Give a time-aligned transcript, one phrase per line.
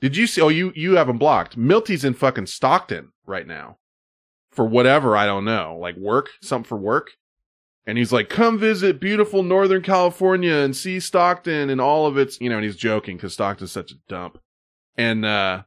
[0.00, 0.40] Did you see?
[0.40, 1.56] Oh, you you have him blocked.
[1.56, 3.78] Milty's in fucking Stockton right now
[4.50, 7.12] for whatever I don't know, like work, something for work.
[7.86, 12.40] And he's like, "Come visit beautiful Northern California and see Stockton and all of its,
[12.40, 14.38] you know." And he's joking because Stockton's such a dump.
[14.96, 15.62] And uh,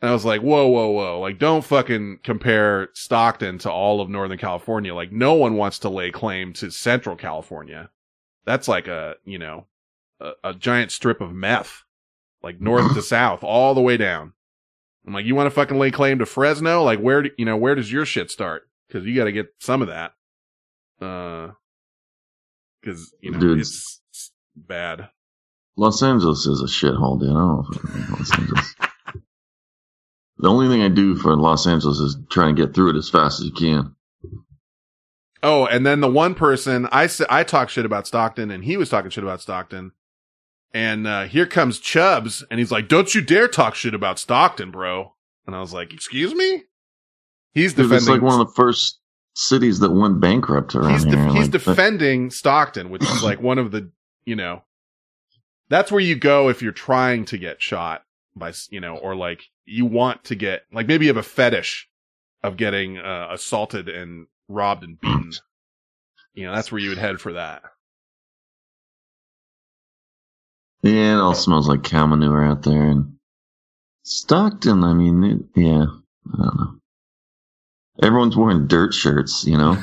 [0.00, 1.20] and I was like, "Whoa, whoa, whoa!
[1.20, 4.94] Like, don't fucking compare Stockton to all of Northern California.
[4.94, 7.88] Like, no one wants to lay claim to Central California.
[8.44, 9.66] That's like a, you know,
[10.20, 11.83] a, a giant strip of meth,
[12.44, 14.34] like north to south, all the way down."
[15.06, 16.82] I'm like, you want to fucking lay claim to Fresno?
[16.82, 18.68] Like, where, do, you know, where does your shit start?
[18.90, 20.12] Cause you got to get some of that.
[21.00, 21.52] Uh,
[22.84, 23.60] cause, you know, Dude.
[23.60, 25.08] it's, it's bad.
[25.76, 27.30] Los Angeles is a shithole, dude.
[27.30, 28.74] I don't know if Los Angeles.
[30.38, 33.10] the only thing I do for Los Angeles is try and get through it as
[33.10, 33.96] fast as you can.
[35.42, 38.88] Oh, and then the one person I I talked shit about Stockton and he was
[38.88, 39.92] talking shit about Stockton.
[40.74, 44.72] And, uh, here comes Chubbs and he's like, don't you dare talk shit about Stockton,
[44.72, 45.14] bro.
[45.46, 46.64] And I was like, excuse me?
[47.52, 48.98] He's Dude, it's defending, like one of the first
[49.34, 51.26] cities that went bankrupt around he's, here.
[51.28, 53.90] he's Like, defending Stockton, which is like one of the,
[54.24, 54.62] you know,
[55.68, 58.02] that's where you go if you're trying to get shot
[58.34, 61.88] by, you know, or like you want to get, like maybe you have a fetish
[62.42, 65.32] of getting uh, assaulted and robbed and beaten.
[66.36, 67.62] You know, that's where you would head for that.
[70.84, 72.90] Yeah, it all smells like cow manure out there.
[72.90, 73.14] And
[74.02, 75.86] Stockton, I mean, it, yeah,
[76.30, 76.74] I don't know.
[78.02, 79.78] Everyone's wearing dirt shirts, you know?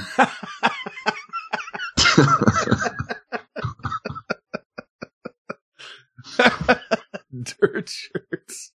[7.41, 8.71] dirt shirts.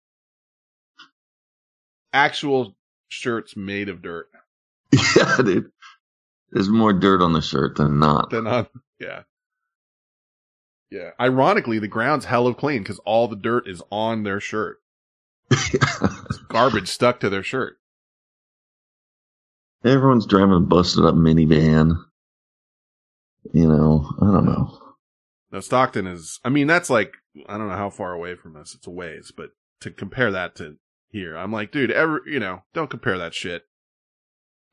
[2.14, 2.74] Actual
[3.08, 4.30] shirts made of dirt.
[5.16, 5.70] yeah, dude.
[6.52, 8.30] There's more dirt on the shirt than not.
[8.30, 8.66] Than on,
[8.98, 9.24] yeah.
[10.94, 11.10] Yeah.
[11.20, 14.80] Ironically, the ground's hella clean because all the dirt is on their shirt.
[16.48, 17.78] Garbage stuck to their shirt.
[19.84, 21.96] Everyone's driving a busted up minivan.
[23.52, 24.78] You know, I don't know.
[25.50, 27.14] Now, Stockton is, I mean, that's like,
[27.48, 28.72] I don't know how far away from us.
[28.76, 29.50] It's a ways, but
[29.80, 30.76] to compare that to
[31.10, 33.64] here, I'm like, dude, ever, you know, don't compare that shit.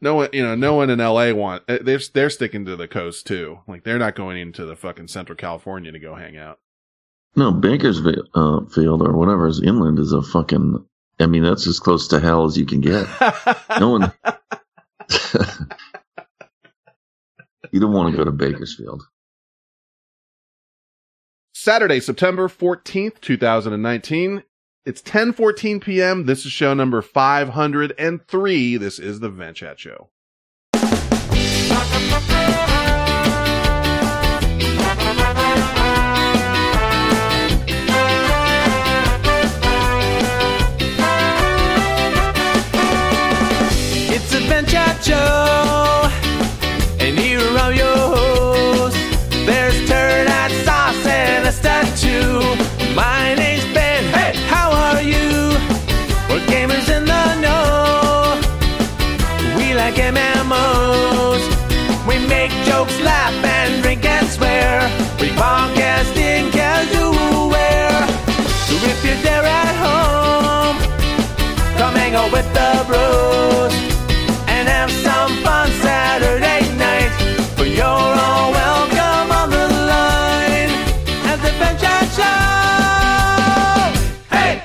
[0.01, 2.87] No one, you know, no one in LA want, eh, they're, they're sticking to the
[2.87, 3.59] coast too.
[3.67, 6.59] Like, they're not going into the fucking Central California to go hang out.
[7.35, 10.85] No, Bakersfield uh, Field or whatever is inland is a fucking.
[11.19, 13.07] I mean, that's as close to hell as you can get.
[13.79, 14.11] No one.
[17.71, 19.03] you don't want to go to Bakersfield.
[21.53, 24.43] Saturday, September 14th, 2019.
[24.83, 26.25] It's 10:14 p.m.
[26.25, 28.77] This is show number 503.
[28.77, 30.09] This is the Vent Chat show.
[44.13, 45.90] It's a Ben Chat Show,
[84.29, 84.63] Hey!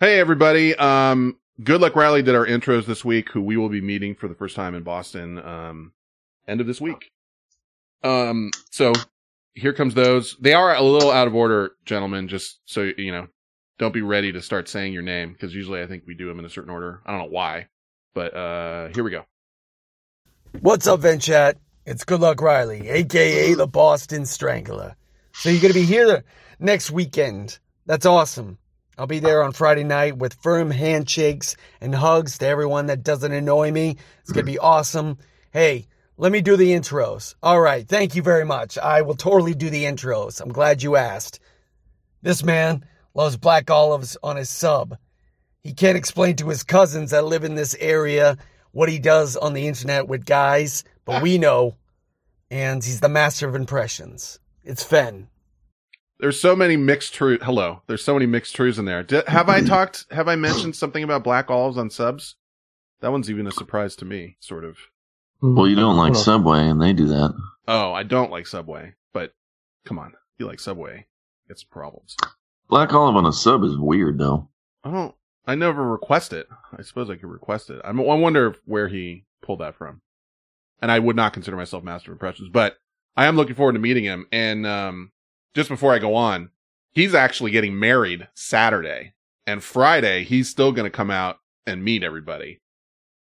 [0.00, 0.74] Hey everybody.
[0.74, 4.26] Um Good Luck Riley did our intros this week, who we will be meeting for
[4.26, 5.92] the first time in Boston um
[6.48, 7.12] end of this week.
[8.02, 8.92] Um so
[9.54, 10.36] here comes those.
[10.40, 13.28] They are a little out of order, gentlemen, just so you know.
[13.78, 16.38] Don't be ready to start saying your name because usually I think we do them
[16.38, 17.00] in a certain order.
[17.04, 17.68] I don't know why.
[18.14, 19.24] But uh here we go.
[20.60, 21.54] What's up, Venchat?
[21.86, 24.94] It's Good Luck Riley, aka the Boston Strangler.
[25.32, 26.22] So you're gonna be here
[26.60, 27.58] next weekend.
[27.86, 28.58] That's awesome.
[28.98, 33.32] I'll be there on Friday night with firm handshakes and hugs to everyone that doesn't
[33.32, 33.96] annoy me.
[34.20, 35.18] It's gonna be awesome.
[35.50, 35.86] Hey,
[36.18, 37.34] let me do the intros.
[37.42, 38.76] All right, thank you very much.
[38.78, 40.40] I will totally do the intros.
[40.40, 41.40] I'm glad you asked.
[42.20, 44.96] This man loves black olives on his sub.
[45.62, 48.36] He can't explain to his cousins that live in this area
[48.72, 51.76] what he does on the internet with guys, but we know.
[52.50, 54.38] And he's the master of impressions.
[54.64, 55.28] It's Fen.
[56.18, 57.42] There's so many mixed truth.
[57.42, 57.82] Hello.
[57.86, 59.02] There's so many mixed truths in there.
[59.02, 60.06] Di- have I talked?
[60.10, 62.36] Have I mentioned something about black olives on subs?
[63.00, 64.76] That one's even a surprise to me, sort of.
[65.40, 67.34] Well, you don't like Subway, and they do that.
[67.66, 69.34] Oh, I don't like Subway, but
[69.84, 71.06] come on, you like Subway?
[71.48, 72.16] It's problems.
[72.72, 74.48] Black olive on a sub is weird, though.
[74.82, 75.14] I don't.
[75.46, 76.48] I never request it.
[76.74, 77.82] I suppose I could request it.
[77.84, 80.00] I'm, I wonder where he pulled that from.
[80.80, 82.78] And I would not consider myself master of impressions, but
[83.14, 84.26] I am looking forward to meeting him.
[84.32, 85.12] And um,
[85.52, 86.48] just before I go on,
[86.92, 89.12] he's actually getting married Saturday,
[89.46, 92.62] and Friday he's still going to come out and meet everybody.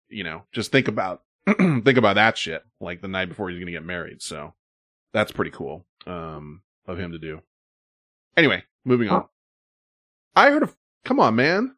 [0.09, 1.23] You know, just think about
[1.59, 2.63] think about that shit.
[2.81, 4.23] Like the night before he's going to get married.
[4.23, 4.55] So
[5.13, 7.43] that's pretty cool um, of him to do.
[8.37, 9.25] Anyway, moving on.
[10.35, 10.77] I heard of.
[11.05, 11.75] Come on, man.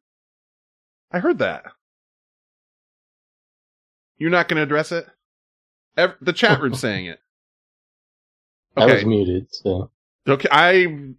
[1.10, 1.64] I heard that.
[4.18, 5.06] You're not going to address it.
[5.96, 7.20] Ev- the chat room's saying it.
[8.76, 9.90] I was muted, so
[10.26, 10.48] Okay.
[10.50, 10.72] I,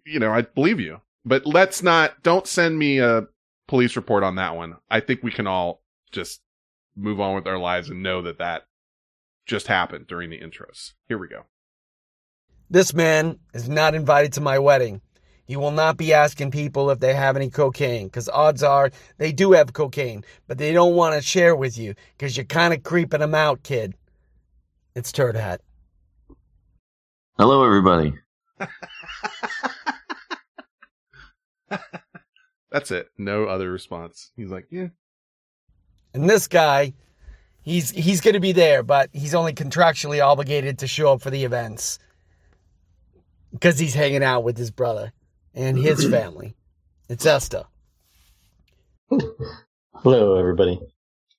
[0.04, 3.26] you know, I believe you, but let's not, don't send me a
[3.68, 4.76] police report on that one.
[4.90, 5.82] I think we can all
[6.12, 6.40] just
[6.96, 8.66] move on with our lives and know that that
[9.46, 10.92] just happened during the intros.
[11.08, 11.44] Here we go.
[12.68, 15.00] This man is not invited to my wedding.
[15.46, 19.30] He will not be asking people if they have any cocaine, because odds are they
[19.30, 22.82] do have cocaine, but they don't want to share with you because you're kind of
[22.82, 23.94] creeping them out, kid.
[24.96, 25.60] It's Turd Hat.
[27.38, 28.14] Hello, everybody.
[32.72, 33.08] That's it.
[33.16, 34.32] No other response.
[34.36, 34.88] He's like, yeah.
[36.12, 36.92] And this guy,
[37.62, 41.30] he's he's going to be there, but he's only contractually obligated to show up for
[41.30, 42.00] the events
[43.52, 45.12] because he's hanging out with his brother
[45.56, 46.54] and his family.
[47.08, 47.64] It's Esther.
[49.94, 50.80] hello everybody.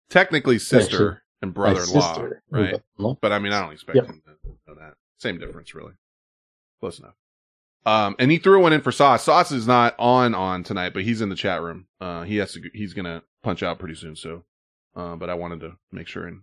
[0.09, 2.81] Technically sister Actually, and brother-in-law, right?
[2.97, 3.17] No?
[3.21, 4.05] But I mean, I don't expect Yep.
[4.07, 4.93] him to know that.
[5.17, 5.93] Same difference, really.
[6.79, 7.15] Close enough.
[7.85, 9.23] Um, and he threw one in for Sauce.
[9.23, 11.87] Sauce is not on on tonight, but he's in the chat room.
[12.01, 12.61] Uh, he has to.
[12.73, 14.15] He's gonna punch out pretty soon.
[14.15, 14.43] So,
[14.95, 16.41] uh, but I wanted to make sure and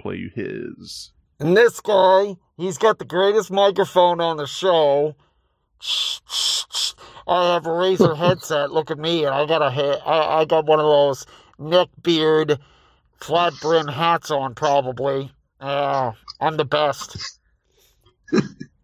[0.00, 1.12] play you his.
[1.40, 5.16] And this guy, he's got the greatest microphone on the show.
[7.26, 8.72] I have a Razer headset.
[8.72, 11.26] Look at me, and I got a ha- I, I got one of those
[11.58, 12.58] neck beard,
[13.20, 14.54] flat brim hats on.
[14.54, 15.30] Probably.
[15.60, 17.38] Uh, I'm the best.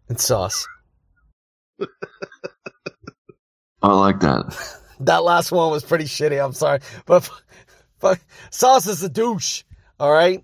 [0.09, 0.67] it's sauce.
[3.81, 4.77] I like that.
[5.03, 6.39] That last one was pretty shitty.
[6.43, 7.27] I'm sorry, but
[7.99, 8.19] but
[8.51, 9.63] sauce is a douche.
[9.99, 10.43] All right,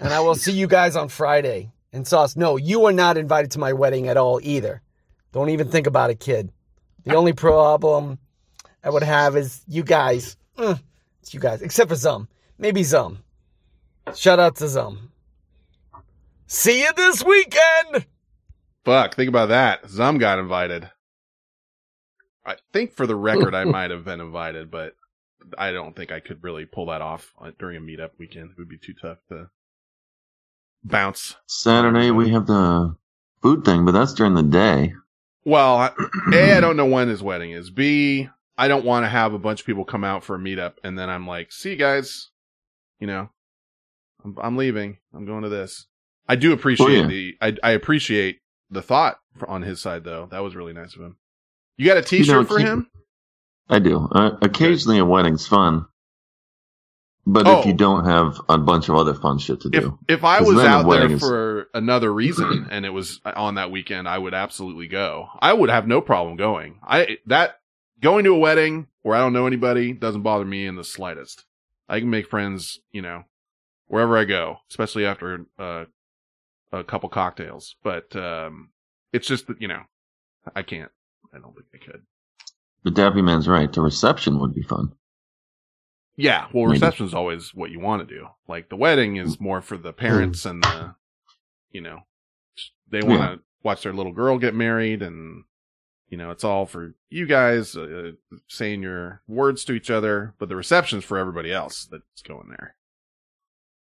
[0.00, 1.70] and I will see you guys on Friday.
[1.92, 4.82] And sauce, no, you are not invited to my wedding at all either.
[5.32, 6.52] Don't even think about it, kid.
[7.04, 8.18] The only problem
[8.84, 10.36] I would have is you guys.
[10.56, 10.80] Mm,
[11.20, 12.28] it's you guys, except for Zum.
[12.58, 13.18] Maybe Zum.
[14.14, 15.10] Shout out to Zum.
[16.46, 18.06] See you this weekend.
[18.84, 19.88] Fuck, think about that.
[19.88, 20.90] Zum got invited.
[22.44, 24.94] I think for the record, I might have been invited, but
[25.56, 28.50] I don't think I could really pull that off uh, during a meetup weekend.
[28.50, 29.48] It would be too tough to
[30.84, 31.36] bounce.
[31.46, 32.96] Saturday we have the
[33.40, 34.94] food thing, but that's during the day.
[35.44, 35.94] Well,
[36.32, 37.70] A, I don't know when his wedding is.
[37.70, 40.74] B, I don't want to have a bunch of people come out for a meetup
[40.84, 42.30] and then I'm like, see you guys,
[43.00, 43.30] you know,
[44.24, 44.98] I'm, I'm leaving.
[45.14, 45.86] I'm going to this.
[46.28, 47.06] I do appreciate yeah.
[47.06, 48.38] the, I, I appreciate
[48.70, 50.28] the thought for, on his side though.
[50.30, 51.16] That was really nice of him.
[51.76, 52.90] You got a t-shirt You know, for him?
[53.68, 54.08] I do.
[54.12, 55.86] Uh, occasionally a wedding's fun,
[57.26, 57.60] but Oh.
[57.60, 60.58] if you don't have a bunch of other fun shit to do, if I was
[60.58, 65.28] out there for another reason and it was on that weekend, I would absolutely go.
[65.40, 66.78] I would have no problem going.
[66.82, 67.60] I, that,
[68.00, 71.44] going to a wedding where I don't know anybody doesn't bother me in the slightest.
[71.88, 73.24] I can make friends, you know,
[73.86, 75.84] wherever I go, especially after, uh,
[76.72, 77.76] a couple cocktails.
[77.82, 78.70] But, um,
[79.12, 79.82] it's just that, you know,
[80.56, 80.90] I can't.
[81.34, 82.02] I don't think I could.
[82.82, 83.72] but Dappy Man's right.
[83.72, 84.92] The reception would be fun.
[86.16, 86.72] Yeah, well, Maybe.
[86.80, 88.28] reception's always what you want to do.
[88.46, 90.94] Like the wedding is more for the parents and the,
[91.70, 92.00] you know,
[92.90, 95.44] they want to watch their little girl get married, and
[96.10, 98.12] you know, it's all for you guys uh,
[98.46, 100.34] saying your words to each other.
[100.38, 102.74] But the reception's for everybody else that's going there.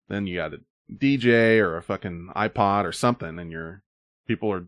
[0.08, 0.60] Then you got a
[0.94, 3.82] DJ or a fucking iPod or something, and your
[4.26, 4.66] people are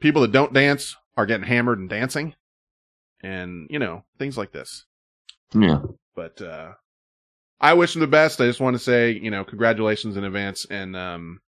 [0.00, 2.34] people that don't dance are getting hammered and dancing,
[3.22, 4.84] and you know things like this
[5.54, 5.82] Yeah.
[6.16, 6.72] but uh
[7.60, 8.40] I wish him the best.
[8.40, 10.66] I just want to say, you know, congratulations in advance.
[10.68, 11.40] And um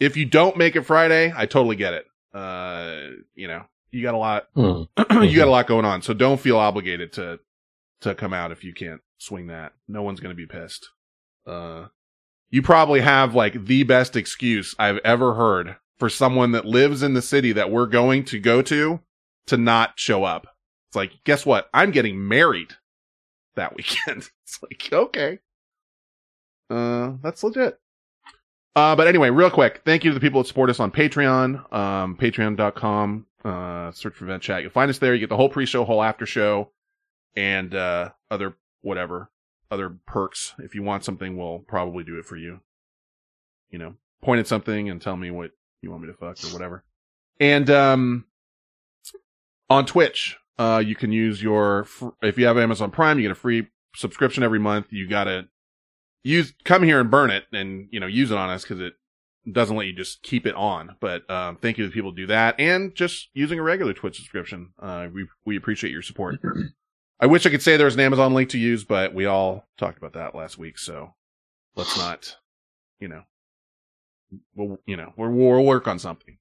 [0.00, 2.06] if you don't make it Friday, I totally get it.
[2.34, 2.96] Uh
[3.34, 4.82] you know, you got a lot Hmm.
[5.22, 6.02] you got a lot going on.
[6.02, 7.40] So don't feel obligated to
[8.02, 9.72] to come out if you can't swing that.
[9.88, 10.88] No one's gonna be pissed.
[11.46, 11.86] Uh
[12.50, 17.14] you probably have like the best excuse I've ever heard for someone that lives in
[17.14, 19.00] the city that we're going to go to
[19.46, 20.46] to not show up.
[20.88, 21.68] It's like, guess what?
[21.72, 22.74] I'm getting married
[23.56, 24.28] that weekend.
[24.44, 25.38] It's like, okay.
[26.70, 27.78] Uh, that's legit.
[28.74, 31.72] Uh, but anyway, real quick, thank you to the people that support us on Patreon,
[31.72, 34.62] um, patreon.com, uh, search for Vent Chat.
[34.62, 35.14] You'll find us there.
[35.14, 36.70] You get the whole pre-show, whole after show,
[37.34, 39.30] and, uh, other whatever
[39.70, 40.54] other perks.
[40.58, 42.60] If you want something, we'll probably do it for you.
[43.70, 45.50] You know, point at something and tell me what
[45.82, 46.84] you want me to fuck or whatever.
[47.40, 48.24] And um,
[49.68, 53.32] on Twitch, uh, you can use your fr- if you have Amazon Prime, you get
[53.32, 54.86] a free subscription every month.
[54.90, 55.48] You gotta
[56.24, 58.94] use come here and burn it and you know use it on us because it
[59.50, 60.96] doesn't let you just keep it on.
[61.00, 63.92] But um, thank you to the people who do that and just using a regular
[63.92, 64.72] Twitch subscription.
[64.80, 66.36] Uh, we we appreciate your support.
[67.20, 69.66] I wish I could say there was an Amazon link to use, but we all
[69.78, 71.14] talked about that last week, so
[71.74, 72.36] let's not,
[73.00, 73.22] you know,
[74.54, 76.36] we'll you know we'll, we'll work on something.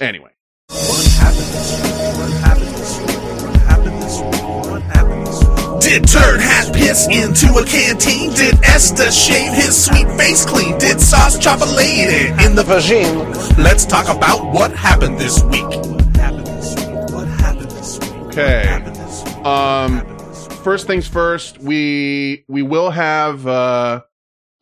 [0.00, 0.30] Anyway,
[0.68, 2.18] What happened this week?
[2.18, 3.51] What happened
[3.84, 4.42] this week?
[4.70, 5.48] What happened this week?
[5.48, 5.80] What happened this week?
[5.80, 8.32] Did Turd Hat piss into a canteen?
[8.34, 10.78] Did Esther shave his sweet face clean?
[10.78, 13.58] Did Sauce chop a lady in the vagine?
[13.58, 15.64] Let's talk about what happened this week.
[15.64, 17.10] What happened this week?
[17.10, 18.10] What happened this week?
[18.12, 18.66] What Okay.
[18.66, 19.36] happened this week?
[19.36, 20.58] What Um, happened this week?
[20.58, 24.02] first things first, we we will have uh,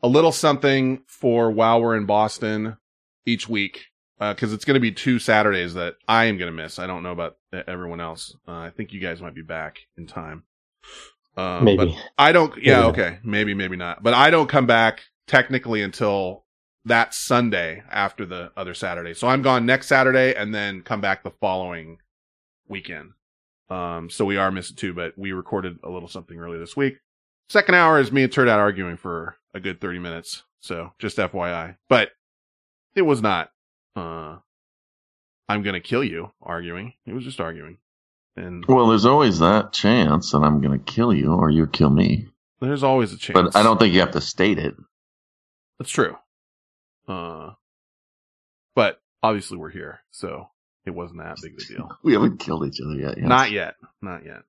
[0.02, 2.78] a little something for while we're in Boston
[3.26, 3.88] each week
[4.20, 6.78] because it's going to be two Saturdays that I am going to miss.
[6.78, 8.36] I don't know about everyone else.
[8.46, 10.44] Uh, I think you guys might be back in time.
[11.36, 11.76] Um, Maybe.
[11.76, 12.62] but I don't.
[12.62, 14.02] Yeah, okay, maybe maybe not.
[14.02, 16.44] But I don't come back technically until
[16.84, 19.14] that Sunday after the other Saturday.
[19.14, 21.98] So I'm gone next Saturday and then come back the following
[22.68, 23.12] weekend.
[23.68, 26.98] Um, so we are missing two, but we recorded a little something early this week.
[27.48, 30.42] Second hour is me and Turd out arguing for a good 30 minutes.
[30.60, 32.10] So just FYI, but
[32.94, 33.50] it was not,
[33.97, 34.37] uh,
[35.49, 36.94] I'm going to kill you arguing.
[37.06, 37.78] It was just arguing.
[38.37, 41.90] And Well, there's always that chance that I'm going to kill you or you kill
[41.90, 42.28] me.
[42.61, 43.35] there's always a chance.
[43.35, 44.75] But I don't think you have to state it.
[45.78, 46.16] That's true.
[47.09, 47.52] Uh,
[48.75, 50.00] but obviously we're here.
[50.12, 50.49] So
[50.87, 51.90] it wasn't that big of a deal.
[52.02, 53.18] We haven't killed each other yet.
[53.18, 53.26] yes.
[53.26, 53.75] Not yet.
[54.00, 54.42] Not yet.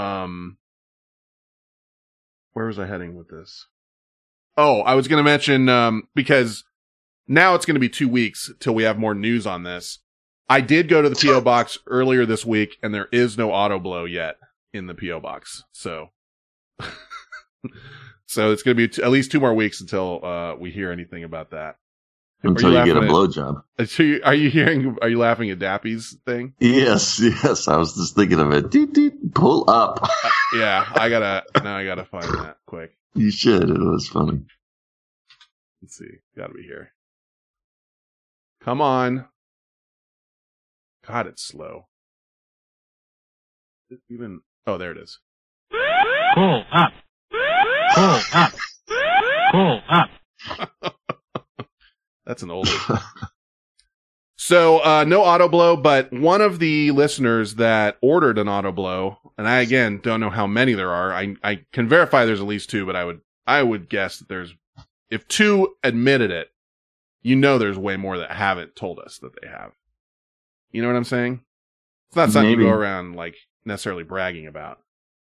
[0.00, 0.58] Um,
[2.52, 3.66] where was I heading with this?
[4.56, 6.64] Oh, I was going to mention, um, because
[7.28, 9.98] now it's going to be two weeks till we have more news on this.
[10.48, 13.78] I did go to the PO box earlier this week and there is no auto
[13.78, 14.36] blow yet
[14.74, 15.62] in the PO box.
[15.72, 16.08] So,
[18.26, 20.90] so it's going to be t- at least two more weeks until, uh, we hear
[20.92, 21.76] anything about that.
[22.42, 23.62] Until Are you, you get a blowjob.
[23.98, 26.54] You- Are you hearing, are you laughing at Dappy's thing?
[26.58, 27.68] Yes, yes.
[27.68, 28.70] I was just thinking of it.
[28.70, 30.06] Deet, deet, pull up.
[30.56, 32.96] Yeah, I gotta, now I gotta find that quick.
[33.14, 33.70] you should.
[33.70, 34.42] It was funny.
[35.80, 36.18] Let's see.
[36.36, 36.92] Gotta be here.
[38.64, 39.26] Come on.
[41.06, 41.88] God, it's slow.
[43.90, 45.18] It even, oh, there it is.
[46.34, 46.92] Pull up.
[47.94, 48.52] Pull up.
[49.50, 50.10] Pull up.
[52.24, 52.68] That's an old.
[54.36, 59.18] So, uh, no auto blow, but one of the listeners that ordered an auto blow,
[59.36, 61.12] and I again don't know how many there are.
[61.12, 64.28] I, I can verify there's at least two, but I would, I would guess that
[64.28, 64.54] there's,
[65.10, 66.48] if two admitted it,
[67.22, 69.72] you know there's way more that haven't told us that they have.
[70.72, 71.42] You know what I'm saying?
[72.08, 72.64] It's not something Maybe.
[72.64, 74.78] to go around like necessarily bragging about,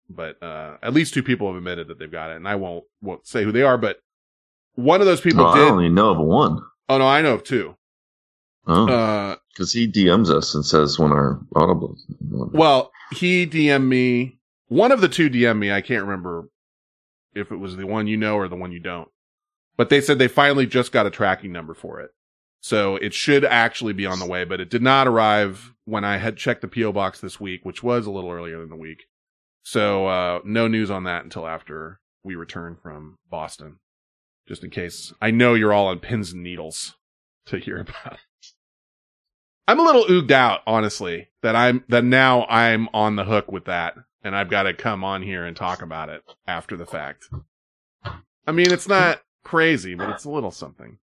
[0.10, 2.84] but, uh, at least two people have admitted that they've got it, and I won't,
[3.02, 3.98] won't say who they are, but
[4.76, 5.68] one of those people I did.
[5.72, 6.62] only know of one.
[6.90, 7.76] Oh no, I know of two.
[8.68, 11.98] Oh, Uh, because he DMs us and says when our audible.
[12.22, 14.38] Well, he DM'd me.
[14.68, 15.72] One of the two DM'd me.
[15.72, 16.50] I can't remember
[17.34, 19.10] if it was the one you know or the one you don't.
[19.78, 22.12] But they said they finally just got a tracking number for it.
[22.60, 26.18] So it should actually be on the way, but it did not arrive when I
[26.18, 29.04] had checked the PO box this week, which was a little earlier in the week.
[29.64, 33.80] So, uh, no news on that until after we return from Boston.
[34.48, 35.14] Just in case.
[35.22, 36.96] I know you're all on pins and needles
[37.46, 38.20] to hear about it.
[39.68, 43.66] I'm a little ooged out, honestly, that I'm, that now I'm on the hook with
[43.66, 47.30] that and I've got to come on here and talk about it after the fact.
[48.46, 50.98] I mean, it's not crazy, but it's a little something.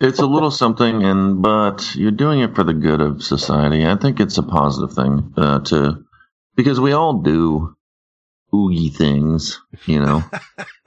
[0.00, 3.86] It's a little something, and but you're doing it for the good of society.
[3.86, 6.04] I think it's a positive thing uh, to
[6.56, 7.74] because we all do
[8.54, 10.22] oogie things, you know.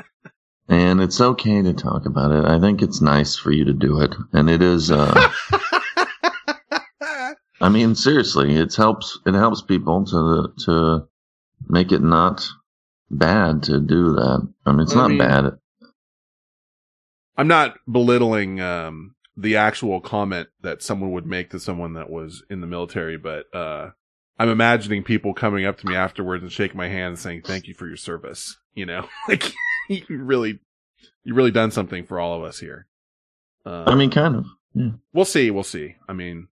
[0.67, 2.45] and it's okay to talk about it.
[2.45, 4.91] I think it's nice for you to do it, and it is.
[4.91, 5.31] Uh,
[7.61, 9.19] I mean, seriously, it helps.
[9.25, 11.07] It helps people to to
[11.67, 12.47] make it not
[13.09, 14.47] bad to do that.
[14.65, 15.57] I mean, it's I not mean- bad.
[17.37, 22.43] I'm not belittling um, the actual comment that someone would make to someone that was
[22.49, 23.91] in the military, but uh,
[24.39, 27.67] I'm imagining people coming up to me afterwards and shaking my hand and saying, "Thank
[27.67, 29.53] you for your service." You know, like
[29.89, 30.59] you really,
[31.23, 32.87] you really done something for all of us here.
[33.65, 34.45] Uh, I mean, kind of.
[35.13, 35.51] we'll see.
[35.51, 35.95] We'll see.
[36.07, 36.47] I mean,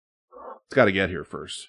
[0.66, 1.68] it's got to get here first.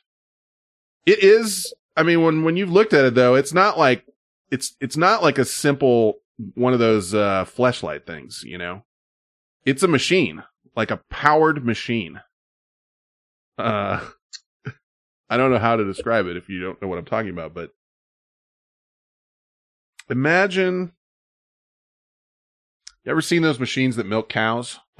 [1.06, 1.74] It is.
[1.98, 4.06] I mean, when when you've looked at it though, it's not like
[4.50, 6.20] it's it's not like a simple
[6.56, 8.84] one of those uh fleshlight things, you know.
[9.66, 10.44] It's a machine,
[10.76, 12.22] like a powered machine.
[13.58, 14.06] Uh
[15.30, 17.54] I don't know how to describe it if you don't know what I'm talking about,
[17.54, 17.72] but
[20.10, 20.92] imagine
[23.04, 24.80] you ever seen those machines that milk cows?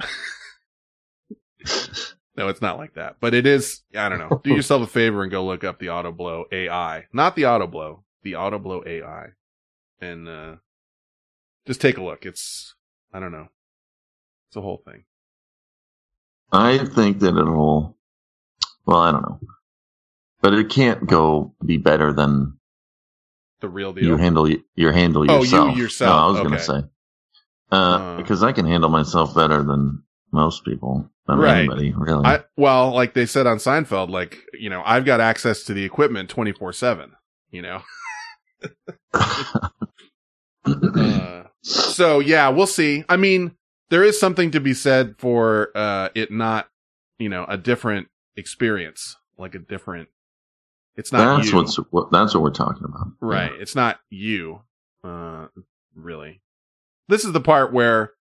[2.36, 3.82] no, it's not like that, but it is.
[3.96, 4.40] I don't know.
[4.42, 7.66] Do yourself a favor and go look up the Auto Blow AI, not the Auto
[7.66, 9.28] Blow, the Auto Blow AI,
[10.00, 10.56] and uh
[11.66, 12.26] just take a look.
[12.26, 12.74] It's
[13.12, 13.48] I don't know.
[14.52, 15.04] It's a whole thing.
[16.52, 17.96] I think that it'll.
[18.84, 19.40] Well, I don't know,
[20.42, 22.58] but it can't go be better than
[23.62, 24.04] The real deal.
[24.04, 25.78] you handle your handle Oh, you yourself.
[25.78, 26.48] yourself, No, I was okay.
[26.48, 26.88] going to say
[27.70, 28.16] uh, Uh.
[28.18, 31.60] because I can handle myself better than most people, than Right.
[31.60, 32.26] anybody really.
[32.26, 35.84] I well, like they said on Seinfeld, like you know, I've got access to the
[35.84, 37.12] equipment twenty four seven.
[37.50, 37.82] You know,
[40.66, 43.04] uh, so yeah, we'll see.
[43.08, 43.52] I mean,
[43.92, 46.68] there is something to be said for uh it not,
[47.18, 50.08] you know, a different experience, like a different.
[50.96, 53.08] It's not that's you, what's what, that's what we're talking about.
[53.20, 53.52] right.
[53.52, 54.62] It's not you,
[55.04, 55.48] uh,
[55.94, 56.40] really.
[57.08, 58.12] This is the part where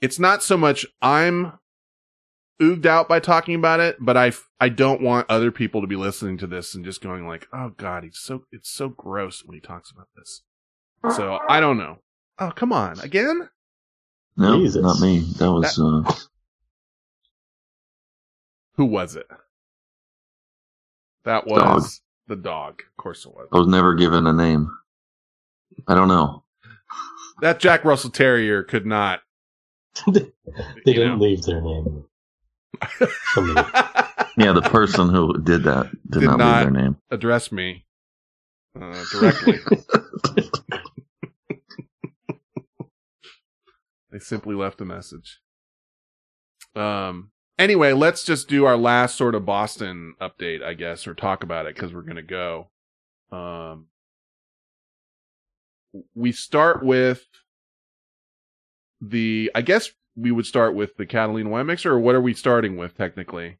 [0.00, 1.54] it's not so much I'm
[2.62, 5.96] ooged out by talking about it, but I I don't want other people to be
[5.96, 9.56] listening to this and just going like, "Oh God, he's so it's so gross when
[9.56, 10.42] he talks about this."
[11.16, 11.98] So I don't know.
[12.38, 13.48] Oh come on, again?
[14.36, 14.82] No, Jesus.
[14.82, 15.20] not me.
[15.38, 16.14] That was uh,
[18.76, 19.26] Who was it?
[21.24, 21.84] That was Dog.
[22.28, 22.80] the dog.
[22.80, 23.48] Of course it was.
[23.52, 24.70] I was never given a name.
[25.88, 26.44] I don't know.
[27.40, 29.20] That Jack Russell Terrier could not.
[30.06, 30.30] they
[30.86, 31.24] didn't know.
[31.24, 32.04] leave their name.
[34.38, 36.64] Yeah, the person who did that did, Did not, not.
[36.64, 36.96] leave their name.
[37.10, 37.84] address me
[38.80, 39.58] uh, directly.
[44.20, 45.40] they simply left a message.
[46.74, 47.30] Um.
[47.58, 51.66] Anyway, let's just do our last sort of Boston update, I guess, or talk about
[51.66, 52.70] it because we're gonna go.
[53.32, 53.86] Um.
[56.14, 57.24] We start with
[59.00, 59.50] the.
[59.54, 62.76] I guess we would start with the Catalina wine mixer, or what are we starting
[62.76, 63.58] with technically?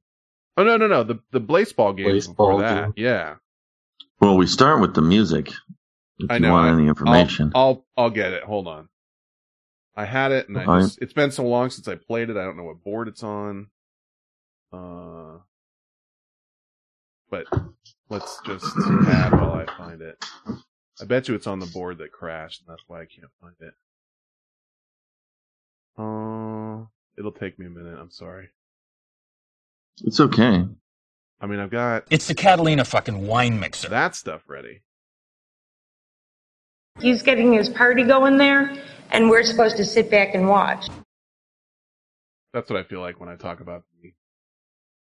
[0.56, 2.92] Oh no no no the the Blaseball game before Blaseball that game.
[2.96, 3.36] yeah
[4.20, 5.52] Well, we start with the music.
[6.18, 7.52] If I you know, want any information.
[7.54, 8.42] I'll, I'll I'll get it.
[8.42, 8.89] Hold on.
[9.96, 12.36] I had it, and I just, it's been so long since I played it.
[12.36, 13.66] I don't know what board it's on.
[14.72, 15.38] Uh,
[17.30, 17.46] but
[18.08, 18.66] let's just
[19.08, 20.24] add while I find it.
[21.00, 23.54] I bet you it's on the board that crashed, and that's why I can't find
[23.60, 23.74] it.
[25.98, 26.86] Uh,
[27.18, 27.98] it'll take me a minute.
[27.98, 28.48] I'm sorry.
[30.04, 30.64] it's okay.
[31.40, 33.88] I mean, I've got It's the Catalina fucking wine mixer.
[33.88, 34.82] that stuff ready.
[36.98, 38.72] He's getting his party going there,
[39.10, 40.88] and we're supposed to sit back and watch.
[42.52, 44.12] That's what I feel like when I talk about the,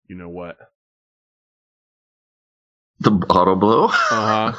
[0.08, 0.58] you know what.
[3.00, 3.86] The auto blow.
[3.86, 3.92] Uh
[4.52, 4.54] huh.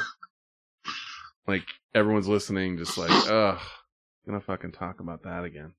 [1.47, 1.63] like
[1.95, 3.59] everyone's listening, just like, ugh,
[4.25, 5.73] gonna fucking talk about that again.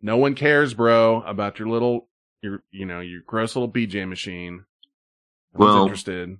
[0.00, 2.08] No one cares, bro, about your little,
[2.42, 4.64] your, you know, your gross little BJ machine.
[5.54, 6.38] No one's Well- interested.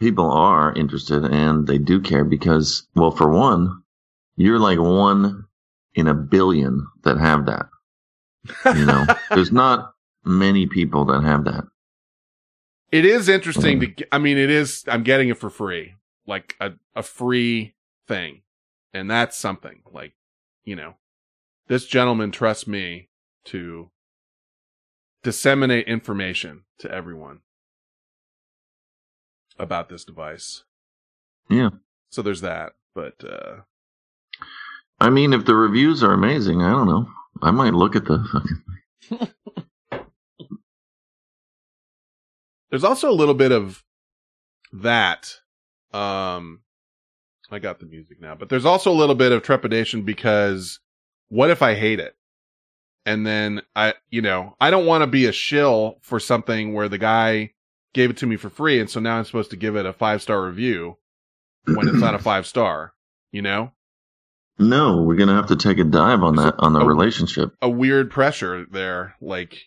[0.00, 3.82] People are interested and they do care because, well, for one,
[4.36, 5.44] you're like one
[5.94, 7.66] in a billion that have that.
[8.74, 9.92] You know, there's not
[10.24, 11.64] many people that have that.
[12.90, 13.96] It is interesting mm.
[13.96, 14.14] to.
[14.14, 14.84] I mean, it is.
[14.88, 15.94] I'm getting it for free,
[16.26, 17.74] like a a free
[18.08, 18.42] thing,
[18.92, 19.82] and that's something.
[19.92, 20.14] Like,
[20.64, 20.94] you know,
[21.68, 23.10] this gentleman trusts me
[23.46, 23.90] to
[25.22, 27.40] disseminate information to everyone
[29.60, 30.64] about this device.
[31.48, 31.70] Yeah.
[32.10, 33.60] So there's that, but uh
[35.00, 37.06] I mean, if the reviews are amazing, I don't know.
[37.40, 38.22] I might look at the
[39.10, 39.30] fucking.
[42.70, 43.82] there's also a little bit of
[44.72, 45.36] that.
[45.92, 46.60] Um,
[47.50, 50.80] I got the music now, but there's also a little bit of trepidation because
[51.28, 52.14] what if I hate it?
[53.06, 56.88] And then I, you know, I don't want to be a shill for something where
[56.88, 57.54] the guy
[57.92, 58.80] gave it to me for free.
[58.80, 60.96] And so now I'm supposed to give it a five star review
[61.66, 62.92] when it's not a five star,
[63.32, 63.72] you know,
[64.58, 66.86] No, we're gonna have to take a dive on that on the Oh.
[66.86, 67.54] relationship.
[67.62, 69.16] a weird pressure there.
[69.20, 69.58] Like,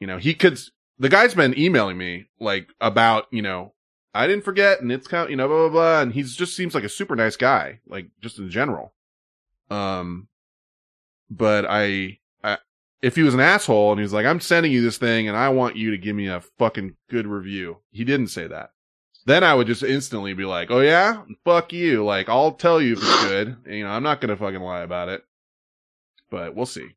[0.00, 0.58] you know, he could,
[0.98, 3.72] the guy's been emailing me like about, you know,
[4.12, 6.00] I didn't forget and it's kind of, you know, blah, blah, blah.
[6.02, 8.94] And he's just seems like a super nice guy, like just in general.
[9.70, 10.28] Um,
[11.30, 12.18] but I,
[13.04, 15.36] if he was an asshole and he was like, I'm sending you this thing and
[15.36, 17.76] I want you to give me a fucking good review.
[17.90, 18.70] He didn't say that.
[19.26, 22.94] then I would just instantly be like, "Oh yeah, fuck you!" Like I'll tell you
[22.94, 23.56] if it's good.
[23.66, 25.22] And, you know, I'm not gonna fucking lie about it,
[26.30, 26.88] but we'll see.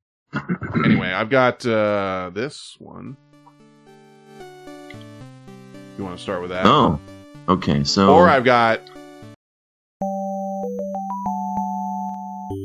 [0.85, 3.17] anyway, I've got uh this one.
[5.97, 6.65] You want to start with that?
[6.65, 6.99] Oh,
[7.49, 7.83] okay.
[7.83, 8.79] So Or I've got.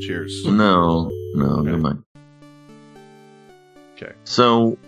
[0.03, 0.45] Cheers.
[0.47, 2.05] no, no, never mind.
[3.97, 4.13] Okay.
[4.25, 4.79] So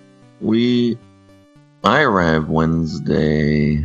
[0.40, 0.99] we,
[1.83, 3.85] I arrived Wednesday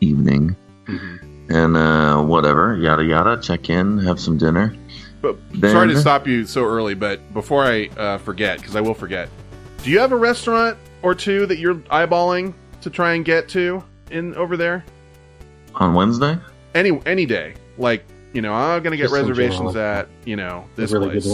[0.00, 1.52] evening, Mm-hmm.
[1.52, 3.40] and uh, whatever, yada yada.
[3.40, 4.74] Check in, have some dinner.
[5.20, 8.80] But Then- sorry to stop you so early, but before I uh, forget, because I
[8.80, 9.28] will forget,
[9.84, 13.82] do you have a restaurant or two that you're eyeballing to try and get to
[14.10, 14.84] in over there?
[15.76, 16.36] On Wednesday,
[16.74, 20.90] Any any day, like you know, I'm gonna get Just reservations at you know this
[20.90, 21.26] really place.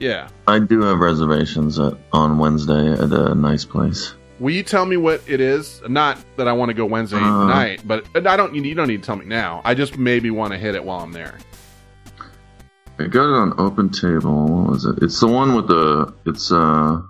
[0.00, 0.28] Yeah.
[0.48, 4.14] I do have reservations at, on Wednesday at a nice place.
[4.40, 5.82] Will you tell me what it is?
[5.86, 7.46] Not that I want to go Wednesday Uh.
[7.46, 8.54] night, but I don't.
[8.54, 9.60] You don't need to tell me now.
[9.64, 11.38] I just maybe want to hit it while I'm there.
[12.98, 14.46] I got it on Open Table.
[14.46, 15.02] What was it?
[15.02, 16.14] It's the one with the.
[16.24, 17.02] It's uh.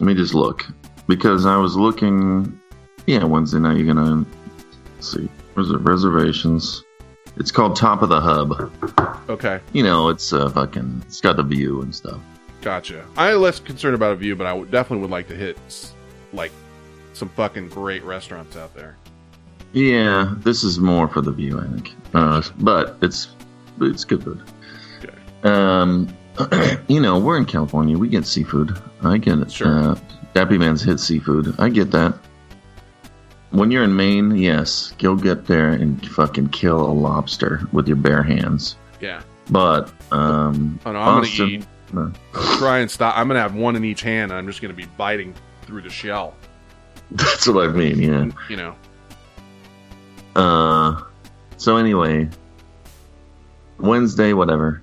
[0.00, 0.64] Let me just look
[1.06, 2.58] because I was looking.
[3.06, 3.76] Yeah, Wednesday night.
[3.76, 4.24] You're gonna
[4.94, 5.28] let's see.
[5.52, 5.78] Where's it?
[5.80, 6.82] Reservations.
[7.38, 8.72] It's called Top of the Hub.
[9.28, 9.60] Okay.
[9.72, 11.02] You know, it's uh, fucking.
[11.06, 12.20] It's got the view and stuff.
[12.62, 13.04] Gotcha.
[13.16, 15.56] I'm less concerned about a view, but I definitely would like to hit
[16.32, 16.50] like
[17.12, 18.96] some fucking great restaurants out there.
[19.72, 21.94] Yeah, this is more for the view, I think.
[22.14, 23.28] Uh, but it's
[23.80, 24.42] it's good food.
[24.98, 25.14] Okay.
[25.44, 26.08] Um,
[26.88, 27.96] you know, we're in California.
[27.96, 28.76] We get seafood.
[29.02, 29.52] I get it.
[29.52, 29.90] Sure.
[29.90, 29.94] Uh,
[30.34, 31.54] Dappy Man's hit seafood.
[31.58, 32.18] I get that.
[33.50, 37.96] When you're in Maine, yes, go get there and fucking kill a lobster with your
[37.96, 38.76] bare hands.
[39.00, 39.22] Yeah.
[39.50, 41.66] But um, Oh no, I'm gonna eat.
[41.92, 42.12] no.
[42.58, 43.16] Try and stop.
[43.16, 44.30] I'm gonna have one in each hand.
[44.32, 46.34] And I'm just gonna be biting through the shell.
[47.12, 47.98] that's what I mean.
[48.00, 48.28] Yeah.
[48.50, 48.74] You know.
[50.36, 51.02] Uh,
[51.56, 52.28] so anyway,
[53.78, 54.82] Wednesday, whatever.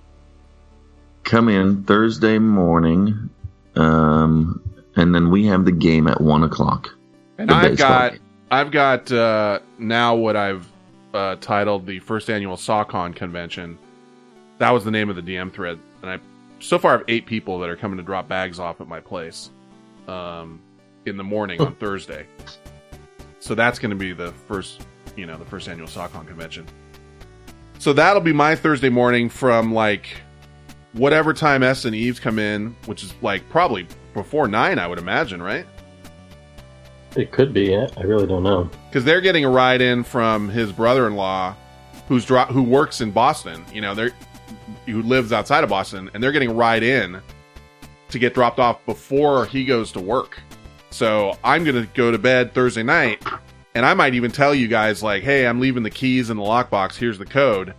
[1.23, 3.30] Come in Thursday morning,
[3.75, 4.62] um,
[4.95, 6.89] and then we have the game at one o'clock.
[7.38, 8.21] And I've got game.
[8.56, 10.65] I've got uh, now what I've
[11.13, 13.78] uh, titled the first annual SawCon convention.
[14.60, 16.20] That was the name of the DM thread, and I
[16.62, 19.50] so far have eight people that are coming to drop bags off at my place
[20.08, 20.62] um,
[21.06, 22.26] in the morning on Thursday.
[23.39, 24.88] So that's going to be the first,
[25.18, 26.65] you know, the first annual SawCon convention.
[27.80, 30.15] So that'll be my Thursday morning from like
[30.94, 34.98] whatever time S and Eves come in, which is like probably before nine, I would
[34.98, 35.65] imagine, right?
[37.15, 37.75] It could be.
[37.75, 38.69] I really don't know.
[38.89, 41.56] because they're getting a ride in from his brother-in-law,
[42.08, 43.63] who's dro- who works in Boston.
[43.73, 44.12] You know, they're
[44.86, 47.21] who lives outside of Boston, and they're getting a ride in
[48.10, 50.39] to get dropped off before he goes to work.
[50.91, 53.23] So I'm gonna go to bed Thursday night,
[53.73, 56.43] and I might even tell you guys like, "Hey, I'm leaving the keys in the
[56.43, 56.95] lockbox.
[56.95, 57.73] Here's the code.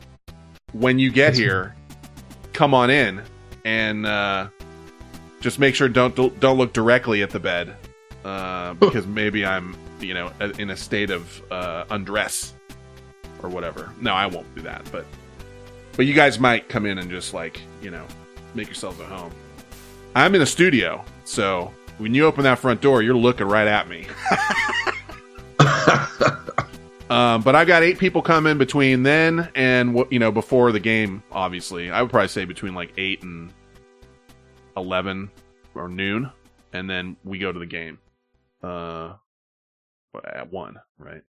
[0.72, 1.74] When you get here,
[2.52, 3.22] come on in
[3.64, 4.48] and uh,
[5.40, 7.74] just make sure don't don't look directly at the bed
[8.26, 12.54] uh, because maybe I'm you know in a state of uh, undress
[13.42, 13.92] or whatever.
[14.00, 15.06] No, I won't do that, but
[15.96, 18.04] but you guys might come in and just like you know
[18.54, 19.32] make yourselves at home.
[20.14, 23.88] I'm in a studio, so when you open that front door, you're looking right at
[23.88, 24.06] me.
[27.08, 30.80] Um, but I've got eight people coming between then and what you know before the
[30.80, 31.22] game.
[31.30, 33.52] Obviously, I would probably say between like eight and
[34.76, 35.30] eleven
[35.74, 36.30] or noon,
[36.72, 37.98] and then we go to the game.
[38.66, 39.16] Uh,
[40.24, 41.22] at one, right?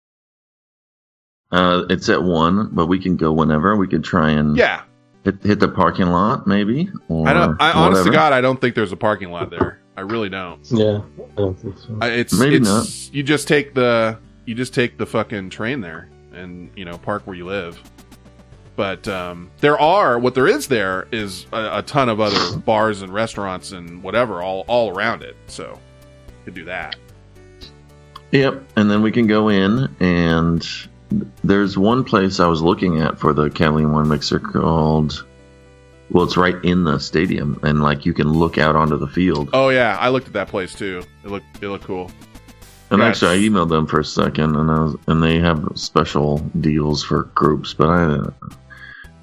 [1.52, 3.76] Uh, it's at one, but we can go whenever.
[3.76, 4.84] We could try and Yeah,
[5.24, 6.89] hit, hit the parking lot, maybe.
[7.08, 7.62] Or I don't.
[7.62, 8.12] I honest to.
[8.12, 9.80] God, I don't think there's a parking lot there.
[9.98, 10.60] I really don't.
[10.71, 11.98] Yeah, I don't think so.
[12.02, 16.10] I, it's Maybe it's you just take the you just take the fucking train there
[16.34, 17.82] and you know park where you live.
[18.76, 23.02] But um, there are what there is there is a, a ton of other bars
[23.02, 25.38] and restaurants and whatever all all around it.
[25.48, 25.80] So
[26.28, 26.98] you could do that.
[28.39, 30.65] Yep, and then we can go in and
[31.43, 35.26] there's one place I was looking at for the Catalina wine mixer called.
[36.12, 39.50] Well, it's right in the stadium, and like you can look out onto the field.
[39.54, 41.02] Oh yeah, I looked at that place too.
[41.24, 42.12] It looked it looked cool.
[42.91, 45.67] And Yeah, actually, I emailed them for a second, and I was, and they have
[45.74, 47.74] special deals for groups.
[47.74, 48.19] But I,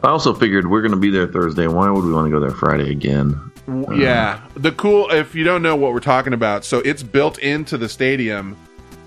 [0.03, 1.68] I also figured we're going to be there Thursday.
[1.68, 3.38] Why would we want to go there Friday again?
[3.68, 5.09] W- uh, Yeah, the cool.
[5.11, 8.57] If you don't know what we're talking about, so it's built into the stadium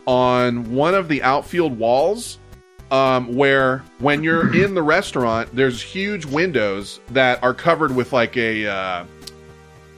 [0.06, 2.40] on one of the outfield walls,
[2.92, 8.38] um, where when you're in the restaurant, there's huge windows that are covered with like
[8.38, 9.06] a uh,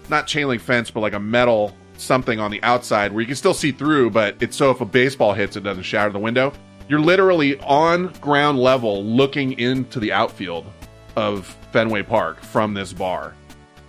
[0.10, 3.36] not chain link fence, but like a metal something on the outside where you can
[3.36, 4.10] still see through.
[4.10, 6.54] But it's so if a baseball hits, it doesn't shatter the window.
[6.89, 10.65] You're literally on ground level looking into the outfield
[11.15, 13.34] of Fenway Park from this bar.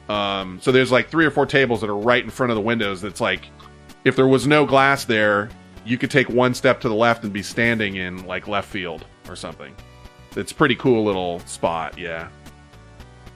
[0.08, 2.62] Um, so there's like three or four tables that are right in front of the
[2.62, 3.02] windows.
[3.02, 3.48] That's like,
[4.04, 5.50] if there was no glass there,
[5.88, 9.04] you could take one step to the left and be standing in like left field
[9.28, 9.74] or something.
[10.36, 12.28] It's a pretty cool little spot, yeah.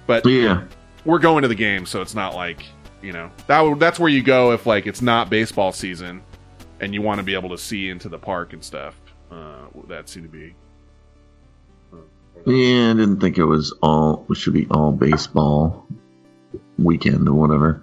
[0.07, 0.65] But Yeah.
[1.05, 2.65] we're going to the game, so it's not like
[3.03, 6.23] you know that that's where you go if like it's not baseball season
[6.81, 9.01] and you want to be able to see into the park and stuff.
[9.31, 10.55] Uh, that seemed to be
[12.47, 14.27] Yeah, I didn't think it was all.
[14.31, 15.87] It should be all baseball
[16.79, 17.83] weekend or whatever.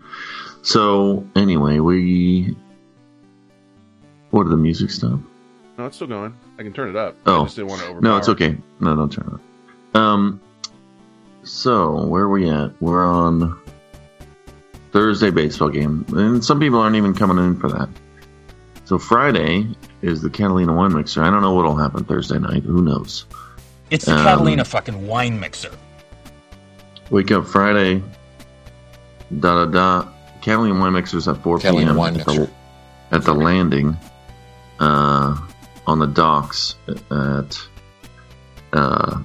[0.61, 2.55] So anyway, we.
[4.31, 5.19] What did the music stop?
[5.77, 6.35] no, it's still going.
[6.59, 7.15] I can turn it up.
[7.25, 8.01] I Oh just didn't want to overpower.
[8.01, 8.57] no, it's okay.
[8.79, 9.95] No, don't turn it.
[9.95, 10.01] up.
[10.01, 10.41] Um.
[11.43, 12.71] So where are we at?
[12.81, 13.59] We're on
[14.91, 17.89] Thursday baseball game, and some people aren't even coming in for that.
[18.85, 19.67] So Friday
[20.01, 21.23] is the Catalina wine mixer.
[21.23, 22.63] I don't know what'll happen Thursday night.
[22.63, 23.25] Who knows?
[23.91, 25.71] It's the Um, Catalina fucking wine mixer.
[27.09, 28.03] Wake up Friday.
[29.39, 30.07] Da da da.
[30.41, 31.95] Catalina wine mixers at 4 Catalina p.m.
[31.97, 32.53] wine at the, mixer.
[33.11, 33.97] at the landing,
[34.79, 35.37] uh,
[35.87, 37.59] on the docks at,
[38.73, 39.21] uh,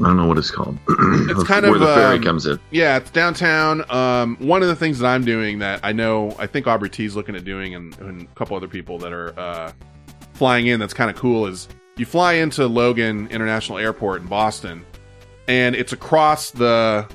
[0.00, 0.78] I don't know what it's called.
[0.88, 2.58] It's kind where of, the ferry um, comes in.
[2.70, 3.88] Yeah, it's downtown.
[3.90, 7.14] Um, one of the things that I'm doing that I know, I think Aubrey T's
[7.14, 9.72] looking at doing, and, and a couple other people that are uh,
[10.32, 10.80] flying in.
[10.80, 11.46] That's kind of cool.
[11.46, 14.84] Is you fly into Logan International Airport in Boston,
[15.48, 17.06] and it's across the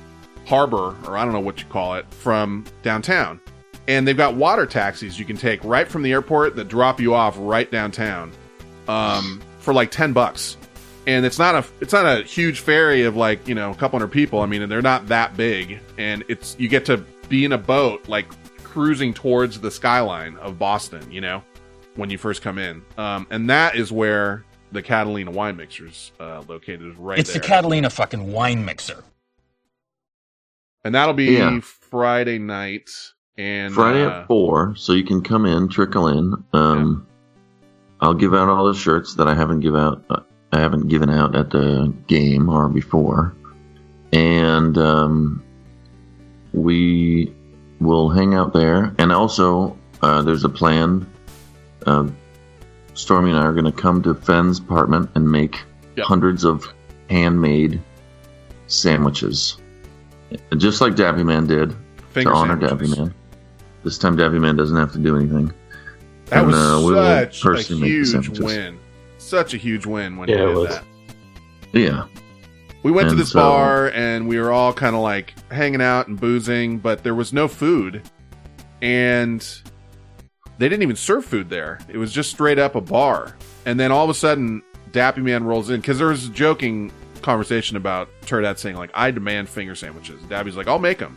[0.46, 3.40] harbor, or I don't know what you call it, from downtown.
[3.88, 7.14] And they've got water taxis you can take right from the airport that drop you
[7.14, 8.32] off right downtown
[8.88, 10.56] um, for like ten bucks.
[11.06, 13.98] And it's not a it's not a huge ferry of like you know a couple
[13.98, 14.40] hundred people.
[14.40, 15.78] I mean, and they're not that big.
[15.98, 16.96] And it's you get to
[17.28, 18.26] be in a boat like
[18.64, 21.08] cruising towards the skyline of Boston.
[21.12, 21.44] You know,
[21.94, 26.42] when you first come in, um, and that is where the Catalina wine mixers uh,
[26.48, 27.40] located right it's there.
[27.40, 29.04] the Catalina fucking wine mixer.
[30.84, 31.60] and that'll be Yeah.
[31.60, 32.90] Friday night.
[33.38, 36.42] And Friday uh, at 4, so you can come in, trickle in.
[36.54, 37.06] Um,
[38.00, 40.02] I'll give out all the shirts that I haven't give out.
[40.08, 40.20] Uh,
[40.52, 43.34] I haven't given out at the game or before,
[44.12, 45.42] and um,
[46.54, 47.34] we
[47.80, 48.94] will hang out there.
[48.98, 51.06] And also, uh, there's a plan.
[51.84, 52.08] Uh,
[52.94, 55.60] Stormy and I are going to come to Fenn's apartment and make
[55.96, 56.04] Yep.
[56.06, 56.66] hundreds of
[57.08, 57.80] handmade
[58.66, 59.56] sandwiches,
[60.58, 61.74] just like Dappy Man did
[62.10, 62.92] Finger to honor sandwiches.
[62.94, 63.14] Dappy Man.
[63.86, 65.54] This time, Dappy Man doesn't have to do anything.
[66.24, 68.78] That And, was uh, we will such a personally make the huge win.
[69.18, 70.68] Such a huge win when Yeah, he did was.
[70.70, 70.84] that.
[71.72, 72.06] Yeah,
[72.82, 76.08] We went to this so- bar and we were all kind of like hanging out
[76.08, 78.02] and boozing, but there was no food.
[78.82, 79.40] And
[80.58, 81.78] they didn't even serve food there.
[81.88, 83.36] It was just straight up a bar.
[83.66, 86.90] And then all of a sudden, Dappy Man rolls in because there was a joking
[87.22, 90.20] conversation about Turdette saying, like, I demand finger sandwiches.
[90.22, 91.14] Dappy's like, I'll make them.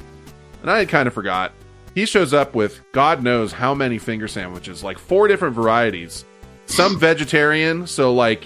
[0.62, 1.51] And I kind of forgot.
[1.99, 6.23] He shows up with God knows how many finger sandwiches, like four different varieties.
[6.65, 8.45] Some vegetarian, so like,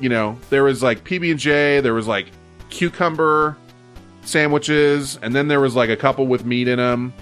[0.00, 2.28] you know, there was like PB and J, there was like
[2.70, 3.58] cucumber
[4.22, 7.12] sandwiches, and then there was like a couple with meat in them.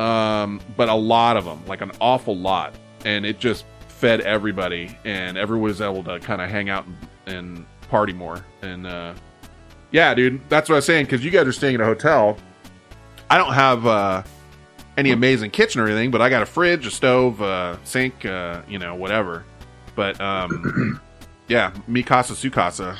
[0.00, 2.74] Um, but a lot of them, like an awful lot,
[3.04, 6.84] and it just fed everybody, and everyone was able to kind of hang out
[7.26, 8.44] and, and party more.
[8.62, 9.14] And uh,
[9.92, 12.36] yeah, dude, that's what I was saying because you guys are staying at a hotel.
[13.30, 14.22] I don't have uh,
[14.98, 18.62] any amazing kitchen or anything, but I got a fridge, a stove, a sink, uh,
[18.68, 19.44] you know, whatever.
[19.94, 21.00] But um,
[21.48, 22.98] yeah, mi casa su casa.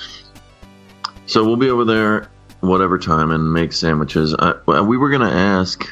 [1.27, 2.31] So we'll be over there
[2.61, 4.35] whatever time and make sandwiches.
[4.39, 5.85] I, we were gonna ask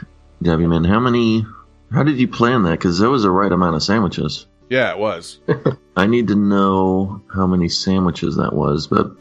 [0.43, 1.45] Dappy Man how many.
[1.93, 2.73] How did you plan that?
[2.73, 4.47] Because there was the right amount of sandwiches.
[4.69, 5.39] Yeah, it was.
[5.97, 9.13] I need to know how many sandwiches that was, but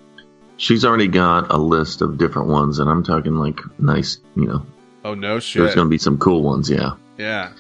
[0.58, 4.66] she's already got a list of different ones, and I'm talking like nice, you know.
[5.06, 6.94] Oh no There's going to be some cool ones, yeah.
[7.20, 7.54] Yeah.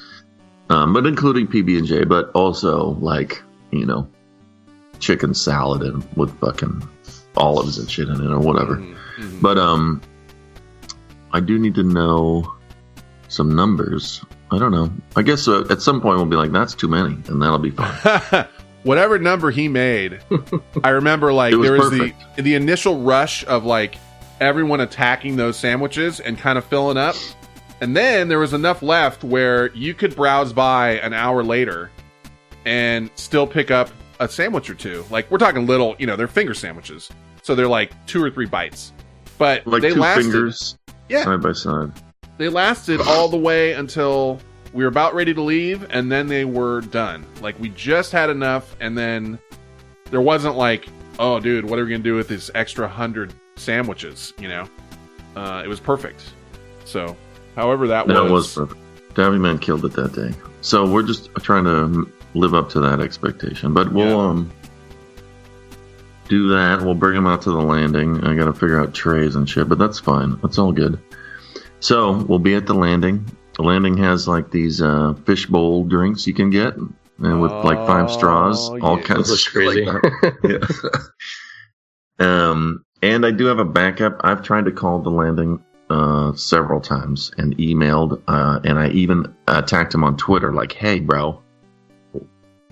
[0.71, 3.39] Um, but including PB and J, but also like
[3.71, 4.07] you know,
[4.99, 6.81] chicken salad and with fucking
[7.37, 8.77] olives and shit in it or whatever.
[8.77, 9.41] Mhm, mhm.
[9.43, 10.01] But um,
[11.33, 12.51] I do need to know
[13.27, 14.25] some numbers.
[14.49, 14.91] I don't know.
[15.15, 17.69] I guess uh, at some point we'll be like, that's too many, and that'll be
[17.69, 18.47] fine.
[18.83, 20.19] Whatever number he made,
[20.83, 22.35] I remember like was there was perfect.
[22.37, 23.97] the the initial rush of like
[24.39, 27.15] everyone attacking those sandwiches and kind of filling up.
[27.81, 31.91] And then there was enough left where you could browse by an hour later
[32.65, 35.03] and still pick up a sandwich or two.
[35.09, 37.09] Like we're talking little, you know, they're finger sandwiches.
[37.41, 38.93] So they're like two or three bites.
[39.37, 40.77] But like they two lasted fingers
[41.09, 41.23] Yeah.
[41.25, 41.91] side by side.
[42.37, 44.39] they lasted all the way until
[44.73, 48.29] we were about ready to leave and then they were done like we just had
[48.29, 49.39] enough and then
[50.11, 54.33] there wasn't like, oh, dude, what are we gonna do with this extra hundred sandwiches?
[54.39, 54.67] You know,
[55.35, 56.23] uh, it was perfect.
[56.85, 57.15] So,
[57.55, 58.81] however that That was, was perfect.
[59.15, 60.31] Dappy Man killed it that day.
[60.61, 63.73] So we're just trying to live up to that expectation.
[63.73, 64.15] But we'll Yeah.
[64.29, 64.51] um
[66.27, 66.81] do that.
[66.81, 68.23] We'll bring him out to the landing.
[68.25, 70.37] I got to figure out trays and shit, but that's fine.
[70.41, 70.99] That's all good.
[71.79, 73.25] So we'll be at the landing.
[73.53, 78.09] The landing has like these uh, fishbowl drinks you can get, and with like five
[78.11, 79.03] straws, Oh, all yeah.
[79.03, 81.09] kinds of Those shit like that.
[82.19, 82.49] Yeah.
[82.49, 84.19] um, and I do have a backup.
[84.23, 89.33] I've tried to call the landing uh, several times and emailed, uh, and I even
[89.47, 91.41] attacked him on Twitter, like, "Hey, bro,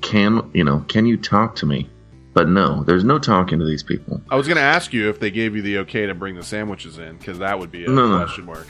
[0.01, 0.79] can you know?
[0.87, 1.89] Can you talk to me?"
[2.33, 4.19] But no, there's no talking to these people.
[4.31, 6.97] I was gonna ask you if they gave you the okay to bring the sandwiches
[6.97, 8.17] in because that would be a No, no.
[8.17, 8.65] question mark.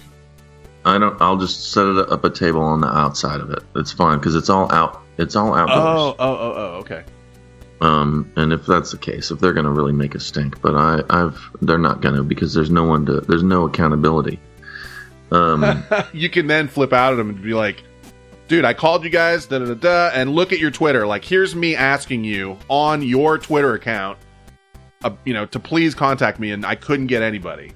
[0.86, 1.20] I don't.
[1.22, 3.64] I'll just set it up a table on the outside of it.
[3.78, 5.02] It's fine because it's all out.
[5.18, 5.80] It's all outdoors.
[5.80, 7.04] Oh, oh, oh, oh, okay.
[7.84, 10.74] Um, and if that's the case, if they're going to really make a stink, but
[10.74, 14.40] I, I've, they're not going to because there's no one to, there's no accountability.
[15.32, 17.84] Um, you can then flip out at them and be like,
[18.48, 21.06] dude, I called you guys, da da da and look at your Twitter.
[21.06, 24.18] Like, here's me asking you on your Twitter account,
[25.04, 27.74] uh, you know, to please contact me, and I couldn't get anybody.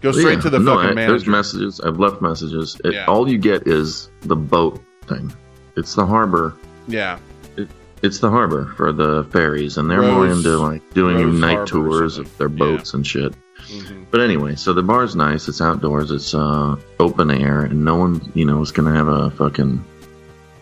[0.00, 1.80] Go straight yeah, to the no, fucking I- There's messages.
[1.80, 2.76] I've left messages.
[2.84, 3.06] It, Yeah.
[3.06, 5.32] All you get is the boat thing.
[5.76, 6.56] It's the harbor.
[6.88, 7.18] yeah,
[8.04, 11.56] It's the harbor for the ferries, and they're more Rose- into like doing Rose night
[11.56, 12.32] Harbor or tours something.
[12.32, 12.56] of their Yeah.
[12.76, 13.34] boats and shit.
[13.68, 14.04] Mhm.
[14.10, 15.48] But anyway, so the bar's nice.
[15.48, 16.10] It's outdoors.
[16.10, 19.82] It's uh, open air, and no one, you know, is gonna have a fucking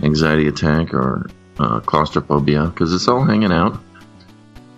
[0.04, 1.26] anxiety attack or
[1.58, 3.76] uh, claustrophobia because it's all hanging out.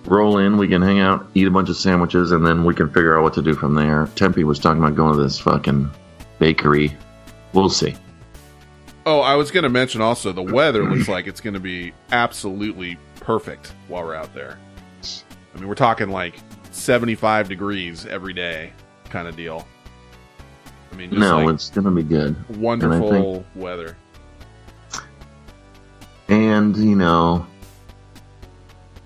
[0.06, 2.88] Roll in, we can hang out, eat a bunch of sandwiches, and then we can
[2.88, 4.08] figure out what to do from there.
[4.16, 5.88] Tempe was talking about going to this fucking
[6.38, 6.96] bakery.
[7.52, 7.94] We'll see.
[9.06, 11.92] Oh, I was going to mention also the weather looks like it's going to be
[12.10, 14.58] absolutely perfect while we're out there.
[15.54, 16.34] I mean, we're talking like
[16.70, 18.72] 75 degrees every day
[19.10, 19.66] kind of deal.
[20.90, 22.36] I mean, just no, like it's gonna be good.
[22.58, 23.96] wonderful weather.
[26.28, 27.46] and you know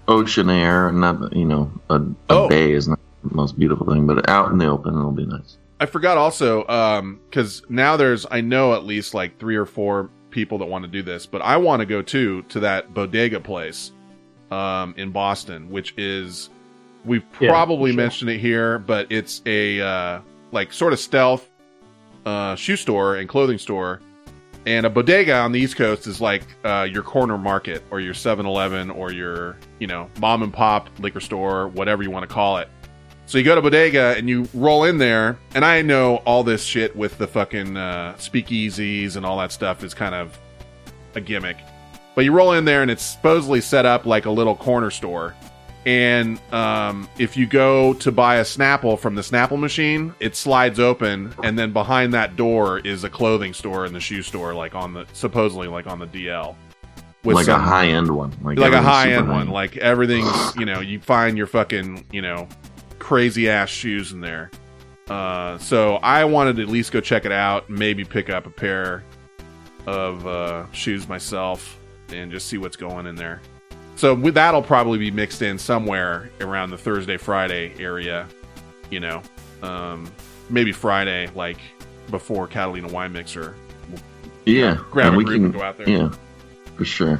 [0.06, 2.48] ocean air not you know a, a Oh.
[2.48, 5.56] bay is not the most beautiful thing but out in the open it'll be nice
[5.80, 10.10] I forgot also um cuz now there's I know at least like 3 or 4
[10.30, 13.40] people that want to do this, but I want to go too to that bodega
[13.40, 13.92] place
[14.50, 16.50] um in Boston, which is
[17.04, 17.96] we've Yeah, probably sure.
[17.96, 20.20] mentioned it here, but it's a uh
[20.52, 21.48] like sort of stealth
[22.26, 24.00] uh shoe store and clothing store.
[24.66, 28.12] And a bodega on the East Coast is like uh, your corner market or your
[28.12, 32.34] 7 Eleven or your, you know, mom and pop liquor store, whatever you want to
[32.34, 32.68] call it.
[33.28, 36.64] So you go to bodega and you roll in there, and I know all this
[36.64, 40.38] shit with the fucking uh, speakeasies and all that stuff is kind of
[41.14, 41.58] a gimmick.
[42.14, 45.34] But you roll in there and it's supposedly set up like a little corner store.
[45.84, 50.80] And um, if you go to buy a Snapple from the Snapple machine, it slides
[50.80, 54.74] open, and then behind that door is a clothing store and the shoe store, like
[54.74, 56.56] on the supposedly like on the DL.
[57.24, 59.48] With like a high end one like a high end one.
[59.48, 62.48] Like everything's, you know, you find your fucking, you know,
[63.08, 64.50] crazy ass shoes in there.
[65.08, 68.50] Uh, so I wanted to at least go check it out, maybe pick up a
[68.50, 69.02] pair
[69.86, 71.78] of uh, shoes myself,
[72.10, 73.40] and just see what's going in there.
[73.96, 78.28] So with that'll probably be mixed in somewhere around the Thursday Friday area,
[78.90, 79.22] you know,
[79.62, 80.12] um,
[80.50, 81.60] maybe Friday, like
[82.10, 83.56] before Catalina Wine Mixer.
[84.44, 85.88] yeah grab and a we group can and go out there.
[85.88, 86.10] yeah
[86.76, 87.18] for sure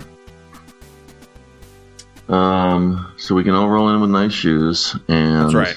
[2.29, 5.77] um so we can all roll in with nice shoes and That's right.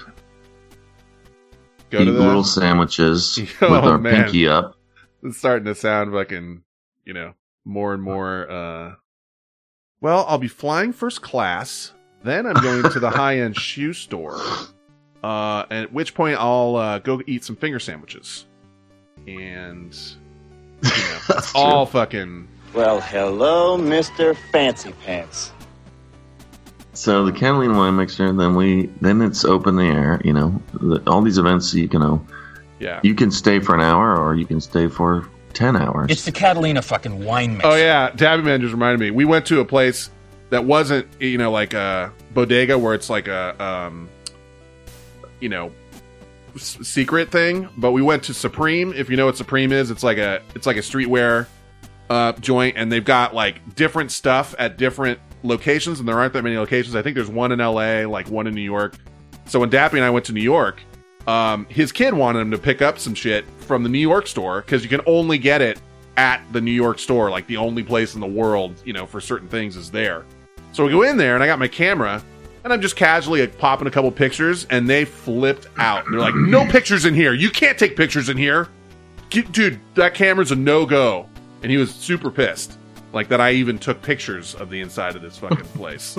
[1.90, 4.24] Go eat to the little sandwiches Oh, with our man.
[4.26, 4.76] pinky up
[5.24, 6.64] it's starting to sound fucking,
[7.06, 7.34] you know,
[7.64, 8.50] more and more.
[8.50, 8.94] uh
[10.02, 11.94] Well, I'll be flying first class.
[12.24, 14.40] Then I'm going to the high end shoe store.
[15.24, 18.48] Uh, at which point I'll uh, go eat some finger sandwiches,
[19.28, 19.94] and
[20.84, 24.36] you know, That's all fucking Well, hello, Mr.
[24.52, 25.52] Fancy Pants.
[26.94, 30.22] So the Catalina wine mixer, then we then it's open the air.
[30.26, 32.26] You know, the, all these events you can know.
[32.80, 33.00] yeah.
[33.04, 36.12] You can stay for an hour, or you can stay for ten hours.
[36.12, 37.68] It's the Catalina fucking wine mixer.
[37.68, 39.12] Oh yeah, Dappy Man just reminded me.
[39.12, 40.10] We went to a place
[40.50, 44.10] that wasn't, you know, like a bodega where it's like a, um,
[45.40, 45.72] you know,
[46.56, 47.70] s- secret thing.
[47.78, 48.92] But we went to Supreme.
[48.92, 51.48] If you know what Supreme is, it's like a it's like a streetwear
[52.12, 56.44] uh, joint, and they've got like different stuff at different locations, and there aren't that
[56.44, 56.94] many locations.
[56.94, 58.96] I think there's one in L.A., like one in New York.
[59.46, 60.82] So when Dappy and I went to New York,
[61.26, 64.60] um, his kid wanted him to pick up some shit from the New York store
[64.60, 65.80] because you can only get it
[66.18, 67.30] at the New York store.
[67.30, 70.26] Like the only place in the world, you know, for certain things is there.
[70.74, 72.22] So we go in there and I got my camera
[72.64, 76.04] And I'm just casually like, popping a couple pictures, and they flipped out.
[76.12, 77.34] They're like, "No pictures in here.
[77.34, 78.68] You can't take pictures in here,
[79.30, 79.80] dude.
[79.96, 81.28] That camera's a no go."
[81.64, 82.78] And he was super pissed,
[83.14, 86.18] like that I even took pictures of the inside of this fucking place.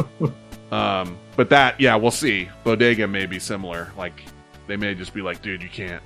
[0.70, 2.48] um, but that, yeah, we'll see.
[2.64, 3.92] Bodega may be similar.
[3.96, 4.22] Like
[4.66, 6.02] they may just be like, "Dude, you can't.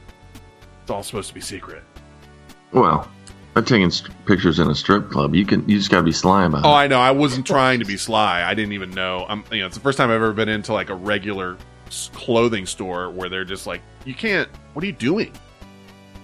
[0.83, 1.83] It's all supposed to be secret."
[2.73, 3.09] Well,
[3.55, 5.35] I'm taking st- pictures in a strip club.
[5.35, 5.69] You can.
[5.69, 6.67] You just gotta be sly about it.
[6.67, 6.73] Oh.
[6.73, 7.01] I know.
[7.01, 8.43] I wasn't trying to be sly.
[8.43, 9.27] I didn't even know.
[9.29, 11.57] I'm, you know, it's the first time I've ever been into like a regular
[11.89, 14.49] s- clothing store where they're just like, "You can't.
[14.73, 15.33] What are you doing?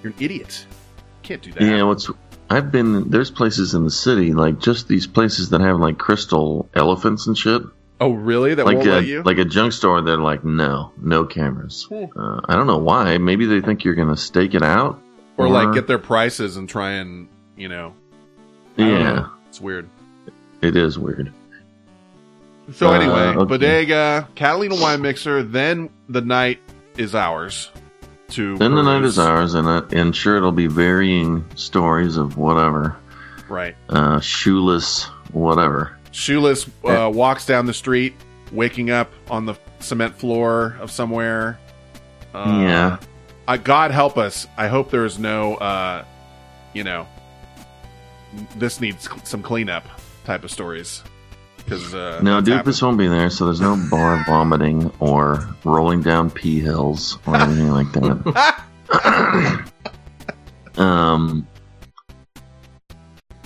[0.03, 0.67] You're an idiot.
[0.69, 2.09] You can't do that." Yeah, what's
[2.53, 6.69] I've been there's places in the city like just these places that have like crystal
[6.75, 7.63] elephants and shit.
[8.01, 8.55] oh, really?
[8.55, 9.23] That like won't a, let you?
[9.23, 10.03] like a junk store.
[10.03, 11.85] They're like, no, no cameras.
[11.85, 12.05] Hmm.
[12.17, 13.17] Uh, I don't know why.
[13.19, 15.01] Maybe they think you're gonna stake it out,
[15.37, 17.95] or like get their prices and try and you know.
[18.79, 19.89] I yeah, it's weird.
[20.61, 21.33] it is weird.
[22.75, 23.45] So Uh, anyway, okay.
[23.49, 25.43] bodega, Catalina wine mixer.
[25.43, 26.61] Then the night
[26.97, 27.71] is ours.
[28.33, 32.37] To Then the night is ours, and uh, and sure it'll be varying stories of
[32.39, 32.97] whatever,
[33.49, 33.77] Right.
[33.91, 35.97] uh, shoeless, whatever.
[36.13, 38.15] Shoeless uh, walks down the street,
[38.51, 41.59] waking up on the cement floor of somewhere.
[42.33, 42.97] Uh, yeah,
[43.47, 44.47] I, God help us.
[44.57, 46.05] I hope there is no, uh,
[46.73, 47.07] you know,
[48.57, 49.85] this needs some cleanup
[50.25, 51.03] type of stories.
[51.65, 52.41] Because uh, no.
[52.43, 57.37] Doofus won't be there, so there's no bar vomiting or rolling down pee hills or
[57.37, 59.71] anything like that.
[60.77, 61.47] um.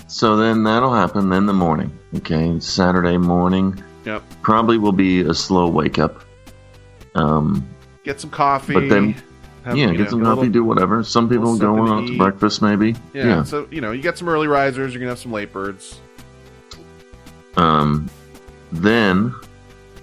[0.07, 1.29] So then that'll happen.
[1.29, 4.23] Then the morning, okay, Saturday morning Yep.
[4.41, 6.23] probably will be a slow wake up.
[7.13, 7.67] Um,
[8.03, 8.73] Get some coffee.
[8.73, 9.15] But then-
[9.67, 11.03] have, yeah, get know, some coffee, do whatever.
[11.03, 12.95] Some people go out to to breakfast, maybe.
[13.13, 13.43] Yeah, yeah.
[13.43, 14.93] So you know, you get some early risers.
[14.93, 15.99] You're gonna have some late birds.
[17.57, 18.09] Um,
[18.71, 19.33] then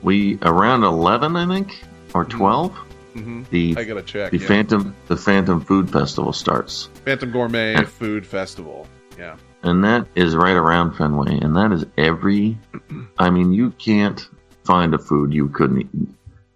[0.02, 1.82] we around eleven, I think,
[2.14, 2.72] or 12
[3.14, 4.30] hmm The I gotta check.
[4.32, 4.46] the yeah.
[4.48, 8.86] Phantom the Phantom Food Festival starts, Phantom Gourmet Food Festival.
[9.18, 9.36] Yeah.
[9.62, 12.59] and that is right around Fenway, and that is every.
[13.18, 14.20] I mean, you can't
[14.64, 15.82] find a food you couldn't.
[15.94, 16.09] eat.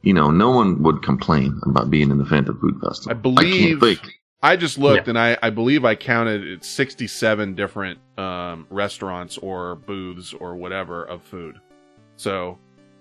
[0.03, 3.11] You know, no one would complain about being in the Phantom Food Festival.
[3.11, 4.18] I believe- can't think.
[4.43, 9.75] I just looked and I, I believe I counted it's 67 different um, restaurants or
[9.75, 11.61] booths or whatever of food.
[12.17, 12.59] So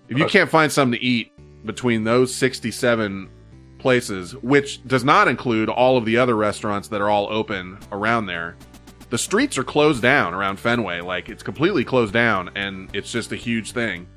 [0.08, 1.32] if you can't find something to eat
[1.64, 3.30] between those 67
[3.78, 8.26] places, which does not include all of the other restaurants that are all open around
[8.26, 8.56] there,
[9.10, 11.00] the streets are closed down around Fenway.
[11.02, 14.08] Like it's completely closed down and it's just a huge thing.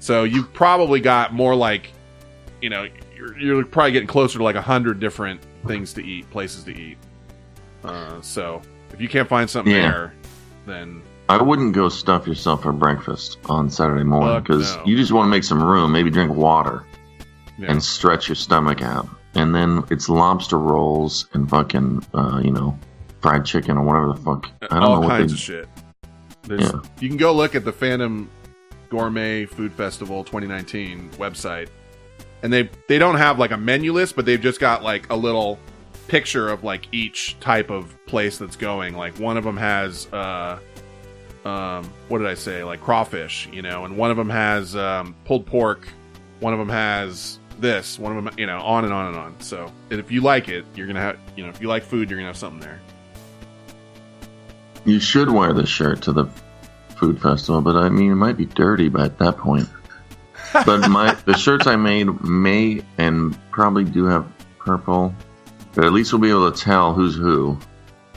[0.00, 1.92] So you've probably got more like,
[2.60, 6.28] you know, you're, you're probably getting closer to like a hundred different things to eat,
[6.30, 6.98] places to eat.
[7.84, 8.60] Uh, so
[8.92, 9.90] if you can't find something Yeah.
[9.90, 10.14] there,
[10.66, 14.84] then I wouldn't go stuff yourself for breakfast on Saturday morning because no.
[14.86, 16.84] you just want to make some room, maybe drink water
[17.58, 17.70] yeah.
[17.70, 19.08] and stretch your stomach out.
[19.34, 22.78] And then it's lobster rolls and fucking, uh, you know,
[23.20, 24.50] fried chicken or whatever the fuck.
[24.62, 25.34] I don't all know what kinds they.
[25.34, 25.68] of shit.
[26.44, 26.80] There's, Yeah.
[27.00, 28.30] You can go look at the Phantom
[28.88, 31.68] Gourmet Food Festival 2019 website,
[32.42, 35.16] and they they don't have like a menu list, but they've just got like a
[35.16, 35.58] little
[36.08, 38.96] picture of like each type of place that's going.
[38.96, 40.58] Like one of them has uh
[41.44, 42.64] um what did I say?
[42.64, 45.88] Like crawfish, you know, and one of them has um pulled pork,
[46.40, 49.40] one of them has this, one of them, you know, on and on and on.
[49.40, 52.08] So, and if you like it, you're gonna have, you know, if you like food,
[52.08, 52.80] you're gonna have something there.
[54.84, 56.26] You should wear this shirt to the
[56.96, 59.68] food festival, but I mean, it might be dirty by at that point.
[60.52, 64.26] But my the shirts I made may and probably do have
[64.58, 65.14] purple,
[65.74, 67.58] but at least we'll be able to tell who's who.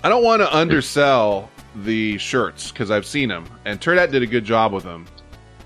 [0.03, 1.49] I don't want to undersell
[1.83, 5.05] the shirts because I've seen them, and Turdat did a good job with them.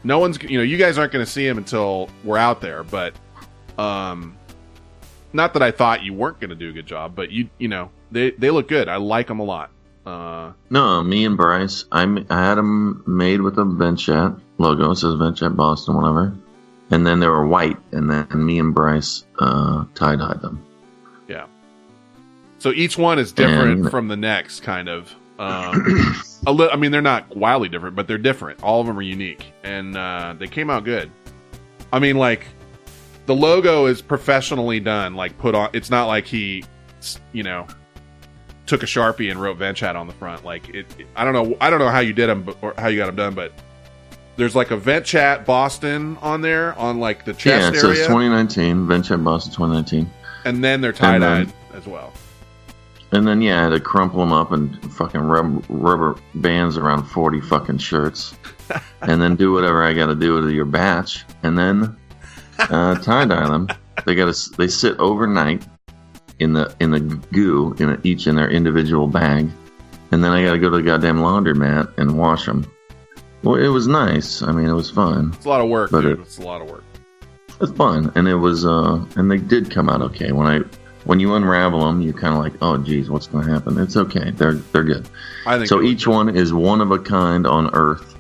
[0.04, 2.84] No one's, you know, you guys aren't going to see them until we're out there,
[2.84, 3.16] but,
[3.80, 4.38] um,
[5.34, 7.68] not that I thought you weren't going to do a good job, but you, you
[7.68, 8.88] know, they they look good.
[8.88, 9.72] I like them a lot.
[10.06, 14.92] Uh, No, me and Bryce, I, I had them made with a Venchat logo.
[14.92, 16.36] It says Venchat Boston, whatever.
[16.92, 20.64] And then they were white, and then me and Bryce uh, tie dyed them.
[21.28, 21.48] yeah.
[22.60, 25.14] So each one is different And- from the next, kind of.
[25.38, 26.16] Um,
[26.48, 28.64] a li- I mean, they're not wildly different, but they're different.
[28.64, 31.12] All of them are unique, and uh, they came out good.
[31.92, 32.48] I mean, like
[33.26, 35.16] the logo is professionally done.
[35.16, 35.70] Like put on.
[35.74, 36.64] It's not like he,
[37.34, 37.68] you know,
[38.66, 40.46] took a sharpie and wrote Venchat on the front.
[40.46, 41.58] Like it, it- I don't know.
[41.60, 43.52] I don't know how you did them, or how you got them done, but
[44.36, 47.96] there's like a Vent Chat Boston on there on like the yeah, chest it area,
[47.96, 50.10] says 2019, Venchat Boston 2019.
[50.46, 52.14] and then they're tie dyed as well.
[53.12, 57.06] And then, yeah, I had to crumple them up and fucking rub rubber bands around
[57.06, 58.36] 40 fucking shirts.
[59.02, 61.24] and then do whatever I got to do to your batch.
[61.44, 61.96] And then
[62.60, 63.70] uh, tie dye them.
[64.06, 64.50] They got to.
[64.58, 65.66] They sit overnight
[66.40, 69.50] in the in the goo in a, each in their individual bag,
[70.12, 72.70] and then I got to go to the goddamn laundromat and wash them.
[73.46, 74.42] Well, it was nice.
[74.42, 75.32] I mean, it was fun.
[75.36, 76.20] It's a lot of work, But dude.
[76.20, 76.84] it- it's a lot of work.
[77.62, 78.66] It's fun, and it was.
[78.66, 80.32] uh And they did come out okay.
[80.34, 80.60] When I
[81.06, 83.78] when you unravel them, you're kind of like, oh, geez, what's going to happen?
[83.78, 84.32] It's okay.
[84.32, 85.08] They're they're good.
[85.46, 88.16] I think So each one is one of a kind on Earth.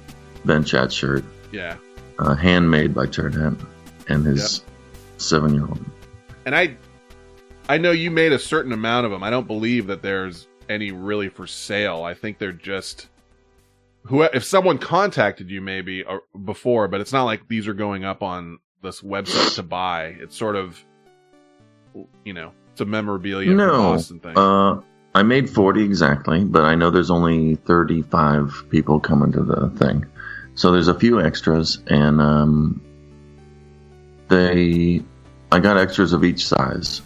[0.45, 1.76] Vent Chat shirt, Yeah.
[2.19, 3.53] uh, handmade by Turd Hat
[4.07, 4.61] and his
[5.17, 5.84] seven year old.
[6.45, 6.78] And I
[7.67, 9.23] I know you made a certain amount of them.
[9.23, 12.03] I don't believe that there's any really for sale.
[12.03, 13.07] I think they're just
[14.06, 18.03] who if someone contacted you maybe or before, but it's not like these are going
[18.03, 20.16] up on this website to buy.
[20.20, 20.84] It's sort of
[22.24, 23.97] you know, it's a memorabilia No,
[24.36, 24.82] uh,
[25.14, 29.70] I made forty exactly, but I know there's only thirty five people coming to the
[29.72, 30.06] thing,
[30.56, 32.82] so there's a few extras, and um,
[34.28, 35.01] they,
[35.51, 37.01] I got extras of each size,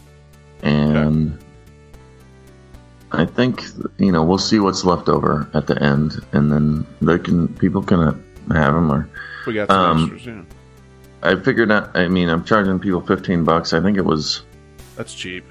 [0.63, 1.37] and
[3.11, 3.63] I think
[3.97, 7.81] you know we'll see what's left over at the end, and then they can people
[7.81, 7.99] can
[8.51, 9.09] have them or.
[9.47, 10.43] we got um, extras, yeah.
[11.21, 11.95] I figured out.
[11.97, 13.73] I mean, I'm charging people 15 bucks.
[13.73, 14.43] I think it was.
[14.95, 15.45] That's cheap.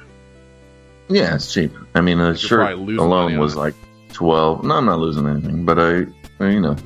[1.09, 1.73] Yeah, it's cheap.
[1.95, 3.75] I mean, the shirt alone was like
[4.13, 4.65] 12.
[4.65, 6.07] No, I'm not losing anything, but I,
[6.45, 6.77] you know,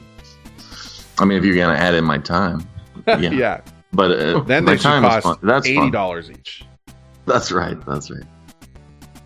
[1.19, 2.69] I mean, if you're gonna add in my time,
[3.07, 3.19] yeah.
[3.19, 3.61] Yeah.
[3.93, 5.37] But uh, Then my they time is cost fun.
[5.43, 6.65] That's eighty dollars each.
[7.27, 7.79] That's right.
[7.87, 8.25] That's right.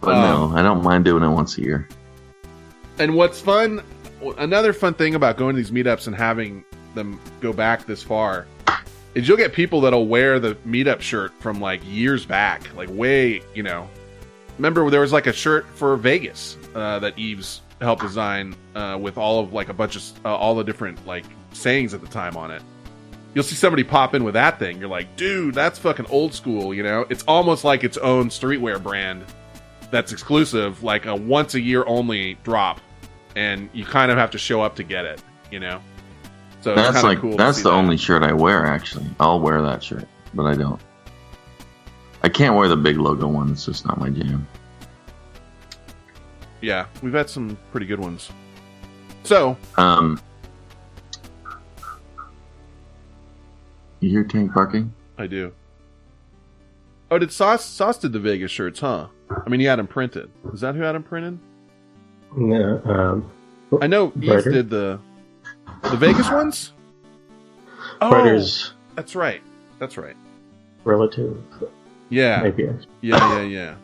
[0.00, 1.88] But Um, no, I don't mind doing it once a year.
[2.98, 3.82] And what's fun,
[4.38, 8.46] another fun thing about going to these meetups and having them go back this far
[9.14, 13.42] is you'll get people that'll wear the meetup shirt from like years back, like way,
[13.54, 13.88] you know.
[14.58, 19.18] Remember, there was like a shirt for Vegas uh, that Eves helped design uh, with
[19.18, 22.36] all of like a bunch of uh, all the different like sayings at the time
[22.36, 22.62] on it.
[23.34, 24.78] You'll see somebody pop in with that thing.
[24.78, 26.72] You're like, dude, that's fucking old school.
[26.72, 29.24] You know, it's almost like its own streetwear brand
[29.90, 32.80] that's exclusive, like a once a year only drop,
[33.34, 35.22] and you kind of have to show up to get it.
[35.50, 35.80] You know,
[36.60, 37.76] so that's like cool that's the that.
[37.76, 38.66] only shirt I wear.
[38.66, 40.80] Actually, I'll wear that shirt, but I don't.
[42.22, 43.50] I can't wear the big logo one.
[43.52, 44.46] It's just not my jam.
[46.60, 48.30] Yeah, we've had some pretty good ones.
[49.22, 50.20] So Um,
[54.00, 54.92] you hear tank barking?
[55.18, 55.52] I do.
[57.10, 59.06] Oh, did Sauce Sauce did the Vegas shirts, huh?
[59.30, 60.30] I mean, he had them printed.
[60.52, 61.38] Is that who had them printed?
[62.36, 63.30] No, um,
[63.80, 64.50] I know Brighter.
[64.50, 64.98] did the
[65.82, 66.72] the Vegas ones.
[68.00, 69.42] Oh, Brighter's that's right.
[69.78, 70.16] That's right.
[70.84, 71.36] relative.
[72.08, 72.42] Yeah.
[72.42, 72.64] Maybe.
[73.02, 73.74] Yeah, yeah, yeah.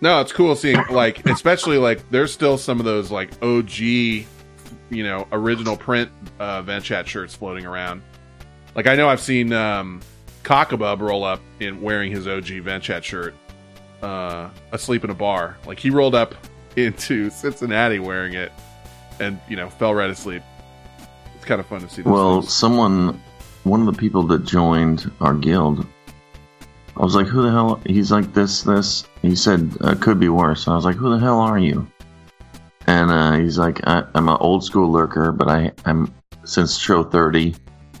[0.00, 4.26] No, it's cool seeing like, especially like, there's still some of those like OG, you
[4.90, 8.02] know, original print uh, Vent Chat shirts floating around.
[8.74, 10.00] Like, I know I've seen um,
[10.42, 13.34] Cockabub roll up in wearing his OG Vent Chat shirt,
[14.02, 15.56] uh, asleep in a bar.
[15.66, 16.34] Like, he rolled up
[16.76, 18.52] into Cincinnati wearing it,
[19.20, 20.42] and you know, fell right asleep.
[21.34, 22.02] It's kind of fun to see.
[22.02, 22.52] Well, things.
[22.52, 23.20] someone,
[23.64, 25.86] one of the people that joined our guild,
[26.96, 30.28] I was like, "Who the hell?" He's like, "This, this." He said, uh, "Could be
[30.28, 31.86] worse." And I was like, "Who the hell are you?"
[32.86, 36.12] And uh, he's like, I, "I'm an old school lurker, but I, I'm
[36.44, 37.54] since show 30.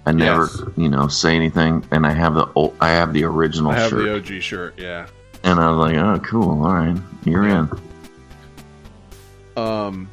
[0.08, 0.62] I never, Yes.
[0.76, 3.90] you know, say anything, and I have the old, I have the original I have
[3.90, 4.78] shirt." the OG shirt.
[4.78, 5.06] Yeah.
[5.44, 6.64] And I was like, "Oh, cool.
[6.64, 7.68] All right, you're in."
[9.56, 10.08] Um,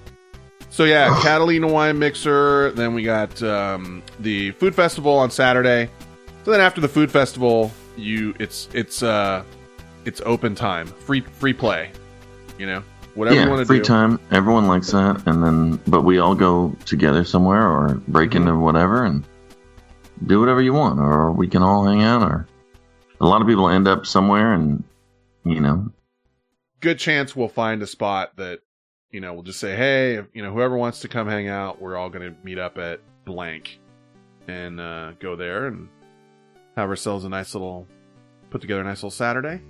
[0.69, 2.71] so yeah, Catalina wine mixer.
[2.71, 5.89] Then we got um, the food festival on Saturday.
[6.43, 9.43] So then after the food festival, you it's it's uh
[10.05, 11.91] it's open time, free free play.
[12.59, 12.83] You know,
[13.15, 14.19] whatever you yeah, want to free time.
[14.31, 18.47] Everyone likes that, and then but we all go together somewhere or break Mm-hmm.
[18.47, 19.23] into whatever and
[20.27, 22.21] do whatever you want, or we can all hang out.
[22.23, 22.47] Or
[23.21, 24.83] a lot of people end up somewhere, and
[25.45, 25.91] you know,
[26.79, 28.59] Good chance we'll find a spot that
[29.09, 31.81] you know we'll just say, hey, if, you know, whoever wants to come hang out,
[31.81, 33.79] we're all going to meet up at blank
[34.47, 35.87] and uh, go there and
[36.75, 37.87] have ourselves a nice little
[38.49, 39.61] put together a nice little Saturday.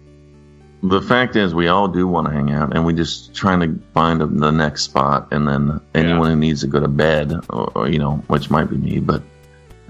[0.82, 3.80] the fact is we all do want to hang out, and we're just trying to
[3.93, 7.88] find the next spot, and then anyone who needs to go to bed, or, or
[7.89, 9.21] you know, which might be me, but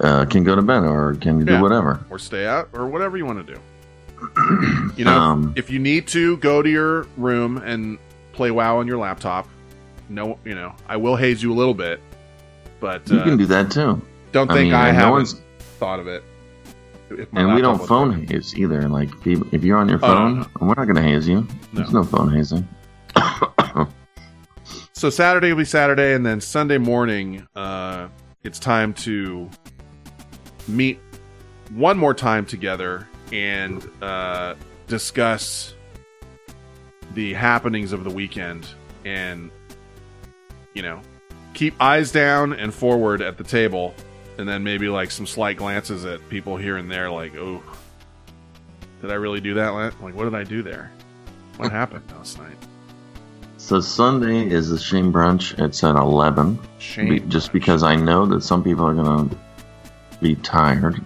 [0.01, 1.61] uh, can go to bed or can do Yeah.
[1.61, 2.03] whatever.
[2.09, 3.59] or stay out or whatever you want to do.
[4.95, 7.97] you know, Um, if you need to go to your room and
[8.33, 9.47] play WoW on your laptop,
[10.09, 11.99] no, you know, I will haze you a little bit,
[12.79, 14.01] but You uh, can do that too.
[14.31, 15.41] don't I think mean, I no haven't
[15.79, 16.23] thought of it.
[17.33, 18.27] And we don't phone working.
[18.27, 18.87] haze either.
[18.89, 20.47] Like if, you, if you're on your Oh, no, phone, no.
[20.61, 21.47] we're not going to haze you.
[21.73, 22.67] There's no phone hazing.
[24.95, 28.07] So Saturday will be Saturday, and then Sunday morning, uh,
[28.43, 29.49] it's time to
[30.67, 30.97] meet
[31.71, 34.55] one more time together and uh,
[34.87, 35.73] discuss
[37.15, 38.65] the happenings of the weekend
[39.03, 39.51] and
[40.73, 41.01] you know
[41.53, 43.93] keep eyes down and forward at the table
[44.37, 47.61] and then maybe like some slight glances at people here and there like oh
[49.01, 50.89] did i really do that like what did i do there
[51.57, 52.55] what happened last night
[53.57, 55.57] So Sunday is the shame brunch.
[55.57, 56.59] It's at eleven.
[56.79, 59.29] Shame Be- just because I know that some people are gonna
[60.21, 61.01] be tired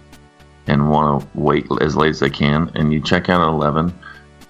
[0.67, 2.71] and want to wait as late as they can.
[2.75, 3.93] And you check out at eleven.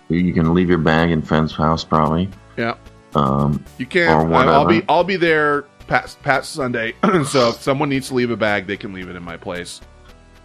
[0.09, 2.29] You- You can leave your bag in Fence House probably.
[2.57, 2.75] yeah
[3.15, 6.93] Um, you can Or I- i'll be i'll be there past past sunday
[7.25, 9.79] so if someone needs to leave a bag they can leave it in my place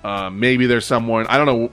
[0.05, 1.70] uh, maybe there's someone i don't know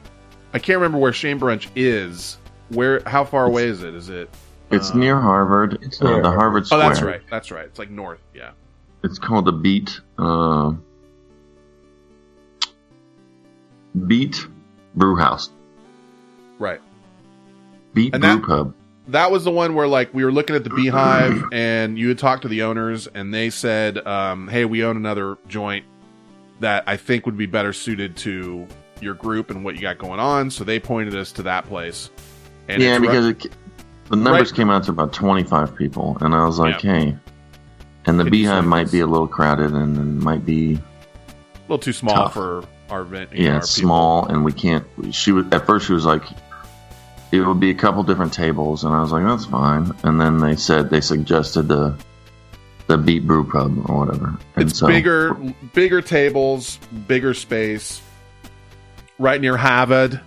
[0.53, 2.37] i can't remember where shane brunch is
[2.69, 4.29] where how far away is it is it
[4.71, 5.77] it's uh, near Harvard.
[5.81, 6.83] it's uh, the Harvard Square.
[6.83, 8.51] oh that's right that's right it's like north yeah
[9.03, 9.99] It's called the Beat.
[10.17, 10.73] Uh,
[14.07, 14.45] Beat
[14.95, 15.49] Brew House.
[16.59, 16.81] right
[17.93, 18.73] Beat And Brew that- Pub.
[19.09, 22.17] that was the one where like we were looking at the beehive and you had
[22.19, 25.85] talked to the owners and they said um, hey we own another joint
[26.59, 28.67] that i think would be better suited to
[29.01, 32.09] your group and what you got going on so they pointed us to that place
[32.67, 33.51] and yeah, it's right- because it,
[34.09, 34.57] the numbers Right.
[34.57, 37.15] came out to about 25 people, and I was like, hey.
[38.05, 40.79] And the Could beehive might be a little crowded and, and might be a
[41.67, 42.33] little too small tough.
[42.33, 43.87] for our event yeah, know, our it's people.
[43.87, 44.85] small, and we can't.
[45.11, 46.23] She was at first she was like,
[47.31, 49.91] it would be a couple different tables, and I was like, that's fine.
[50.03, 51.95] And then they said they suggested the
[52.87, 54.35] the Beat Brew Pub or whatever.
[54.55, 55.35] And it's so, bigger
[55.73, 56.77] bigger tables
[57.07, 58.01] bigger space
[59.19, 60.19] right near harvard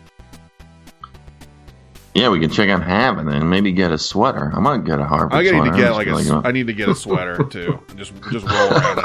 [2.14, 4.52] Yeah, we can check out Having and maybe get a sweater.
[4.54, 5.70] I'm gonna get a Harvard I need sweater.
[5.72, 6.48] to get I'm like a.
[6.48, 7.80] I need to get a sweater too.
[7.96, 8.98] Just just roll around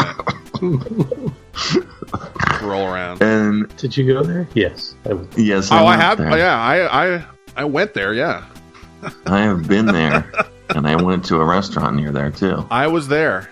[0.62, 0.82] in
[1.26, 1.32] it.
[1.58, 1.78] Just
[2.62, 3.22] roll around.
[3.22, 4.48] And Did you go there?
[4.54, 4.96] Yes.
[5.06, 6.18] I, yes, Oh, I went have.
[6.18, 6.38] there.
[6.38, 8.14] Yeah, I I I went there.
[8.14, 8.46] Yeah,
[9.26, 10.32] I have been there,
[10.70, 12.66] and I went to a restaurant near there too.
[12.70, 13.50] I was there.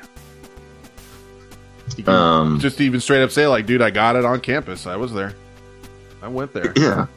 [1.97, 4.85] You can Um, just even straight up say like, dude, I got it on campus.
[4.87, 5.33] I was there.
[6.21, 6.73] I went there.
[6.75, 7.07] yeah.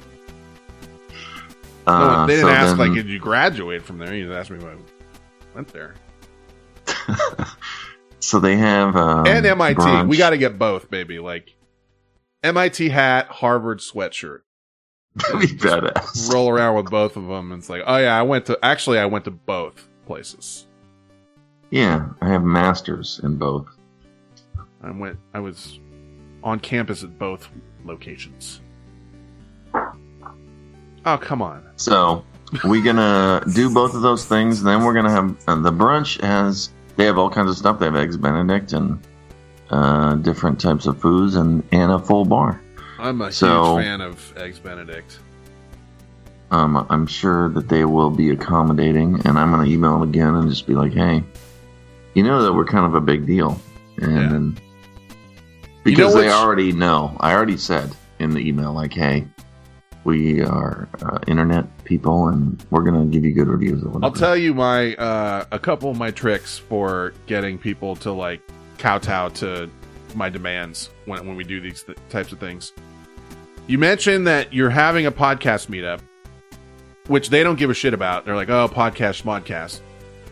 [1.86, 4.14] No, Uh, they didn't so ask then- like, did you graduate from there?
[4.14, 4.74] You just asked me if I
[5.55, 5.95] went there.
[8.20, 9.80] so they have um, and MIT.
[9.80, 10.08] brunch.
[10.08, 11.18] We got to get both, baby.
[11.18, 11.54] Like
[12.42, 14.40] MIT hat, Harvard sweatshirt.
[15.14, 16.32] That'd be badass.
[16.32, 17.52] Roll around with both of them.
[17.52, 18.58] And it's like, oh yeah, I went to.
[18.62, 20.66] Actually, I went to both places.
[21.70, 23.66] Yeah, I have masters in both.
[24.82, 25.18] I went.
[25.34, 25.80] I was
[26.42, 27.48] on campus at both
[27.84, 28.60] locations.
[31.04, 31.66] Oh come on!
[31.76, 32.24] So
[32.64, 34.62] we're gonna do both of those things.
[34.62, 36.20] Then we're gonna have uh, the brunch.
[36.22, 37.78] Has they have all kinds of stuff.
[37.78, 38.99] They have eggs Benedict and
[39.70, 42.61] uh, different types of foods and and a full bar.
[42.99, 45.18] I'm a So- huge fan of eggs Benedict.
[46.51, 50.49] Um, I'm sure that they will be accommodating, and I'm gonna email them again and
[50.51, 51.22] just be like, hey,
[52.14, 53.61] you know that we're kind of a big deal,
[53.99, 54.55] and You know
[55.84, 57.16] because they already know.
[57.20, 59.26] I already said in the email like, hey.
[60.09, 63.84] We are uh, internet people, and we're gonna give you good reviews.
[64.02, 68.40] I'll tell you my uh, a couple of my tricks for getting people to like
[68.78, 69.68] kowtow to
[70.14, 72.72] my demands when when we do these th- types of things.
[73.66, 76.00] You mentioned that you're having a podcast meetup,
[77.09, 78.24] which they don't give a shit about.
[78.24, 79.80] They're like, "Oh, podcast, modcast."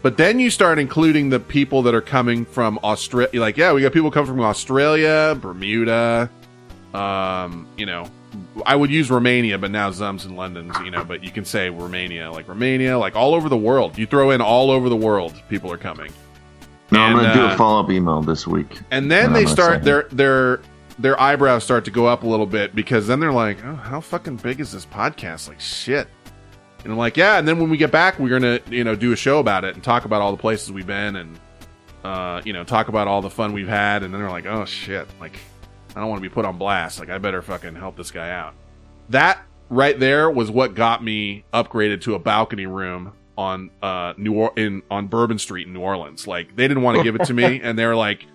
[0.00, 3.38] But then you start including the people that are coming from Australia.
[3.42, 6.30] Like, yeah, we got people coming from Australia, Bermuda.
[6.94, 8.08] Um, you know,
[8.64, 11.70] I would use Romania, but now Zum's in London's, you know, but you can say
[11.70, 13.98] Romania, like Romania, like all over the world.
[13.98, 16.12] You throw in all over the world, people are coming.
[16.90, 18.80] No, I'm going to do uh, a follow up email this week.
[18.90, 20.60] And then And they start their their
[20.98, 24.00] their eyebrows start to go up a little bit because then they're like, "Oh, how
[24.00, 25.48] fucking big is this podcast?
[25.48, 26.08] Like shit."
[26.84, 29.12] And I'm like, "Yeah." And then when we get back, we're gonna you know do
[29.12, 31.38] a show about it and talk about all the places we've been and
[32.04, 34.02] uh, you know talk about all the fun we've had.
[34.04, 35.38] And then they're like, "Oh shit!" Like
[35.96, 37.00] I don't want to be put on blast.
[37.00, 38.54] Like I better fucking help this guy out.
[39.08, 39.40] That
[39.70, 44.52] right there was what got me upgraded to a balcony room on uh New or-
[44.56, 46.26] in on Bourbon Street in New Orleans.
[46.26, 48.26] Like they didn't want to give it to me, and they were like,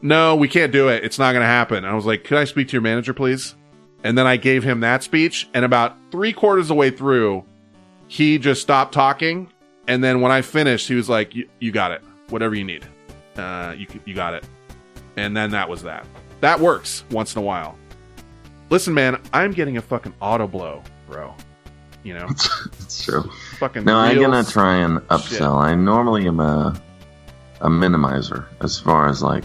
[0.00, 1.04] "No, we can't do it.
[1.04, 3.12] It's not going to happen." And I was like, "Could I speak to your manager,
[3.12, 3.56] please?"
[4.04, 7.44] And then I gave him that speech, and about three quarters of the way through,
[8.06, 9.50] he just stopped talking.
[9.88, 12.02] And then when I finished, he was like, "You, you got it.
[12.28, 12.86] Whatever you need,
[13.36, 14.44] uh, you you got it."
[15.16, 16.06] And then that was that.
[16.40, 17.76] That works once in a while.
[18.70, 21.34] Listen, man, I'm getting a fucking auto blow, bro.
[22.04, 22.26] You know,
[22.80, 23.28] It's true.
[23.58, 23.84] fucking.
[23.84, 25.28] No, I'm going to try and upsell.
[25.28, 25.40] shit.
[25.42, 26.80] I normally am a,
[27.60, 29.44] a minimizer as far as like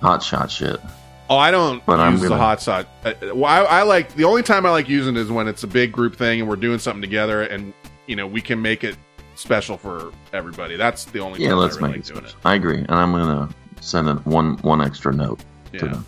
[0.00, 0.80] hot shot shit.
[1.28, 2.86] Oh, I don't But I'm use the gonna- hot sauce.
[3.04, 5.62] Uh, well, I, I like the only time I like using it is when it's
[5.62, 7.72] a big group thing and we're doing something together, and
[8.08, 8.96] you know we can make it
[9.36, 10.74] special for everybody.
[10.76, 12.40] That's the only Yeah, time let's I really make like it doing special.
[12.44, 13.48] I agree, and I'm gonna
[13.80, 15.40] send it one one extra note
[15.72, 15.92] to Yeah.
[15.92, 16.06] them.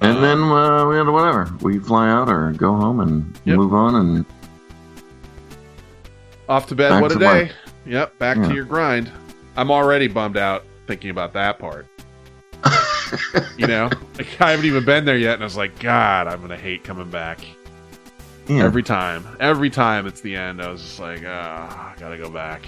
[0.00, 1.50] And Uh, then uh, we had whatever.
[1.60, 3.56] We fly out or go home and Yep.
[3.56, 4.24] move on, and
[6.48, 6.90] Off to bed.
[6.90, 7.42] Back what a day.
[7.44, 7.52] work.
[7.84, 8.48] Yep, back Yeah.
[8.48, 9.10] to your grind.
[9.56, 11.86] I'm already bummed out thinking about that part.
[13.56, 16.40] you know, like, I haven't even been there yet, and I was like, God, I'm
[16.40, 17.40] gonna hate coming back.
[18.46, 22.16] yeah, Every time, every time it's the end, I was just like, ah, I gotta
[22.16, 22.62] go back.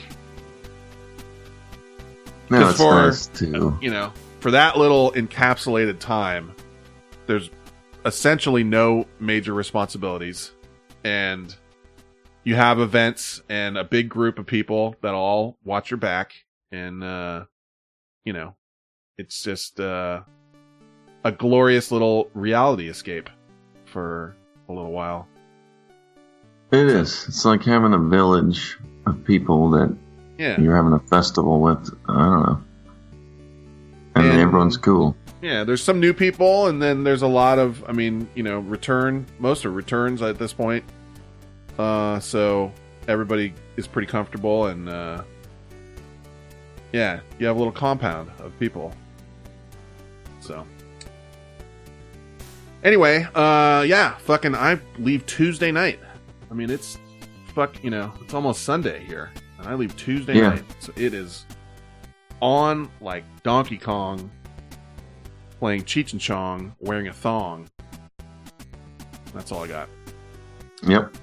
[2.51, 3.79] No, it's for- nice to.
[3.81, 6.53] you know, for that little encapsulated time,
[7.27, 7.51] there's
[8.05, 10.53] essentially no major responsibilities.
[11.05, 11.55] And
[12.45, 16.33] you have events and a big group of people that all watch your back.
[16.73, 17.45] And, uh,
[18.25, 18.55] you know,
[19.19, 20.23] it's just, uh,
[21.25, 23.29] a glorious little reality escape
[23.85, 24.35] for
[24.69, 25.29] a little while.
[26.73, 27.27] It is.
[27.29, 29.95] It's like having a village of people that
[30.39, 30.59] Yeah.
[30.61, 31.95] you're having a festival with.
[32.09, 32.61] I don't know,
[34.17, 35.17] and, And- everyone's cool.
[35.43, 38.59] Yeah, there's some new people, and then there's a lot of, I mean, you know,
[38.59, 39.25] return.
[39.39, 40.85] Most are returns at this point.
[41.79, 42.71] Uh, so
[43.09, 45.23] everybody is pretty comfortable, and uh,
[46.93, 48.93] yeah, you have a little compound of people.
[50.41, 50.67] So
[52.85, 56.01] anyway, uh, yeah, fucking, I leave Tuesday night.
[56.51, 56.99] I mean, it's
[57.55, 60.51] fuck, you know, it's almost Sunday here, and I leave Tuesday Yeah.
[60.51, 61.47] night, so it is
[62.41, 64.31] on like Donkey Kong
[65.59, 67.69] playing Cheech and Chong wearing a thong.
[69.35, 69.89] That's all I got.
[70.87, 71.15] Yep.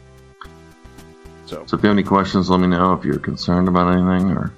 [1.45, 2.93] So, So if you have any questions, let me know.
[2.93, 4.53] If you're concerned about anything or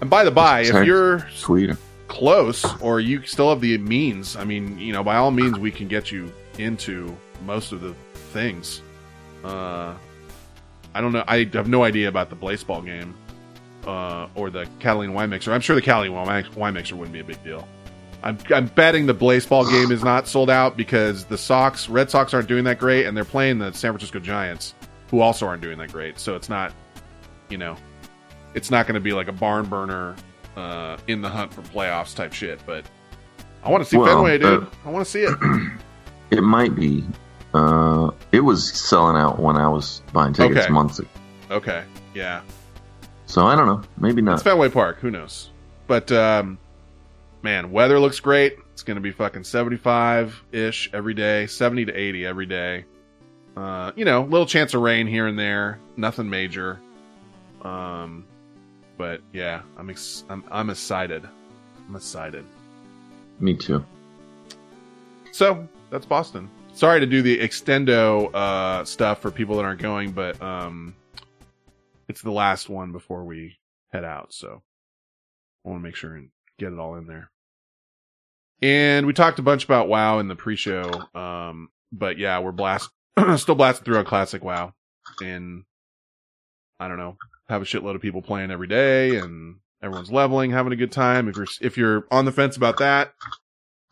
[0.00, 1.70] and by the by, if you're tweet.
[2.08, 5.70] close or you still have the means, I mean, you know, by all means, we
[5.70, 7.94] can get you into most of the
[8.32, 8.82] things.
[9.44, 9.94] Uh,
[10.94, 11.24] I don't know.
[11.26, 13.14] I have no idea about the baseball game
[13.86, 15.52] uh, or the Catalina wine mixer.
[15.52, 17.66] I'm sure the Catalina wine mixer wouldn't be a big deal.
[18.24, 22.32] I'm, I'm betting the baseball game is not sold out because the Sox, Red Sox,
[22.32, 24.74] aren't doing that great, and they're playing the San Francisco Giants,
[25.10, 26.20] who also aren't doing that great.
[26.20, 26.72] So it's not,
[27.48, 27.76] you know,
[28.54, 30.14] it's not going to be like a barn burner
[30.56, 32.60] uh, in the hunt for playoffs type shit.
[32.64, 32.84] But
[33.64, 34.62] I want to see Well, Fenway, dude.
[34.62, 35.36] uh, I want to see it.
[36.30, 37.04] It might be.
[37.52, 40.72] Uh, it was selling out when I was buying tickets Okay.
[40.72, 41.08] months ago.
[41.50, 42.40] Okay, yeah,
[43.32, 43.80] So I don't know.
[43.96, 44.34] Maybe not.
[44.34, 44.42] it's.
[44.42, 44.98] Fenway Park.
[44.98, 45.48] Who knows?
[45.86, 46.58] But um,
[47.40, 48.58] man, weather looks great.
[48.74, 52.84] It's going to be fucking 75 ish every day, 70 to 80 every day.
[53.56, 56.78] Uh, you know, little chance of rain here and there, nothing major.
[57.62, 58.26] Um,
[58.98, 61.26] but yeah, I'm ex- I'm I'm excited.
[61.88, 62.44] I'm excited.
[63.40, 63.82] Me too.
[65.30, 66.50] So that's Boston.
[66.74, 70.94] Sorry to do the extendo uh, stuff for people that aren't going, but um,
[72.12, 73.58] it's the last one before we
[73.90, 74.34] head out.
[74.34, 74.62] So
[75.64, 77.30] I want to make sure and get it all in there.
[78.60, 82.90] And we talked a bunch about WoW in the pre-show, um, but yeah, we're blast
[83.36, 84.72] still blasting through a classic WoW,
[85.22, 85.64] and
[86.78, 87.16] I don't know,
[87.48, 91.28] have a shitload of people playing every day, and everyone's leveling, having a good time.
[91.28, 93.14] If you're if you're on the fence about that,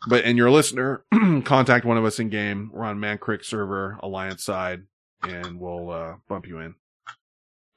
[0.07, 1.03] but and you're a listener,
[1.43, 2.71] contact one of us in game.
[2.73, 4.83] We're on Mankrik server, Alliance side,
[5.21, 6.75] and we'll uh, bump you in.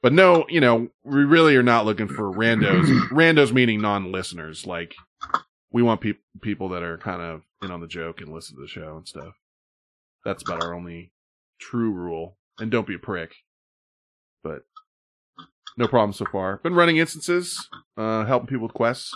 [0.05, 2.85] But no, you know, we really are not looking for randos.
[3.09, 4.67] randos meaning non-listeners.
[4.67, 4.93] Like
[5.71, 8.61] we want peop people that are kind of in on the joke and listen to
[8.61, 9.33] the show and stuff.
[10.23, 11.11] That's about our only
[11.57, 12.37] true rule.
[12.59, 13.33] And don't be a prick.
[14.43, 14.61] But
[15.75, 16.57] no problem so far.
[16.57, 19.11] Been running instances, uh, helping people with quests.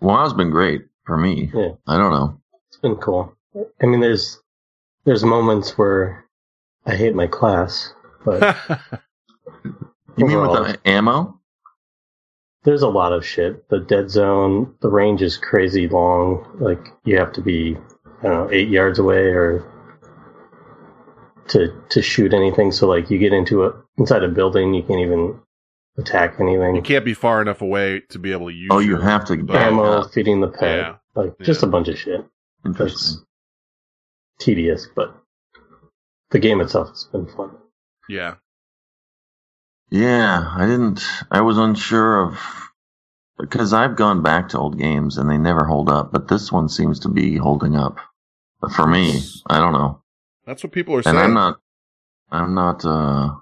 [0.00, 1.50] WoW's been great for me.
[1.52, 1.70] Yeah.
[1.84, 2.40] I don't know.
[2.68, 3.34] It's been cool.
[3.82, 4.40] I mean, there's
[5.04, 6.21] there's moments where
[6.86, 7.92] I hate my class,
[8.24, 8.56] but
[10.16, 10.62] You mean Overall.
[10.64, 11.38] with the ammo?
[12.64, 13.68] there's a lot of shit.
[13.70, 16.46] The dead zone, the range is crazy long.
[16.60, 17.76] Like you have to be,
[18.20, 19.66] I don't know, eight yards away or
[21.48, 22.70] to to shoot anything.
[22.72, 25.40] So like you get into a inside a building, you can't even
[25.98, 26.76] attack anything.
[26.76, 28.68] You can't be far enough away to be able to use.
[28.70, 29.52] Oh, you have to bow.
[29.54, 30.12] back Ammo, up.
[30.12, 30.94] feeding the pet, Yeah.
[31.14, 32.24] like just a bunch of shit.
[32.64, 33.20] That's
[34.38, 35.16] tedious, but
[36.32, 37.52] the game itself has been fun.
[38.08, 38.36] Yeah,
[39.90, 41.02] Yeah, I didn't.
[41.30, 42.38] I was unsure of
[43.38, 46.68] because I've gone back to old games and they never hold up, but this one
[46.68, 47.98] seems to be holding up.
[48.76, 50.02] For me, I don't know.
[50.46, 51.16] that's what people are saying.
[51.16, 51.60] And I'm not.
[52.32, 53.36] I'm not uh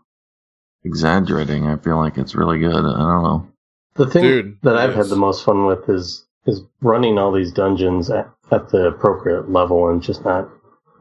[0.84, 1.66] exaggerating.
[1.66, 2.74] I feel like it's really good.
[2.74, 3.48] I don't know.
[3.94, 7.52] The thing Dude, that I've had the most fun with is is running all these
[7.52, 10.48] dungeons at, at the appropriate level and just not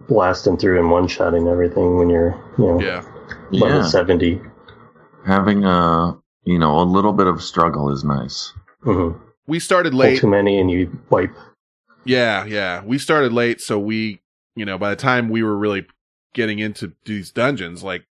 [0.08, 3.04] blasting through and one shotting everything when you're you know Yeah.
[3.52, 3.88] level Yeah.
[3.88, 4.42] seventy.
[5.26, 8.54] Having a you know a little bit of struggle is nice.
[8.84, 9.18] Mm-hmm.
[9.48, 10.20] We started Pull late.
[10.20, 11.36] too many and you wipe.
[12.06, 12.84] Yeah, yeah.
[12.84, 14.22] We started late, so we,
[14.56, 15.86] you know, by the time we were really
[16.34, 18.06] getting into these dungeons, like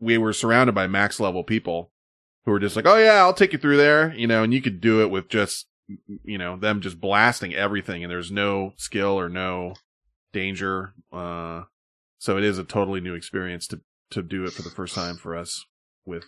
[0.00, 1.90] we were surrounded by max level people
[2.44, 4.62] who were just like, "Oh yeah, I'll take you through there," you know, and you
[4.62, 5.66] could do it with just,
[6.24, 9.74] you know, them just blasting everything, and there's no skill or no
[10.32, 10.94] danger.
[11.12, 11.62] Uh,
[12.18, 13.80] so it is a totally new experience to
[14.10, 15.64] to do it for the first time for us
[16.06, 16.24] with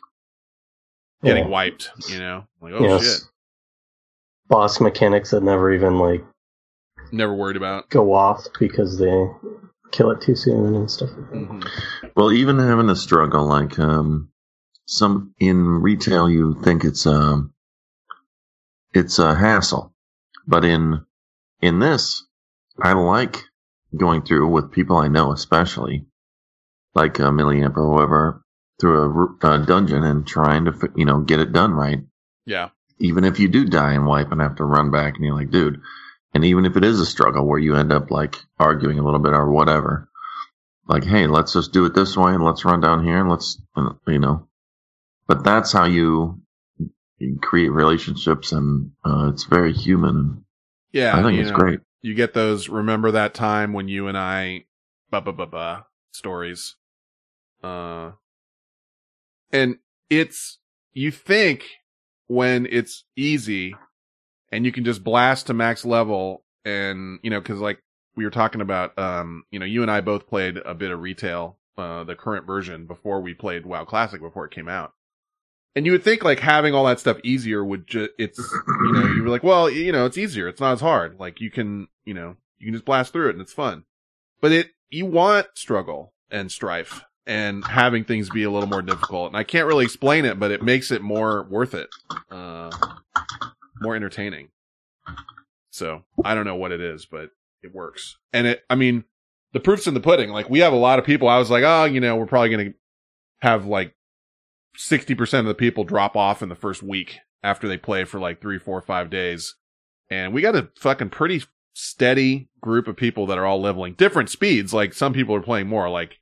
[1.24, 1.50] getting Yeah.
[1.50, 1.90] wiped.
[2.08, 3.02] You know, like oh Yes.
[3.02, 3.20] shit,
[4.48, 6.24] Boss mechanics that never even like
[7.12, 7.88] never worried about.
[7.90, 9.26] go off because they
[9.92, 11.36] kill it too soon and stuff like that.
[11.46, 11.60] hmm
[12.16, 14.30] Well, even having a struggle like um,
[14.86, 17.52] some in retail, you think it's um,
[18.92, 19.92] it's a hassle,
[20.46, 21.04] but in
[21.60, 22.24] in this,
[22.82, 23.38] I like
[23.96, 26.06] going through with people I know, especially
[26.94, 28.42] like a milliamp or whoever,
[28.80, 32.00] through a, a dungeon and trying to you know get it done right.
[32.46, 35.34] Yeah, Even if you do die and wipe and have to run back, and you're
[35.36, 35.80] like, dude.
[36.34, 39.20] And even if it is a struggle where you end up like arguing a little
[39.20, 40.08] bit or whatever,
[40.88, 43.62] like, hey, let's just do it this way and let's run down here and let's,
[43.76, 44.48] uh, you know.
[45.28, 46.42] But that's how you,
[47.18, 50.44] you create relationships and uh, it's very human.
[50.92, 51.16] yeah.
[51.16, 51.56] I think it's know.
[51.56, 51.80] great.
[52.04, 54.66] You get those remember that time when you and I
[55.10, 56.76] ba ba ba ba stories.
[57.62, 58.12] Uh
[59.50, 59.78] and
[60.10, 60.58] it's
[60.92, 61.64] you think
[62.26, 63.74] when it's easy
[64.52, 67.82] and you can just blast to max level and you know cuz like
[68.16, 71.00] we were talking about um you know you and I both played a bit of
[71.00, 74.92] retail uh the current version before we played WoW Classic before it came out.
[75.76, 79.06] And you would think like having all that stuff easier would just, it's, you know,
[79.06, 80.46] you were like, well, you know, it's easier.
[80.46, 81.18] It's not as hard.
[81.18, 83.84] Like you can, you know, you can just blast through it and it's fun.
[84.40, 89.28] But it, you want struggle and strife and having things be a little more difficult.
[89.28, 91.88] And I can't really explain it, but it makes it more worth it.
[92.30, 92.70] Uh,
[93.80, 94.48] more entertaining.
[95.70, 97.30] So I don't know what it is, but
[97.62, 98.16] it works.
[98.32, 99.04] And it, I mean,
[99.52, 100.30] the proof's in the pudding.
[100.30, 101.28] Like we have a lot of people.
[101.28, 102.74] I was like, oh, you know, we're probably to
[103.40, 103.94] have like
[104.76, 108.40] 60% of the people drop off in the first week after they play for like
[108.40, 109.54] three, four, five days.
[110.10, 111.42] And we got a fucking pretty
[111.74, 114.72] steady group of people that are all leveling different speeds.
[114.74, 116.18] Like some people are playing more, like,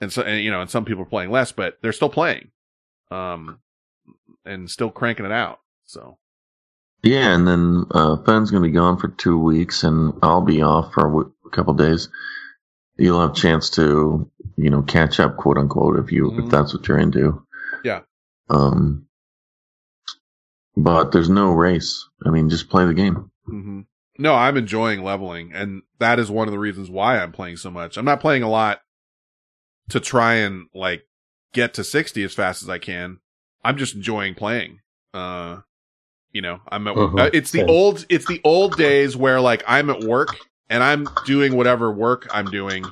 [0.00, 2.50] and so, and, you know, and some people are playing less, but they're still playing,
[3.10, 3.58] um,
[4.44, 5.58] and still cranking it out.
[5.84, 6.18] So
[7.02, 10.62] Yeah, and then uh, Fenn's going to be gone for two weeks, and I'll be
[10.62, 12.08] off for a, w- a couple days.
[12.96, 16.44] You'll have a chance to, you know, catch up, quote unquote, if you Mhm.
[16.44, 17.44] if that's what you're into.
[17.84, 18.00] Yeah.
[18.50, 19.06] Um,
[20.76, 22.08] but there's no race.
[22.24, 23.30] I mean, just play the game.
[23.46, 23.80] hmm
[24.18, 27.70] No, I'm enjoying leveling, and that is one of the reasons why I'm playing so
[27.70, 27.96] much.
[27.96, 28.80] I'm not playing a lot
[29.90, 31.06] to try and like
[31.52, 33.18] get to 60 as fast as I can.
[33.64, 34.80] I'm just enjoying playing.
[35.14, 35.58] Uh,
[36.32, 39.64] you know, I'm at, Mhm, uh, it's the old, it's the old days where like
[39.66, 40.36] I'm at work
[40.68, 42.84] and I'm doing whatever work I'm doing,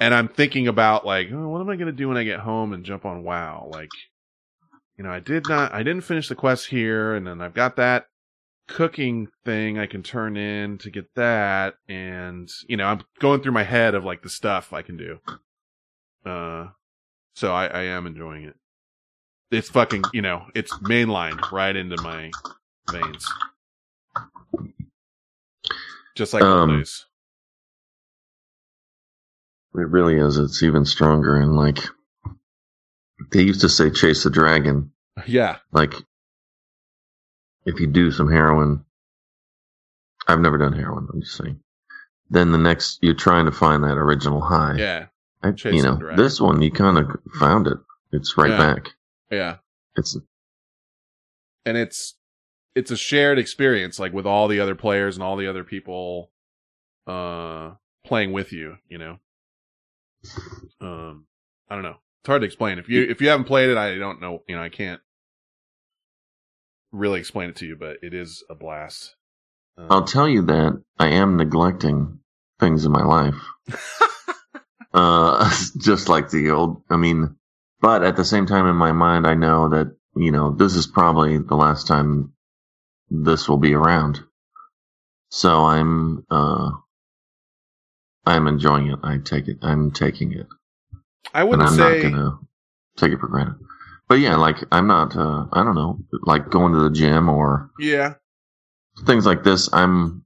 [0.00, 2.72] and I'm thinking about like, oh, what am I gonna do when I get home
[2.72, 3.68] and jump on WoW?
[3.72, 3.90] Like,
[4.96, 7.76] you know, I did not, I didn't finish the quest here, and then I've got
[7.76, 8.06] that
[8.68, 13.52] cooking thing I can turn in to get that, and you know, I'm going through
[13.52, 15.18] my head of like the stuff I can do.
[16.24, 16.68] Uh,
[17.34, 18.54] so I, I am enjoying it.
[19.50, 22.30] It's fucking, you know, it's mainlined right into my
[22.92, 23.26] veins,
[26.14, 27.06] just like Um, old days.
[29.74, 30.36] It really is.
[30.36, 31.36] It's even stronger.
[31.36, 31.78] And like,
[33.32, 34.92] they used to say, chase the dragon.
[35.26, 35.92] Yeah, Like,
[37.66, 38.84] if you do some heroin,
[40.26, 41.08] I've never done heroin.
[41.12, 41.60] I'm just saying.
[42.30, 44.76] Then the next, you're trying to find that original high.
[44.78, 45.06] yeah,
[45.42, 47.06] I, you know, this one you kind of
[47.38, 47.76] found it.
[48.12, 48.56] It's right Yeah.
[48.74, 48.88] back.
[49.30, 49.56] yeah.
[49.96, 50.16] It's
[51.66, 52.14] and it's
[52.74, 56.30] it's a shared experience like with all the other players and all the other people
[57.06, 57.72] uh
[58.06, 59.18] playing with you you know
[60.80, 61.24] um
[61.68, 63.96] i don't know it's hard to explain if you if you haven't played it i
[63.96, 65.00] don't know you know i can't
[66.92, 69.14] really explain it to you but it is a blast
[69.80, 72.18] um, I'll tell you that I am neglecting
[72.58, 73.34] things in my life.
[74.94, 77.36] uh, just like the old, I mean,
[77.80, 80.86] but at the same time in my mind, I know that, you know, this is
[80.86, 82.34] probably the last time
[83.08, 84.20] this will be around.
[85.30, 86.72] So I'm, uh,
[88.26, 88.98] I'm enjoying it.
[89.02, 89.58] I take it.
[89.62, 90.46] I'm taking it.
[91.34, 92.38] i And wouldn't I'm say not gonna
[92.96, 93.56] take it for granted.
[94.08, 95.16] but yeah, like I'm not.
[95.16, 98.14] Uh, I don't know, like going to the gym or Yeah.
[99.06, 99.68] things like this.
[99.72, 100.24] I'm.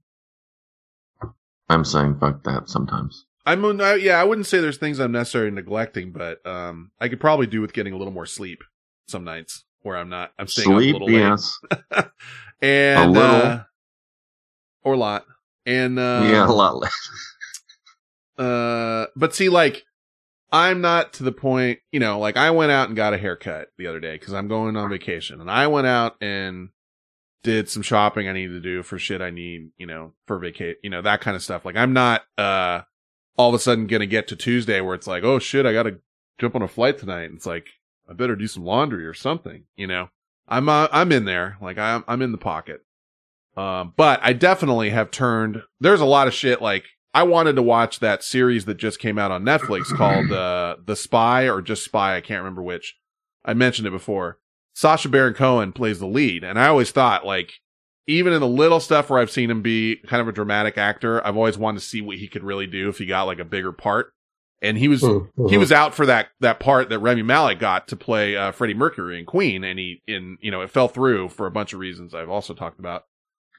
[1.68, 3.24] I'm saying fuck that sometimes.
[3.46, 7.20] I'm I, yeah, I wouldn't say there's things I'm necessarily neglecting, but um, I could
[7.20, 8.62] probably do with getting a little more sleep
[9.06, 10.32] some nights where I'm not.
[10.38, 11.58] I'm staying Sleep, up a little yes,
[11.92, 12.04] late,
[12.62, 13.36] and A little.
[13.46, 13.62] uh,
[14.82, 15.26] or a lot,
[15.66, 16.92] and uh, yeah, a lot less.
[18.36, 19.84] Uh, but see, like,
[20.54, 23.68] I'm not to the point, you know, like I went out and got a haircut
[23.76, 26.68] the other day because I'm going on vacation and I went out and
[27.42, 30.78] did some shopping I needed to do for shit I need, you know, for vacate,
[30.84, 31.64] you know, that kind of stuff.
[31.64, 32.82] Like I'm not, uh,
[33.36, 35.98] all of a sudden gonna get to Tuesday where it's like, oh shit, I gotta
[36.38, 37.24] jump on a flight tonight.
[37.24, 37.70] And it's like,
[38.08, 40.08] I better do some laundry or something, you know,
[40.46, 41.56] I'm, uh, I'm in there.
[41.60, 42.84] Like I'm, I'm in the pocket.
[43.56, 47.62] Um, but I definitely have turned, there's a lot of shit like, I wanted to
[47.62, 51.84] watch that series that just came out on Netflix called uh, The Spy or just
[51.84, 52.16] Spy.
[52.16, 52.96] I can't remember which.
[53.44, 54.38] I mentioned it before.
[54.74, 57.52] Sacha Baron Cohen plays the lead, and I always thought like,
[58.06, 61.24] even in the little stuff where I've seen him be kind of a dramatic actor,
[61.26, 63.44] I've always wanted to see what he could really do if he got like a
[63.44, 64.12] bigger part.
[64.60, 65.50] And he was Mhm.
[65.50, 68.74] he was out for that that part that Rami Malek got to play uh, Freddie
[68.74, 71.78] Mercury in Queen, and he in you know it fell through for a bunch of
[71.80, 73.04] reasons I've also talked about.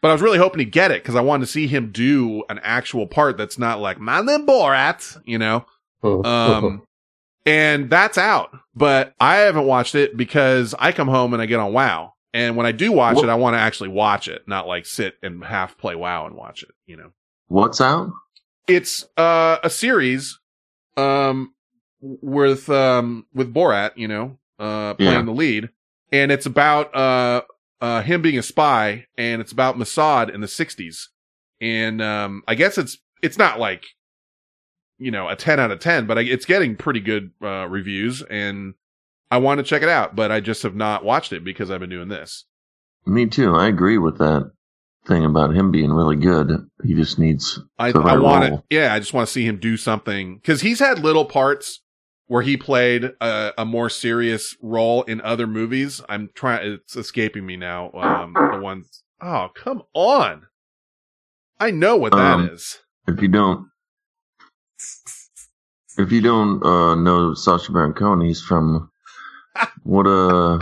[0.01, 2.43] But I was really hoping to get it because I wanted to see him do
[2.49, 5.65] an actual part that's not like my name Borat, you know.
[6.03, 6.25] Mhm.
[6.25, 6.83] Um,
[7.45, 11.59] and that's out, but I haven't watched it because I come home and I get
[11.59, 14.67] on WoW, and when I do watch it, I want to actually watch it, not
[14.67, 17.11] like sit and half play WoW and watch it, you know
[17.47, 18.11] What's out?
[18.67, 20.39] it's uh a series
[20.97, 21.53] um
[22.01, 25.21] with um with Borat, you know, uh playing Yeah.
[25.23, 25.69] the lead
[26.11, 27.41] and it's about uh
[27.81, 31.07] uh him being a spy and it's about Mossad in the 60s.
[31.61, 33.83] And um I guess it's it's not like
[34.97, 38.21] you know, a 10 out of 10, but I, it's getting pretty good uh reviews
[38.23, 38.75] and
[39.31, 41.79] I want to check it out, but I just have not watched it because I've
[41.79, 42.45] been doing this.
[43.05, 43.53] Me too.
[43.55, 44.51] I agree with that
[45.05, 46.51] thing about him being really good.
[46.83, 49.45] He just needs I, the I right want to, yeah, I just want to see
[49.45, 51.81] him do something because he's had little parts
[52.27, 56.01] where he played a, a more serious role in other movies.
[56.09, 57.91] I'm trying, it's escaping me now.
[57.93, 60.47] Um, the ones, oh, come on.
[61.59, 62.79] I know what that Um, is.
[63.07, 63.67] If you don't,
[65.97, 68.91] if you don't uh, know Sacha Baron Cohen, he's from
[69.83, 70.57] what uh,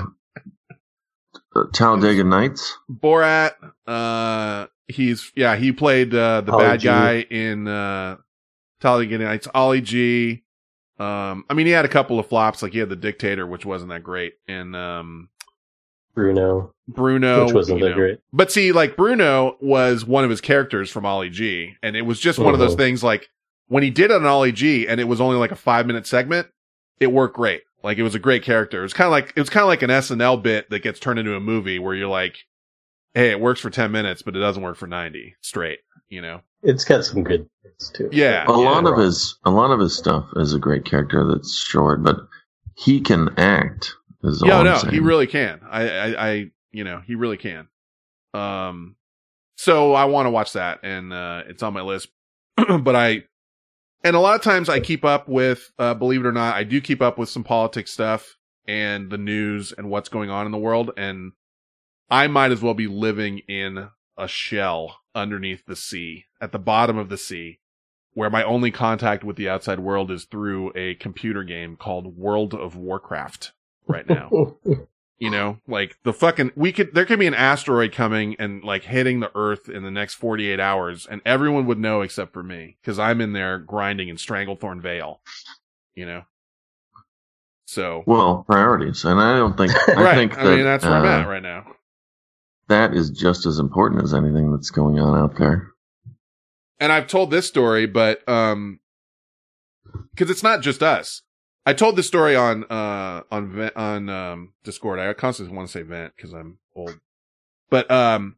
[1.55, 2.77] uh Talladega Nights.
[2.91, 3.53] Borat,
[3.87, 6.87] uh, he's, yeah, he played, uh, the Ali bad G.
[6.87, 8.17] guy in, uh,
[8.81, 10.43] Talladega Nights, Ali G.
[10.99, 13.65] Um, I mean, he had a couple of flops, like he had the dictator, which
[13.65, 14.33] wasn't that great.
[14.47, 15.29] And, um,
[16.13, 17.95] Bruno, Bruno, which wasn't that know.
[17.95, 18.19] great.
[18.31, 22.19] But see, like Bruno was one of his characters from Ali G, and it was
[22.19, 22.77] just one of those Mhm.
[22.77, 23.03] things.
[23.03, 23.29] Like
[23.67, 26.05] when he did it on Ali G, and it was only like a five minute
[26.05, 26.49] segment,
[26.99, 27.63] it worked great.
[27.81, 28.79] Like it was a great character.
[28.79, 30.99] It was kind of like it was kind of like an SNL bit that gets
[30.99, 32.37] turned into a movie where you're like,
[33.15, 35.79] hey, it works for ten minutes, but it doesn't work for ninety straight.
[36.09, 36.41] You know?
[36.63, 38.09] It's got some good bits too.
[38.11, 38.45] Yeah.
[38.47, 39.05] A lot of yeah.
[39.05, 42.17] his a lot of his stuff is a great character that's short, but
[42.75, 43.93] he can act.
[44.23, 45.59] Is all Yeah, I'm no, he really can.
[45.69, 47.67] I, I, I, you know, he really can.
[48.33, 48.95] Um,
[49.57, 52.09] so I want to watch that, and uh, it's on my list.
[52.55, 53.23] but I,
[54.03, 56.63] and a lot of times I keep up with, uh, believe it or not, I
[56.63, 60.51] do keep up with some politics stuff and the news and what's going on in
[60.51, 61.33] the world, and
[62.09, 66.97] I might as well be living in a shell underneath the sea, at the bottom
[66.97, 67.59] of the sea,
[68.13, 72.53] where my only contact with the outside world is through a computer game called World
[72.53, 73.51] of Warcraft
[73.87, 74.57] right now.
[75.19, 78.83] You know, like the fucking, we could, there could be an asteroid coming and like
[78.83, 82.75] hitting the earth in the next 48 hours and everyone would know except for me
[82.81, 85.21] because I'm in there grinding in Stranglethorn Vale,
[85.95, 86.23] you know?
[87.65, 90.15] So, Well, priorities, and I don't think I right.
[90.15, 91.72] think I mean, that's where I'm uh, at right now.
[92.67, 95.69] That is just as important as anything that's going on out there.
[96.79, 98.79] and I've told this story, but um,
[100.11, 101.21] because it's not just us.
[101.65, 104.99] I told this story on uh on on um Discord.
[104.99, 106.99] I constantly want to say vent because I'm old,
[107.69, 108.35] but um,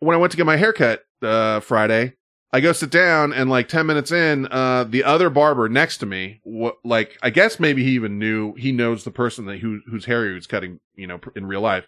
[0.00, 2.14] when I went to get my haircut uh Friday,
[2.52, 6.06] I go sit down and like ten minutes in, uh, the other barber next to
[6.06, 9.80] me, what like I guess maybe he even knew he knows the person that who
[9.90, 11.86] whose hair he was cutting, you know, in real life.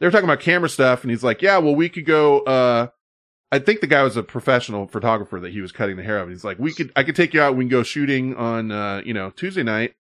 [0.00, 2.88] They were talking about camera stuff, and he's like, "Yeah, well, we could go." uh
[3.52, 6.28] I think the guy was a professional photographer that he was cutting the hair of.
[6.28, 7.56] He's like, we could, I could take you out.
[7.56, 9.94] We can go shooting on, uh, you know, Tuesday night.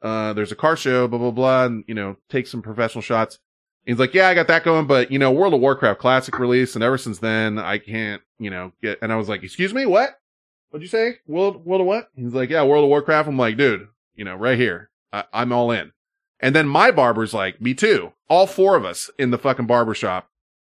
[0.00, 1.66] Uh, there's a car show, blah, blah, blah.
[1.66, 3.38] And, you know, take some professional shots.
[3.84, 6.74] He's like, yeah, I got that going, but you know, World of Warcraft classic release.
[6.74, 9.84] And ever since then, I can't, you know, get, and I was like, excuse me,
[9.84, 10.18] what?
[10.70, 11.18] What'd you say?
[11.26, 12.08] World, World of what?
[12.16, 13.28] He's like, yeah, World of Warcraft.
[13.28, 14.88] I'm like, dude, you know, right here.
[15.12, 15.92] I, I'm all in.
[16.40, 18.12] And then my barber's like, me too.
[18.28, 20.28] All four of us in the fucking barber shop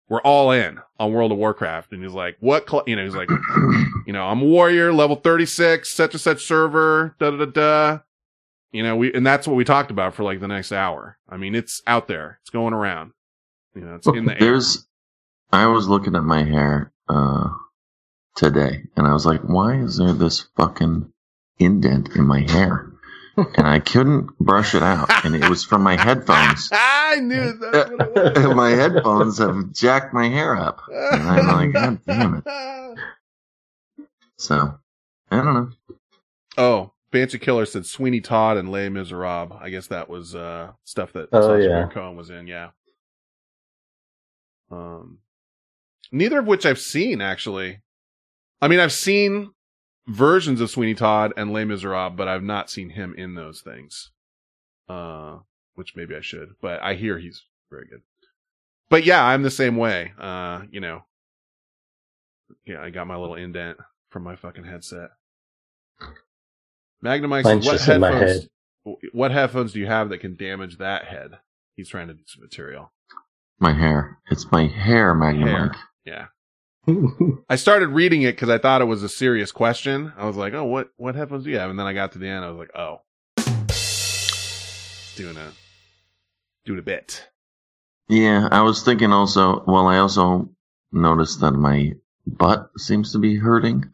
[0.07, 1.93] were all in on World of Warcraft.
[1.93, 2.84] And he's like, what, cl-?
[2.88, 3.30] you know, he's like,
[4.05, 7.99] you know, I'm a warrior, level 36, such and such server, da da da da.
[8.72, 11.18] You know, we, and that's what we talked about for like the next hour.
[11.28, 12.39] I mean, it's out there.
[12.41, 13.14] It's going around.
[13.76, 14.39] You know, it's in the air.
[14.39, 14.88] There's,
[15.51, 17.49] I was looking at my hair uh,
[18.36, 21.12] today, and I was like, "Why is there this fucking
[21.57, 22.91] indent in my hair?"
[23.55, 26.69] And I couldn't brush it out, and it was from my headphones.
[26.73, 28.55] I knew that's what it was.
[28.55, 32.43] My headphones have jacked my hair up, and I'm like, "God damn it!"
[34.37, 34.79] So,
[35.29, 35.69] I don't know.
[36.57, 39.59] Oh, Banshee Killer said Sweeney Todd and Les Miserables.
[39.61, 41.87] I guess that was uh stuff that Oh, Sacha yeah.
[41.91, 42.47] Cohen was in.
[42.47, 42.69] Yeah.
[44.71, 45.17] Um,
[46.11, 47.81] neither of which I've seen actually.
[48.61, 49.51] I mean, I've seen
[50.10, 54.12] versions of Sweeney Todd and Les Miserables, but I've not seen him in those things.
[54.88, 55.38] Uh,
[55.76, 58.01] which maybe I should, but I hear he's very good.
[58.89, 60.12] But yeah, I'm the same way.
[60.20, 61.03] Uh, you know,
[62.66, 63.78] yeah, I got my little indent
[64.10, 65.12] from my fucking headset.
[67.01, 68.49] Magnum says, what just in my headphones,
[69.14, 71.38] what headphones do you have that can damage that head?
[71.76, 72.91] He's trying to do some material.
[73.60, 74.18] My hair.
[74.32, 75.76] It's my hair, Magnum Hair.
[76.03, 76.26] Yeah.
[77.49, 80.13] I started reading it because I thought it was a serious question.
[80.17, 82.19] I was like, "Oh, what what headphones do you have?" And then I got to
[82.19, 82.45] the end.
[82.45, 83.01] I was like, "Oh,
[85.15, 85.51] doing a
[86.65, 87.27] doing a bit."
[88.07, 89.63] Yeah, I was thinking also.
[89.65, 90.49] Well, I also
[90.91, 91.93] noticed that my
[92.25, 93.91] butt seems to be hurting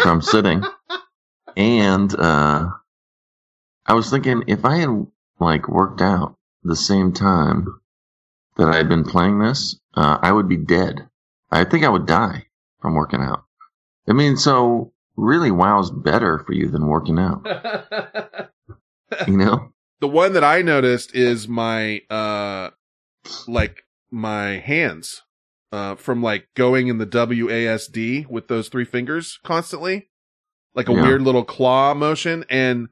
[0.00, 0.62] from sitting,
[1.56, 2.70] and uh,
[3.86, 5.06] I was thinking if I had
[5.38, 7.80] like worked out the same time
[8.56, 11.08] that I had been playing this, uh, I would be dead.
[11.50, 12.46] I think I would die
[12.80, 13.44] from working out.
[14.08, 17.46] I mean, so really, WoW's better for you than working out.
[19.26, 19.72] You know?
[20.00, 22.70] the one that I noticed is my uh
[23.48, 25.22] like my hands
[25.72, 30.08] uh from like going in the WASD with those three fingers constantly
[30.76, 31.02] like a Yeah.
[31.02, 32.88] weird little claw motion and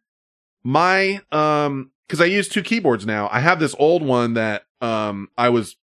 [0.65, 5.29] my um cuz I use two keyboards now I have this old one that um
[5.39, 5.77] I was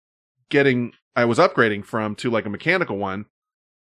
[0.48, 3.26] getting I was upgrading from to like a mechanical one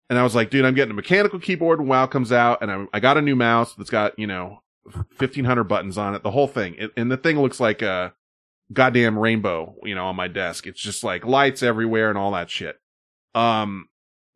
[0.09, 2.71] and I was like dude I'm getting a mechanical keyboard when WoW comes out and
[2.71, 6.31] I I got a new mouse that's got you know 1500 buttons on it, the
[6.31, 6.75] whole thing.
[6.79, 8.14] It, and the thing looks like a
[8.73, 10.66] goddamn rainbow, you know, on my desk.
[10.66, 12.79] It's just like lights everywhere and all that shit.
[13.35, 13.89] Um,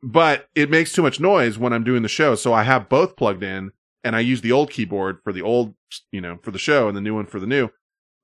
[0.03, 2.35] but it makes too much noise when I'm doing the show.
[2.35, 3.73] So I have both plugged in
[4.03, 5.75] and I use the old keyboard for the old,
[6.13, 7.71] you know, for the show and the new one for the new.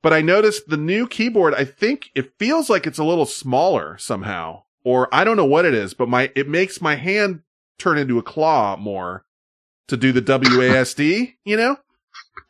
[0.02, 3.98] But I noticed the new keyboard, I think it feels like it's a little smaller
[3.98, 7.42] somehow, or I don't know what it is, but my, it makes my hand
[7.78, 9.24] turn into a claw more
[9.88, 11.76] to do the WASD, you know?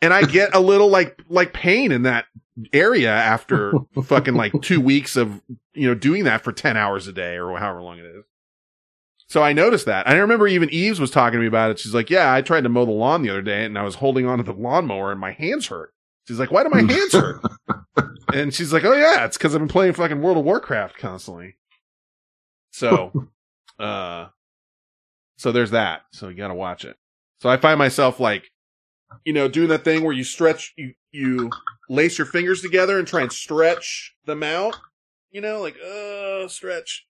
[0.00, 2.26] And I get a little like, like pain in that
[2.72, 3.72] area after
[4.04, 5.40] fucking like two weeks of,
[5.74, 8.24] you know, doing that for 10 hours a day or however long it is.
[9.26, 10.08] So I noticed that.
[10.08, 11.78] I remember even Eves was talking to me about it.
[11.78, 13.96] She's like, yeah, I tried to mow the lawn the other day and I was
[13.96, 15.94] holding onto the lawnmower and my hands hurt.
[16.30, 17.42] She's like, why do my hands hurt?
[18.32, 21.56] and she's like, oh yeah, it's because I've been playing fucking World of Warcraft constantly.
[22.70, 23.28] So,
[23.80, 24.28] uh,
[25.38, 26.02] so there's that.
[26.12, 26.96] So you gotta watch it.
[27.40, 28.44] So I find myself like,
[29.24, 31.50] you know, doing that thing where you stretch, you, you
[31.88, 34.76] lace your fingers together and try and stretch them out,
[35.32, 37.08] you know, like, uh, stretch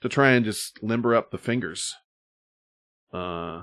[0.00, 1.96] to try and just limber up the fingers.
[3.12, 3.62] Uh,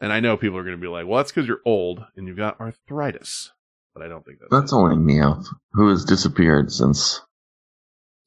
[0.00, 2.26] and I know people are going to be like, well, that's because you're old and
[2.26, 3.52] you've got arthritis.
[3.94, 7.20] But I don't think that's, That's only Meowth, who has disappeared since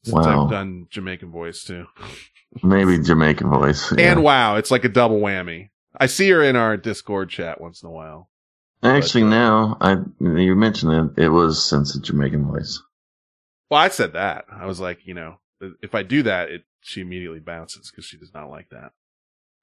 [0.03, 0.45] since wow.
[0.45, 1.85] I've done Jamaican voice too.
[2.64, 3.91] maybe Jamaican voice.
[3.94, 4.11] yeah.
[4.11, 5.69] And wow, it's like a double whammy.
[5.98, 8.30] I see her in our Discord chat once in a while.
[8.81, 12.81] Actually, but, uh, now I you mentioned it, it was since the Jamaican voice.
[13.69, 14.45] Well, I said that.
[14.52, 15.38] I was like, you know,
[15.81, 18.91] if I do that, it she immediately bounces because she does not like that.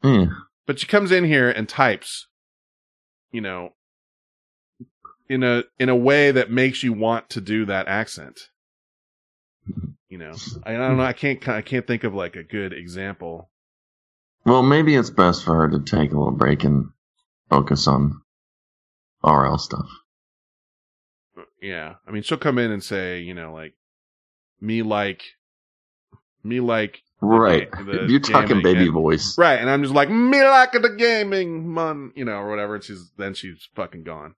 [0.03, 0.27] Yeah.
[0.67, 2.29] But she comes in here and types,
[3.31, 3.75] you know,
[5.31, 8.41] in a in a way that makes you want to do that accent.
[10.09, 10.33] You know,
[10.65, 11.05] I don't know.
[11.05, 13.49] I can't I can't think of like a good example.
[14.45, 16.87] Well, maybe it's best for her to take a little break and
[17.49, 18.21] focus on
[19.23, 19.87] RL stuff.
[21.39, 23.75] Uh, yeah, I mean, she'll come in and say, you know, like
[24.61, 25.23] me like
[26.43, 27.71] me like Right.
[27.71, 29.37] the You're talking baby and- voice.
[29.39, 32.75] Right, and I'm just like me like the gaming man, you know, or whatever.
[32.77, 34.35] And she's then she's fucking gone.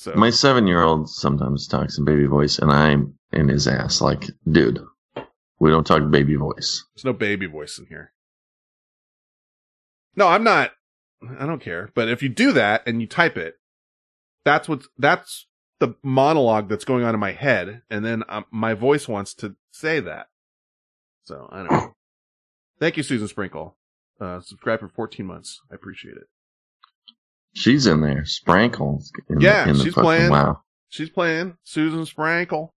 [0.00, 4.00] So My seven year old sometimes talks in baby voice, and I'm in his ass
[4.00, 4.82] like, dude,
[5.58, 6.86] we don't talk baby voice.
[6.94, 8.14] there's no baby voice in here.
[10.16, 10.70] No, I'm not.
[11.38, 11.90] I don't care.
[11.94, 13.56] But if you do that and you type it,
[14.42, 15.46] that's what that's
[15.80, 19.54] the monologue that's going on in my head, and then um, my voice wants to
[19.70, 20.28] say that.
[21.24, 21.94] So I don't know.
[22.78, 23.76] Thank you, Susan Sprinkle.
[24.18, 25.60] Uh, subscribe for 14 months.
[25.70, 26.28] I appreciate it.
[27.52, 28.22] She's in there.
[28.22, 29.10] Sprankles.
[29.28, 30.30] In Yeah, the, in the she's fucking, playing.
[30.30, 30.60] Wow.
[30.88, 32.72] She's playing Susan Sprinkle.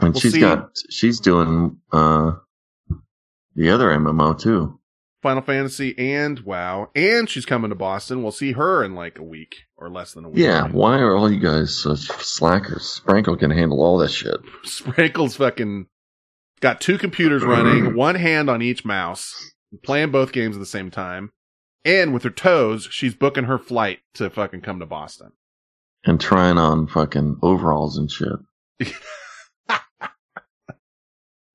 [0.00, 0.40] And We'll she's see.
[0.40, 2.32] got, she's doing, uh,
[3.56, 4.78] the other MMO too.
[5.22, 8.22] Final Fantasy and WoW, and she's coming to Boston.
[8.22, 10.38] We'll see her in like a week or less than a week.
[10.38, 10.68] Yeah.
[10.68, 13.02] Why are all you guys such slackers?
[13.04, 14.36] Sprankle can handle all that shit.
[14.64, 15.86] Sprinkle's fucking
[16.60, 19.34] got two computers running, one hand on each mouse,
[19.84, 21.32] playing both games at the same time.
[21.84, 25.32] And with her toes, she's booking her flight to fucking come to Boston.
[26.04, 28.38] And trying on fucking overalls and shit.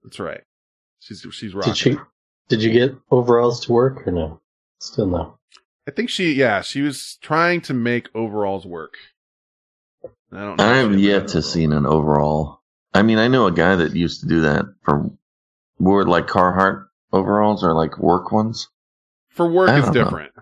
[0.03, 0.41] That's right.
[0.99, 1.73] She's she's rocking.
[1.73, 1.97] Did she?
[2.47, 4.39] Did you get overalls to work or no?
[4.79, 5.37] Still no.
[5.87, 8.95] I think she, yeah, she was trying to make overalls work.
[10.31, 10.63] I don't know.
[10.63, 11.41] I have yet to overall.
[11.41, 12.61] see an overall.
[12.93, 15.11] I mean, I know a guy that used to do that for
[15.79, 18.69] were like Carhartt overalls or like work ones.
[19.35, 20.03] For work, I it's don't know.
[20.05, 20.33] different.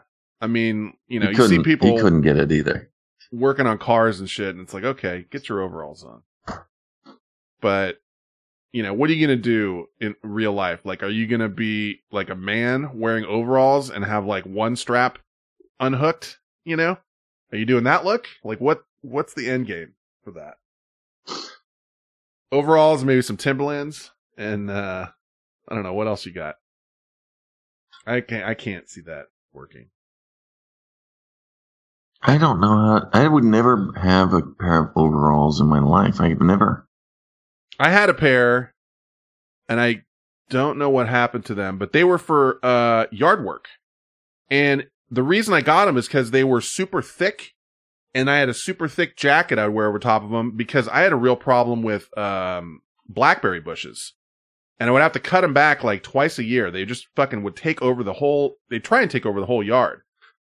[0.41, 2.90] I mean, you know, you see people he couldn't get it either.
[3.32, 6.22] working on cars and shit, and it's like, okay, get your overalls on.
[7.61, 8.02] But,
[8.72, 10.82] you know, what are you gonna do in real life?
[10.84, 15.18] Like, are you gonna be like a man wearing overalls and have like one strap
[15.80, 16.40] unhooked?
[16.65, 16.98] You know,
[17.52, 18.28] are you doing that look?
[18.44, 18.84] Like, what?
[19.02, 19.94] What's the end game
[20.24, 20.56] for that?
[22.52, 25.07] Overalls, maybe some Timberlands, and uh
[25.68, 26.56] I don't know what else you got.
[28.05, 28.47] I can't.
[28.47, 29.88] I can't see that working.
[32.21, 36.21] I don't know how, I would never have a pair of overalls in my life.
[36.21, 36.88] I've never,
[37.77, 38.73] I had a pair
[39.67, 40.03] and I
[40.49, 43.67] don't know what happened to them, but they were for uh yard work.
[44.49, 47.53] And the reason I got them is cuz they were super thick
[48.13, 51.01] and I had a super thick jacket I'd wear over top of them because I
[51.01, 54.13] had a real problem with um blackberry bushes.
[54.80, 56.72] And I would have to cut them back like twice a year.
[56.72, 59.64] They just fucking would take over the whole they try and take over the whole
[59.64, 60.02] yard.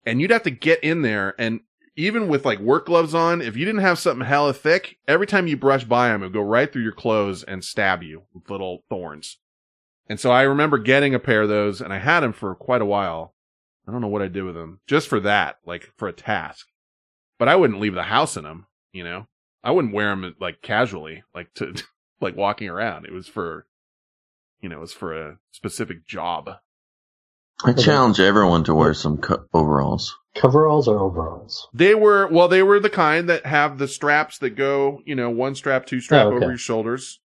[0.06, 1.60] And you'd have to get in there and
[1.96, 5.46] even with like work gloves on, if you didn't have something hella thick, every time
[5.46, 8.50] you brush by them, it would go right through your clothes and stab you with
[8.50, 9.38] little thorns.
[10.08, 12.82] And so I remember getting a pair of those and I had them for quite
[12.82, 13.34] a while.
[13.86, 16.66] I don't know what I did with them just for that, like for a task.
[17.38, 19.26] But I wouldn't leave the house in them, you know?
[19.64, 21.74] I wouldn't wear them like casually, like to,
[22.20, 23.04] like walking around.
[23.04, 23.66] It was for,
[24.62, 26.48] you know, it was for a specific job.
[27.64, 30.16] I challenge everyone to wear some co- overalls.
[30.34, 31.68] Coveralls or overalls?
[31.74, 35.30] They were well, they were the kind that have the straps that go, you know,
[35.30, 36.36] one strap, two strap Oh, okay.
[36.36, 37.20] over your shoulders.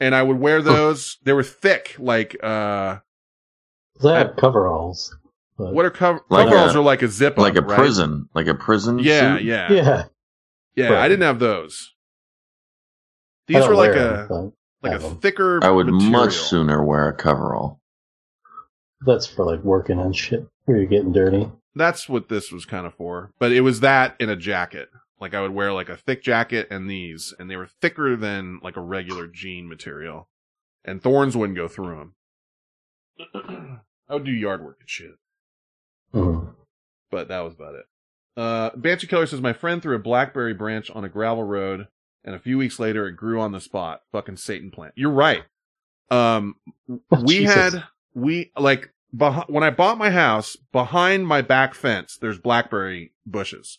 [0.00, 1.18] And I would wear those.
[1.24, 2.98] they were thick, like uh.
[4.02, 5.14] I have coveralls.
[5.58, 7.76] but- what are cover- Like coveralls a- are like a zip Like a right?
[7.78, 9.44] prison, like a prison Yeah, suit.
[9.44, 10.04] yeah, Yeah.
[10.74, 10.86] yeah.
[10.88, 11.08] I Right.
[11.08, 11.92] didn't have those.
[13.46, 14.52] These were like a them,
[14.82, 15.16] like a them.
[15.18, 15.60] thicker.
[15.62, 16.10] I would material.
[16.12, 17.80] much sooner wear a coverall.
[19.06, 21.50] That's for like working on shit where you're getting dirty.
[21.74, 23.32] That's what this was kind of for.
[23.38, 24.88] But it was that in a jacket.
[25.20, 28.58] Like I would wear like a thick jacket and these, and they were thicker than
[28.62, 30.28] like a regular jean material,
[30.84, 32.14] and thorns wouldn't go through them.
[34.08, 35.12] I would do yard work and shit,
[36.14, 36.54] Mhm.
[37.10, 37.84] but that was about it.
[38.36, 41.88] Uh, Banshee Killer says my friend threw a blackberry branch on a gravel road,
[42.24, 44.02] and a few weeks later it grew on the spot.
[44.12, 44.94] Fucking Satan plant.
[44.96, 45.42] You're right.
[46.10, 46.56] Um,
[47.10, 47.54] we Jesus.
[47.54, 47.84] had
[48.14, 52.18] we like beh- when I bought my house behind my back fence.
[52.20, 53.78] There's blackberry bushes,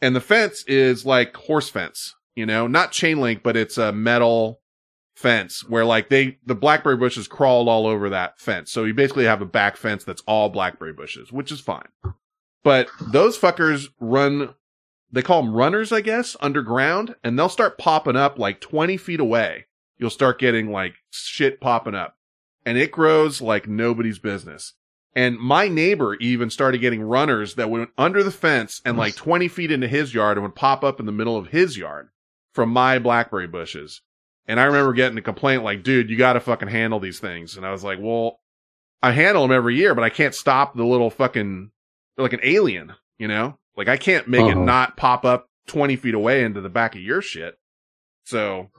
[0.00, 2.14] and the fence is like horse fence.
[2.34, 4.60] You know, not chain link, but it's a metal
[5.14, 8.72] fence where like they the blackberry bushes crawled all over that fence.
[8.72, 11.88] So you basically have a back fence that's all blackberry bushes, which is fine.
[12.64, 14.54] But those fuckers run.
[15.12, 19.20] They call them runners, I guess, underground, and they'll start popping up like 20 feet
[19.20, 19.66] away.
[19.98, 22.16] You'll start getting like shit popping up
[22.64, 24.74] and it grows like nobody's business.
[25.14, 29.48] And my neighbor even started getting runners that went under the fence and like 20
[29.48, 32.08] feet into his yard and would pop up in the middle of his yard
[32.54, 34.00] from my blackberry bushes.
[34.46, 37.56] And I remember getting a complaint like, dude, you got to fucking handle these things.
[37.56, 38.40] And I was like, well,
[39.02, 41.70] I handle them every year, but I can't stop the little fucking,
[42.16, 43.58] like an alien, you know?
[43.76, 44.64] Like I can't make it Uh-huh.
[44.64, 47.54] not pop up 20 feet away into the back of your shit.
[48.24, 48.70] So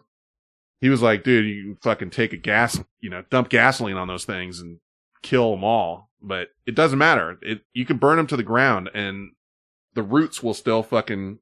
[0.82, 4.26] he was like, dude, you fucking take a gas, you know, dump gasoline on those
[4.26, 4.80] things and
[5.22, 6.10] kill them all.
[6.22, 7.38] But it doesn't matter.
[7.42, 9.32] It, you can burn them to the ground and
[9.94, 11.40] the roots will still fucking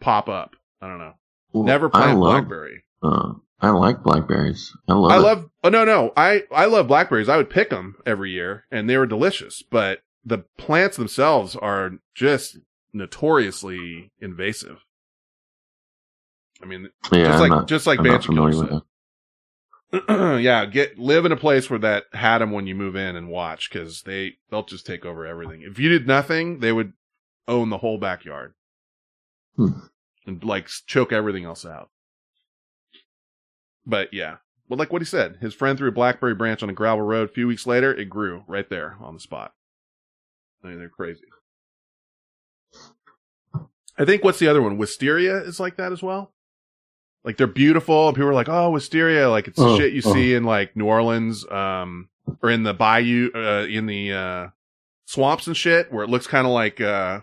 [0.00, 0.56] pop up.
[0.80, 1.14] I don't know.
[1.52, 2.84] Well, Never plant love, blackberry.
[3.02, 4.72] Uh, I like blackberries.
[4.88, 5.10] I love.
[5.12, 5.20] I it.
[5.20, 6.12] love, oh no, no.
[6.16, 7.28] I, I love blackberries.
[7.28, 11.92] I would pick them every year and they were delicious, but the plants themselves are
[12.14, 12.58] just
[12.92, 14.78] notoriously invasive.
[16.62, 18.68] I mean, Yeah, just I'm like not- just like I'm Banshee Killer with said.
[18.68, 18.82] that.
[20.42, 23.28] yeah, get live in a place where that had them when you move in and
[23.28, 25.62] watch because they they'll just take over everything.
[25.62, 26.92] If you did nothing, they would
[27.48, 28.54] own the whole backyard
[29.56, 29.80] Hmm.
[30.26, 31.90] and like choke everything else out.
[33.86, 34.36] But yeah,
[34.68, 37.28] well, like what he said, his friend threw a blackberry branch on a gravel road.
[37.30, 39.54] A few weeks later, it grew right there on the spot.
[40.62, 41.24] I mean, they're crazy.
[44.00, 44.78] I think what's the other one?
[44.78, 46.32] Wisteria is like that as well.
[47.24, 48.08] Like they're beautiful.
[48.08, 50.12] and People are like, "Oh, wisteria!" Like it's Oh, shit you oh.
[50.12, 52.08] see in like New Orleans, um,
[52.42, 54.46] or in the bayou, uh, in the uh,
[55.04, 57.20] swamps and shit, where it looks kind of like, uh,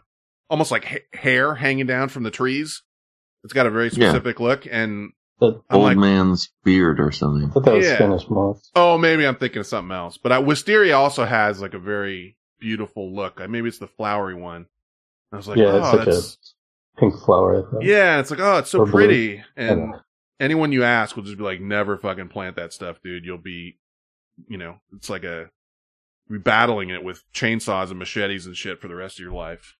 [0.50, 2.84] almost like ha- hair hanging down from the trees.
[3.44, 4.10] It's got a very Yeah.
[4.12, 7.52] specific look, and But I'm Old like, man's beard or something.
[7.56, 7.96] I that was Yeah.
[7.96, 8.70] Spanish moss.
[8.76, 10.18] oh, maybe I'm thinking of something else.
[10.18, 13.40] But I, wisteria also has like a very beautiful look.
[13.42, 14.66] Uh, Maybe it's the flowery one.
[15.32, 16.38] I was like, yeah, oh, it's like that's a
[16.98, 17.68] pink flower.
[17.82, 18.92] Yeah, it's like, oh, it's so Or blue.
[18.94, 19.44] pretty.
[19.56, 19.96] And
[20.40, 23.26] anyone you ask will just be like, never fucking plant that stuff, dude.
[23.26, 23.78] You'll be,
[24.48, 25.50] you know, it's like a,
[26.28, 29.34] you'll be battling it with chainsaws and machetes and shit for the rest of your
[29.34, 29.76] life.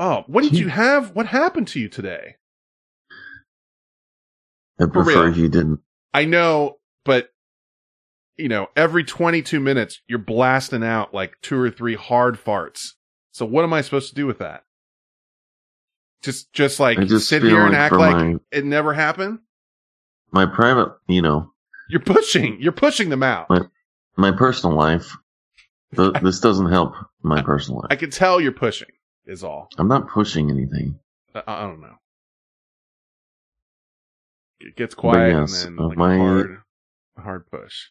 [0.00, 1.14] Oh, what did you have?
[1.14, 2.36] What happened to you today?
[4.80, 5.80] I prefer you didn't.
[6.14, 7.30] I know, but,
[8.36, 12.90] you know, every 22 minutes, you're blasting out like two or three hard farts.
[13.32, 14.62] So what am I supposed to do with that?
[16.22, 19.38] Just, just like just sit here and act like my- it never happened?
[20.32, 21.52] My private, you know,
[21.88, 22.60] You're pushing.
[22.60, 23.48] You're pushing them out.
[23.48, 23.60] my
[24.16, 25.16] my personal life.
[25.96, 27.88] th- this doesn't help my personal life.
[27.90, 28.88] I can tell you're pushing.
[29.26, 29.68] Is all.
[29.78, 30.98] I'm not pushing anything.
[31.34, 31.94] I, I don't know.
[34.60, 36.58] It gets quiet yes, and then like my- a hard,
[37.16, 37.86] hard push.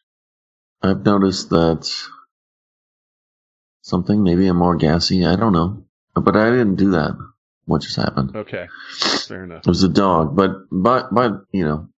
[0.83, 1.89] I've noticed that
[3.81, 5.25] something, maybe I'm more gassy.
[5.25, 7.15] I don't know, but I didn't do that.
[7.67, 8.33] What just happened?
[8.35, 8.67] Okay,
[9.27, 9.59] fair enough.
[9.59, 11.89] It was a dog, but but but you know,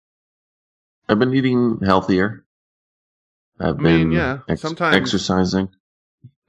[1.08, 2.44] I've been eating healthier.
[3.60, 5.70] I've I mean, been yeah, ex- sometimes- exercising.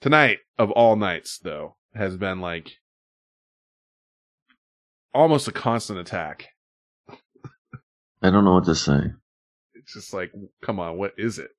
[0.00, 2.70] Tonight of all nights, though, has been like
[5.12, 6.46] almost a constant attack.
[8.22, 9.00] I don't know what to say.
[9.74, 10.30] It's just like,
[10.62, 11.50] come on, what is it?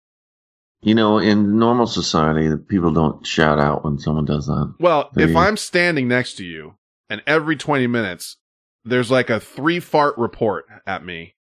[0.81, 4.73] You know, in normal society, people don't shout out when someone does that.
[4.79, 6.75] Well, if I'm standing next to you
[7.09, 8.37] and every 20 minutes
[8.85, 11.35] there's like a three fart report at me,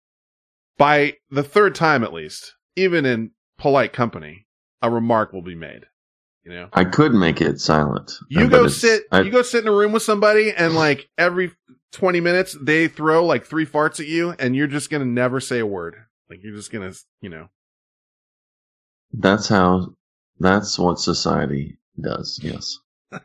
[0.79, 4.47] by the third time at least, even in polite company,
[4.81, 5.85] a remark will be made.
[6.45, 8.13] You know, I could make it silent.
[8.29, 11.09] you uh, go sit, I- you go sit in a room with somebody and like
[11.19, 11.53] every
[11.93, 15.41] 20 minutes they throw like three farts at you and you're just going to never
[15.41, 15.97] say a word.
[16.31, 17.49] Like you're just going to, you know,
[19.19, 19.95] That's how.
[20.41, 22.41] That's what society does.
[22.43, 22.79] Yes.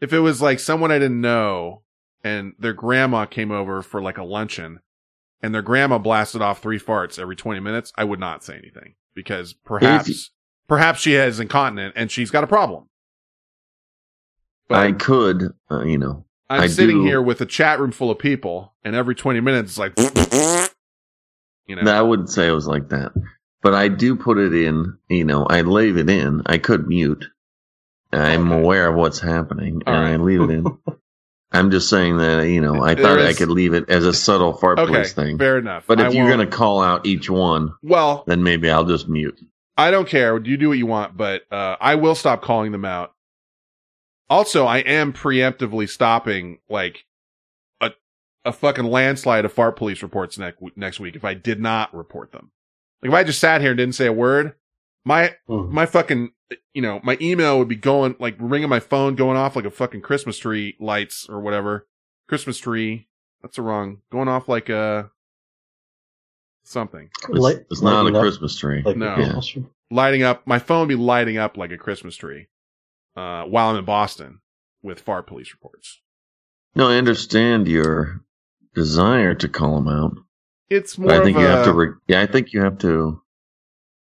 [0.00, 1.82] if it was like someone I didn't know
[2.24, 4.80] and their grandma came over for like a luncheon
[5.42, 8.94] and their grandma blasted off three farts every 20 minutes, I would not say anything
[9.14, 10.30] because perhaps,
[10.66, 12.88] perhaps she has incontinent and she's got a problem.
[14.68, 15.54] But I could.
[15.70, 16.24] Uh, you know.
[16.50, 19.40] I'm I sitting do- here with a chat room full of people and every 20
[19.40, 19.92] minutes it's like,
[21.66, 23.12] you know, I wouldn't say it was like that,
[23.62, 24.98] but I do put it in.
[25.08, 26.42] You know, I leave it in.
[26.46, 27.24] I could mute.
[28.12, 28.60] I'm Okay.
[28.62, 30.64] aware of what's happening, All and I leave it in.
[31.52, 34.12] I'm just saying that you know I There thought I could leave it as a
[34.12, 35.38] subtle fart okay, police thing.
[35.38, 35.84] fair enough.
[35.86, 39.08] But I if you're won't- gonna call out each one, well, then maybe I'll just
[39.08, 39.38] mute.
[39.76, 40.36] I don't care.
[40.44, 43.12] You do what you want, but uh, I will stop calling them out.
[44.30, 47.04] Also, I am preemptively stopping like
[47.80, 47.92] a
[48.44, 52.32] a fucking landslide of fart police reports next next week if I did not report
[52.32, 52.50] them.
[53.02, 54.54] Like if I just sat here and didn't say a word,
[55.04, 55.70] my Mhm.
[55.70, 56.32] my fucking
[56.74, 59.70] you know my email would be going like ringing my phone going off like a
[59.70, 61.86] fucking Christmas tree lights or whatever
[62.28, 63.08] Christmas tree.
[63.42, 65.10] That's the wrong going off like a
[66.64, 68.82] something It's, Light- it's not a up Christmas tree.
[68.84, 69.10] Like No.
[69.10, 69.66] the Christmas tree.
[69.90, 70.46] lighting up.
[70.46, 72.48] My phone would be lighting up like a Christmas tree
[73.16, 74.40] uh, while I'm in Boston
[74.82, 76.00] with FAR police reports.
[76.74, 78.22] no, I understand your
[78.74, 80.12] desire to call them out.
[80.70, 81.72] It's more But I think of you a, have to.
[81.72, 83.20] Re- yeah, I think you have to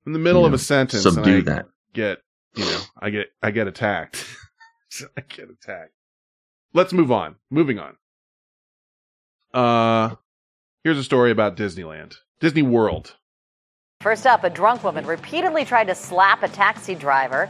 [0.05, 1.05] in the middle you of know, a sentence.
[1.05, 1.65] and subdue I that.
[1.93, 2.19] Get
[2.55, 4.25] you know, I get I get attacked.
[5.17, 5.91] I get attacked.
[6.73, 7.35] Let's move on.
[7.51, 7.95] Moving on.
[9.53, 10.15] Uh,
[10.83, 13.15] here's a story about Disneyland, Disney World.
[14.01, 17.49] First up, a drunk woman repeatedly tried to slap a taxi driver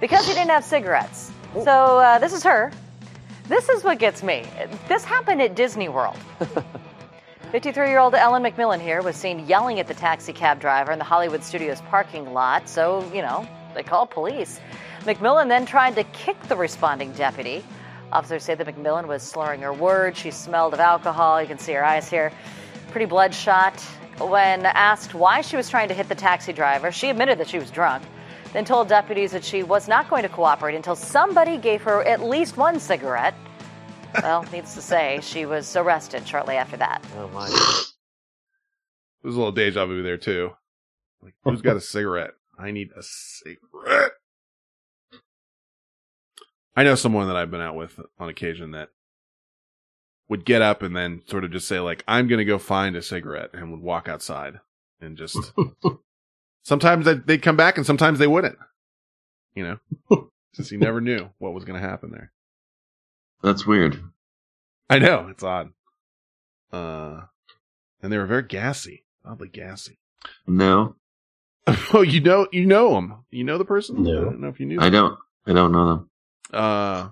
[0.00, 1.32] because he didn't have cigarettes.
[1.64, 2.72] So uh, this is her.
[3.48, 4.44] This is what gets me.
[4.88, 6.16] This happened at Disney World.
[7.50, 11.00] 53 year old Ellen McMillan here was seen yelling at the taxi cab driver in
[11.00, 12.68] the Hollywood Studios parking lot.
[12.68, 13.44] So, you know,
[13.74, 14.60] they called police.
[15.00, 17.64] McMillan then tried to kick the responding deputy.
[18.12, 20.16] Officers say that McMillan was slurring her words.
[20.16, 21.42] She smelled of alcohol.
[21.42, 22.30] You can see her eyes here.
[22.92, 23.80] Pretty bloodshot.
[24.18, 27.58] When asked why she was trying to hit the taxi driver, she admitted that she
[27.58, 28.04] was drunk,
[28.52, 32.22] then told deputies that she was not going to cooperate until somebody gave her at
[32.22, 33.34] least one cigarette.
[34.14, 37.04] Well, needless to say, she was arrested shortly after that.
[37.16, 37.48] Oh my.
[39.22, 40.52] There's a little deja vu there too.
[41.22, 42.30] Like, who's got a cigarette?
[42.58, 44.12] I need a cigarette.
[46.76, 48.88] I know someone that I've been out with on occasion that
[50.28, 52.96] would get up and then sort of just say like, "I'm going to go find
[52.96, 54.60] a cigarette," and would walk outside
[55.00, 55.36] and just.
[56.62, 58.58] sometimes they- they'd come back and sometimes they wouldn't.
[59.54, 59.78] You
[60.08, 62.32] know, since he never knew what was going to happen there.
[63.42, 64.02] That's weird.
[64.88, 65.70] I know it's odd.
[66.72, 67.22] Uh,
[68.02, 69.98] and they were very gassy, oddly gassy.
[70.46, 70.96] No,
[71.94, 73.24] Oh, you know, you know them.
[73.30, 74.02] You know the person.
[74.02, 74.20] No.
[74.20, 74.80] I don't know if you knew.
[74.80, 75.18] I don't.
[75.46, 76.10] I don't know them.
[76.52, 77.08] Uh,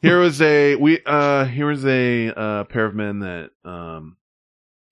[0.00, 1.00] here was a we.
[1.04, 4.16] Uh, here was a uh, pair of men that um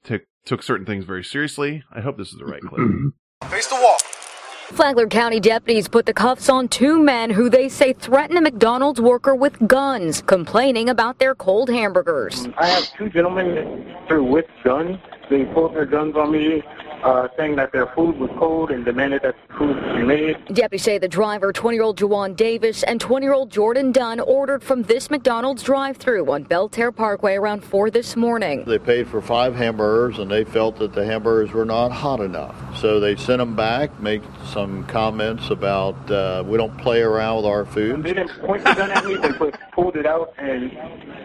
[0.04, 1.82] took took certain things very seriously.
[1.92, 2.80] I hope this is the right clip.
[3.50, 3.96] Face the wall.
[4.72, 9.00] Flagler County deputies put the cuffs on two men who they say threatened a McDonald's
[9.00, 12.48] worker with guns, complaining about their cold hamburgers.
[12.58, 14.98] I have two gentlemen with guns.
[15.30, 16.64] They pulled their guns on me,
[17.06, 20.44] uh, saying that their food was cold and demanded that the food be made.
[20.46, 25.62] Deputies say the driver, 20-year-old Jawan Davis, and 20-year-old Jordan Dunn ordered from this McDonald's
[25.62, 28.64] drive-through on Belle Terre Parkway around 4 this morning.
[28.66, 32.56] They paid for five hamburgers and they felt that the hamburgers were not hot enough.
[32.76, 34.22] So they sent them back, made
[34.52, 38.02] some comments about uh, we don't play around with our food.
[38.02, 40.76] They didn't point the gun at me, they put, pulled it out and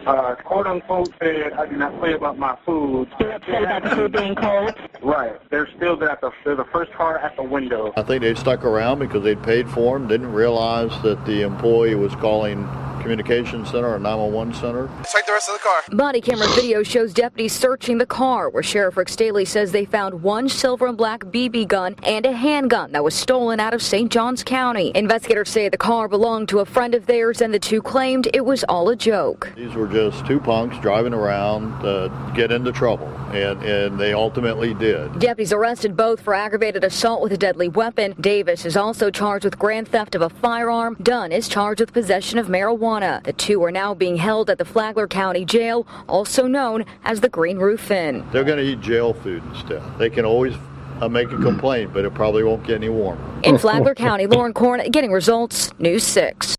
[0.06, 3.10] uh, quote unquote said, I do not play about my food.
[3.16, 4.74] Still upset about the food being cold?
[5.02, 5.34] Right.
[5.50, 7.94] They're still at the, the first car at the window.
[7.98, 11.96] I think they stuck around because they'd paid for them, didn't realize that the employee
[11.96, 12.68] was calling
[13.02, 14.88] communication center or 911 center.
[15.12, 15.82] Take the rest of the car.
[15.98, 20.22] Body camera video shows deputies searching the car, where Sheriff Rick Staly says they found
[20.22, 24.12] one silver and black BB gun and a handgun that was stolen out of St.
[24.12, 24.92] Johns County.
[24.96, 28.46] Investigators say the car belonged to a friend of theirs, and the two claimed it
[28.46, 29.52] was all a joke.
[29.56, 34.74] These were just two punks driving around to get into trouble, and, and they ultimately
[34.74, 35.20] did.
[35.20, 38.16] Deputies arrested both for aggravated assault with a deadly weapon.
[38.20, 40.98] Davis is also charged with grand theft of a firearm.
[41.02, 43.24] Dunn is charged with possession of marijuana.
[43.24, 47.30] The two are now being held at the Flagler County Jail, also known as the
[47.30, 48.26] Green Roof Inn.
[48.32, 49.82] They're going to eat jail food instead.
[49.98, 50.56] They can always
[51.02, 53.42] uh, make a complaint, but it probably won't get any warmer.
[53.44, 56.56] In Flagler County, Lauren Korn getting results, News 6.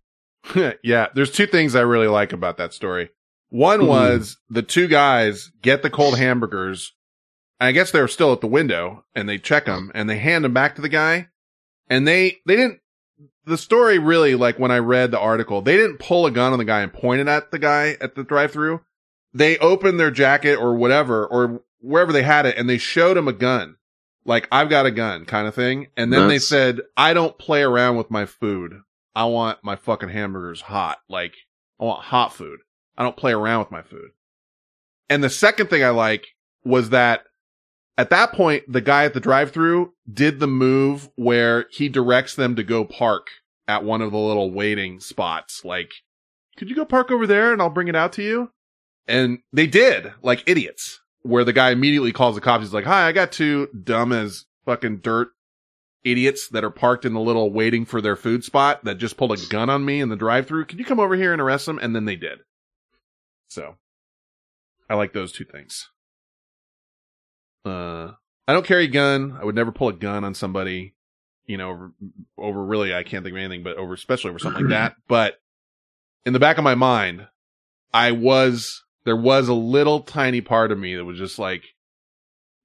[0.83, 3.11] yeah, there's two things I really like about that story.
[3.49, 6.95] One was the two guys get the cold hamburgers.
[7.63, 10.53] I guess they're still at the window and they check them and they hand them
[10.53, 11.29] back to the guy.
[11.89, 12.81] And they, they didn't,
[13.45, 16.59] the story really, like when I read the article, they didn't pull a gun on
[16.59, 18.81] the guy and point it at the guy at the drive through.
[19.33, 23.29] They opened their jacket or whatever or wherever they had it and they showed him
[23.29, 23.77] a gun.
[24.25, 25.89] Like, I've got a gun kind of thing.
[25.97, 28.81] And then they said, I don't play around with my food.
[29.17, 30.99] I want my fucking hamburgers hot.
[31.09, 31.35] Like,
[31.81, 32.61] I want hot food.
[32.97, 34.11] I don't play around with my food.
[35.09, 36.27] And the second thing I like
[36.65, 37.25] was that
[37.99, 42.35] at that point, the guy at the drive through did the move where he directs
[42.35, 43.29] them to go park
[43.69, 45.65] at one of the little waiting spots.
[45.65, 45.93] Like,
[46.57, 48.51] could you go park over there and I'll bring it out to you?
[49.07, 52.65] And they did, like idiots, where the guy immediately calls the cops.
[52.65, 55.29] He's like, hi, I got two dumb as fucking dirt
[56.05, 59.33] idiots that are parked in the little waiting for their food spot that just pulled
[59.33, 60.65] a gun on me in the drive through.
[60.65, 61.79] Could you come over here and arrest them?
[61.81, 62.41] And then they did.
[63.49, 63.77] So
[64.89, 65.91] I like those two things.
[67.65, 68.13] Uh,
[68.49, 69.37] I don't carry a gun.
[69.41, 70.95] I would never pull a gun on somebody,
[71.47, 71.93] you know, over,
[72.39, 74.97] over really, I can't think of anything, but over, especially over something like that.
[75.09, 75.41] But
[76.27, 77.27] in the back of my mind,
[77.95, 81.63] I was, there was a little tiny part of me that was just like,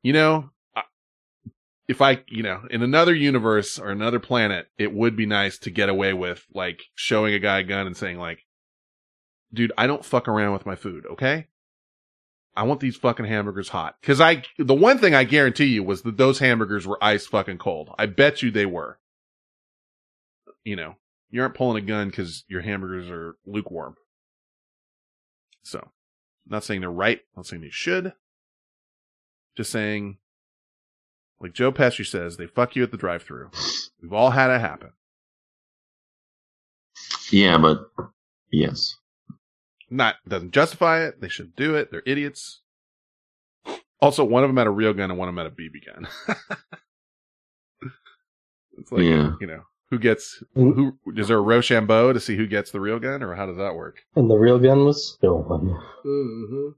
[0.03, 0.83] you know, I-
[1.87, 5.69] if I, you know, in another universe or another planet, it would be nice to
[5.71, 8.39] get away with like showing a guy a gun and saying like,
[9.53, 11.05] dude, I don't fuck around with my food.
[11.13, 11.47] Okay.
[12.57, 13.95] I want these fucking hamburgers hot.
[14.01, 17.59] Cause I, the one thing I guarantee you was that those hamburgers were ice fucking
[17.59, 17.93] cold.
[17.99, 18.97] I bet you they were.
[20.63, 20.95] You know,
[21.29, 23.95] you aren't pulling a gun cause your hamburgers are lukewarm.
[25.61, 25.87] So,
[26.47, 27.21] not saying they're right.
[27.35, 28.13] Not saying they should.
[29.55, 30.17] Just saying,
[31.39, 33.51] like Joe Pesci says, they fuck you at the drive through.
[34.01, 34.93] We've all had it happen.
[37.31, 37.91] Yeah, but
[38.51, 38.96] yes.
[39.89, 41.21] Not doesn't justify it.
[41.21, 41.91] They should do it.
[41.91, 42.61] They're idiots.
[44.01, 45.85] Also, one of them had a real gun and one of them had a BB
[45.85, 46.07] gun.
[48.77, 49.31] it's like Yeah.
[49.41, 50.97] you know, Who gets who?
[51.15, 53.75] Is there a Rochambeau to see who gets the real gun, or how does that
[53.75, 53.99] work?
[54.15, 55.79] And the real gun was stolen.
[56.05, 56.69] Mm-hmm.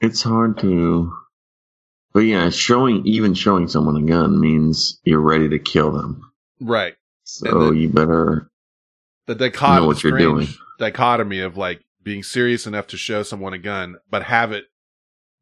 [0.00, 1.12] It's hard to,
[2.12, 6.30] but yeah, showing even showing someone a gun means you're ready to kill them.
[6.60, 6.94] Right.
[7.24, 8.50] So you better
[9.26, 10.48] The dichotomy, know what you're doing.
[10.78, 14.64] dichotomy of like being serious enough to show someone a gun, but have it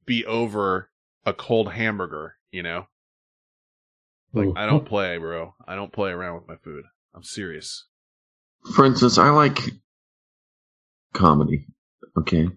[0.05, 0.91] be over
[1.25, 2.37] a cold hamburger.
[2.53, 2.87] You know,
[4.33, 5.55] like I don't play, bro.
[5.67, 6.85] I don't play around with my food.
[7.15, 7.87] I'm serious.
[8.75, 9.59] For instance, I like
[11.15, 11.67] comedy.
[12.19, 12.49] Okay.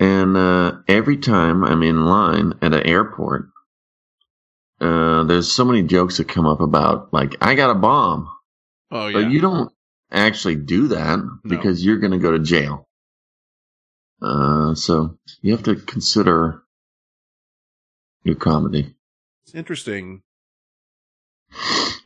[0.00, 3.48] And uh, every time I'm in line at an airport,
[4.80, 8.30] uh, there's so many jokes that come up about, like, I got a bomb.
[8.92, 9.12] Oh, yeah.
[9.14, 9.72] But you don't
[10.10, 12.88] actually do that because you're going to go to jail.
[14.20, 16.62] Uh, so you have to consider
[18.24, 18.94] your comedy.
[19.44, 20.22] It's interesting.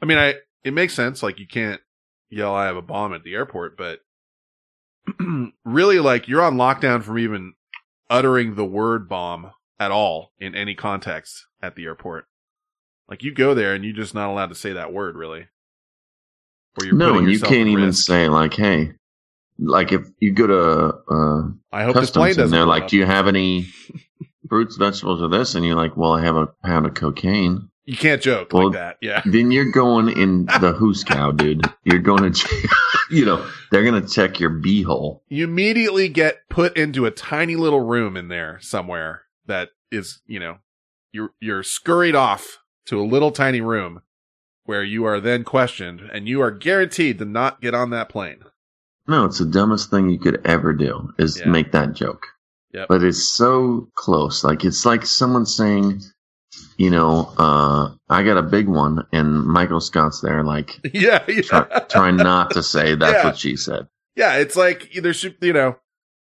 [0.01, 1.23] I mean, I it makes sense.
[1.23, 1.81] Like you can't
[2.29, 4.01] yell, "I have a bomb" at the airport, but
[5.65, 7.55] really, like you're on lockdown from even
[8.11, 12.27] uttering the word "bomb" at all in any context at the airport.
[13.09, 15.49] Like you go there and you're just not allowed to say that word, really.
[16.81, 18.07] No, and you can't even risk.
[18.07, 18.93] say like, "Hey,"
[19.59, 22.89] like if you go to uh, I hope this customs and they're like, up.
[22.89, 23.67] "Do you have any
[24.49, 27.97] fruits, vegetables, or this?" And you're like, "Well, I have a pound of cocaine." You
[27.97, 28.99] can't joke Well, like that.
[29.01, 29.23] Yeah.
[29.27, 31.63] Then you're going in the hoosegow, dude.
[31.85, 32.69] You're going to,
[33.11, 35.21] you know, they're gonna check your beehole.
[35.29, 40.39] you immediately get put into a tiny little room in there somewhere that is, you
[40.39, 40.59] know,
[41.13, 44.03] you're you're scurried off to a little tiny room
[44.65, 48.41] where you are then questioned and you are guaranteed to not get on that plane.
[49.09, 51.49] No, it's the dumbest thing you could ever do is Yeah.
[51.49, 52.27] make that joke.
[52.73, 52.89] Yep.
[52.89, 54.45] But it's so close.
[54.45, 56.01] Like it's like someone saying,
[56.79, 61.43] you know, uh, I got a big one, and Michael Scott's there, like yeah, yeah.
[61.43, 63.25] try, trying not to say that's Yeah.
[63.25, 63.89] what she said.
[64.17, 65.77] Yeah, it's like there should, you know,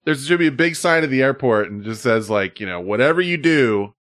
[0.05, 2.81] there should be a big sign at the airport and just says like, you know,
[2.81, 3.95] whatever you do,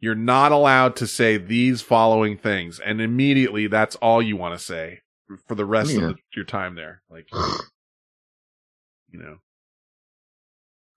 [0.00, 4.64] you're not allowed to say these following things, and immediately that's all you want to
[4.64, 5.00] say
[5.46, 5.96] for the rest Yeah.
[6.08, 7.02] of the, your time there.
[7.10, 7.28] Like,
[9.12, 9.36] you know,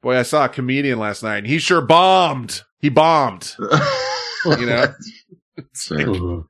[0.01, 2.61] boy, I saw a comedian last night, and he sure bombed.
[2.80, 3.55] He bombed.
[3.59, 4.93] you know,
[5.57, 6.41] it's like, uh,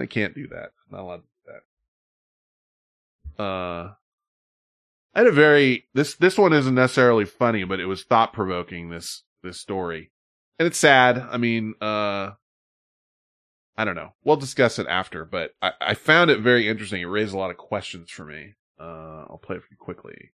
[0.00, 0.70] I can't do that.
[0.90, 1.52] Not allowed to do
[3.38, 3.42] that.
[3.42, 3.92] Uh,
[5.14, 8.90] I had a very this this one isn't necessarily funny, but it was thought provoking.
[8.90, 10.10] This this story,
[10.58, 11.18] and it's sad.
[11.18, 12.30] I mean, uh,
[13.76, 14.12] I don't know.
[14.22, 17.02] We'll discuss it after, but I, I found it very interesting.
[17.02, 18.54] It raised a lot of questions for me.
[18.78, 20.30] Uh, I'll play it for you quickly.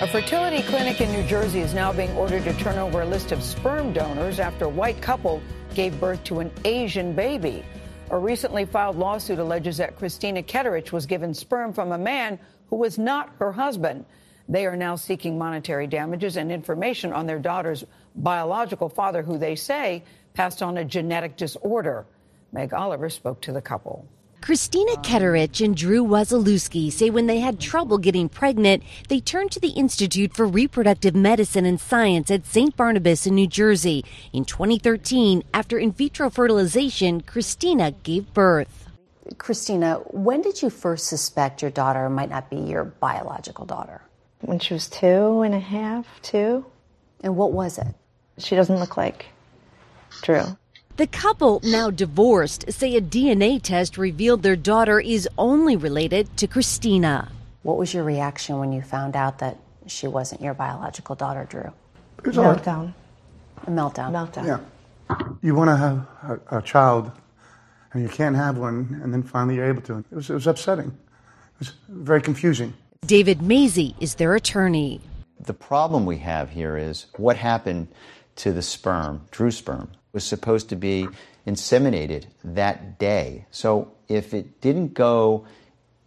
[0.00, 3.32] A fertility clinic in New Jersey is now being ordered to turn over a list
[3.32, 5.42] of sperm donors after a white couple
[5.74, 7.64] gave birth to an Asian baby.
[8.10, 12.38] A recently filed lawsuit alleges that Christina Ketterich was given sperm from a man
[12.68, 14.04] who was not her husband.
[14.48, 17.84] They are now seeking monetary damages and information on their daughter's
[18.14, 20.02] biological father, who they say
[20.34, 22.06] passed on a genetic disorder.
[22.52, 24.06] Meg Oliver spoke to the couple.
[24.40, 29.60] Christina Ketterich and Drew Wazalewski say when they had trouble getting pregnant, they turned to
[29.60, 32.74] the Institute for Reproductive Medicine and Science at St.
[32.74, 34.02] Barnabas in New Jersey.
[34.32, 38.88] In 2013, after in vitro fertilization, Christina gave birth.
[39.36, 44.00] Christina, when did you first suspect your daughter might not be your biological daughter?
[44.40, 46.64] When she was two and a half, two.
[47.22, 47.94] And what was it?
[48.40, 49.26] She doesn't look like
[50.22, 50.42] Drew.
[50.96, 56.46] The couple, now divorced, say a DNA test revealed their daughter is only related to
[56.46, 57.30] Christina.
[57.62, 61.72] What was your reaction when you found out that she wasn't your biological daughter, Drew?
[62.18, 62.58] It was hard.
[62.58, 62.92] Meltdown.
[63.66, 64.10] A meltdown.
[64.10, 64.46] Meltdown.
[64.46, 65.18] Yeah.
[65.42, 66.06] You want to have
[66.50, 67.10] a, a child
[67.92, 69.98] and you can't have one, and then finally you're able to.
[69.98, 70.88] It was, it was upsetting.
[70.88, 72.72] It was very confusing.
[73.06, 75.00] David Mazie is their attorney.
[75.40, 77.88] The problem we have here is what happened
[78.40, 81.08] to the sperm, Drew's sperm, was supposed to be
[81.46, 83.46] inseminated that day.
[83.50, 85.46] So if it didn't go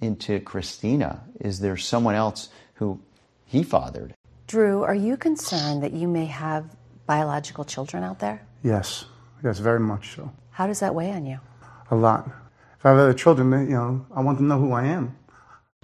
[0.02, 3.00] into Christina, is there someone else who
[3.46, 4.14] he fathered?
[4.48, 8.46] Drew, are you concerned that you may have biological children out there?
[8.64, 9.06] Yes,
[9.44, 10.32] yes, very much so.
[10.52, 11.40] How does that weigh on you?
[11.92, 12.28] A lot.
[12.80, 15.16] If I have other children, you know, I want them to know who I am.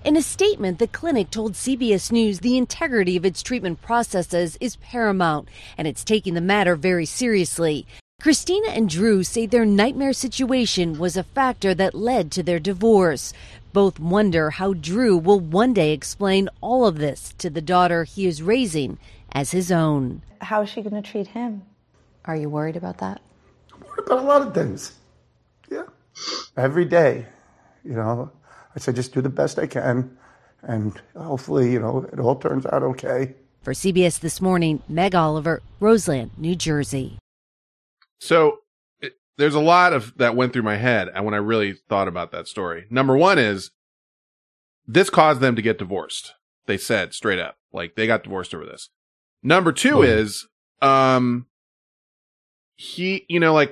[0.05, 4.77] In a statement, the clinic told CBS News the integrity of its treatment processes is
[4.77, 7.85] paramount, and it's taking the matter very seriously.
[8.21, 13.34] Christina and Drew say their nightmare situation was a factor that led to their divorce.
[13.73, 18.26] Both wonder how Drew will one day explain all of this to the daughter he
[18.26, 18.97] is raising
[19.34, 20.21] as his own.
[20.39, 21.63] How is she going to treat him?
[22.23, 23.21] Are you worried about that?
[23.73, 24.93] I'm worried About a lot of things.
[25.69, 25.84] Yeah.
[26.55, 27.26] Every day,
[27.84, 28.31] you know,
[28.80, 30.18] I said, just do the best I can,
[30.64, 33.35] and hopefully, you know, it all turns out okay.
[33.61, 37.18] For CBS This Morning, Meg Oliver, Roseland, New Jersey.
[38.19, 38.60] So
[39.01, 42.07] it, there's a lot of that went through my head and when I really thought
[42.07, 42.85] about that story.
[42.89, 43.72] Number one is
[44.88, 46.34] this caused them to get divorced.
[46.65, 48.89] They said straight up, like they got divorced over this.
[49.43, 50.47] Number two is,
[50.81, 51.47] um,
[52.77, 53.72] he, you know, like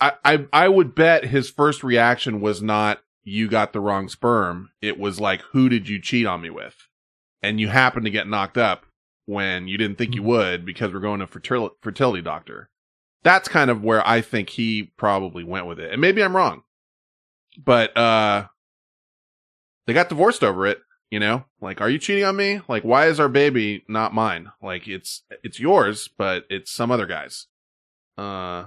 [0.00, 4.70] I, I, I would bet his first reaction was not, you got the wrong sperm.
[4.82, 6.76] It was like, who did you cheat on me with?
[7.42, 8.86] And you happened to get knocked up
[9.26, 12.68] when you didn't think you would because we're going to fertil- fertility doctor.
[13.22, 15.90] That's kind of where I think he probably went with it.
[15.90, 16.62] And maybe I'm wrong.
[17.62, 18.48] But, uh,
[19.86, 20.80] they got divorced over it,
[21.10, 21.44] you know?
[21.60, 22.60] Like, are you cheating on me?
[22.68, 24.50] Like, why is our baby not mine?
[24.62, 27.46] Like, it's, it's yours, but it's some other guy's.
[28.18, 28.66] Uh,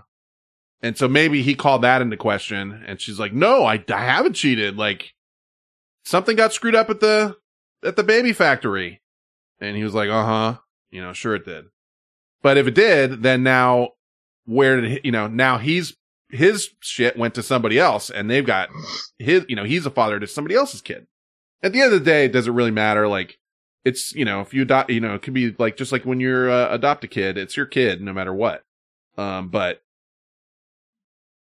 [0.82, 4.34] and so maybe he called that into question and she's like, no, I, I haven't
[4.34, 4.78] cheated.
[4.78, 5.14] Like,
[6.06, 7.36] something got screwed up at the,
[7.84, 9.02] at the baby factory.
[9.60, 10.58] And he was like, uh huh.
[10.92, 11.66] You know, sure it did.
[12.42, 13.90] But if it did, then now
[14.46, 15.96] where did he, you know, now he's,
[16.30, 18.70] his shit went to somebody else and they've got
[19.18, 21.08] his, you know, he's a father to somebody else's kid.
[21.64, 23.08] At the end of the day, it does it really matter?
[23.08, 23.40] Like,
[23.84, 26.20] it's, you know, if you adopt, you know, it could be like, just like when
[26.20, 28.64] you're, uh, adopt a kid, it's your kid no matter what.
[29.18, 29.82] Um, but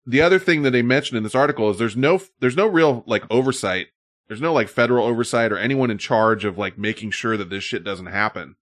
[0.07, 3.03] the other thing that they mentioned in this article is there's no, there's no real
[3.07, 3.89] like oversight.
[4.29, 7.63] There's no like federal oversight or anyone in charge of like making sure that this
[7.63, 8.57] shit doesn't happen,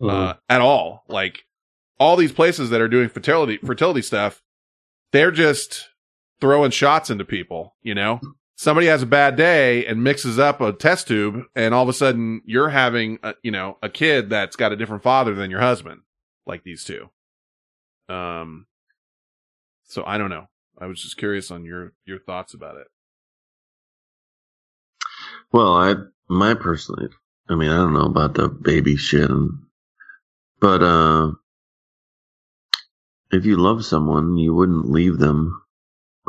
[0.00, 1.04] uh, at all.
[1.08, 1.44] Like
[1.98, 4.42] all these places that are doing fertility, fertility stuff,
[5.12, 5.88] they're just
[6.40, 8.20] throwing shots into people, you know?
[8.56, 11.92] Somebody has a bad day and mixes up a test tube and all of a
[11.92, 15.60] sudden you're having a, you know, a kid that's got a different father than your
[15.60, 16.02] husband,
[16.46, 17.10] like these two.
[18.08, 18.66] Um,
[19.84, 20.46] so I don't know.
[20.78, 22.86] I was just curious on your, your thoughts about it.
[25.52, 25.94] Well, I
[26.28, 27.08] my personally,
[27.48, 29.50] I mean, I don't know about the baby shit, and,
[30.60, 31.32] but uh,
[33.30, 35.62] if you love someone, you wouldn't leave them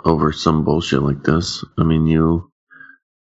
[0.04, 1.64] over some bullshit like this.
[1.78, 2.52] I mean, you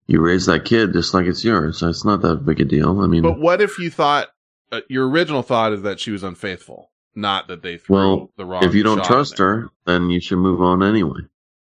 [0.06, 1.78] you raise that kid just like it's yours.
[1.78, 3.00] So it's not that big a deal.
[3.00, 4.28] I mean, But what if you thought,
[4.72, 8.46] uh, your original thought is that she was unfaithful, not that they threw well, the
[8.46, 11.20] wrong if you don't trust her, then you should move on anyway.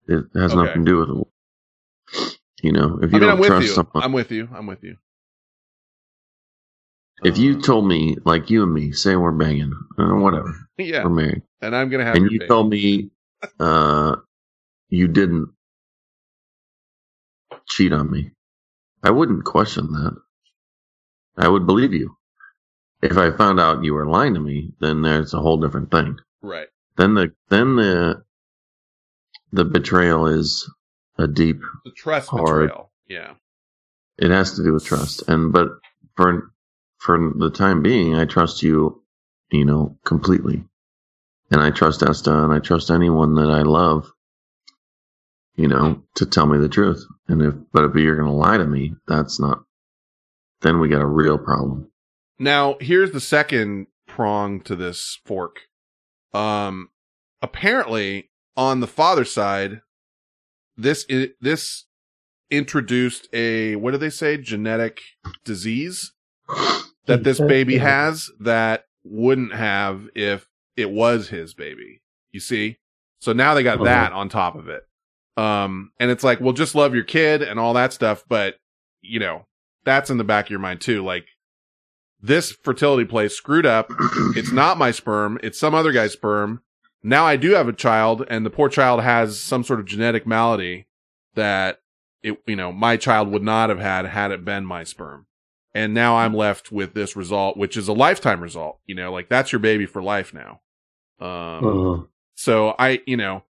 [0.08, 0.54] It has Okay.
[0.54, 1.28] nothing to do with it.
[2.62, 3.74] You know, if I you mean, don't I'm with trust you.
[3.74, 4.48] someone, I'm with you.
[4.54, 4.96] I'm with you.
[7.22, 11.04] if you told me, like you and me, say we're banging, uh, whatever, Yeah.
[11.04, 12.48] we're married, And I'm gonna have and you baby.
[12.48, 13.10] told me
[13.60, 14.16] uh,
[14.90, 15.50] you didn't
[17.68, 18.32] cheat on me,
[19.02, 20.16] I wouldn't question that.
[21.38, 22.16] I would believe you.
[23.04, 26.18] If I found out you were lying to me, then there's a whole different thing.
[26.42, 26.68] Right.
[26.96, 28.24] Then the then the
[29.52, 30.70] the betrayal is
[31.18, 32.68] a deep The trust hard.
[32.70, 32.92] betrayal.
[33.08, 33.34] Yeah.
[34.18, 35.28] It has to do with trust.
[35.28, 35.68] And but
[36.16, 36.50] for
[36.98, 39.02] for the time being, I trust you,
[39.50, 40.64] you know, completely.
[41.50, 44.10] And I trust Esta and I trust anyone that I love,
[45.56, 47.04] you know, to tell me the truth.
[47.28, 49.64] And if but if you're gonna lie to me, that's not
[50.62, 51.90] then we got a real problem.
[52.38, 55.60] Now, here's the second prong to this fork.
[56.32, 56.88] Um,
[57.42, 59.80] apparently, on the father's side,
[60.76, 61.06] this
[61.40, 61.86] this
[62.50, 65.00] introduced a what do they say genetic
[65.44, 66.12] disease
[67.06, 70.46] that this baby has that wouldn't have if
[70.76, 72.00] it was his baby.
[72.32, 72.78] You see,
[73.20, 73.84] so now they got Uh-huh.
[73.84, 74.82] that on top of it.
[75.36, 78.56] Um, and it's like, well, just love your kid and all that stuff, but
[79.02, 79.46] you know,
[79.84, 81.04] that's in the back of your mind too.
[81.04, 81.26] Like
[82.24, 83.88] this fertility place screwed up.
[84.36, 85.38] it's not my sperm.
[85.42, 86.62] It's some other guy's sperm.
[87.02, 90.26] Now I do have a child and the poor child has some sort of genetic
[90.26, 90.86] malady
[91.34, 91.80] that
[92.22, 95.26] it, you know, my child would not have had had it been my sperm.
[95.74, 98.78] And now I'm left with this result, which is a lifetime result.
[98.86, 100.60] You know, like that's your baby for life now.
[101.20, 101.28] Um,
[101.64, 102.08] Mhm.
[102.36, 103.42] so I, you know,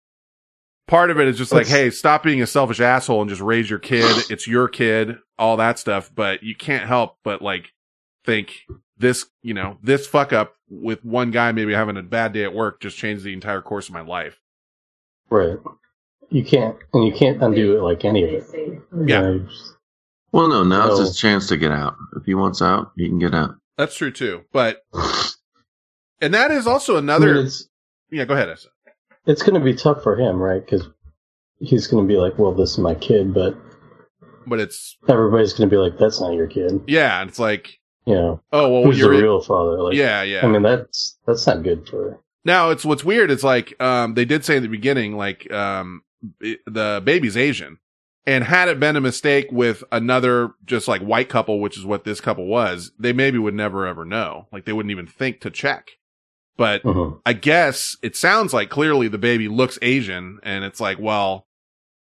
[0.87, 3.41] part of it is just like, That's- hey, stop being a selfish asshole and just
[3.41, 4.31] raise your kid.
[4.31, 6.09] It's your kid, all that stuff.
[6.15, 7.71] But you can't help but like
[8.25, 8.61] think
[8.97, 12.53] this, you know, this fuck up with one guy maybe having a bad day at
[12.53, 14.39] work just changed the entire course of my life.
[15.29, 15.57] Right.
[16.29, 18.43] You can't, and you can't undo it like any of it.
[18.53, 18.77] Yeah.
[18.91, 19.73] You know, just-
[20.31, 21.95] Well no, now's So- his chance to get out.
[22.15, 23.55] If he wants out, he can get out.
[23.77, 24.41] That's true too.
[24.51, 24.81] But,
[26.21, 27.67] and that is also I mean, another, it's
[28.11, 28.49] yeah, go ahead.
[28.49, 28.69] Essa.
[29.25, 30.63] it's going to be tough for him, right?
[30.63, 30.87] Because
[31.59, 33.55] he's going to be like, "Well, this is my kid," but
[34.45, 37.79] But it's, everybody's going to be like, "That's not your kid." yeah, and it's like,
[38.05, 39.81] You know, oh, well, who's the real father?
[39.81, 40.45] Like, yeah, yeah.
[40.45, 42.19] I mean, that's that's not good for.
[42.45, 43.31] Now it's what's weird.
[43.31, 46.01] It's like um they did say in the beginning, like um
[46.41, 47.77] it, the baby's Asian,
[48.25, 52.03] And had it been a mistake with another just like white couple, which is what
[52.03, 54.47] this couple was, they maybe would never ever know.
[54.51, 55.91] Like they wouldn't even think to check.
[56.57, 57.19] But Mhm.
[57.25, 61.47] I guess it sounds like clearly the baby looks Asian and it's like, well,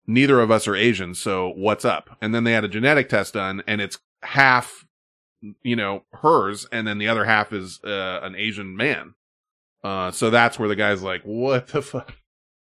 [0.07, 2.17] neither of us are Asian, so what's up?
[2.21, 4.85] And then they had a genetic test done and it's half,
[5.63, 9.15] you know, hers and then the other half is uh, an Asian man.
[9.83, 12.15] Uh, so that's where the guy's like, what the fuck?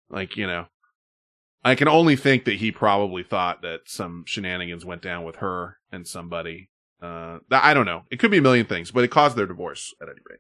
[0.10, 0.66] Like, you know,
[1.64, 5.78] I can only think that he probably thought that some shenanigans went down with her
[5.92, 6.70] and somebody.
[7.02, 8.04] Uh, I don't know.
[8.12, 10.40] It could be a million things, but it caused their divorce at any rate.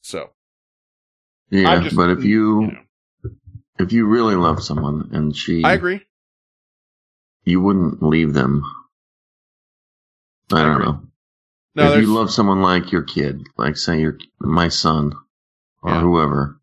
[0.00, 0.30] So
[1.50, 2.72] Yeah, just- but if you,
[3.78, 6.00] if you really love someone and she, I agree.
[7.44, 8.62] you wouldn't leave them.
[10.52, 11.00] I, don't know.
[11.76, 15.12] No, if you love someone like your kid, like say your my son
[15.82, 16.00] or Yeah.
[16.00, 16.58] whoever,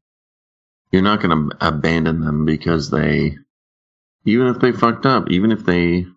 [0.92, 3.38] you're not going to abandon them because they,
[4.26, 6.08] even if they fucked up, even if they,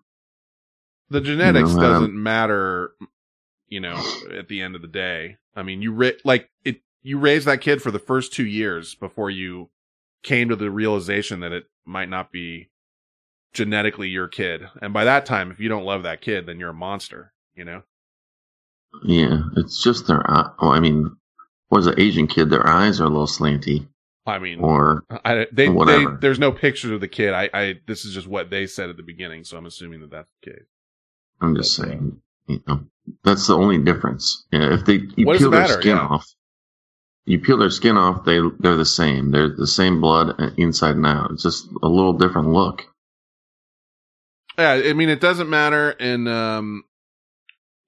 [1.09, 2.91] the genetics know, doesn't um, matter,
[3.67, 3.95] you know,
[4.35, 5.37] at the end of the day.
[5.55, 8.95] I mean, you ra- like it, you raised that kid for the first two years
[8.95, 9.69] before you
[10.23, 12.69] came to the realization that it might not be
[13.53, 14.67] genetically your kid.
[14.81, 17.63] And by that time, if you don't love that kid, then you're a monster, you
[17.63, 17.83] know?
[19.03, 20.21] Yeah, it's just their.
[20.29, 21.15] eye- Well, I mean,
[21.69, 22.49] was an Asian kid?
[22.49, 23.87] Their eyes are a little slanty,
[24.25, 26.17] I mean, or I, they, they, whatever.
[26.21, 27.33] there's no picture of the kid.
[27.33, 29.43] I, I, this is just what they said at the beginning.
[29.43, 30.65] So I'm assuming that that's the case.
[31.41, 32.81] I'm just saying, you know,
[33.23, 34.45] that's the only difference.
[34.51, 36.07] Yeah, if they you What peel their skin Yeah.
[36.07, 36.25] off,
[37.25, 39.31] you peel their skin off, they they're the same.
[39.31, 41.31] They're the same blood uh, inside and out.
[41.31, 42.85] It's just a little different look.
[44.57, 45.91] Yeah, I mean, it doesn't matter.
[45.99, 46.83] And, um,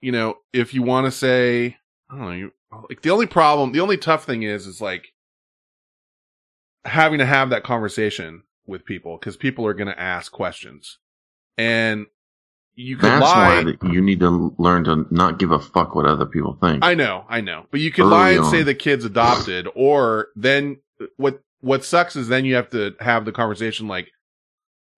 [0.02, 1.78] you know, if you want to say,
[2.10, 2.52] I don't know, you,
[2.90, 5.08] like the only problem, the only tough thing is, is like
[6.86, 10.98] having to have that conversation with people because people are going to ask questions.
[11.58, 12.06] And
[12.76, 13.64] you could That's lie.
[13.82, 16.84] why you need to learn to not give a fuck what other people think.
[16.84, 18.52] I know, I know, but you could Early lie and on.
[18.52, 20.78] say the kid's adopted, or then
[21.18, 21.42] what?
[21.62, 24.10] What sucks is then you have to have the conversation like,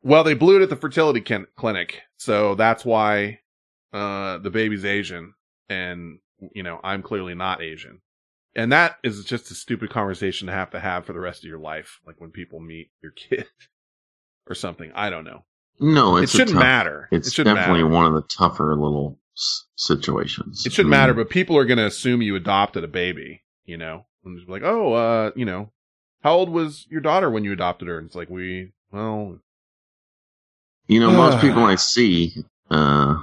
[0.04, 1.22] well, they blew it at the fertility
[1.56, 3.40] clinic, so that's why
[3.94, 5.34] uh the baby's Asian,
[5.70, 6.20] and
[6.54, 8.02] you know I'm clearly not Asian,
[8.56, 11.50] and that is just a stupid conversation to have to have for the rest of
[11.50, 13.48] your life, like when people meet your kid
[14.48, 14.92] or something.
[14.96, 15.44] I don't know.
[15.80, 17.08] no, it shouldn't tough- matter.
[17.12, 17.96] It's it shouldn't definitely matter.
[17.96, 20.66] one of the tougher little s- situations.
[20.66, 23.44] It shouldn't I mean, matter, but people are going to assume you adopted a baby,
[23.66, 25.72] you know, and just be like, oh, uh, you know,
[26.24, 27.98] how old was your daughter when you adopted her?
[27.98, 29.40] And it's like, we, well,
[30.88, 32.34] You know, most people I see,
[32.70, 33.18] uh,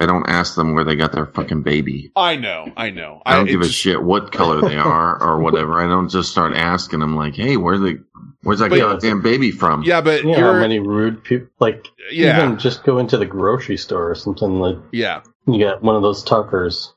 [0.00, 2.10] I don't ask them where they got their fucking baby.
[2.16, 3.20] I know, I know.
[3.26, 5.80] I don't it give a just- shit what color they are or whatever.
[5.80, 8.02] I don't just start asking them like, "Hey, where's the
[8.42, 11.48] where's that But- goddamn baby from?" Yeah, but You know you're, how many rude people,
[11.60, 12.42] like, Yeah.
[12.44, 16.02] even just go into the grocery store or something, like, yeah, you got one of
[16.02, 16.94] those Tuckers.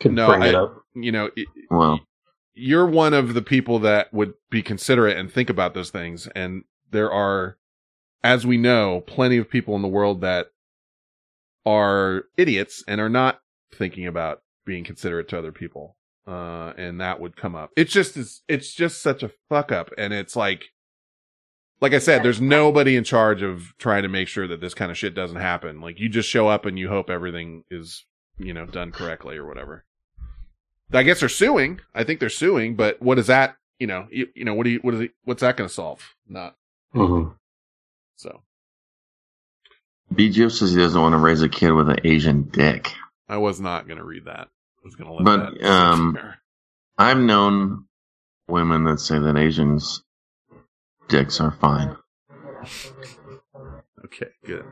[0.00, 0.82] Could no, bring I, it up.
[0.94, 2.00] you know, it, Well,
[2.54, 6.28] you're one of the people that would be considerate and think about those things.
[6.36, 7.56] And there are,
[8.22, 10.50] as we know, plenty of people in the world that
[11.68, 13.40] are idiots and are not
[13.74, 15.96] thinking about being considerate to other people.
[16.26, 17.70] Uh, and that would come up.
[17.76, 19.90] It's just, it's, it's just such a fuck up.
[19.96, 20.64] And it's like,
[21.80, 24.90] like I said, there's nobody in charge of trying to make sure that this kind
[24.90, 25.80] of shit doesn't happen.
[25.80, 28.04] Like you just show up and you hope everything is,
[28.36, 29.84] you know, done correctly or whatever.
[30.92, 31.80] I guess they're suing.
[31.94, 33.56] I think they're suing, but what is that?
[33.78, 35.74] You know, you, you know, what do you, what is it, what's that going to
[35.74, 36.14] solve?
[36.26, 36.56] Not
[36.94, 37.32] Mm-hmm.
[38.16, 38.42] so.
[40.12, 42.92] BGO says he doesn't want to raise a kid with an Asian dick,
[43.28, 44.48] I was not going to read that.
[44.48, 45.68] I was going to let but that.
[45.70, 46.18] um.
[47.00, 47.84] I've known
[48.48, 50.02] women that say that Asians'
[51.08, 51.96] dicks are fine.
[54.04, 54.64] okay, good.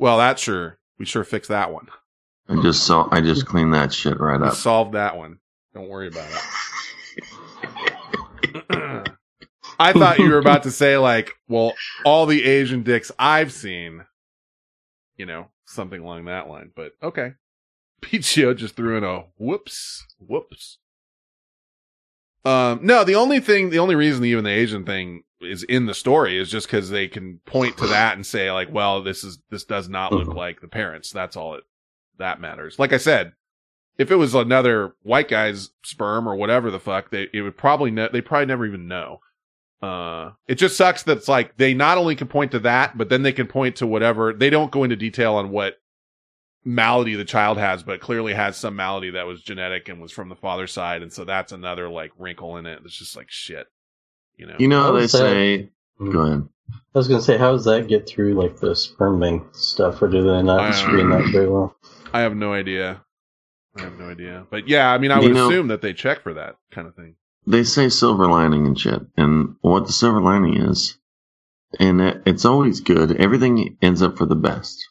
[0.00, 1.88] Well, that sure we sure fixed that one.
[2.48, 4.54] I just saw, I just cleaned that shit right We up.
[4.54, 5.38] solved that one.
[5.74, 7.24] Don't worry about it.
[9.78, 11.74] I thought you were about to say like, well,
[12.04, 14.04] all the Asian dicks I've seen,
[15.16, 16.70] you know, something along that line.
[16.74, 17.32] But okay,
[18.02, 20.78] PGO just threw in a whoops, whoops.
[22.44, 25.94] Um, no, the only thing, the only reason even the Asian thing is in the
[25.94, 29.38] story is just because they can point to that and say like, well, this is
[29.50, 31.10] this does not look like the parents.
[31.10, 31.64] That's all it
[32.18, 32.78] that matters.
[32.78, 33.32] Like I said,
[33.98, 37.90] if it was another white guy's sperm or whatever the fuck, they it would probably
[37.90, 39.20] ne- they probably never even know.
[39.84, 43.08] Uh, it just sucks that it's like they not only can point to that, but
[43.08, 44.32] then they can point to whatever.
[44.32, 45.74] They don't go into detail on what
[46.64, 50.28] malady the child has, but clearly has some malady that was genetic and was from
[50.28, 52.80] the father's side, and so that's another like wrinkle in it.
[52.84, 53.66] It's just like shit,
[54.36, 54.56] you know.
[54.58, 56.48] You know how How they is that- say Go ahead.
[56.72, 60.08] I was gonna say, how does that get through like the sperm bank stuff, or
[60.08, 61.76] do they I not screen that very well?
[62.12, 63.02] I have no idea.
[63.76, 64.46] I have no idea.
[64.50, 66.88] But yeah, I mean, I You would know- assume that they check for that kind
[66.88, 67.16] of thing.
[67.46, 70.96] They say silver lining and shit, and what the silver lining is,
[71.78, 73.12] and it- it's always good.
[73.12, 74.82] Everything ends up for the best,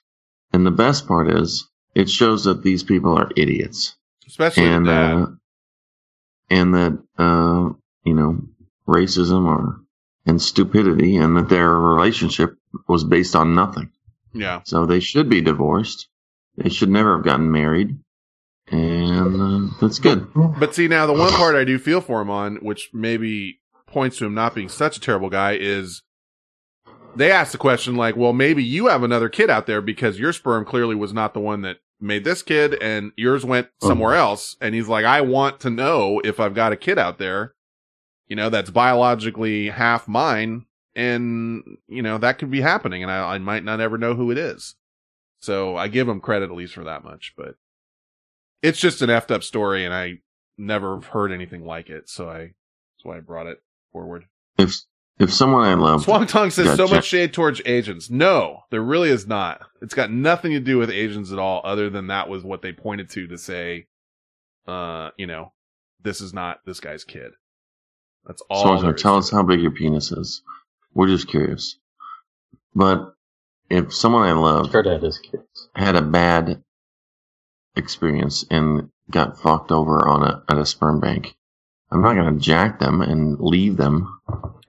[0.51, 3.95] and the best part is it shows that these people are idiots,
[4.27, 5.27] Especially and uh,
[6.49, 7.69] and that uh,
[8.03, 8.39] you know
[8.88, 9.81] racism or
[10.25, 12.55] and stupidity, and that their relationship
[12.88, 13.89] was based on nothing.
[14.34, 14.61] yeah.
[14.65, 16.07] So they should be divorced.
[16.55, 17.97] They should never have gotten married,
[18.68, 20.27] and uh, that's good.
[20.34, 24.18] But see, now the one part I do feel for him on, which maybe points
[24.18, 26.03] to him not being such a terrible guy, is
[27.15, 30.34] they asked the question like, well, maybe you have another kid out there because your
[30.34, 34.56] sperm clearly was not the one that made this kid and yours went somewhere else.
[34.60, 37.53] And he's like, I want to know if I've got a kid out there,
[38.27, 40.65] you know, that's biologically half mine.
[40.95, 44.31] And, you know, that could be happening and I, I might not ever know who
[44.31, 44.76] it is.
[45.40, 47.56] So I give him credit at least for that much, but
[48.64, 50.19] it's just an effed up story and I
[50.57, 52.10] never heard anything like it.
[52.10, 53.61] So I, that's why I brought it
[53.91, 54.26] forward.
[54.57, 54.77] If
[55.19, 58.10] if someone I love, Swang Tong says got so much shade towards Asians.
[58.10, 59.61] No, there really is not.
[59.81, 62.72] It's got nothing to do with Asians at all, other than that was what they
[62.72, 63.85] pointed to to say,
[64.68, 65.52] uh, you know,
[66.02, 67.34] this is not this guy's kid.
[68.26, 68.64] That's all.
[68.64, 70.41] Sorry, there is tell us how big your penis is.
[70.95, 71.77] We're just curious.
[72.73, 73.14] But
[73.69, 74.88] if someone I love Start
[75.76, 76.64] had a bad
[77.76, 81.36] experience and got fucked over on a at a sperm bank,
[81.91, 84.20] I'm not gonna jack them and leave them.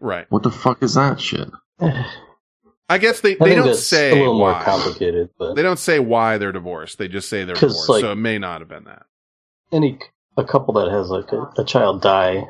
[0.01, 0.27] Right.
[0.31, 1.49] What the fuck is that shit?
[2.89, 5.99] I guess they, I they don't say a little more complicated, but They don't say
[5.99, 6.99] why they're divorced.
[6.99, 7.89] They just say they're divorced.
[7.89, 9.07] like- so it may not have been that.
[9.73, 9.99] any
[10.37, 12.45] a couple that has like a, a child die,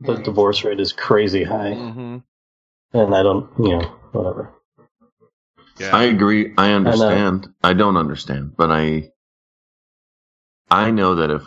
[0.00, 2.16] the divorce rate is crazy high, Mm-hmm.
[2.98, 4.52] and I don't, you know, whatever.
[5.92, 6.52] I agree.
[6.56, 7.48] I understand.
[7.62, 9.10] I, don't understand, but I
[10.70, 11.42] I know that if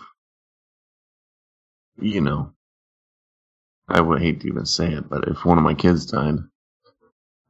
[1.99, 2.53] you know,
[3.87, 6.37] I would hate to even say it, but if one of my kids died,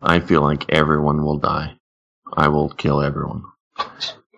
[0.01, 1.75] I feel like everyone will die.
[2.33, 3.43] I will kill everyone.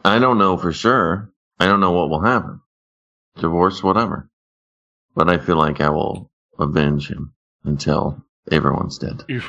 [0.03, 1.31] I don't know for sure.
[1.59, 2.61] I don't know what will happen.
[3.37, 4.29] Divorce, whatever.
[5.15, 7.33] But I feel like I will avenge him
[7.63, 9.23] until everyone's dead.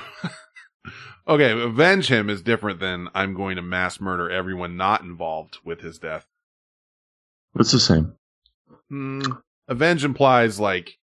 [1.26, 5.80] Okay, avenge him is different than I'm going to mass murder everyone not involved with
[5.80, 6.26] his death.
[7.56, 8.14] It's the same.
[8.88, 9.22] Hmm.
[9.68, 10.98] avenge implies like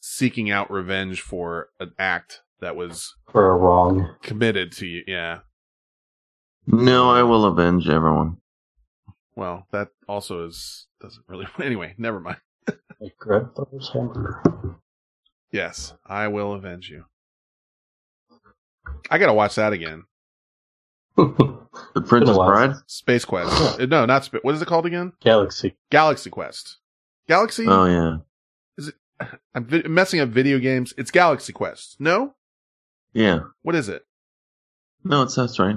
[0.00, 4.14] seeking out revenge for an act that was For a wrong.
[4.22, 5.02] committed to you.
[5.06, 5.40] Yeah.
[6.66, 8.38] No, I will avenge everyone.
[9.34, 11.46] Well, that also is doesn't really.
[11.62, 12.38] Anyway, never mind.
[12.98, 14.42] Like grandfather's hamburger.
[15.52, 17.04] Yes, I will avenge you.
[19.10, 20.04] I gotta watch that again.
[21.94, 22.74] The Princess Bride?
[22.86, 23.80] Space Quest.
[23.80, 25.12] Uh, No, not Spa- what is it called again?
[25.20, 25.76] Galaxy.
[25.90, 26.78] Galaxy Quest.
[27.28, 27.66] Galaxy.
[27.66, 28.16] Oh yeah.
[28.78, 28.94] Is it?
[29.54, 30.94] I'm vi- messing up video games.
[30.96, 31.96] It's Galaxy Quest.
[31.98, 32.34] No.
[33.12, 33.40] Yeah.
[33.62, 34.04] What is it?
[35.04, 35.76] No, it's that's right.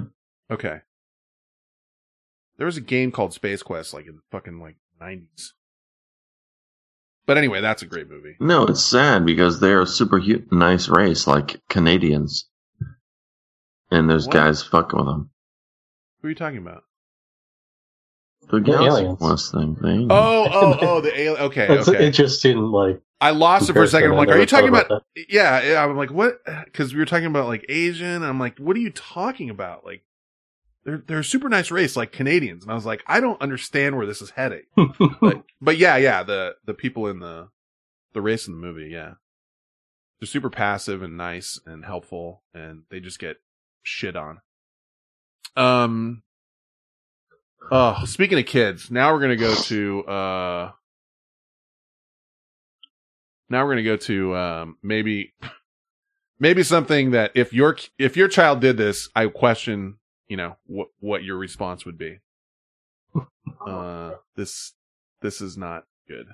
[0.50, 0.80] Okay.
[2.56, 5.54] There was a game called Space Quest, like in the fucking like nineties.
[7.26, 8.36] But anyway, that's a great movie.
[8.40, 12.48] No, it's sad because they're a super hu- nice race, like Canadians,
[13.90, 14.34] and there's What?
[14.34, 15.30] guys fucking with them.
[16.20, 16.84] Who are you talking about?
[18.48, 19.18] The The Galaxy aliens.
[19.18, 19.76] Quest thing.
[19.76, 20.06] thing.
[20.10, 21.42] Oh, oh, oh, the alien.
[21.44, 22.04] Okay, It's okay.
[22.06, 24.10] interesting, like I lost it for a second.
[24.12, 25.04] I'm like, are you talking Comparison, I about?
[25.28, 25.84] Yeah, yeah.
[25.84, 26.40] I'm like, what?
[26.64, 28.22] Because we were talking about like Asian.
[28.22, 29.84] I'm like, what are you talking about?
[29.84, 30.02] Like,
[30.84, 32.62] they're they're a super nice race, like Canadians.
[32.64, 34.62] And I was like, I don't understand where this is heading.
[35.20, 36.22] but but yeah, yeah.
[36.22, 37.48] The the people in the
[38.14, 39.14] the race in the movie, yeah,
[40.18, 43.36] they're super passive and nice and helpful, and they just get
[43.82, 44.40] shit on.
[45.56, 46.22] Um.
[47.70, 50.72] Oh, speaking of kids, now we're gonna go to uh.
[53.48, 55.34] Now we're gonna go to um maybe
[56.38, 59.98] maybe something that if your if your child did this, I question
[60.28, 62.18] you know what what your response would be.
[63.66, 64.72] Uh, this
[65.20, 66.26] this is not good.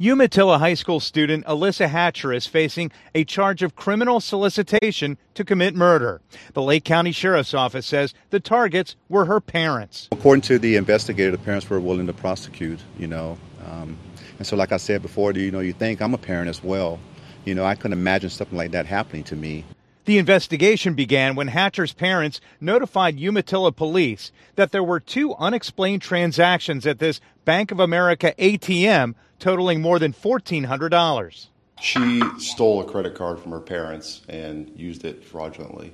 [0.00, 5.76] Umatilla High School student Alyssa Hatcher is facing a charge of criminal solicitation to commit
[5.76, 6.20] murder.
[6.52, 10.08] The Lake County Sheriff's Office says the targets were her parents.
[10.10, 13.38] According to the investigator, the parents were willing to prosecute, you know.
[13.66, 13.96] Um,
[14.38, 16.98] and so, like I said before, you know, you think I'm a parent as well.
[17.44, 19.64] You know, I couldn't imagine something like that happening to me.
[20.04, 26.86] The investigation began when Hatcher's parents notified Umatilla police that there were two unexplained transactions
[26.86, 31.46] at this Bank of America ATM totaling more than $1,400.
[31.80, 35.92] She stole a credit card from her parents and used it fraudulently.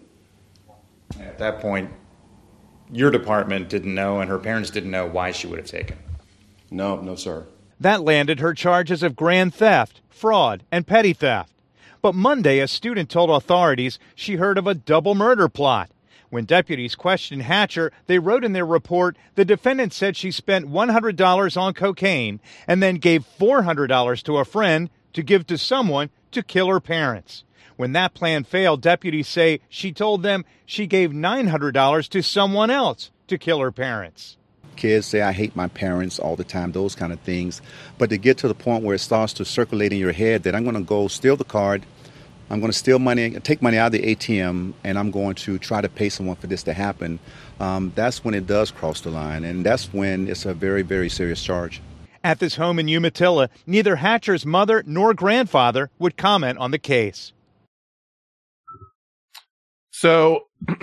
[1.20, 1.90] At that point,
[2.92, 5.98] your department didn't know, and her parents didn't know why she would have taken.
[6.70, 7.46] No, no, sir.
[7.78, 11.52] That landed her charges of grand theft, fraud, and petty theft.
[12.02, 15.90] But Monday, a student told authorities she heard of a double murder plot.
[16.31, 21.60] When deputies questioned Hatcher, they wrote in their report the defendant said she spent $100
[21.60, 26.68] on cocaine and then gave $400 to a friend to give to someone to kill
[26.68, 27.44] her parents.
[27.77, 33.10] When that plan failed, deputies say she told them she gave $900 to someone else
[33.27, 34.36] to kill her parents.
[34.81, 37.61] Kids say, I hate my parents all the time, those kind of things.
[37.98, 40.55] But to get to the point where it starts to circulate in your head that
[40.55, 41.85] I'm going to go steal the card,
[42.48, 45.59] I'm going to steal money, take money out of the ATM, and I'm going to
[45.59, 47.19] try to pay someone for this to happen,
[47.61, 49.44] um, that's when it does cross the line.
[49.44, 51.82] And that's when it's a very, very serious charge.
[52.24, 57.35] At this home in Umatilla, neither Hatcher's mother nor grandfather would comment on the case.
[59.90, 60.47] So,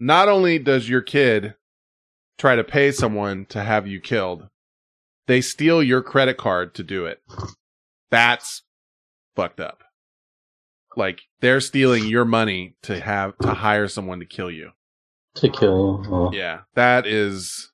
[0.00, 1.54] not only does your kid
[2.38, 4.48] try to pay someone to have you killed,
[5.26, 7.22] they steal your credit card to do it.
[8.10, 8.62] That's
[9.34, 9.82] fucked up.
[10.96, 14.70] Like they're stealing your money to have to hire someone to kill you.
[15.36, 16.38] To kill you.
[16.38, 17.72] Yeah, that is.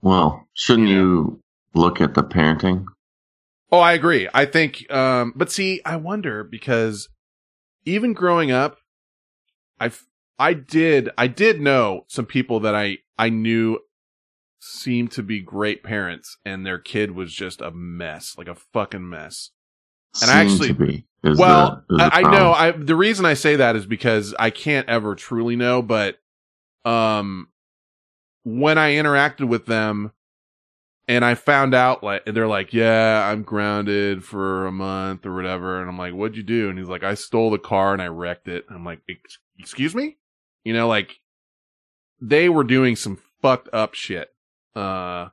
[0.00, 1.40] Well, shouldn't you
[1.74, 2.84] look at the parenting?
[3.70, 4.28] Oh, I agree.
[4.34, 7.08] I think, um, but see, I wonder because
[7.84, 8.78] even growing up,
[9.80, 9.90] I
[10.38, 13.78] I did I did know some people that I I knew
[14.60, 19.08] seemed to be great parents, and their kid was just a mess, like a fucking
[19.08, 19.50] mess.
[20.22, 20.68] And I actually,
[21.38, 22.52] well, the- I, I know.
[22.52, 26.18] I the reason I say that is because I can't ever truly know, but
[26.84, 27.48] um,
[28.44, 30.12] when I interacted with them,
[31.08, 35.80] and I found out like they're like, yeah, I'm grounded for a month or whatever,
[35.80, 36.68] and I'm like, what'd you do?
[36.70, 38.64] And he's like, I stole the car and I wrecked it.
[38.68, 39.00] And I'm like,
[39.58, 40.18] excuse me,
[40.64, 41.18] you know, like
[42.22, 44.32] they were doing some fucked up shit.
[44.74, 45.28] Uh,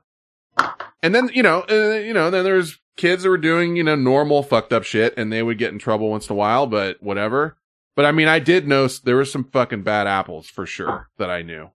[1.02, 3.94] and then you know, uh, you know, then there's kids that were doing you know
[3.94, 7.02] normal fucked up shit, and they would get in trouble once in a while, but
[7.02, 7.56] whatever.
[7.96, 11.30] But I mean, I did know there was some fucking bad apples for sure that
[11.30, 11.70] I knew,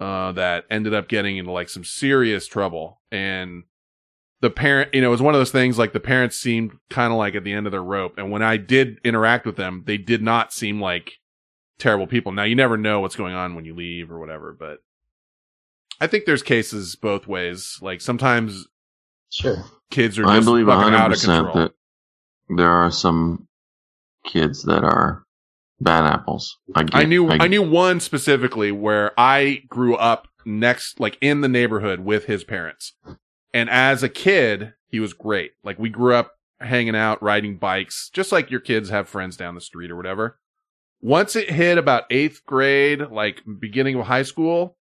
[0.00, 3.64] uh, that ended up getting into like some serious trouble, and
[4.40, 7.12] the parent, you know, it was one of those things like the parents seemed kind
[7.12, 9.82] of like at the end of their rope, and when I did interact with them,
[9.86, 11.18] they did not seem like
[11.78, 12.32] terrible people.
[12.32, 14.78] Now you never know what's going on when you leave or whatever, but
[16.00, 17.78] I think there's cases both ways.
[17.80, 18.66] Like sometimes
[19.30, 19.64] Sure.
[19.90, 21.54] kids are I just believe fucking out of 100% control.
[21.54, 21.72] that
[22.48, 23.48] there are some
[24.24, 25.24] kids that are
[25.80, 26.58] bad apples.
[26.74, 31.40] I, get, I knew I, knew one specifically where I grew up next like in
[31.40, 32.92] the neighborhood with his parents.
[33.52, 35.52] And as a kid, he was great.
[35.64, 39.54] Like we grew up hanging out, riding bikes, just like your kids have friends down
[39.54, 40.38] the street or whatever.
[41.04, 44.78] Once it hit about 8th grade, like beginning of high school,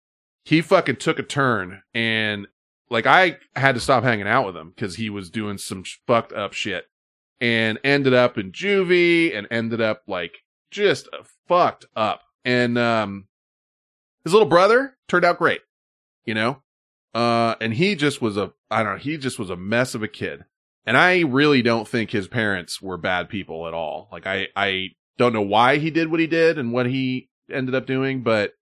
[0.46, 2.46] he fucking took a turn and
[2.88, 6.32] like I had to stop hanging out with him cuz he was doing some fucked
[6.32, 6.86] up shit
[7.38, 10.38] and ended up in juvie and ended up like
[10.70, 11.06] just
[11.46, 12.22] fucked up.
[12.46, 13.28] And um
[14.24, 15.60] his little brother turned out great,
[16.24, 16.62] you know?
[17.12, 20.02] Uh and he just was a I don't know, he just was a mess of
[20.02, 20.46] a kid.
[20.86, 24.08] And I really don't think his parents were bad people at all.
[24.10, 27.74] Like I I don't know why he did what he did and what he ended
[27.74, 28.54] up doing, but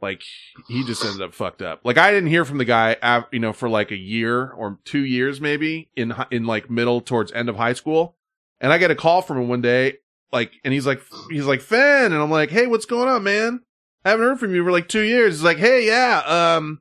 [0.00, 0.22] like
[0.68, 1.80] he just ended up fucked up.
[1.84, 5.04] Like I didn't hear from the guy, you know, for like a year or two
[5.04, 8.16] years maybe in in like middle towards end of high school,
[8.60, 9.94] and I get a call from him one day,
[10.32, 13.60] like, and he's like, he's like Finn, and I'm like, hey, what's going on, man?
[14.04, 15.34] I haven't heard from you for like two years.
[15.34, 16.80] He's like, hey, yeah, um,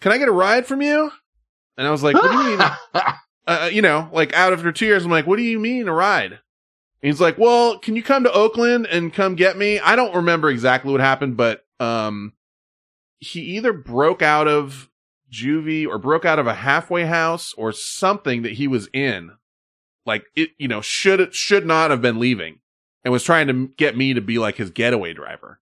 [0.00, 1.10] can I get a ride from you?
[1.76, 2.70] And I was like, what do you mean?
[3.46, 5.92] uh, you know, like out after two years, I'm like, what do you mean a
[5.92, 6.40] ride?
[7.00, 9.78] He's like, well, can you come to Oakland and come get me?
[9.78, 12.32] I don't remember exactly what happened, but, um,
[13.20, 14.88] he either broke out of
[15.32, 19.32] juvie or broke out of a halfway house or something that he was in.
[20.06, 22.60] Like it, you know, should, should not have been leaving
[23.04, 25.60] and was trying to get me to be like his getaway driver,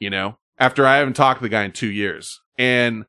[0.00, 2.40] you know, after I haven't talked to the guy in two years.
[2.58, 3.06] And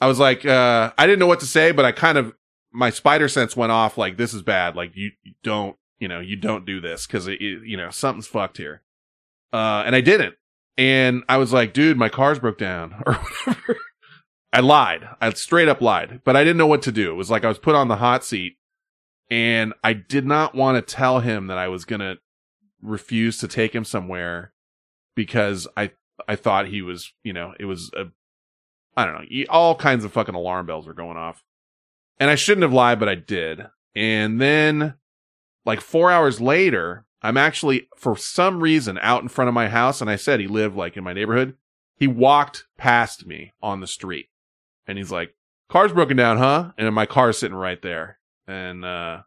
[0.00, 2.34] I was like, uh, I didn't know what to say, but I kind of,
[2.72, 4.76] my spider sense went off like, this is bad.
[4.76, 7.90] Like you, you don't, you know, you don't do this because it, it- you know,
[7.90, 8.82] something's fucked here.
[9.52, 10.34] Uh, and I didn't.
[10.78, 13.76] And I was like, dude, my car's broke down or whatever.
[14.52, 15.08] I lied.
[15.20, 17.10] I straight up lied, but I didn't know what to do.
[17.10, 18.56] It was like I was put on the hot seat
[19.30, 22.16] and I did not want to tell him that I was going to
[22.82, 24.52] refuse to take him somewhere
[25.14, 25.92] because I,
[26.28, 28.04] I thought he was, you know, it was a,
[28.96, 31.42] I don't know, all kinds of fucking alarm bells were going off.
[32.18, 33.66] And I shouldn't have lied, but I did.
[33.94, 34.94] And then
[35.66, 40.00] like four hours later, I'm actually, for some reason, out in front of my house.
[40.00, 41.54] And I said he lived like in my neighborhood.
[41.96, 44.28] He walked past me on the street
[44.86, 45.34] and he's like,
[45.68, 46.72] car's broken down, huh?
[46.78, 48.18] And my car's sitting right there.
[48.46, 49.22] And, uh,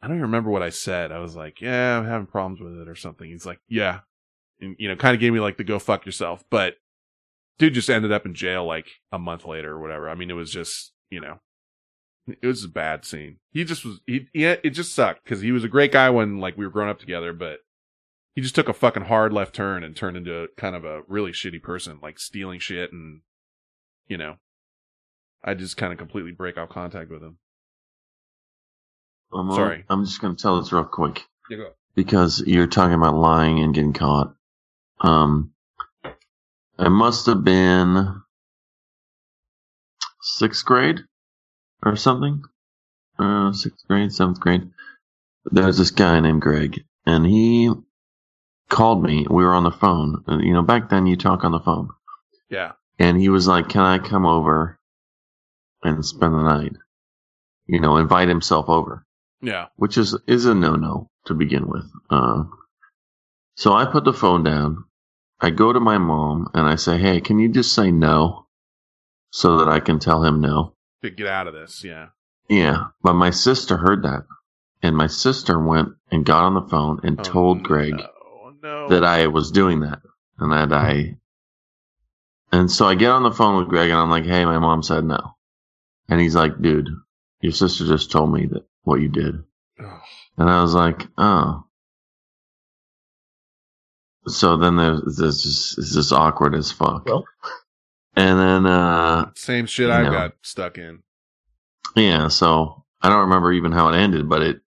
[0.00, 1.10] I don't even remember what I said.
[1.10, 3.28] I was like, yeah, I'm having problems with it or something.
[3.28, 4.00] He's like, yeah.
[4.60, 6.44] And, you know, kind of gave me like the go fuck yourself.
[6.48, 6.76] But
[7.58, 10.08] dude just ended up in jail like a month later or whatever.
[10.08, 11.40] I mean, it was just, you know,
[12.26, 13.38] it was a bad scene.
[13.50, 16.38] He just was, he, yeah, it just sucked because he was a great guy when
[16.38, 17.60] like we were growing up together, but
[18.34, 21.02] he just took a fucking hard left turn and turned into a, kind of a
[21.08, 23.20] really shitty person, like stealing shit and,
[24.08, 24.36] you know,
[25.44, 27.38] I just kind of completely break off contact with him.
[29.32, 29.84] I'm, Sorry.
[29.88, 31.68] I'm just going to tell this real quick Yeah, go.
[31.94, 34.34] because you're talking about lying and getting caught.
[35.00, 35.52] Um,
[36.78, 38.22] it must have been
[40.20, 41.00] sixth grade
[41.86, 42.42] or something.
[43.18, 44.70] Uh, sixth grade, seventh grade.
[45.46, 47.70] There was this guy named Greg, and he
[48.68, 49.26] called me.
[49.30, 50.22] We were on the phone.
[50.28, 51.88] You know, back then you talk on the phone.
[52.50, 52.72] Yeah.
[52.98, 54.78] And he was like, "Can I come over
[55.82, 56.76] and spend the night?"
[57.66, 59.04] You know, invite himself over
[59.40, 59.66] Yeah.
[59.76, 61.90] which is is a no no to begin with.
[62.10, 62.44] Uh,
[63.56, 64.84] so I put the phone down.
[65.40, 68.46] I go to my mom and I say, "Hey, can you just say no,
[69.30, 71.84] so that I can tell him no?" To get out of this.
[71.84, 72.08] Yeah.
[72.48, 74.24] Yeah, but my sister heard that,
[74.82, 77.94] and my sister went and got on the phone and oh, told Greg
[78.62, 80.00] that I was doing that,
[80.38, 81.18] and that I.
[82.52, 84.82] And so I get on the phone with Greg and I'm like, "Hey, my mom
[84.82, 85.36] said no,"
[86.08, 86.88] and he's like, "Dude,
[87.40, 89.42] your sister just told me that what you did,"
[90.38, 91.64] and I was like, "Oh."
[94.28, 97.08] So then there's this just it's just awkward as fuck.
[98.16, 101.02] And then uh Same shit I got stuck in.
[101.94, 104.60] yeah, so I don't remember even how it ended, but it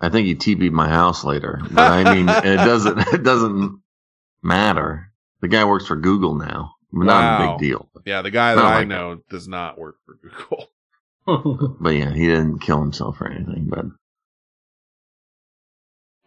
[0.00, 1.60] I think he TP'd my house later.
[1.70, 3.80] But I mean it doesn't it doesn't
[4.42, 5.12] matter.
[5.42, 6.74] The guy works for Google now.
[6.92, 7.04] Wow.
[7.04, 7.88] Not a big deal.
[8.04, 8.22] Yeah.
[8.22, 10.68] The guy that I like- know does not work for Google.
[11.80, 13.84] But yeah, he didn't kill himself or anything, but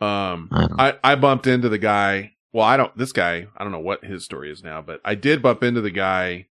[0.05, 2.34] Um, I I, I bumped into the guy.
[2.55, 5.13] Well, I don't, this guy, I don't know what his story is now, but I
[5.13, 6.47] did bump into the guy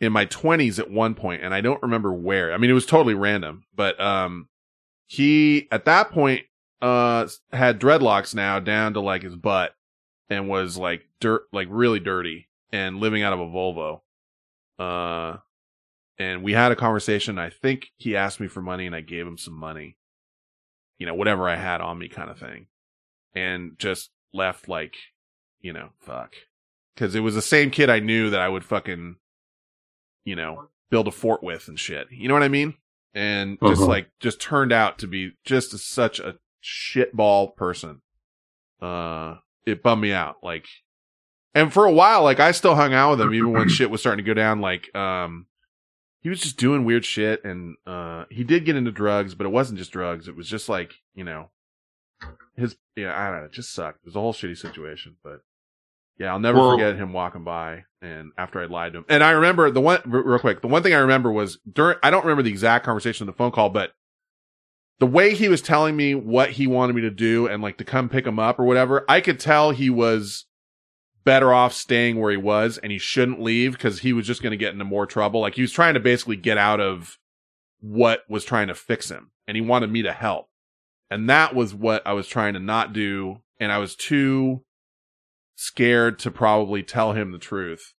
[0.00, 2.50] in my twenties at one point and I don't remember where.
[2.50, 4.48] I mean, it was totally random, but, um,
[5.06, 6.46] he at that point,
[6.80, 9.74] uh, had dreadlocks now down to like his butt
[10.30, 14.00] and was like dirt, like really dirty and living out of a Volvo.
[14.78, 15.36] Uh,
[16.18, 17.38] and we had a conversation.
[17.38, 19.98] I think he asked me for money and I gave him some money
[20.98, 22.68] you know, whatever I had on me kind of thing.
[23.34, 24.94] And just left like,
[25.60, 26.34] you know, fuck.
[26.96, 29.16] Cause it was the same kid I knew that I would fucking,
[30.24, 32.08] you know, build a fort with and shit.
[32.10, 32.74] You know what I mean?
[33.14, 33.88] And just Uh-huh.
[33.90, 38.02] like, just turned out to be just such a shitball person.
[38.80, 39.36] Uh,
[39.66, 40.36] it bummed me out.
[40.42, 40.66] Like,
[41.54, 44.00] and for a while, like I still hung out with him even when shit was
[44.00, 44.60] starting to go down.
[44.60, 45.46] Like, um,
[46.20, 49.50] he was just doing weird shit and uh he did get into drugs but it
[49.50, 51.50] wasn't just drugs it was just like you know
[52.56, 55.40] his yeah i don't know it just sucked it was a whole shitty situation but
[56.18, 59.22] yeah i'll never Well- forget him walking by and after i lied to him and
[59.24, 62.24] i remember the one real quick the one thing i remember was during i don't
[62.24, 63.92] remember the exact conversation of the phone call but
[64.98, 67.84] the way he was telling me what he wanted me to do and like to
[67.84, 70.46] come pick him up or whatever i could tell he was
[71.24, 74.50] better off staying where he was and he shouldn't leave because he was just going
[74.50, 75.40] to get into more trouble.
[75.40, 77.16] Like he was trying to basically get out of
[77.80, 80.48] what was trying to fix him and he wanted me to help.
[81.12, 83.42] And that was what I was trying to not do.
[83.60, 84.64] And I was too
[85.56, 87.92] scared to probably tell him the truth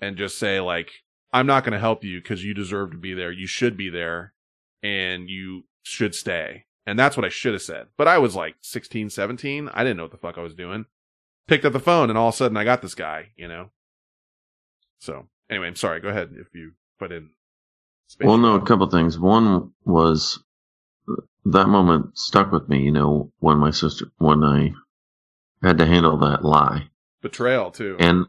[0.00, 0.90] and just say like,
[1.32, 3.30] I'm not going to help you because you deserve to be there.
[3.30, 4.34] You should be there
[4.82, 6.64] and you should stay.
[6.84, 7.88] And that's what I should have said.
[7.96, 9.70] But I was like 16, 17.
[9.72, 10.86] I didn't know what the fuck I was doing
[11.48, 13.70] picked up the phone and all of a sudden I got this guy, you know?
[15.00, 16.00] So anyway, I'm sorry.
[16.00, 17.30] Go ahead if you put in.
[18.06, 18.26] space.
[18.26, 19.18] Well, no, a couple things.
[19.18, 20.42] One was
[21.46, 22.82] that moment stuck with me.
[22.82, 24.72] You know, when my sister, when I
[25.62, 26.88] had to handle that lie,
[27.22, 27.96] Betrayal too.
[27.98, 28.26] and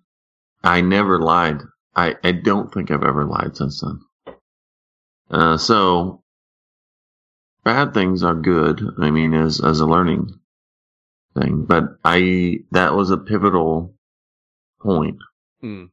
[0.64, 1.62] I never lied.
[1.96, 4.00] I I don't think I've ever lied since then.
[5.30, 6.24] Uh, so
[7.64, 8.82] bad things are good.
[9.00, 10.40] I mean, as as a learning
[11.38, 13.94] thing, but I that was a pivotal
[14.82, 15.18] point
[15.62, 15.86] Hmm.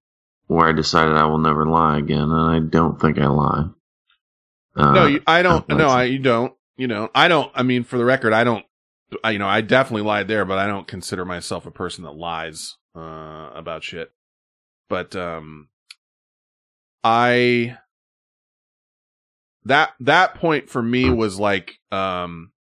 [0.47, 3.65] where I decided I will never lie again, and I don't think I lie.
[4.77, 5.69] Uh, no, you, I don't.
[5.69, 6.55] No, I you don't.
[6.77, 7.51] You know, I don't.
[7.55, 8.65] I mean, for the record, I don't.
[9.23, 12.13] I, you know, I definitely lied there, but I don't consider myself a person that
[12.13, 14.11] lies uh, about shit.
[14.89, 15.69] But um,
[17.03, 17.79] I
[19.65, 22.53] that that point for me was like um,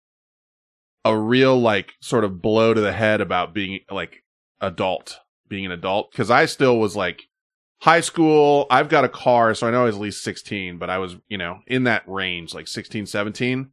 [1.04, 4.22] a real like sort of blow to the head about being like
[4.60, 5.18] adult,
[5.48, 6.12] being an adult.
[6.14, 7.22] Cause I still was like
[7.80, 8.66] high school.
[8.70, 11.16] I've got a car, so I know I was at least 16, but I was,
[11.28, 13.70] you know, in that range, like 16, 17,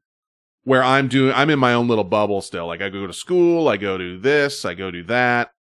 [0.64, 2.68] where I'm doing, I'm in my own little bubble still.
[2.68, 5.52] Like I go to school, I go to this, I go do that.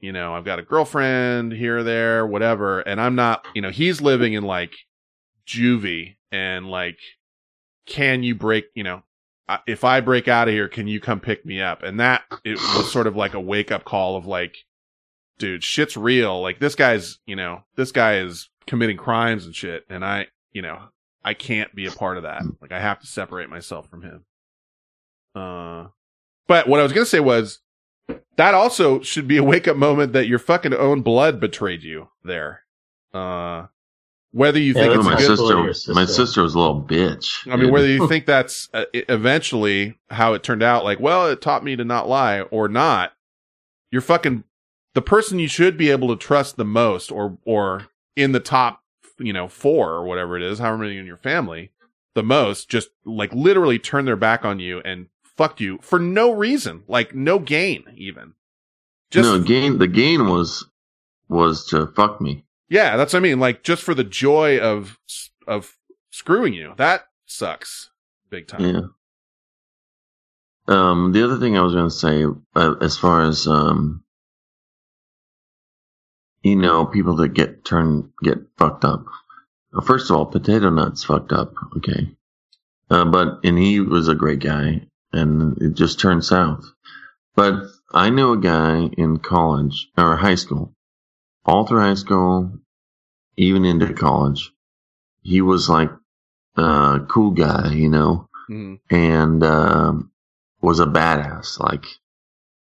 [0.00, 2.80] You know, I've got a girlfriend here there, whatever.
[2.80, 4.74] And I'm not, you know, he's living in like
[5.46, 6.98] juvie and like,
[7.86, 9.02] can you break, you know,
[9.66, 11.82] if I break out of here, can you come pick me up?
[11.82, 14.54] And that it was sort of like a wake up call of like,
[15.38, 16.40] dude, shit's real.
[16.40, 20.62] Like this guy's, you know, this guy is committing crimes and shit, and I, you
[20.62, 20.78] know,
[21.24, 22.42] I can't be a part of that.
[22.60, 24.24] Like I have to separate myself from him.
[25.38, 25.88] Uh,
[26.46, 27.60] but what I was gonna say was
[28.36, 32.08] that also should be a wake up moment that your fucking own blood betrayed you
[32.24, 32.62] there.
[33.12, 33.66] Uh,
[34.32, 37.50] whether you think Yeah, it's a my good sister, my sister was a little bitch.
[37.50, 41.40] I mean, whether you think that's uh, eventually how it turned out, like, well, it
[41.40, 43.12] taught me to not lie or not,
[43.90, 44.44] you're fucking
[44.94, 48.82] the person you should be able to trust the most or, or in the top,
[49.18, 51.70] you know, four or whatever it is, however many in your family,
[52.14, 55.06] the most, just like literally turn their back on you and
[55.38, 58.34] fucked you for no reason, like no gain even.
[59.10, 59.78] Just, no gain.
[59.78, 60.66] The gain was
[61.30, 62.44] was to fuck me.
[62.68, 63.40] yeah, that's what I mean.
[63.40, 64.98] Like just for the joy of,
[65.46, 65.76] of
[66.10, 66.74] screwing you.
[66.76, 67.90] That sucks
[68.28, 68.60] big time.
[68.60, 68.80] Yeah.
[70.66, 72.24] Um, the other thing I was going to say,
[72.54, 74.04] uh, as far as um,
[76.42, 79.04] you know, people that get turned get fucked up.
[79.84, 81.54] First of all, potato nuts fucked up.
[81.76, 82.14] Okay,
[82.90, 86.64] uh, but and he was a great guy, and it just turned south.
[87.34, 90.74] But I knew a guy in college or high school,
[91.44, 92.58] all through high school,
[93.36, 94.52] even into college.
[95.22, 95.90] He was like
[96.56, 98.80] a cool guy, you know Mhm.
[98.90, 100.10] and um,
[100.60, 101.60] was a badass.
[101.60, 101.86] Like,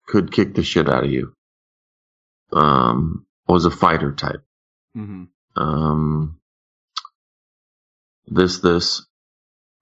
[0.06, 1.34] could kick the shit out of you.
[2.52, 4.42] Um, was a fighter type.
[4.96, 5.28] Mhm.
[5.56, 6.40] Um,
[8.26, 9.06] this, this.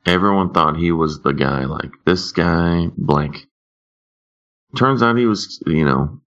[0.06, 1.64] Everyone thought he was the guy.
[1.64, 3.46] Like this guy, blank.
[4.76, 6.20] Turns out he was, you know,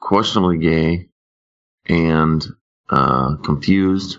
[0.00, 1.08] questionably gay
[1.86, 2.44] and
[2.90, 4.18] uh, confused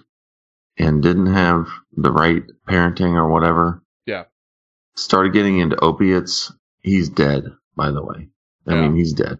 [0.77, 4.25] and didn't have the right parenting or whatever Yeah.
[4.95, 6.51] started getting into opiates.
[6.81, 7.45] He's dead,
[7.75, 8.29] by the way.
[8.67, 9.39] I mean, he's dead.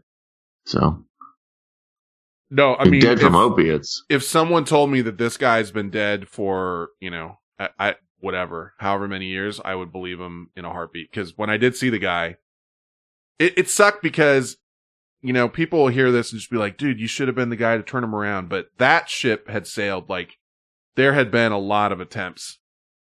[0.66, 1.04] So
[2.52, 4.04] No, I mean, dead from opiates.
[4.08, 7.96] If someone told me that this guy's been dead for, you know, I, I
[8.26, 11.12] whatever, however many years, I would believe him in a heartbeat.
[11.12, 12.38] Because when I did see the guy,
[13.38, 14.58] it, it sucked because,
[15.22, 17.50] you know, people will hear this and just be like, dude, you should have been
[17.50, 18.50] the guy to turn him around.
[18.50, 20.10] But that ship had sailed.
[20.10, 20.38] Like,
[20.96, 22.58] there had been a lot of attempts.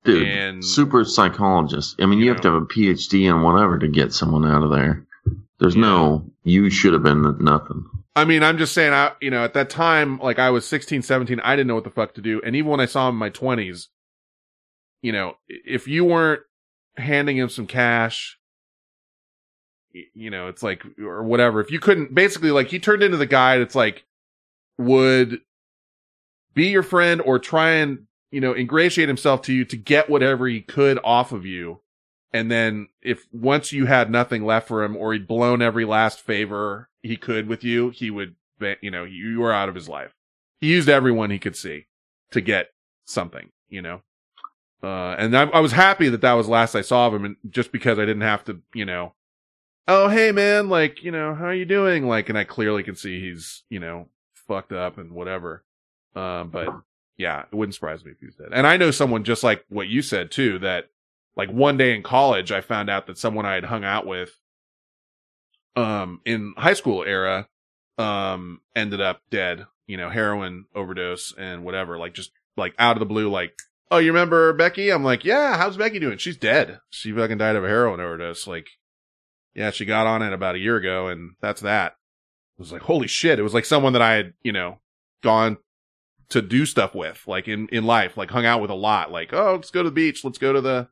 [0.04, 1.96] dude, And- super psychologist.
[2.00, 4.70] I mean, you, have to have a PhD in whatever to get someone out of
[4.70, 5.04] there.
[5.58, 7.84] There's no, you should have been nothing.
[8.16, 11.02] I mean, I'm just saying, I, you know, at that time, like I was 16,
[11.02, 12.40] 17, I didn't know what the fuck to do.
[12.44, 13.88] And even when I saw him in my 20s,
[15.02, 16.42] you know, if you weren't
[16.96, 18.38] handing him some cash,
[20.14, 23.26] you know, it's like, or whatever, if you couldn't, basically, like he turned into the
[23.26, 24.04] guy that's like,
[24.78, 25.40] would
[26.54, 30.46] be your friend or try and, you know, ingratiate himself to you to get whatever
[30.46, 31.80] he could off of you.
[32.32, 36.20] And then if once you had nothing left for him or he'd blown every last
[36.20, 38.36] favor he could with you, he would,
[38.80, 40.14] you know, you were out of his life.
[40.60, 41.86] He used everyone he could see
[42.30, 42.68] to get
[43.04, 44.02] something, you know?
[44.82, 47.36] Uh, and I, I was happy that that was last I saw of him and
[47.50, 49.12] just because I didn't have to, you know,
[49.86, 52.06] oh, hey man, like, you know, how are you doing?
[52.06, 55.64] Like, and I clearly can see he's, you know, fucked up and whatever.
[56.16, 56.68] Um, but
[57.18, 58.48] yeah, it wouldn't surprise me if he's dead.
[58.52, 60.88] And I know someone just like what you said too, that
[61.36, 64.38] like one day in college, I found out that someone I had hung out with,
[65.76, 67.48] um, in high school era,
[67.98, 73.00] um, ended up dead, you know, heroin overdose and whatever, like just like out of
[73.00, 73.58] the blue, like,
[73.90, 74.90] oh, you remember Becky?
[74.90, 76.18] I'm like, yeah, how's Becky doing?
[76.18, 76.80] She's dead.
[76.90, 78.46] She fucking died of a heroin overdose.
[78.46, 78.68] Like,
[79.54, 81.96] yeah, she got on it about a year ago and that's that.
[82.58, 83.38] It was like, holy shit.
[83.38, 84.78] It was like someone that I had, you know,
[85.22, 85.58] gone
[86.28, 89.10] to do stuff with, like in, in life, like hung out with a lot.
[89.10, 90.24] Like, oh, let's go to the beach.
[90.24, 90.88] Let's go to the,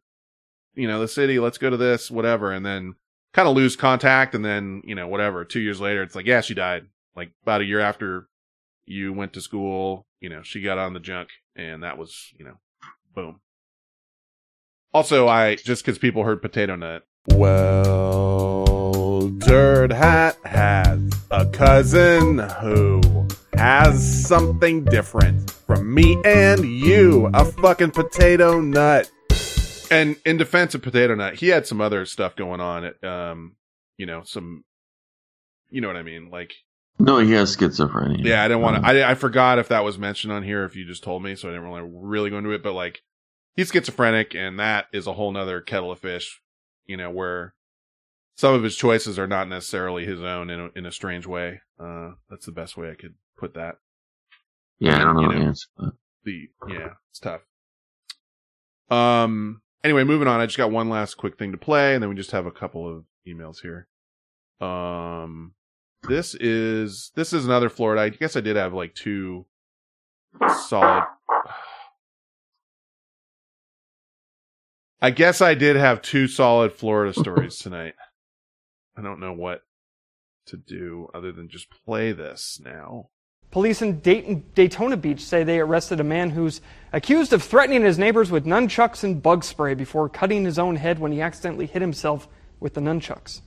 [0.74, 1.38] you know, the city.
[1.38, 2.52] Let's go to this, whatever.
[2.52, 2.94] And then
[3.32, 4.34] kind of lose contact.
[4.34, 5.44] And then, you know, whatever.
[5.44, 6.86] Two years later, it's like, yeah, she died.
[7.14, 8.28] Like about a year after
[8.86, 12.44] you went to school, you know, she got on the junk and that was, you
[12.44, 12.58] know,
[13.18, 13.40] boom.
[14.94, 17.04] Also, I, just cause people heard potato nut.
[17.98, 21.00] Well, Dirt Hat has
[21.30, 29.10] a cousin who has something different from me and you, a fucking potato nut.
[29.90, 32.84] And in defense of Potato Nut, he had some other stuff going on.
[32.84, 33.56] At, um,
[33.96, 34.64] you know, some,
[35.70, 36.28] you know what I mean?
[36.30, 36.52] Like,
[36.98, 38.22] No, he has schizophrenia.
[38.22, 40.64] yeah, I didn't want Um, to, I, I forgot if that was mentioned on here,
[40.64, 43.00] if you just told me, so I didn't really, really go into it, but like,
[43.58, 46.40] he's schizophrenic and that is a whole nother kettle of fish,
[46.86, 47.54] you know, where
[48.36, 51.60] some of his choices are not necessarily his own in a, in a strange way.
[51.78, 53.78] Uh, that's the best way I could put that.
[54.78, 55.66] Yeah, I don't know You the answer.
[55.78, 55.92] that.
[56.24, 57.40] the yeah, it's tough.
[58.90, 59.60] Um.
[59.82, 60.40] Anyway, moving on.
[60.40, 62.52] I just got one last quick thing to play, and then we just have a
[62.52, 63.88] couple of emails here.
[64.60, 65.54] Um.
[66.08, 68.02] This is this is another Florida.
[68.02, 69.46] I guess I did have like two
[70.64, 71.02] solid.
[75.00, 77.94] I guess I did have two solid Florida stories tonight.
[78.96, 79.62] I don't know what
[80.46, 83.10] to do other than just play this now.
[83.50, 86.60] Police in Dayton, Daytona Beach say they arrested a man who's
[86.92, 90.98] accused of threatening his neighbors with nunchucks and bug spray before cutting his own head
[90.98, 92.28] when he accidentally hit himself
[92.60, 93.40] with the nunchucks.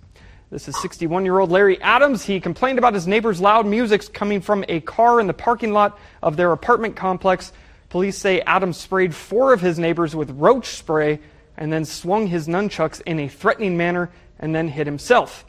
[0.50, 2.24] This is 61 year old Larry Adams.
[2.24, 6.00] He complained about his neighbor's loud music coming from a car in the parking lot
[6.24, 7.52] of their apartment complex.
[7.90, 11.20] Police say Adams sprayed four of his neighbors with roach spray
[11.58, 14.10] and then swung his nunchucks in a threatening manner
[14.40, 15.46] and then hit himself.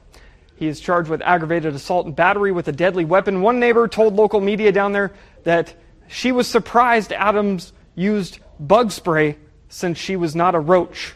[0.56, 3.42] He is charged with aggravated assault and battery with a deadly weapon.
[3.42, 5.12] One neighbor told local media down there
[5.44, 5.74] that
[6.08, 9.38] she was surprised Adams used bug spray
[9.68, 11.14] since she was not a roach.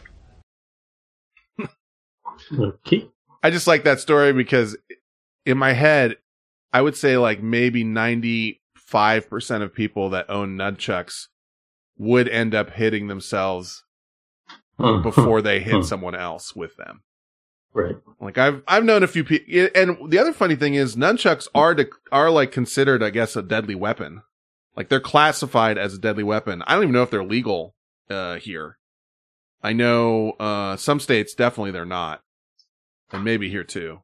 [2.59, 3.07] okay.
[3.43, 4.75] I just like that story because
[5.45, 6.17] in my head,
[6.73, 8.57] I would say like maybe 95%
[9.61, 11.27] of people that own nunchucks
[11.97, 13.83] would end up hitting themselves
[14.77, 17.01] before they hit someone else with them.
[17.73, 17.95] Right.
[18.19, 21.75] Like I've I've known a few people, and the other funny thing is nunchucks are
[21.75, 24.23] de- are like considered, I guess, a deadly weapon.
[24.75, 26.63] Like they're classified as a deadly weapon.
[26.65, 27.75] I don't even know if they're legal
[28.09, 28.77] uh, here.
[29.61, 32.21] I know uh, some states definitely they're not,
[33.11, 34.01] and maybe here too.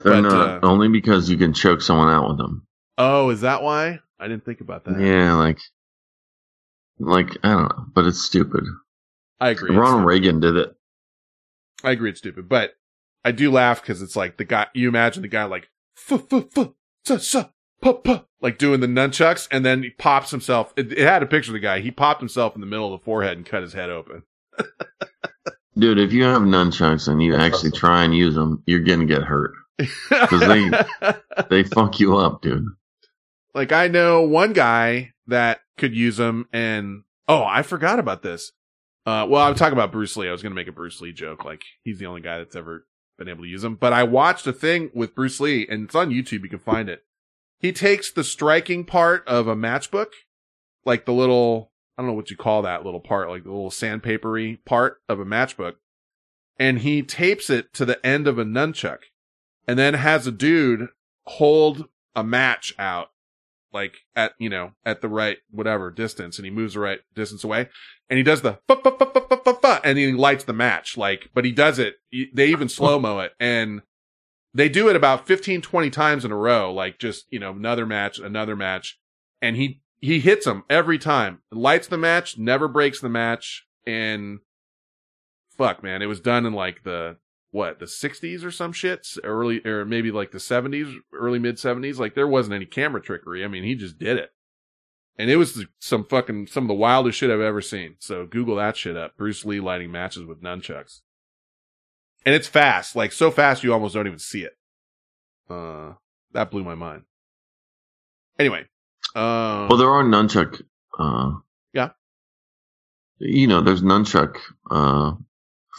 [0.00, 2.66] They're But, not uh, only because you can choke someone out with them.
[2.98, 4.00] Oh, is that why?
[4.18, 5.00] I didn't think about that.
[5.00, 5.58] Yeah, like,
[6.98, 8.64] like I don't know, but it's stupid.
[9.42, 9.74] I agree.
[9.74, 10.72] Ronald Reagan did it.
[11.82, 12.74] I agree it's stupid, but
[13.24, 14.68] I do laugh because it's like the guy.
[14.72, 15.68] You imagine the guy like
[18.40, 20.72] like doing the nunchucks, and then he pops himself.
[20.76, 21.80] It, it had a picture of the guy.
[21.80, 24.22] He popped himself in the middle of the forehead and cut his head open.
[25.76, 29.22] Dude, if you have nunchucks and you actually try and use them, you're gonna get
[29.22, 30.70] hurt because they
[31.50, 32.66] they fuck you up, dude.
[33.56, 38.52] Like I know one guy that could use them, and oh, I forgot about this.
[39.04, 40.28] Uh, well, I'm talking about Bruce Lee.
[40.28, 42.86] I was gonna make a Bruce Lee joke, like he's the only guy that's ever
[43.18, 43.74] been able to use them.
[43.74, 46.42] But I watched a thing with Bruce Lee, and it's on YouTube.
[46.42, 47.04] You can find it.
[47.58, 50.12] He takes the striking part of a matchbook,
[50.84, 53.70] like the little I don't know what you call that little part, like the little
[53.70, 55.74] sandpapery part of a matchbook,
[56.58, 58.98] and he tapes it to the end of a nunchuck,
[59.66, 60.88] and then has a dude
[61.24, 63.10] hold a match out
[63.72, 67.44] like at you know at the right whatever distance and he moves the right distance
[67.44, 67.68] away
[68.10, 70.96] and he does the fu- fu- fu- fu- fu- fu- and he lights the match
[70.96, 71.96] like but he does it
[72.34, 73.82] they even slow mo it and
[74.54, 77.86] they do it about 15 20 times in a row like just you know another
[77.86, 78.98] match another match
[79.40, 84.40] and he he hits them every time lights the match never breaks the match and
[85.56, 87.16] fuck man it was done in like the
[87.52, 91.98] what the 60s or some shit early or maybe like the 70s early mid 70s
[91.98, 93.44] like there wasn't any camera trickery.
[93.44, 94.30] I mean he just did it.
[95.16, 97.96] And it was some fucking some of the wildest shit i've ever seen.
[98.00, 99.16] So google that shit up.
[99.16, 101.02] Bruce lee lighting matches with nunchucks.
[102.26, 102.96] And it's fast.
[102.96, 104.56] Like so fast you almost don't even see it.
[105.48, 105.92] Uh
[106.32, 107.02] that blew my mind.
[108.38, 108.64] Anyway
[109.14, 110.62] uh Well, there are nunchuck.
[110.98, 111.32] Uh,
[111.72, 111.90] yeah.
[113.18, 114.36] you know, there's nunchuck
[114.70, 115.12] uh,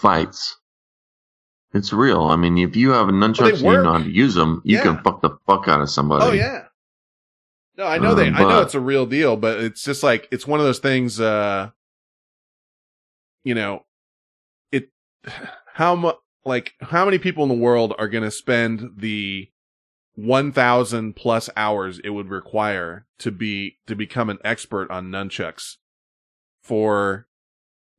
[0.02, 0.58] fights.
[1.74, 2.22] It's real.
[2.24, 4.78] I mean, if you have a nunchucks and you know how to use them, you
[4.78, 4.84] Yeah.
[4.84, 6.26] can fuck the fuck out of somebody.
[6.26, 6.66] Oh yeah.
[7.76, 8.28] No, I know they.
[8.28, 10.78] Um, I know it's a real deal, but it's just like it's one of those
[10.80, 11.20] things.
[11.20, 11.72] uh
[13.44, 13.86] You know,
[14.72, 14.90] it.
[15.74, 16.16] How much?
[16.46, 19.50] Like, how many people in the world are going to spend the
[20.16, 25.78] one thousand plus hours it would require to be to become an expert on nunchucks
[26.62, 27.28] for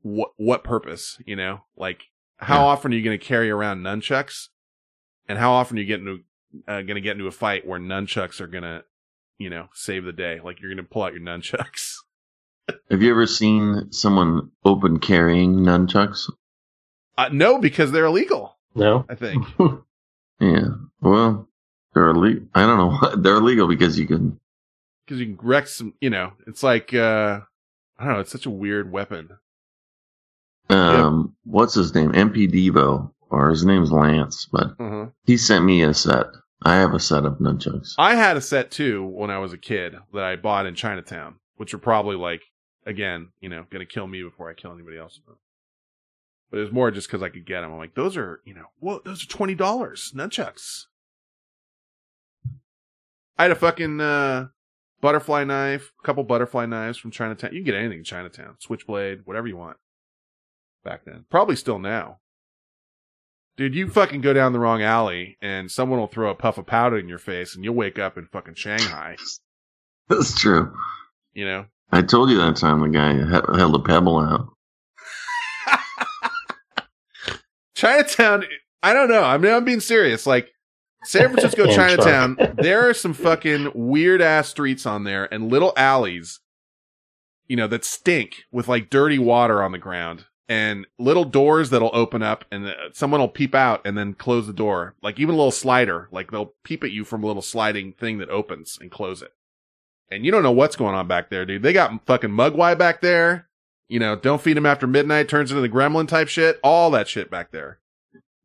[0.03, 1.19] what what purpose?
[1.27, 2.03] You know, like
[2.39, 2.65] how Yeah.
[2.67, 4.49] often are you going to carry around nunchucks,
[5.29, 6.19] and how often are you getting to
[6.69, 8.85] uh, going to get into a fight where nunchucks are going to,
[9.39, 10.41] you know, save the day?
[10.43, 11.97] Like you're going to pull out your nunchucks.
[12.91, 16.31] Have you ever seen someone open carrying nunchucks?
[17.19, 18.57] Uh, no, because they're illegal.
[18.75, 19.47] No, I think.
[20.41, 20.67] Yeah.
[21.01, 21.49] Well,
[21.95, 22.49] they're illegal.
[22.55, 23.17] I don't know.
[23.23, 24.41] They're illegal because you can.
[25.07, 25.95] because you can wreck some.
[26.01, 27.41] You know, it's like uh
[27.99, 28.21] I don't know.
[28.21, 29.31] It's such a weird weapon.
[30.75, 32.13] Um, what's his name?
[32.13, 35.13] MP Devo or his name's Lance, but Mhm.
[35.25, 36.27] he sent me a set.
[36.63, 37.95] I have a set of nunchucks.
[37.99, 41.37] I had a set too when I was a kid that I bought in Chinatown,
[41.57, 42.43] which were probably like,
[42.87, 45.21] again, you know, gonna kill me before I kill anybody else.
[46.51, 47.73] But it was more just because I could get them.
[47.73, 50.85] I'm like, those are, you know, whoa, those are twenty dollars nunchucks.
[53.37, 54.49] I had a fucking uh,
[55.01, 57.53] butterfly knife, a couple butterfly knives from Chinatown.
[57.53, 59.77] You can get anything in Chinatown, switchblade, whatever you want.
[60.85, 62.19] Back then, probably still now.
[63.57, 66.67] Dude, you fucking go down the wrong alley and someone will throw a puff of
[66.67, 69.17] powder in your face and you'll wake up in fucking Shanghai.
[70.09, 70.75] That's true.
[71.33, 71.67] You know?
[71.91, 74.49] I told you that time the guy he- held a pebble out.
[77.77, 78.45] Chinatown,
[78.83, 79.23] I don't know.
[79.23, 80.27] I mean, I'm being serious.
[80.27, 80.51] Like,
[81.05, 85.73] San Francisco, oh, Chinatown, there are some fucking weird ass streets on there and little
[85.77, 86.41] alleys,
[87.47, 91.91] you know, that stink with like dirty water on the ground and little doors that'll
[91.95, 94.95] open up and uh, someone will peep out and then close the door.
[95.03, 98.19] Like even a little slider, like they'll peep at you from a little sliding thing
[98.19, 99.33] that opens and close it.
[100.11, 101.63] And you don't know what's going on back there, dude.
[101.63, 103.49] They got fucking Mogwai back there.
[103.89, 106.59] You know, don't feed him after midnight, turns into the gremlin type shit.
[106.63, 107.79] All that shit back there.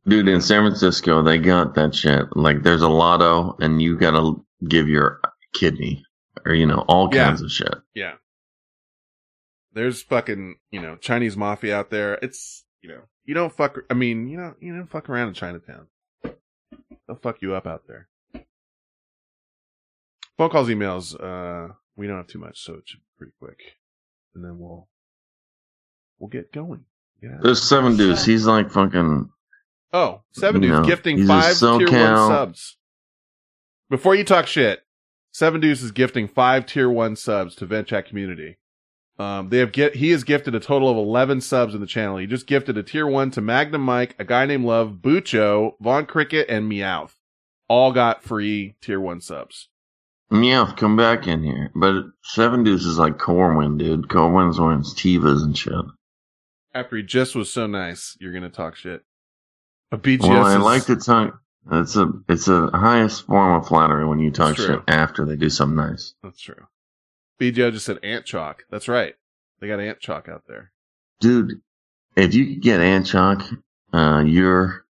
[0.06, 2.24] Dude, in San Francisco, they got that shit.
[2.34, 4.34] Like, there's a lotto, and you gotta
[4.66, 5.20] give your
[5.52, 6.04] kidney,
[6.46, 7.26] or you know, all Yeah.
[7.26, 7.74] kinds of shit.
[7.94, 8.14] Yeah.
[9.72, 12.14] There's fucking, you know, Chinese mafia out there.
[12.22, 15.34] It's, you know, you don't fuck, I mean, you know, you don't fuck around in
[15.34, 15.86] Chinatown.
[16.22, 18.08] They'll fuck you up out there.
[20.36, 23.58] Phone calls, emails, uh, we don't have too much, so it should be pretty quick.
[24.34, 24.88] And then we'll,
[26.18, 26.84] we'll get going.
[27.22, 27.36] Yeah.
[27.42, 28.24] There's Seven Deuce.
[28.24, 29.28] He's like fucking.
[29.92, 32.76] Oh, Seven Deuce No, gifting he's a five tier one subs.
[33.90, 34.80] Before you talk shit,
[35.32, 38.56] Seven Deuce is gifting five tier one subs to Vent Chat community.
[39.18, 42.16] Um, they have get he has gifted a total of eleven subs in the channel.
[42.16, 46.06] He just gifted a tier one to Magnum Mike, a guy named Love, Bucho, Von
[46.06, 47.14] Cricket, and Meowth.
[47.68, 49.68] All got free tier one subs.
[50.30, 51.70] Meow, come back in here.
[51.74, 54.08] But Seven Deuce is like Corwin, dude.
[54.08, 55.74] Corwin's wearing Tevas and shit.
[56.72, 59.02] After he just was so nice, you're gonna talk shit.
[59.92, 61.40] A BGS well, I is- like to talk.
[61.72, 65.50] It's a it's a highest form of flattery when you talk shit after they do
[65.50, 66.14] something nice.
[66.22, 66.66] That's true.
[67.40, 68.64] BGO just said ant chalk.
[68.70, 69.14] That's right.
[69.60, 70.72] They got ant chalk out there.
[71.20, 71.60] Dude,
[72.16, 73.42] if you could get ant chalk,
[73.92, 74.84] uh, you're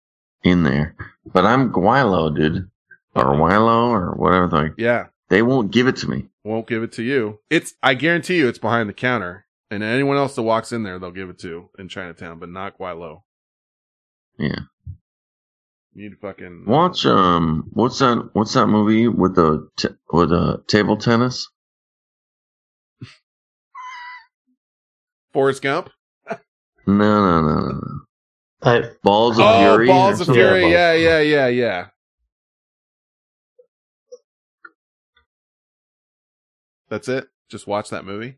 [0.44, 0.96] in there.
[1.26, 2.70] But I'm gweilo, dude.
[3.16, 4.48] Or Wilo, or whatever.
[4.48, 5.08] The, Yeah.
[5.30, 6.30] they won't give it to me.
[6.44, 7.40] won't give it to you.
[7.50, 9.46] It's I guarantee you it's behind the counter.
[9.72, 12.78] And anyone else that walks in there they'll give it to in Chinatown, but not
[12.78, 13.24] gweilo.
[14.38, 14.60] Yeah.
[15.94, 18.30] You need to fucking Watch um, what's that?
[18.34, 21.50] What's that movie with the t- with the table tennis?
[25.34, 25.90] Forrest Gump.
[26.88, 28.00] No, no, no, no, no.
[28.62, 29.88] I, Balls of oh, Fury.
[29.88, 30.28] Balls of?
[30.28, 30.72] Fury.
[30.72, 31.88] Yeah, yeah, yeah, yeah.
[36.90, 37.28] That's it.
[37.50, 38.38] Just watch that movie.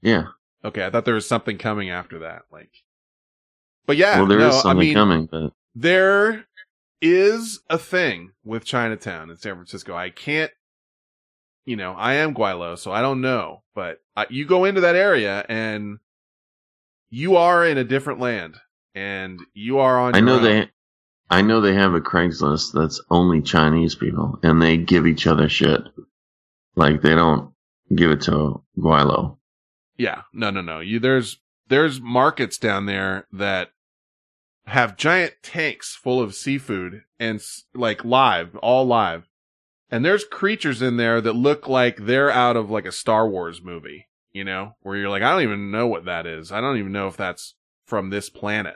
[0.00, 0.26] Yeah.
[0.64, 2.42] Okay, I thought there was something coming after that.
[2.50, 2.70] Like,
[3.86, 6.46] but yeah, well, there is no, I something mean, coming, but there
[7.02, 9.94] is a thing with Chinatown in San Francisco.
[9.94, 10.52] I can't,
[11.64, 14.96] you know, I am gweilo, so I don't know, but uh, you go into that
[14.96, 15.98] area and
[17.10, 18.56] you are in a different land
[18.94, 20.42] and you are on I know own.
[20.42, 20.70] they.
[21.30, 25.48] I know they have a Craigslist that's only Chinese people, and they give each other
[25.48, 25.80] shit.
[26.76, 27.52] Like they don't
[27.94, 29.38] give it to gweilo.
[29.96, 30.80] Yeah, no, no, no.
[30.80, 33.70] You there's there's markets down there that
[34.66, 37.40] have giant tanks full of seafood and
[37.74, 39.28] like live, all live.
[39.94, 43.62] And there's creatures in there that look like they're out of like a Star Wars
[43.62, 46.50] movie, you know, where you're like, I don't even know what that is.
[46.50, 47.54] I don't even know if that's
[47.86, 48.74] from this planet.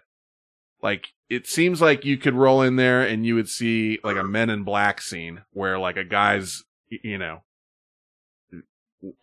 [0.81, 4.23] Like it seems like you could roll in there and you would see like a
[4.23, 7.43] Men in Black scene where like a guy's, you know,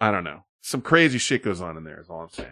[0.01, 0.43] I don't know.
[0.59, 2.01] Some crazy shit goes on in there.
[2.01, 2.49] Is all I'm saying.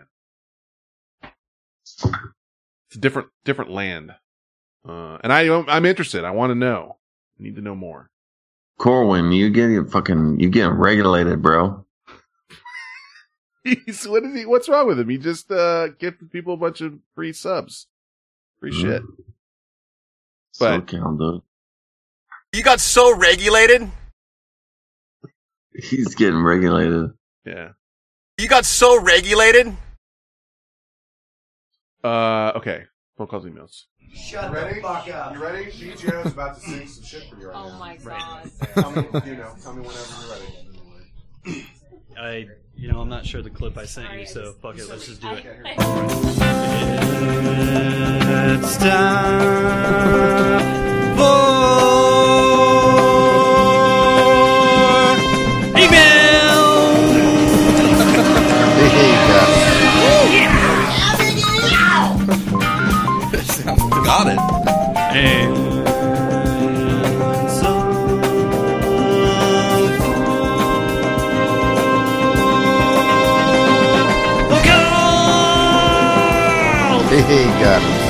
[1.91, 4.13] It's a different different land,
[4.87, 6.23] uh, and I I'm interested.
[6.23, 6.99] I want to know.
[7.37, 8.09] I need to know more.
[8.77, 11.85] Corwin, you get it fucking you get regulated, bro.
[13.63, 14.45] He's what is he?
[14.45, 15.09] What's wrong with him?
[15.09, 17.87] He just uh gifted people a bunch of free subs,
[18.59, 19.03] free shit.
[20.59, 21.41] But SoCal, dude.
[22.53, 23.89] You got so regulated.
[25.73, 27.11] He's getting regulated.
[27.45, 27.69] yeah.
[28.37, 29.75] You got so regulated.
[32.03, 32.83] Uh, okay.
[33.17, 33.83] Phone calls, emails.
[34.13, 34.75] Shut ready?
[34.75, 35.33] the fuck up.
[35.33, 35.65] You ready?
[35.65, 37.79] BGO is about to sing some shit for you right Oh now.
[37.79, 38.51] my god.
[38.73, 40.43] Tell me, you know, tell me whenever
[41.45, 41.65] you're ready.
[42.17, 45.07] I, you know, I'm not sure the clip I sent you, so fuck it, let's
[45.07, 45.45] just do it.
[48.55, 50.82] It's time
[64.13, 64.39] got it.
[65.15, 65.63] And
[77.13, 78.02] Hey, got it.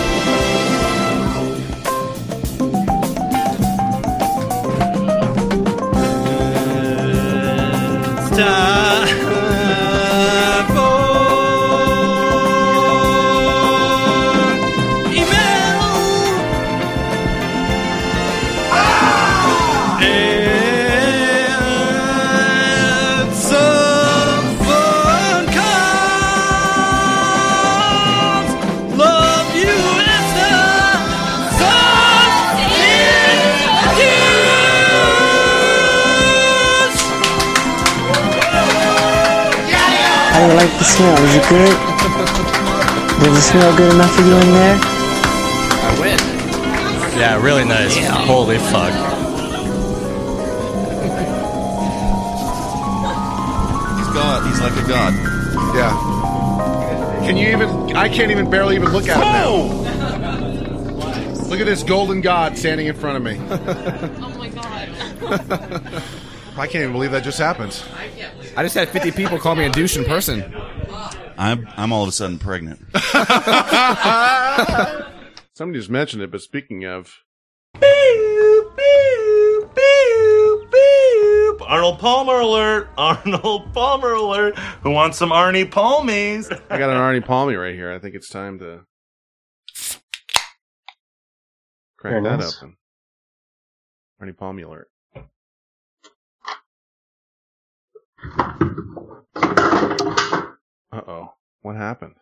[40.63, 41.17] Like the smell?
[41.25, 41.75] Is it good?
[43.19, 44.79] Does it smell good enough for you in there?
[44.79, 46.17] I win.
[47.19, 47.97] Yeah, really nice.
[48.25, 48.93] Holy fuck.
[53.97, 54.47] He's God.
[54.47, 55.13] He's like a god.
[55.75, 55.91] Yeah.
[57.25, 57.95] Can you even?
[57.95, 59.63] I can't even barely even look at him now.
[61.49, 63.37] Look at this golden god standing in front of me.
[63.49, 66.03] oh my god.
[66.57, 67.83] I can't even believe that just happened.
[68.55, 70.53] I just had 50 people call me a douche in person.
[71.37, 72.79] I'm I'm all of a sudden pregnant.
[75.55, 77.17] Somebody just mentioned it, but speaking of,
[81.61, 82.89] Arnold Palmer alert!
[82.97, 84.57] Arnold Palmer alert!
[84.83, 86.51] Who wants some Arnie Palmies?
[86.69, 87.91] I got an Arnie Palmy right here.
[87.91, 88.81] I think it's time to
[91.97, 92.57] crack Very that nice.
[92.57, 92.77] open.
[94.21, 94.89] Arnie Palmy alert.
[100.91, 101.33] Uh oh.
[101.61, 102.15] What happened?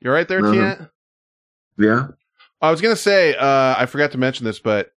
[0.00, 0.40] You all right there.
[0.40, 0.90] Tiant?
[1.78, 2.08] Yeah.
[2.60, 4.92] I was gonna say, uh, I forgot to mention this, but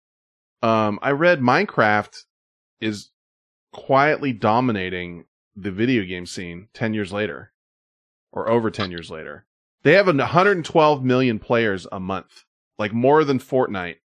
[0.63, 2.23] um, I read Minecraft
[2.79, 3.11] is
[3.71, 5.25] quietly dominating
[5.55, 7.51] the video game scene ten years later,
[8.31, 9.45] or over ten years later.
[9.83, 12.45] They have 112 million players a month,
[12.77, 13.97] like more than Fortnite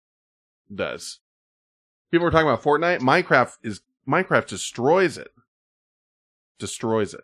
[0.73, 1.19] does.
[2.11, 2.99] People are talking about Fortnite.
[2.99, 5.31] Minecraft is Minecraft destroys it,
[6.59, 7.21] destroys it.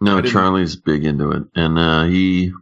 [0.00, 2.52] No, Charlie's big into it, and uh, he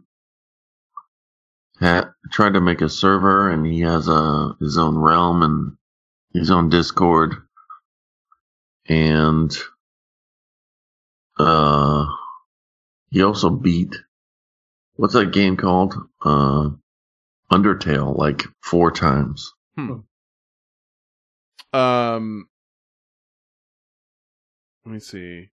[1.79, 5.77] had tried to make a server, and he has a his own realm and
[6.33, 7.35] his own Discord,
[8.87, 9.57] and
[11.37, 12.05] uh,
[13.09, 13.95] he also beat
[14.99, 15.95] what's that game called?
[16.21, 16.71] Uh,
[17.51, 19.53] Undertale, like four times.
[19.75, 19.99] Hmm.
[21.71, 22.49] Um,
[24.89, 25.49] let me see.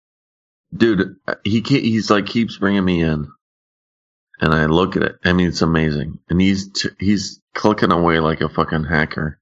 [0.77, 3.29] Dude, he ke- he's like keeps bringing me in,
[4.41, 5.17] and I look at it.
[5.25, 9.39] I mean, it's amazing, and he's t- he's clicking away like a fucking hacker,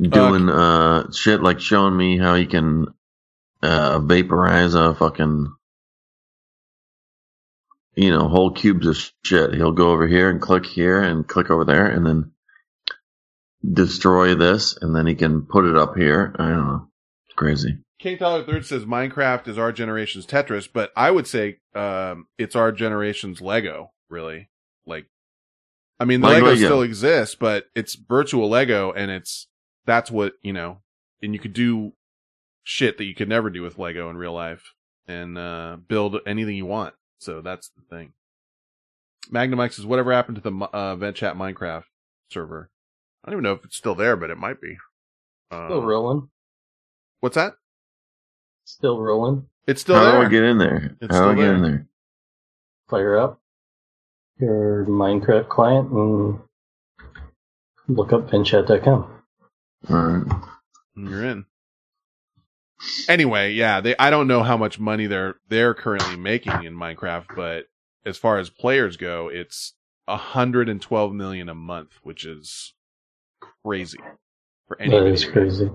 [0.00, 2.86] doing uh shit like showing me how he can
[3.62, 5.54] uh vaporize a fucking
[7.94, 9.54] you know whole cubes of shit.
[9.54, 12.32] He'll go over here and click here and click over there, and then
[13.72, 16.34] destroy this, and then he can put it up here.
[16.38, 16.88] I don't know,
[17.28, 17.78] it's crazy.
[18.04, 22.54] King Tyler Third says Minecraft is our generation's Tetris, but I would say um, it's
[22.54, 23.92] our generation's Lego.
[24.10, 24.50] Really,
[24.84, 25.06] like,
[25.98, 26.56] I mean, the Lego, Lego.
[26.56, 29.48] still exists, but it's virtual Lego, and it's
[29.86, 30.82] that's what you know,
[31.22, 31.94] and you could do
[32.62, 34.74] shit that you could never do with Lego in real life,
[35.08, 36.92] and uh, build anything you want.
[37.20, 38.12] So that's the thing.
[39.30, 41.84] Magnum X says, whatever happened to the uh, VentChat Minecraft
[42.28, 42.68] server?
[43.24, 44.76] I don't even know if it's still there, but it might be.
[45.50, 46.28] Uh, Still rolling.
[47.20, 47.54] What's that?
[48.64, 49.46] Still rolling.
[49.66, 50.20] It's still How there.
[50.20, 50.96] do I get in there?
[51.00, 51.70] It's How do I still get in there.
[51.72, 51.86] there?
[52.88, 53.40] Fire up
[54.38, 56.38] your Minecraft client and
[57.88, 59.22] look up ventchat.com.
[59.90, 60.42] All right.
[60.96, 61.44] You're in.
[63.08, 67.34] Anyway, yeah, they I don't know how much money they're they're currently making in Minecraft,
[67.34, 67.66] but
[68.04, 69.74] as far as players go, it's
[70.06, 72.74] 112 million a month, which is
[73.64, 73.98] crazy
[74.68, 75.32] for any That video game.
[75.32, 75.70] crazy.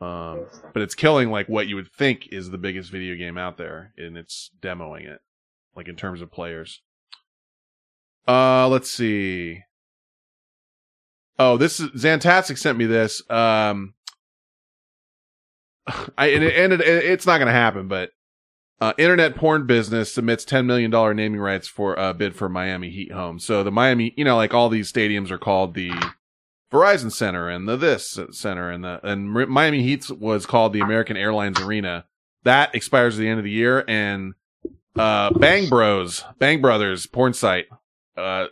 [0.00, 3.58] Um, but it's killing like what you would think is the biggest video game out
[3.58, 5.20] there, and it's demoing it,
[5.76, 6.80] like in terms of players.
[8.26, 9.62] Uh, let's see.
[11.38, 13.22] Oh, this is Zantastic sent me this.
[13.30, 13.94] Um,
[16.16, 18.10] I and, it, and it, it's not going to happen, but
[18.80, 22.88] uh, internet porn business submits ten million dollar naming rights for a bid for Miami
[22.88, 23.38] Heat home.
[23.38, 25.92] So the Miami, you know, like all these stadiums are called the
[26.70, 31.16] Verizon Center and the this center and the and Miami Heat was called the American
[31.16, 32.04] Airlines Arena.
[32.44, 34.34] That expires at the end of the year, and
[34.96, 37.66] uh, Bang Bros, Bang Brothers porn site
[38.16, 38.46] uh,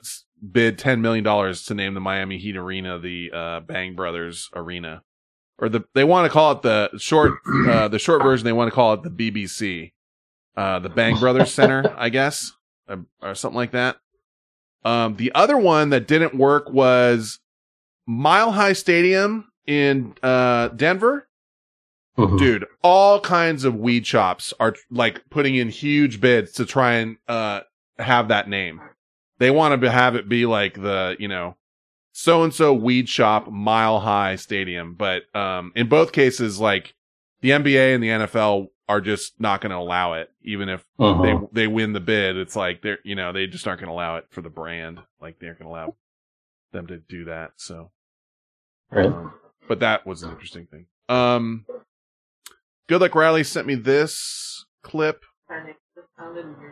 [0.51, 5.03] bid ten million dollars to name the Miami Heat arena the uh, Bang Brothers Arena,
[5.59, 7.35] or the they want to call it the short
[7.69, 8.45] uh, the short version.
[8.45, 9.93] They want to call it the BBC,
[10.57, 12.53] uh, the Bang Brothers Center, I guess,
[12.89, 13.99] or, or something like that.
[14.85, 17.40] Um, the other one that didn't work was
[18.09, 21.28] Mile High Stadium in uh, Denver.
[22.39, 27.16] Dude, all kinds of weed shops are like putting in huge bids to try and
[27.28, 27.60] uh
[27.98, 28.80] have that name.
[29.39, 31.56] They want to have it be like the, you know,
[32.10, 36.94] so and so weed shop mile high stadium, but um in both cases like
[37.40, 41.22] the NBA and the NFL are just not going to allow it even if Uh-huh.
[41.22, 42.36] they they win the bid.
[42.36, 44.98] It's like they're, you know, they just aren't going to allow it for the brand.
[45.20, 45.94] Like they're going to allow
[46.72, 47.52] them to do that.
[47.56, 47.93] So
[48.90, 49.06] Right.
[49.06, 49.32] um,
[49.69, 50.86] but that was an interesting thing.
[51.09, 51.66] Um,
[52.89, 55.24] Good Luck Riley sent me this clip,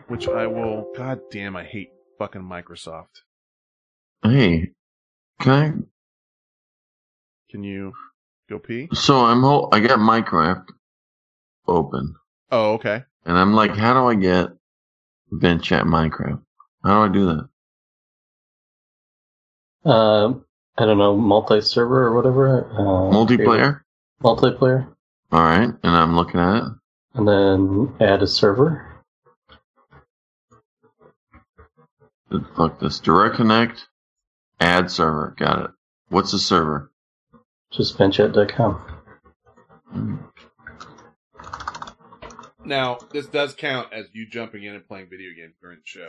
[0.07, 0.89] which I will.
[0.95, 3.21] God damn, I hate fucking Microsoft.
[4.23, 4.71] Hey,
[5.39, 5.71] can I?
[7.51, 7.93] Can you
[8.49, 8.89] go pee?
[8.93, 9.41] So I'm.
[9.41, 10.65] hol- I got Minecraft
[11.67, 12.15] open,
[12.51, 13.03] Oh, okay.
[13.25, 14.49] and I'm like, how do I get
[15.31, 16.41] Vent Chat Minecraft?
[16.83, 17.47] How do I do
[19.85, 19.89] that?
[19.91, 20.45] Um,
[20.77, 22.65] I don't know, multi-server or whatever.
[22.71, 23.81] Uh, Multiplayer.
[24.23, 24.87] Multiplayer,
[25.31, 26.71] All right, and I'm looking at it.
[27.15, 28.83] and then add a server.
[32.55, 32.99] Fuck this.
[32.99, 33.87] Direct Connect.
[34.59, 35.33] Add server.
[35.37, 35.71] Got it.
[36.09, 36.91] What's the server?
[37.71, 38.81] Just ventchat.com.
[42.65, 46.07] Now, this does count as you jumping in and playing video games during the show.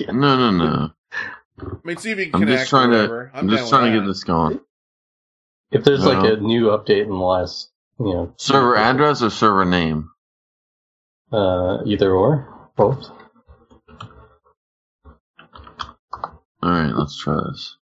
[0.00, 0.10] yeah.
[0.12, 0.90] No, no, no.
[1.60, 2.60] I mean, see if you can I'm connect.
[2.60, 2.96] just trying or to.
[2.98, 3.30] whatever.
[3.34, 4.60] I'm just trying to get this going.
[5.70, 9.64] If there's like a new update in the last, you know, server address or server
[9.64, 10.10] name.
[11.32, 13.10] uh, either or, both.
[16.62, 17.76] All right, let's try this.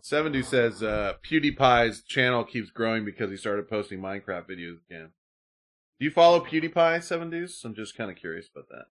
[0.00, 5.10] Seven Deuce says uh, PewDiePie's channel keeps growing because he started posting Minecraft videos again.
[5.98, 7.64] Do you follow PewDiePie, Seven Deuce?
[7.64, 8.84] I'm just kind of curious about that.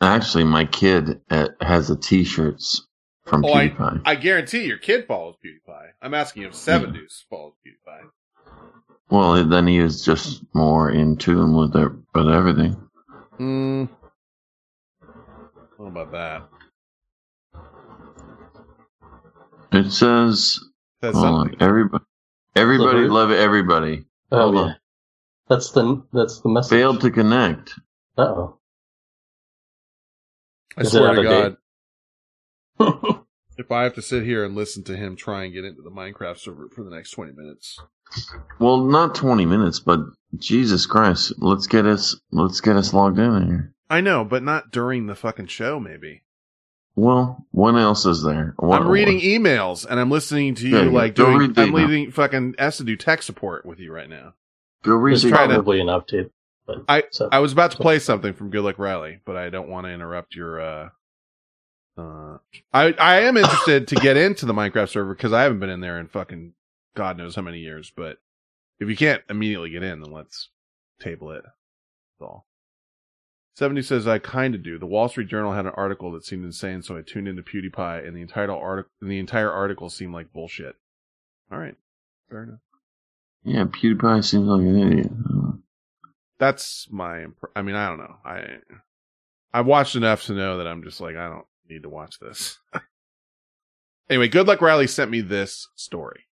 [0.00, 2.86] Actually, my kid uh, has the T-shirts
[3.24, 4.02] from oh, PewDiePie.
[4.04, 5.88] I guarantee your kid follows PewDiePie.
[6.02, 8.10] I'm asking if Seven Deuce follows PewDiePie.
[9.08, 12.76] Well, then he is just more in tune with it, with everything.
[13.36, 13.84] Hmm.
[15.76, 16.48] What about that?
[19.72, 20.60] It says,
[21.02, 22.04] Says hold on, everybody,
[22.54, 23.12] everybody Liver.
[23.12, 24.06] love everybody.
[24.32, 24.76] Oh Hold yeah, on.
[25.48, 26.70] that's the that's the message.
[26.70, 27.74] Failed to connect.
[28.16, 28.58] Uh oh.
[30.76, 31.56] I Is swear to God.
[33.58, 35.90] if I have to sit here and listen to him try and get into the
[35.90, 37.78] Minecraft server for the next 20 minutes.
[38.58, 40.00] Well, not 20 minutes, but
[40.36, 43.72] Jesus Christ, let's get us, let's get us logged in here.
[43.88, 46.22] I know, but not during the fucking show, maybe.
[46.94, 48.54] Well, what else is there?
[48.58, 51.86] What, I'm reading emails and I'm listening to you Yeah, like doing, I'm email.
[51.86, 54.34] leading fucking S to do tech support with you right now.
[54.82, 56.30] Go read There's the trying to- an update.
[56.66, 59.50] But I so- I was about to play something from Good Luck Riley, but I
[59.50, 60.60] don't want to interrupt your.
[60.60, 60.88] uh
[61.98, 62.38] uh
[62.72, 65.80] I I am interested to get into the Minecraft server because I haven't been in
[65.80, 66.52] there in fucking
[66.96, 67.92] God knows how many years.
[67.94, 68.18] But
[68.80, 70.48] if you can't immediately get in, then let's
[71.00, 71.42] table it.
[71.44, 72.46] That's all.
[73.54, 74.78] Seventy says I kind of do.
[74.78, 78.06] The Wall Street Journal had an article that seemed insane, so I tuned into PewDiePie,
[78.06, 80.76] and the entire article the entire article seemed like bullshit.
[81.50, 81.76] All right,
[82.28, 82.58] fair enough.
[83.44, 85.10] Yeah, PewDiePie seems like an idiot.
[86.38, 88.16] That's my imp- i mean i don't know.
[88.24, 88.58] I
[89.52, 92.58] i've watched enough to know that i'm just like i don't need to watch this.
[94.08, 96.26] Anyway good luck riley sent me this story.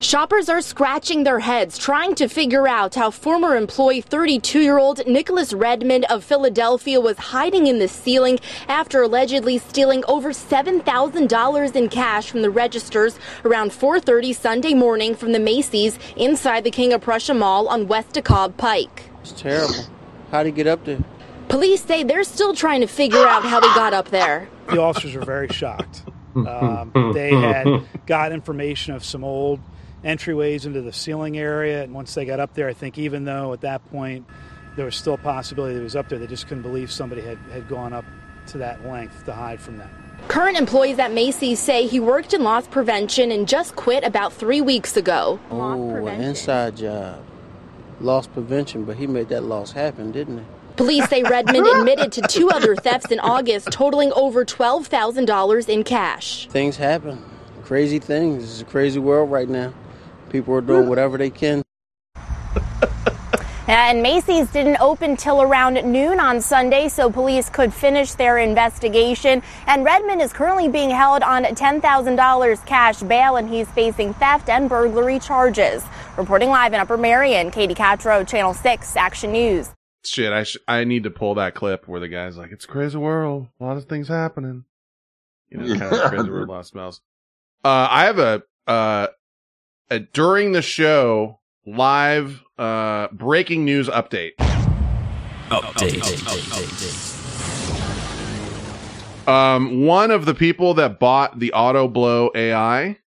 [0.00, 5.06] Shoppers are scratching their heads trying to figure out how former employee 32 year old
[5.06, 8.38] Nicholas Redmond of Philadelphia was hiding in the ceiling
[8.68, 15.32] after allegedly stealing over $7,000 in cash from the registers around 4:30 Sunday morning from
[15.32, 19.10] the Macy's inside the King of Prussia Mall on West DeKalb Pike.
[19.24, 19.74] It's terrible.
[20.30, 20.98] How'd he get up there?
[21.48, 24.48] Police say they're still trying to figure out how they got up there.
[24.68, 26.02] the officers were very shocked.
[26.36, 27.66] Um, they had
[28.06, 29.60] got information of some old
[30.04, 33.54] entryways into the ceiling area, and once they got up there, I think even though
[33.54, 34.26] at that point
[34.76, 37.22] there was still a possibility that he was up there, they just couldn't believe somebody
[37.22, 38.04] had, had gone up
[38.48, 39.88] to that length to hide from them.
[40.28, 44.60] Current employees at Macy's say he worked in loss prevention and just quit about three
[44.60, 45.38] weeks ago.
[45.50, 47.22] Oh, an inside job.
[48.04, 50.44] Loss prevention, but he made that loss happen, didn't he?
[50.76, 56.46] Police say Redmond admitted to two other thefts in August, totaling over $12,000 in cash.
[56.48, 57.24] Things happen.
[57.62, 58.44] Crazy things.
[58.44, 59.72] It's a crazy world right now.
[60.28, 61.62] People are doing whatever they can.
[63.66, 69.42] And Macy's didn't open till around noon on Sunday, so police could finish their investigation.
[69.66, 74.68] And Redmond is currently being held on $10,000 cash bail, and he's facing theft and
[74.68, 75.82] burglary charges.
[76.18, 79.70] Reporting live in Upper Marion, Katie Catro, Channel 6, Action News.
[80.04, 82.68] Shit, I sh- I need to pull that clip where the guy's like, "It's a
[82.68, 84.66] crazy world, a lot of things happening."
[85.48, 87.00] You know, kind of crazy world, a lot of smells.
[87.64, 89.06] Uh, I have a uh,
[89.90, 94.36] a during the show live uh breaking news update.
[95.50, 97.14] Update.
[99.26, 102.98] Um, one of the people that bought the Auto Blow AI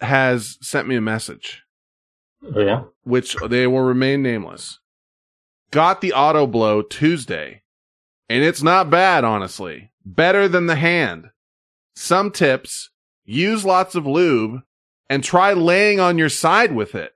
[0.00, 1.62] has sent me a message.
[2.54, 2.84] Oh, yeah?
[3.04, 4.78] Which they will remain nameless.
[5.70, 7.62] Got the Auto Blow Tuesday,
[8.28, 9.92] and it's not bad, honestly.
[10.04, 11.30] Better than the hand.
[11.94, 12.90] Some tips:
[13.24, 14.62] use lots of lube,
[15.10, 17.12] and try laying on your side with it.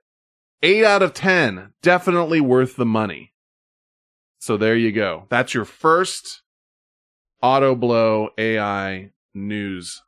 [0.63, 3.33] Eight out of ten, definitely worth the money.
[4.39, 5.25] So there you go.
[5.29, 6.41] That's your first
[7.41, 10.01] auto blow AI news.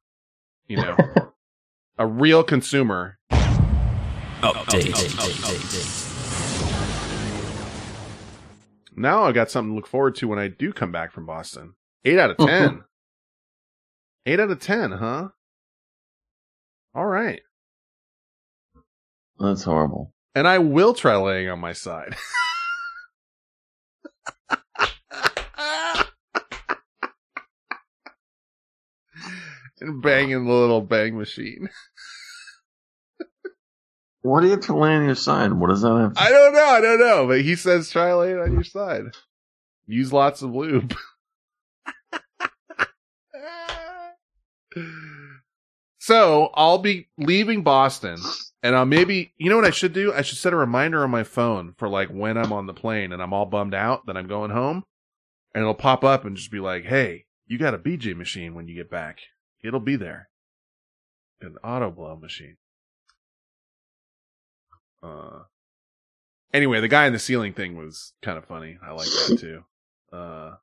[0.68, 0.98] You know,
[1.98, 3.18] a real consumer.
[4.42, 6.06] Update.
[8.96, 11.74] Now I got something to look forward to when I do come back from Boston.
[12.04, 12.48] Eight out of uh-huh.
[12.48, 12.84] 10.
[14.26, 15.30] Eight out of 10, huh?
[16.96, 17.42] All right.
[19.40, 20.14] That's horrible.
[20.38, 22.16] And I will try laying on my side.
[29.82, 31.70] and banging the little bang machine.
[34.22, 35.54] What do you have to lay on your side?
[35.54, 36.14] What does that have?
[36.16, 39.06] To- I don't know, I don't know, but he says try laying on your side.
[39.86, 40.94] Use lots of lube.
[46.00, 48.18] so I'll be leaving Boston
[48.68, 50.14] and I'll maybe, you know what I should do?
[50.14, 53.14] I should set a reminder on my phone for like when I'm on the plane
[53.14, 54.84] and I'm all bummed out that I'm going home
[55.56, 58.68] and it'll pop up and just be like, Hey, you got a BJ machine when
[58.68, 59.20] you get back.
[59.64, 60.28] It'll be there.
[61.40, 62.58] An auto blow machine.
[65.02, 65.44] Uh,
[66.54, 68.78] anyway, the guy in the ceiling thing was kind of funny.
[68.86, 69.64] I like that too.
[70.12, 70.56] Uh,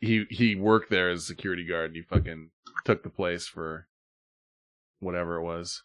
[0.00, 1.90] he he worked there as a security guard.
[1.90, 2.48] And he fucking
[2.86, 3.88] took the place for
[5.00, 5.82] whatever it was.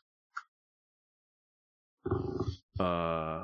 [2.79, 3.43] Uh,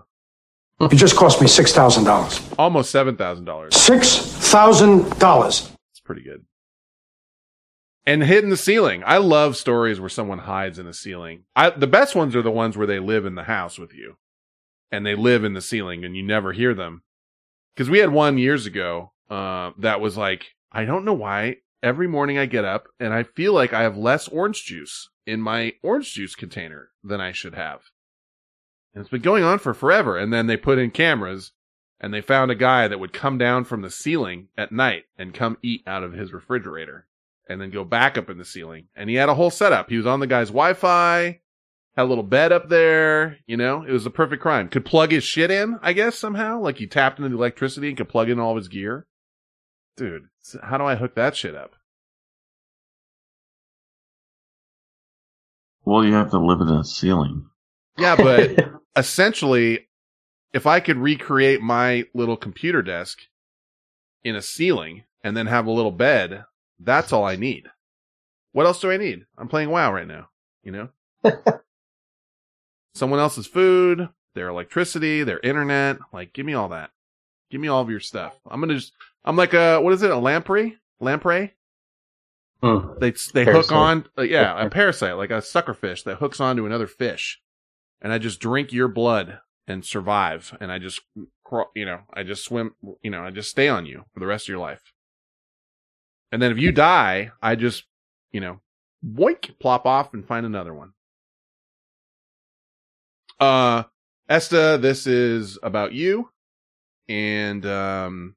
[0.80, 2.40] It just cost me six thousand dollars.
[2.58, 3.76] almost seven thousand dollars.
[3.76, 5.72] Six thousand dollars.
[5.92, 6.46] It's pretty good.
[8.06, 9.04] And hid in the ceiling.
[9.06, 11.44] I love stories where someone hides in the ceiling.
[11.56, 14.18] I, the best ones are the ones where they live in the house with you
[14.92, 17.04] and they live in the ceiling and you never hear them.
[17.78, 22.08] Cause we had one years ago, uh, that was like, I don't know why every
[22.08, 25.74] morning I get up and I feel like I have less orange juice in my
[25.84, 27.82] orange juice container than I should have.
[28.94, 30.18] And it's been going on for forever.
[30.18, 31.52] And then they put in cameras
[32.00, 35.34] and they found a guy that would come down from the ceiling at night and
[35.34, 37.08] come eat out of his refrigerator
[37.48, 38.88] and then go back up in the ceiling.
[38.96, 39.90] And he had a whole setup.
[39.90, 41.40] He was on the guy's Wi-Fi,
[41.96, 44.70] had a little bed up there, you know, it was the perfect crime.
[44.70, 46.60] Could plug his shit in, I guess, somehow.
[46.60, 49.08] Like he tapped into the electricity and could plug in all of his gear.
[49.98, 50.28] Dude,
[50.64, 51.76] how do I hook that shit up?
[55.84, 57.48] well, you have to live in a ceiling.
[57.98, 58.58] Yeah, but
[58.96, 59.88] essentially,
[60.54, 63.20] if I could recreate my little computer desk
[64.24, 66.46] in a ceiling and then have a little bed,
[66.80, 67.68] that's all I need.
[68.54, 69.26] What else do I need?
[69.38, 70.30] I'm playing WoW right now,
[70.64, 70.90] you know?
[72.94, 75.98] Someone else's food, their electricity, their internet.
[76.12, 76.92] Like, give me all that.
[77.50, 78.38] Give me all of your stuff.
[78.50, 80.78] I'm gonna just, I'm like a, what is it, a lamprey?
[81.00, 81.54] Lamprey?
[82.62, 82.94] Hmm.
[83.00, 86.88] They, they hook on, uh, yeah, a parasite, like a suckerfish that hooks onto another
[86.88, 87.42] fish.
[88.02, 90.58] And I just drink your blood and survive.
[90.60, 91.02] And I just,
[91.76, 94.46] you know, I just swim, you know, I just stay on you for the rest
[94.46, 94.82] of your life.
[96.32, 97.84] And then if you die, I just,
[98.32, 98.62] you know,
[99.06, 100.94] boink, plop off and find another one.
[103.40, 103.84] Uh,
[104.30, 106.30] Esta, this is about you.
[107.10, 108.36] And, um,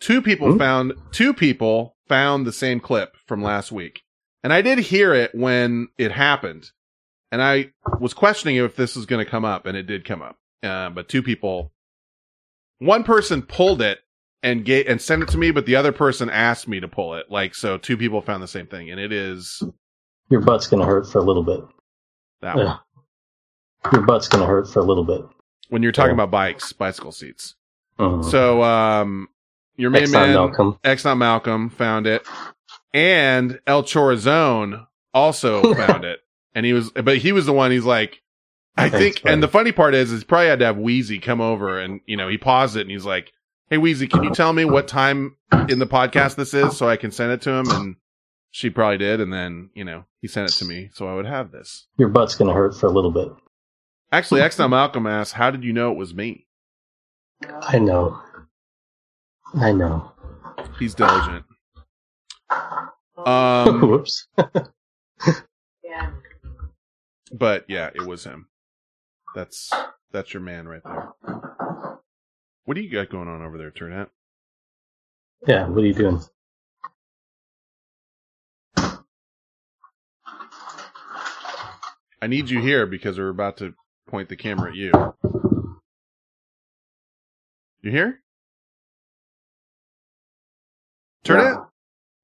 [0.00, 4.00] two people found, two people found the same clip from last week.
[4.42, 6.70] And I did hear it when it happened.
[7.32, 10.22] And I was questioning if this was going to come up and it did come
[10.22, 10.36] up.
[10.62, 11.72] Uh, but two people,
[12.78, 14.00] one person pulled it
[14.42, 17.14] and gave, and sent it to me, but the other person asked me to pull
[17.14, 17.30] it.
[17.30, 19.62] Like, so two people found the same thing and it is
[20.30, 21.60] Your butt's gonna hurt for a little bit.
[22.42, 22.64] that Yeah.
[22.64, 22.78] one.
[23.92, 25.22] Your butt's gonna hurt for a little bit.
[25.68, 26.14] When you're talking Yeah.
[26.24, 27.54] about bikes, bicycle seats.
[27.98, 28.24] Mhm.
[28.24, 29.28] So, um,
[29.76, 30.78] your main Exxon man, Malcolm.
[30.84, 32.26] Exxon Malcolm found it
[32.94, 36.20] and El Chorazone also found it.
[36.54, 38.22] And he was, but he was the one, he's like,
[38.76, 41.40] I think, and the funny part is, is he probably had to have Wheezy come
[41.40, 43.32] over and, you know, he paused it and he's like,
[43.68, 45.36] Hey, Wheezy, can you tell me what time
[45.68, 47.70] in the podcast this is so I can send it to him?
[47.70, 47.96] And
[48.50, 49.20] she probably did.
[49.20, 51.86] And then, you know, he sent it to me so I would have this.
[51.96, 53.28] Your butt's gonna hurt for a little bit.
[54.10, 56.46] Actually, X Malcolm asks, How did you know it was me?
[57.62, 58.20] I know.
[59.54, 60.12] I know.
[60.78, 61.44] He's diligent.
[63.16, 64.26] Um, Whoops.
[67.32, 68.48] but yeah, it was him.
[69.34, 69.70] That's,
[70.12, 71.10] that's your man right there.
[72.64, 74.08] What do you got going on over there, Turnet?
[75.46, 76.20] Yeah, what are you doing?
[82.22, 83.74] I need you here because we're about to
[84.08, 84.92] point the camera at you.
[87.82, 88.22] You here?
[91.24, 91.52] Turn Yeah.
[91.54, 91.58] it.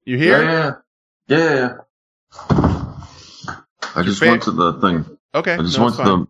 [0.05, 0.41] You here?
[0.41, 0.71] Yeah,
[1.27, 1.73] yeah, yeah.
[3.97, 4.03] Yeah.
[4.03, 5.17] I just fa- went to the thing.
[5.35, 6.27] Okay, I just no, went to the.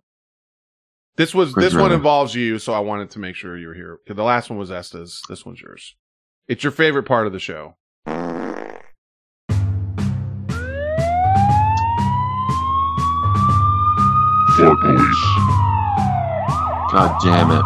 [1.18, 3.74] This was Chris this one involves you, so I wanted to make sure you were
[3.74, 4.00] here.
[4.08, 5.22] 'Cause The last one was Esta's.
[5.28, 5.96] This one's yours.
[6.48, 7.76] It's your favorite part of the show.
[14.58, 15.24] Fuck police.
[16.92, 17.64] God damn it.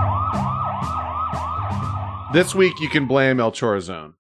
[2.34, 4.16] This week you can blame El Chorazone.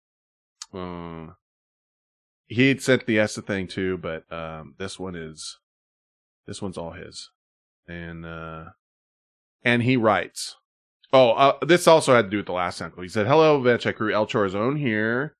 [0.73, 1.33] Uh,
[2.47, 5.57] he had sent the Esta thing too, but um, this one is
[6.51, 7.29] this one's all his,
[7.87, 8.65] and uh,
[9.63, 10.57] and he writes.
[11.13, 12.93] Oh, uh, this also had to do with the last clip.
[12.97, 14.13] He said, "Hello, Vent Chat crew.
[14.13, 15.35] El Chorazone here.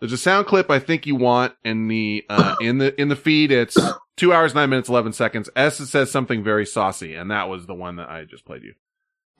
[0.00, 3.16] There's a sound clip I think you want in the uh, in the in the
[3.16, 3.52] feed.
[3.52, 3.76] It's
[4.16, 5.48] two hours nine minutes eleven seconds.
[5.54, 8.74] S says something very saucy, and that was the one that I just played you.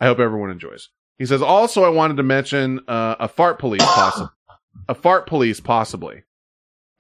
[0.01, 0.91] I hope everyone enjoys.
[1.19, 4.31] He says, also, I wanted to mention uh, a fart police, possi-
[4.89, 6.25] a fart police, possibly.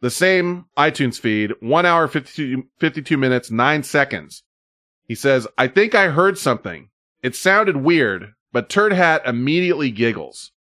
[0.01, 4.43] The same iTunes feed, one hour, 52, 52 minutes, nine seconds.
[5.09, 6.91] He says, I think I heard something.
[7.23, 10.53] It sounded weird, but Turd Hat immediately giggles.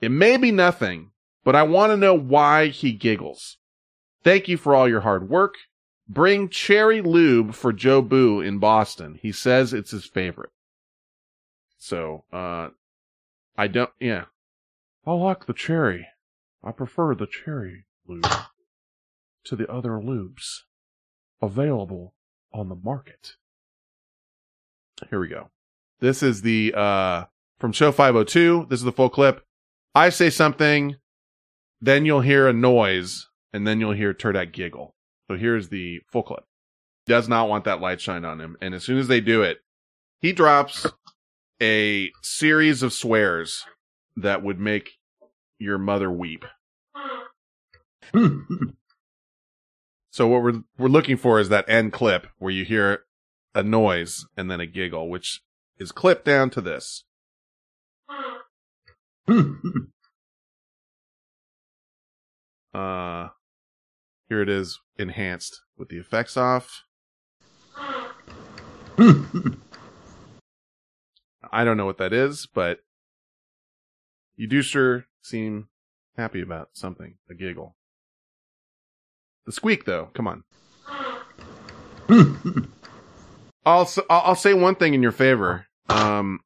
[0.00, 1.12] It may be nothing,
[1.44, 3.58] but I want to know why he giggles.
[4.24, 5.54] Thank you for all your hard work.
[6.08, 9.18] Bring cherry lube for Joe Boo in Boston.
[9.22, 10.50] He says it's his favorite.
[11.78, 12.68] So, uh,
[13.56, 14.24] I don't, yeah.
[15.06, 16.08] I like the cherry.
[16.64, 18.26] I prefer the cherry lube
[19.44, 20.60] to the other lubes
[21.40, 22.14] available
[22.52, 23.36] on the market.
[25.10, 25.50] Here we go.
[26.00, 27.24] This is the, uh,
[27.58, 28.66] from show 502.
[28.68, 29.44] This is the full clip.
[29.94, 30.96] I say something,
[31.80, 34.94] then you'll hear a noise, and then you'll hear Turdak giggle.
[35.28, 36.44] So here's the full clip.
[37.06, 38.56] Does not want that light shined on him.
[38.60, 39.58] And as soon as they do it,
[40.20, 40.86] he drops
[41.60, 43.64] a series of swears
[44.16, 44.98] that would make
[45.58, 46.44] your mother weep.
[50.12, 53.04] so what we're we're looking for is that end clip where you hear
[53.54, 55.40] a noise and then a giggle, which
[55.78, 57.04] is clipped down to this.
[62.74, 63.28] uh
[64.28, 66.82] here it is enhanced with the effects off.
[71.50, 72.80] I don't know what that is, but
[74.36, 75.68] you do sure seem
[76.18, 77.14] happy about something.
[77.30, 77.76] A giggle.
[79.46, 80.44] The squeak, though, come on.
[83.64, 85.66] I'll, I'll say one thing in your favor.
[85.88, 86.40] Um,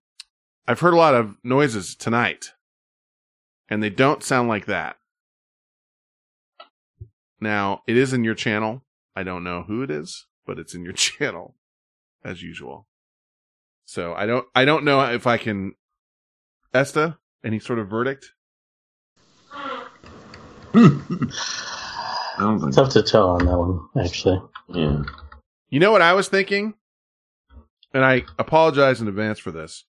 [0.66, 2.52] I've heard a lot of noises tonight,
[3.68, 4.96] and they don't sound like that.
[7.40, 8.82] Now it is in your channel.
[9.14, 11.54] I don't know who it is, but it's in your channel,
[12.24, 12.86] as usual.
[13.84, 15.74] So I don't I don't know if I can
[16.74, 18.32] Esta any sort of verdict.
[22.38, 24.40] It's tough to tell on that one, actually.
[24.68, 25.02] Yeah.
[25.70, 26.74] You know what I was thinking?
[27.92, 29.84] And I apologize in advance for this.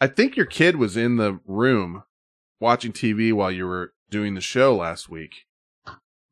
[0.00, 2.04] I think your kid was in the room
[2.58, 5.46] watching TV while you were doing the show last week.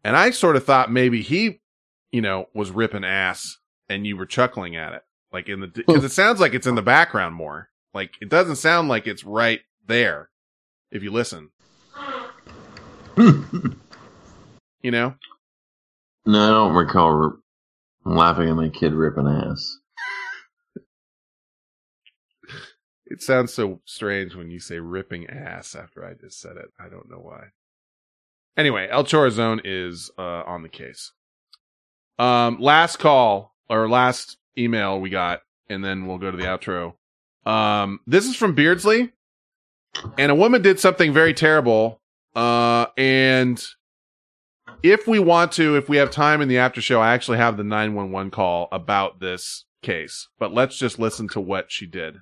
[0.04, 1.60] And I sort of thought maybe he,
[2.12, 5.02] you know, was ripping ass and you were chuckling at it.
[5.32, 7.68] Like in the, cause it sounds like it's in the background more.
[7.94, 10.30] Like it doesn't sound like it's right there
[10.90, 11.50] if you listen.
[13.16, 15.14] you know?
[16.28, 17.38] No, I don't recall
[18.04, 19.78] laughing at my kid ripping ass.
[23.06, 26.66] It sounds so strange when you say ripping ass after I just said it.
[26.78, 27.44] I don't know why.
[28.58, 31.12] Anyway, El Chorazone is uh, on the case.
[32.18, 35.40] Um, last call or last email we got,
[35.70, 36.92] and then we'll go to the outro.
[37.50, 39.12] Um, this is from Beardsley,
[40.18, 42.02] and a woman did something very terrible.
[42.36, 43.66] Uh, and
[44.82, 47.56] if we want to, if we have time in the after show, I actually have
[47.56, 50.28] the 911 call about this case.
[50.38, 52.18] But let's just listen to what she did.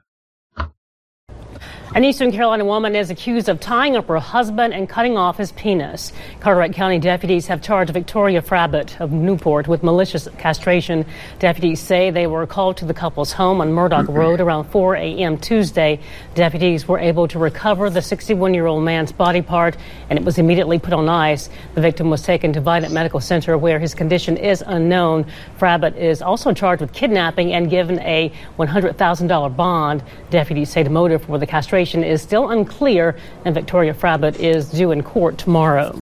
[1.94, 5.52] An Eastern Carolina woman is accused of tying up her husband and cutting off his
[5.52, 6.12] penis.
[6.40, 11.06] Carteret County deputies have charged Victoria Frabbit of Newport with malicious castration.
[11.38, 14.14] Deputies say they were called to the couple's home on Murdoch mm-hmm.
[14.14, 15.38] Road around 4 a.m.
[15.38, 16.00] Tuesday.
[16.34, 19.76] Deputies were able to recover the 61 year old man's body part
[20.10, 21.48] and it was immediately put on ice.
[21.76, 25.24] The victim was taken to Vidant Medical Center where his condition is unknown.
[25.56, 30.02] Frabbit is also charged with kidnapping and given a $100,000 bond.
[30.30, 34.90] Deputies say the motive for the castration is still unclear, and Victoria Frabbit is due
[34.90, 35.98] in court tomorrow.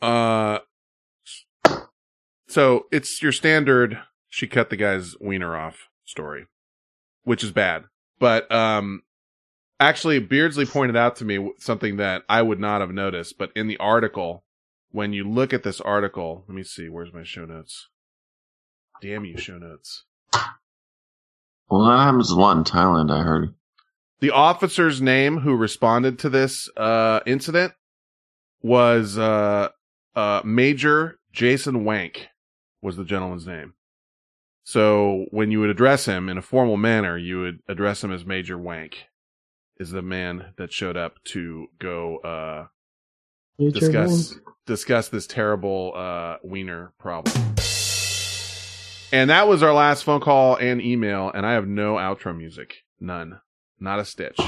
[0.00, 0.60] Uh,
[2.48, 3.98] so it's your standard.
[4.28, 6.46] She cut the guy's wiener off story,
[7.24, 7.84] which is bad.
[8.18, 9.02] But um,
[9.78, 13.38] actually, Beardsley pointed out to me something that I would not have noticed.
[13.38, 14.44] But in the article,
[14.90, 16.88] when you look at this article, let me see.
[16.88, 17.88] Where's my show notes?
[19.00, 20.04] Damn you, show notes.
[21.70, 23.54] Well, that happens a lot in Thailand, I heard.
[24.20, 27.72] The officer's name who responded to this uh, incident
[28.60, 29.68] was uh,
[30.14, 32.28] uh, Major Jason Wank
[32.82, 33.74] was the gentleman's name.
[34.64, 38.24] So when you would address him in a formal manner, you would address him as
[38.24, 39.06] Major Wank.
[39.78, 42.66] Is the man that showed up to go uh,
[43.58, 44.42] discuss Wank.
[44.66, 47.54] discuss this terrible uh, wiener problem.
[49.12, 52.76] And that was our last phone call and email, and I have no outro music.
[53.00, 53.40] None.
[53.80, 54.38] Not a stitch.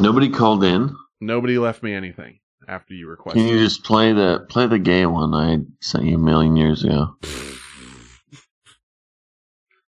[0.00, 0.94] Nobody called in.
[1.20, 3.42] Nobody left me anything after you requested.
[3.42, 6.84] Can you just play the play the gay one I sent you a million years
[6.84, 7.16] ago?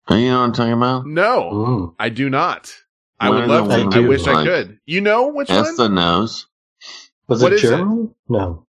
[0.07, 1.07] Oh, you know what I'm talking about?
[1.07, 2.71] No, I do not.
[3.19, 3.97] I What would love to.
[3.97, 4.79] I you wish I could.
[4.85, 5.95] You know which Esta one?
[5.95, 6.45] knows.
[7.27, 7.69] Was What it is it?
[7.77, 8.13] German?
[8.29, 8.64] No.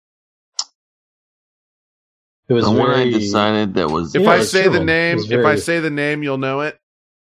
[2.51, 4.13] It was the one I decided that was.
[4.13, 4.85] If Yeah, I say the German.
[4.87, 6.77] name, It's if I say the name, you'll know it.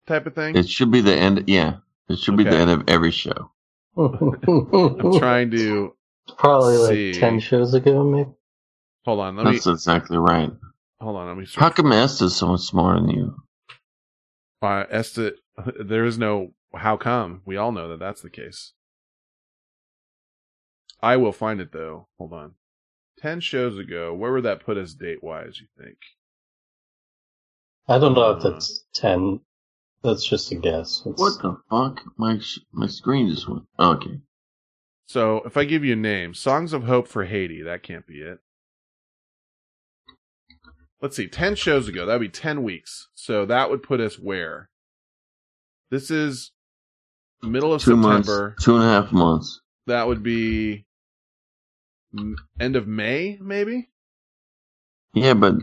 [0.06, 0.56] Type of thing.
[0.56, 1.42] It should be the end.
[1.48, 3.50] Yeah, it should be the end of every show.
[3.96, 5.94] I'm trying to.
[6.38, 6.76] Probably
[7.10, 8.30] like 10 shows ago, maybe.
[9.04, 9.36] Hold on.
[9.36, 9.52] Let me.
[9.54, 10.50] That's exactly right.
[11.00, 11.26] Hold on.
[11.26, 11.46] Let me.
[11.56, 11.74] How Search.
[11.76, 13.34] come Esta's so much smarter than you?
[14.62, 15.34] Uh, Esta,
[15.84, 17.42] there is no how come.
[17.44, 18.74] We all know that that's the case.
[21.02, 22.06] I will find it though.
[22.18, 22.54] Hold on.
[23.18, 25.58] Ten shows ago, where would that put us date wise?
[25.60, 25.96] You think?
[27.88, 29.40] I don't know if uh, that's 10.
[30.02, 31.00] That's just a guess.
[31.06, 32.02] It's- What the fuck?
[32.18, 33.64] My sh- my screen just went.
[33.78, 34.20] Oh, okay.
[35.08, 38.20] So if I give you a name, Songs of Hope for Haiti, that can't be
[38.20, 38.38] it.
[41.00, 43.08] Let's see, 10 shows ago, that'd be 10 weeks.
[43.14, 44.70] So that would put us where?
[45.90, 46.50] This is
[47.42, 48.48] middle of Two September.
[48.50, 48.64] months.
[48.64, 49.60] Two and a half months.
[49.86, 50.84] That would be m-
[52.60, 53.88] end of May, maybe?
[55.14, 55.54] Yeah, but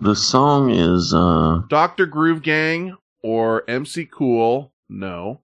[0.00, 2.06] the song is uh Dr.
[2.06, 4.72] Groove Gang or MC Cool?
[4.88, 5.42] No,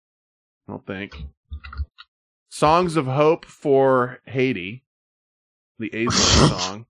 [0.69, 1.17] I don't think.
[2.51, 4.85] Songs of Hope for Haiti,
[5.79, 6.87] the Aizone song.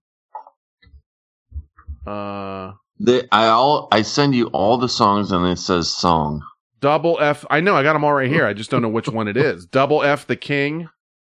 [2.06, 6.42] Uh, they, I all I send you all the songs and it says song.
[6.80, 7.46] Double F.
[7.48, 8.44] I know I got them all right here.
[8.44, 9.64] I just don't know which one it is.
[9.72, 10.90] Double F the King,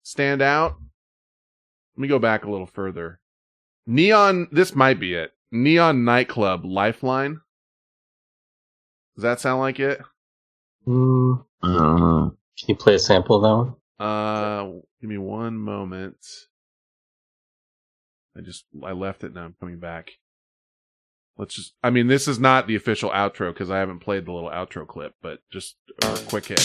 [0.04, 0.76] stand out.
[1.98, 3.20] Let me go back a little further.
[3.88, 4.50] Neon.
[4.52, 5.32] This might be it.
[5.52, 7.42] Neon Nightclub Lifeline.
[9.16, 10.00] Does that sound like it?
[10.88, 12.38] Mm, I don't know.
[12.60, 13.76] can you play a sample of that one?
[14.08, 16.18] Uh, give me one moment.
[18.38, 19.46] I just I left it now.
[19.46, 20.12] I'm coming back.
[21.36, 21.74] Let's just.
[21.84, 24.86] I mean, this is not the official outro because I haven't played the little outro
[24.86, 26.60] clip, but just a quick hit.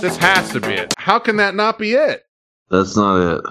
[0.00, 0.94] This has to be it.
[0.98, 2.22] How can that not be it?
[2.70, 3.42] That's not it.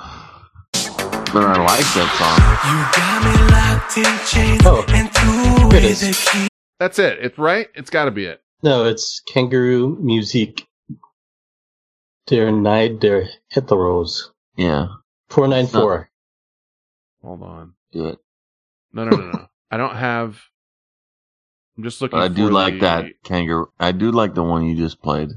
[1.34, 3.94] But I like that song.
[4.66, 4.84] Oh,
[5.72, 6.48] here it is.
[6.80, 7.20] That's it.
[7.22, 7.68] It's right.
[7.76, 8.42] It's got to be it.
[8.62, 10.66] No, it's Kangaroo Music
[12.28, 14.08] Der Neid der Heteros.
[14.10, 14.32] song.
[14.58, 14.88] Yeah.
[15.30, 16.10] 494.
[17.24, 17.74] Hold on.
[17.92, 18.20] Do it.
[18.94, 19.46] No, no, no, no.
[19.72, 20.40] I don't have.
[21.78, 22.20] I'm just looking.
[22.20, 23.72] But I do for like the- that kangaroo.
[23.80, 25.30] I do like the one you just played.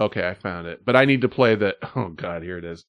[0.00, 0.84] Okay, I found it.
[0.84, 2.84] But I need to play the oh god, here it is.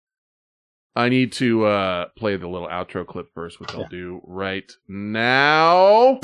[0.95, 6.19] I need to uh play the little outro clip first, which I'll do right now.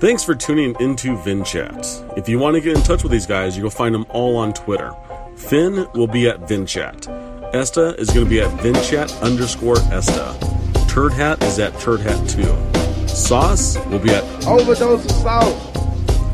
[0.00, 1.84] Thanks for tuning into Vent Chat.
[2.16, 4.52] If you want to get in touch with these guys, you'll find them all on
[4.52, 4.94] Twitter.
[5.38, 7.54] Finn will be at VentChat.
[7.54, 10.36] Esta is going to be at VentChat underscore Esta.
[10.88, 13.08] Turd Hat is at Turd Hat 2.
[13.08, 15.67] Sauce will be at Overdose of salt.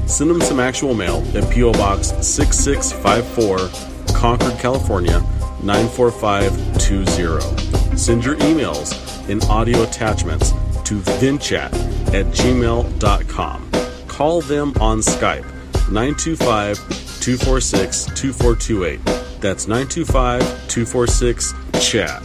[0.07, 1.73] Send them some actual mail at P.O.
[1.73, 5.21] Box 6654, Concord, California
[5.63, 7.97] 94520.
[7.97, 8.95] send your emails
[9.31, 10.51] and audio attachments
[10.85, 11.73] to ventchat
[12.13, 13.71] at gmail.com.
[14.07, 15.45] Call them on Skype
[15.91, 16.77] 925
[17.21, 19.01] 246 2428.
[19.41, 22.23] That's 925 246 chat.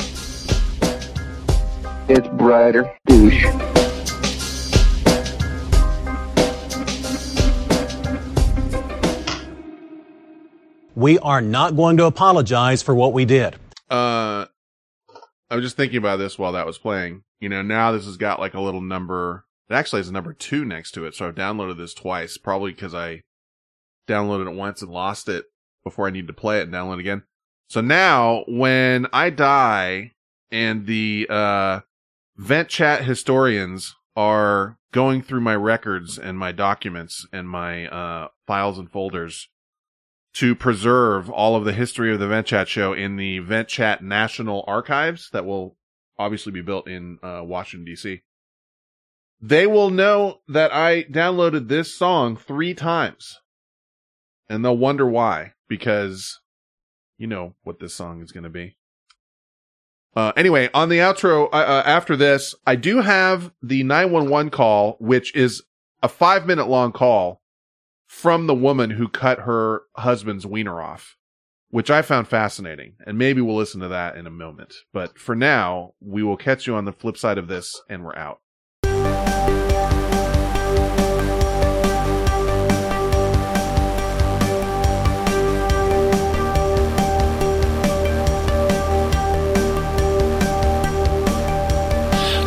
[2.09, 2.93] It's brighter.
[3.07, 3.45] Douche.
[10.99, 13.55] We are not going to apologize for what we did.
[13.89, 14.47] Uh,
[15.49, 17.23] I was just thinking about this while that was playing.
[17.39, 19.45] You know, now this has got like a little number.
[19.69, 21.15] It actually has a number two next to it.
[21.15, 23.21] So I've downloaded this twice, probably because I
[24.09, 25.45] downloaded it once and lost it
[25.85, 27.23] before I needed to play it and download it again.
[27.69, 30.11] So now when I die
[30.51, 31.79] and the, uh,
[32.35, 38.77] vent chat historians are going through my records and my documents and my, uh, files
[38.77, 39.47] and folders
[40.33, 44.03] to preserve all of the history of the Vent Chat show in the Vent Chat
[44.03, 45.75] National Archives that will
[46.17, 48.21] obviously be built in uh, Washington DC.
[49.41, 53.39] They will know that I downloaded this song three times,
[54.49, 56.39] and they'll wonder why because
[57.17, 58.75] you know what this song is going to be.
[60.15, 64.97] Uh, anyway, on the outro uh, uh, after this, I do have the 911 call,
[64.99, 65.63] which is
[66.03, 67.41] a five minute long call
[68.09, 71.15] from the woman who cut her husband's wiener off,
[71.69, 72.95] which I found fascinating.
[73.05, 74.73] And maybe we'll listen to that in a moment.
[74.91, 78.15] But for now, we will catch you on the flip side of this and we're
[78.15, 78.39] out.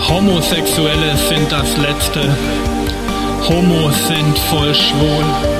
[0.00, 2.72] Homosexuelle sind das Letzte.
[3.48, 5.51] Homos sind voll schwul.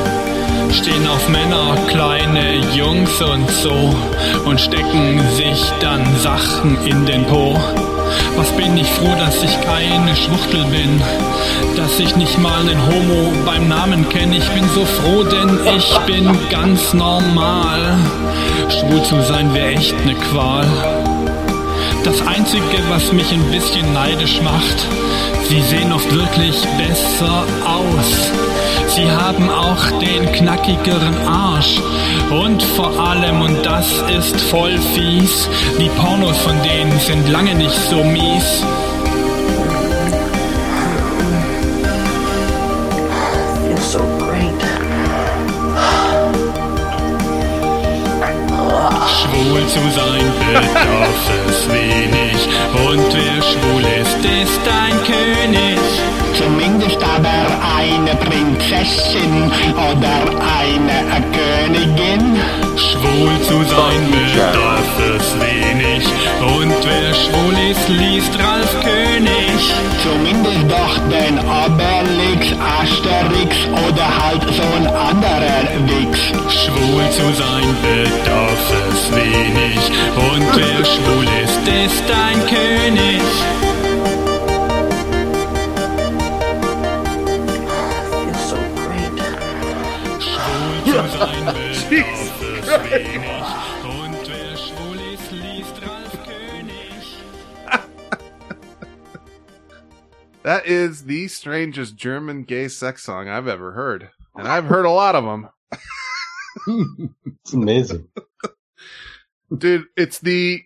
[0.73, 3.95] Stehen auf Männer, kleine Jungs und so
[4.45, 7.57] und stecken sich dann Sachen in den Po.
[8.37, 11.01] Was bin ich froh, dass ich keine Schwuchtel bin,
[11.77, 14.37] dass ich nicht mal einen Homo beim Namen kenne.
[14.37, 17.99] Ich bin so froh, denn ich bin ganz normal.
[18.69, 21.12] Schwul zu sein wäre echt ne Qual.
[22.05, 24.87] Das Einzige, was mich ein bisschen neidisch macht,
[25.49, 28.33] sie sehen oft wirklich besser aus.
[28.89, 31.81] Sie haben auch den knackigeren Arsch.
[32.31, 33.87] Und vor allem, und das
[34.19, 35.49] ist voll fies,
[35.79, 38.65] die Pornos von denen sind lange nicht so mies.
[49.43, 52.49] Schwul zu sein bedarf es wenig.
[52.89, 56.22] Und wer schwul ist, ist ein König.
[56.43, 57.47] Zumindest aber
[57.79, 60.17] eine Prinzessin oder
[60.59, 62.37] eine Königin.
[62.77, 66.05] Schwul zu sein bedarf es wenig.
[66.41, 69.73] Und wer schwul ist, liest Ralf König.
[70.03, 73.55] Zumindest doch den Obelix, Asterix
[73.87, 76.19] oder halt so ein anderer Wix.
[76.51, 79.79] Schwul zu sein bedarf es wenig.
[80.17, 83.72] Und wer schwul ist, ist ein König.
[100.43, 104.11] That is the strangest German gay sex song I've ever heard.
[104.35, 105.49] And I've heard a lot of them.
[107.45, 108.09] It's amazing.
[109.57, 110.63] Dude, it's the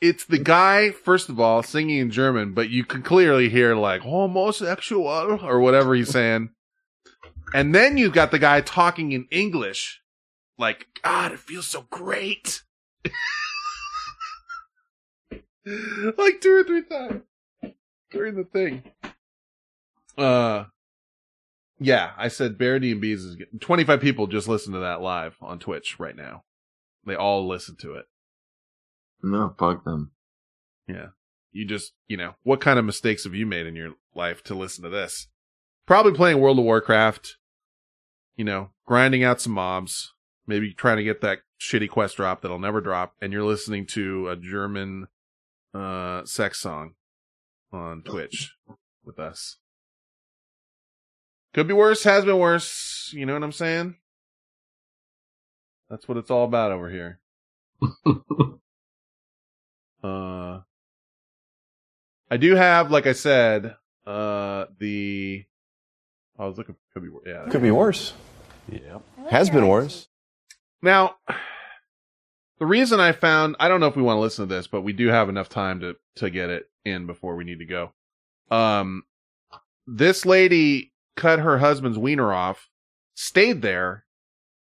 [0.00, 4.02] it's the guy first of all singing in German, but you can clearly hear like
[4.02, 6.50] homosexual or whatever he's saying.
[7.54, 10.00] And then you've got the guy talking in English.
[10.58, 12.62] Like, God, it feels so great.
[16.16, 17.22] like two or three times
[18.10, 18.82] during the thing.
[20.16, 20.64] Uh,
[21.78, 25.36] yeah, I said Barity and Bees is getting 25 people just listen to that live
[25.40, 26.44] on Twitch right now.
[27.04, 28.06] They all listen to it.
[29.22, 30.12] No, fuck them.
[30.86, 31.08] Yeah.
[31.52, 34.54] You just, you know, what kind of mistakes have you made in your life to
[34.54, 35.28] listen to this?
[35.86, 37.36] Probably playing World of Warcraft,
[38.36, 40.12] you know, grinding out some mobs,
[40.46, 44.28] maybe trying to get that shitty quest drop that'll never drop, and you're listening to
[44.28, 45.08] a German,
[45.74, 46.94] uh, sex song
[47.72, 48.54] on Twitch
[49.04, 49.58] with us.
[51.54, 53.10] Could be worse, has been worse.
[53.14, 53.96] You know what I'm saying?
[55.90, 57.20] That's what it's all about over here.
[60.02, 60.60] uh,
[62.30, 65.44] I do have, like I said, uh, the,
[66.38, 67.46] I was looking, could be, wor- yeah.
[67.50, 68.14] Could be worse.
[68.70, 68.98] Yeah.
[69.30, 70.08] Has been worse.
[70.80, 71.16] Now,
[72.58, 74.82] the reason I found I don't know if we want to listen to this, but
[74.82, 77.92] we do have enough time to to get it in before we need to go.
[78.50, 79.04] Um,
[79.86, 82.68] this lady cut her husband's wiener off,
[83.14, 84.04] stayed there,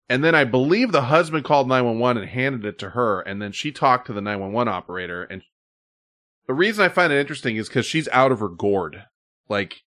[0.09, 3.53] and then I believe the husband called 911 and handed it to her, and then
[3.53, 5.25] she talked to the 911 operator.
[5.25, 5.43] And
[6.47, 9.05] the reason I find it interesting is because she's out of her gourd.
[9.49, 9.83] Like,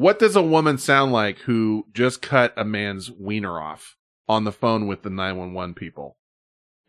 [0.00, 4.50] what does a woman sound like who just cut a man's wiener off on the
[4.50, 6.16] phone with the 911 people?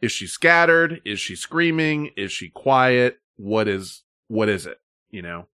[0.02, 1.02] Is she scattered?
[1.04, 2.12] Is she screaming?
[2.16, 3.18] Is she quiet?
[3.36, 4.80] What is, what is it?
[5.10, 5.48] You know?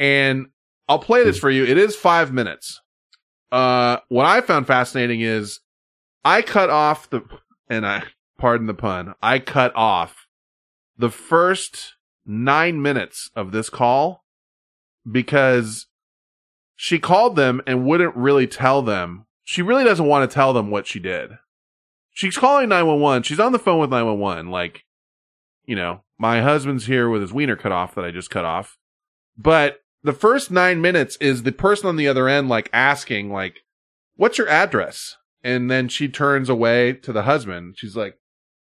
[0.00, 0.46] And
[0.88, 1.66] I'll play this for you.
[1.66, 2.80] It is five minutes.
[3.52, 5.60] Uh, what I found fascinating is
[6.24, 7.20] I cut off the,
[7.68, 8.04] and I,
[8.38, 10.26] pardon the pun, I cut off
[10.96, 14.24] the first nine minutes of this call
[15.10, 15.88] because
[16.76, 19.26] she called them and wouldn't really tell them.
[19.44, 21.38] She really doesn't want to tell them what she did.
[22.12, 23.24] She's calling 911.
[23.24, 24.50] She's on the phone with 911.
[24.50, 24.84] Like,
[25.64, 28.78] you know, my husband's here with his wiener cut off that I just cut off.
[29.36, 33.64] But the first nine minutes is the person on the other end, like asking, like,
[34.16, 35.16] what's your address?
[35.42, 37.74] And then she turns away to the husband.
[37.78, 38.18] She's like,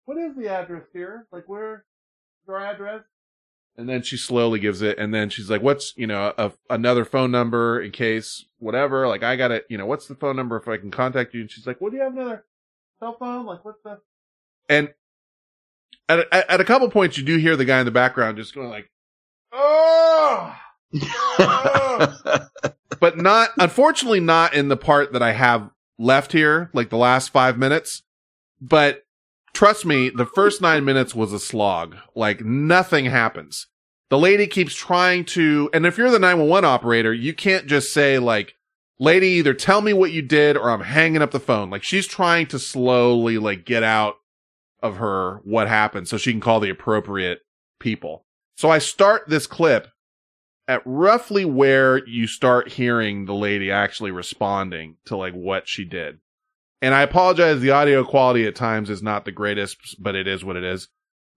[0.05, 1.27] what is the address here?
[1.31, 1.81] Like, where's
[2.47, 3.03] our address?
[3.75, 4.99] And then she slowly gives it.
[4.99, 9.07] And then she's like, what's, you know, a, another phone number in case whatever.
[9.07, 9.65] Like, I got it.
[9.67, 11.41] You know, what's the phone number if I can contact you?
[11.41, 12.45] And she's like, what do you have another
[12.99, 13.45] cell phone?
[13.45, 13.99] Like, what's the,
[14.69, 14.93] and
[16.07, 18.53] at, at, at a couple points, you do hear the guy in the background just
[18.53, 18.89] going like,
[19.51, 20.55] oh,
[21.39, 22.17] oh.
[22.99, 27.29] but not, unfortunately, not in the part that I have left here, like the last
[27.29, 28.03] five minutes.
[28.61, 29.03] But
[29.53, 31.95] trust me, the first nine minutes was a slog.
[32.15, 33.67] Like nothing happens.
[34.09, 38.19] The lady keeps trying to, and if you're the 911 operator, you can't just say
[38.19, 38.55] like,
[38.99, 41.69] lady, either tell me what you did or I'm hanging up the phone.
[41.69, 44.15] Like she's trying to slowly like get out
[44.81, 47.39] of her what happened so she can call the appropriate
[47.79, 48.25] people.
[48.55, 49.87] So I start this clip
[50.67, 56.19] at roughly where you start hearing the lady actually responding to like what she did.
[56.83, 60.43] And I apologize, the audio quality at times is not the greatest, but it is
[60.43, 60.89] what it is.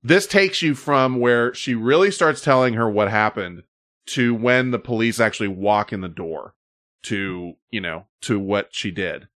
[0.03, 3.63] This takes you from where she really starts telling her what happened
[4.07, 6.57] to when the police actually walk in the door
[7.05, 9.29] to, you know, to what she did.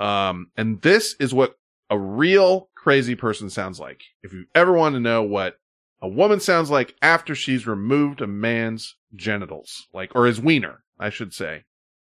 [0.00, 1.56] Um, and this is what
[1.88, 4.00] a real crazy person sounds like.
[4.24, 5.60] If you ever want to know what
[6.00, 11.10] a woman sounds like after she's removed a man's genitals, like, or his wiener, I
[11.10, 11.66] should say.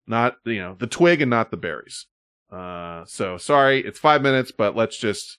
[0.07, 2.05] Not, you know, the twig and not the berries.
[2.51, 5.39] Uh, so sorry, it's five minutes, but let's just,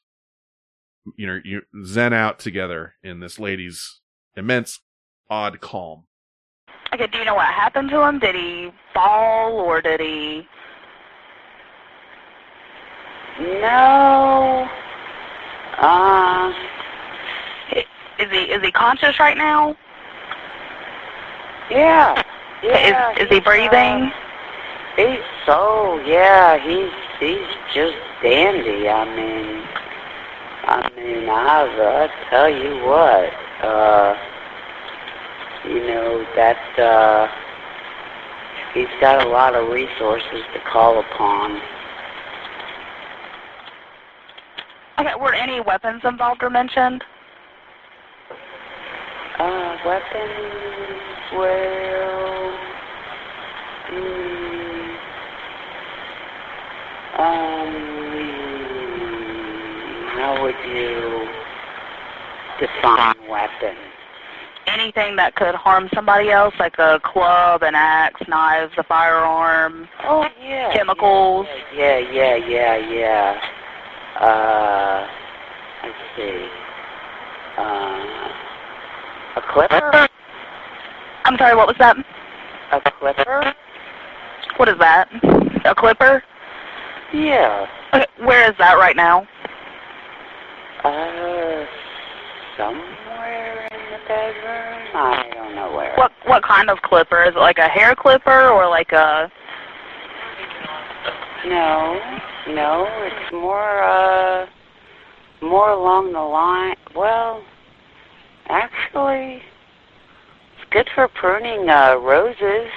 [1.16, 4.00] you know, you zen out together in this lady's
[4.36, 4.80] immense,
[5.30, 6.04] odd calm.
[6.94, 8.20] Okay, do you know what happened to him?
[8.20, 10.48] Did he fall or did he?
[13.40, 14.68] No.
[15.78, 16.52] Uh,
[18.20, 19.78] Is he is he conscious right now?
[21.72, 22.22] yeah.
[22.62, 23.12] Yeah.
[23.14, 23.72] is is he breathing?
[23.72, 24.10] uh,
[25.00, 26.58] he's so yeah.
[26.58, 28.90] He's he's just dandy.
[28.90, 29.64] I mean,
[30.64, 33.34] I mean, I've I tell you what.
[33.66, 34.18] Uh,
[35.66, 37.28] you know that uh,
[38.74, 41.61] he's got a lot of resources to call upon.
[45.00, 47.03] Okay, were any weapons involved or mentioned?
[49.38, 51.02] Uh, weapons,
[51.34, 52.58] well,
[53.92, 54.18] mm,
[57.19, 57.73] um,
[60.15, 61.27] how would you
[62.59, 63.75] define weapon?
[64.67, 70.27] Anything that could harm somebody else, like a club, an axe, knives, a firearm, Oh,
[70.41, 70.72] yeah.
[70.73, 71.48] chemicals.
[71.75, 73.41] Yeah, yeah, yeah, yeah.
[74.19, 75.07] Uh,
[75.83, 76.48] let's see.
[77.57, 78.30] Uh,
[79.35, 80.07] a clipper?
[81.25, 81.98] I'm sorry, what was that?
[82.72, 83.53] A clipper?
[84.57, 85.09] What is that?
[85.65, 86.23] A clipper?
[87.14, 87.68] Yeah.
[87.94, 89.28] Okay, where is that right now?
[90.84, 91.66] Uh,
[92.58, 94.96] somewhere in the bedroom?
[94.96, 95.96] I don't know where.
[95.96, 97.24] What what kind of clipper?
[97.24, 99.32] Is it like a hair clipper or like a
[101.46, 102.00] No,
[102.50, 104.46] no, it's more, uh,
[105.42, 106.76] more along the line.
[106.96, 107.44] Well,
[108.50, 109.42] actually,
[110.58, 112.70] it's good for pruning, uh, roses.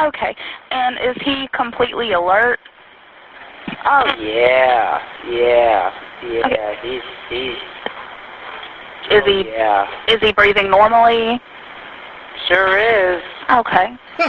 [0.00, 0.36] Okay.
[0.70, 2.58] And is he completely alert?
[3.84, 5.92] Oh, yeah, yeah,
[6.24, 7.56] yeah, he's, he's,
[9.10, 11.40] Is he oh, yeah, is he breathing normally?
[12.46, 13.22] sure is.
[13.50, 13.94] Okay.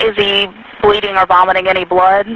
[0.00, 0.46] is he
[0.82, 2.26] bleeding or vomiting any blood?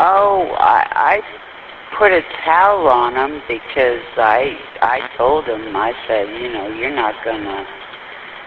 [0.00, 6.28] Oh, I, I put a towel on him because I I told him I said,
[6.42, 7.64] you know, you're not gonna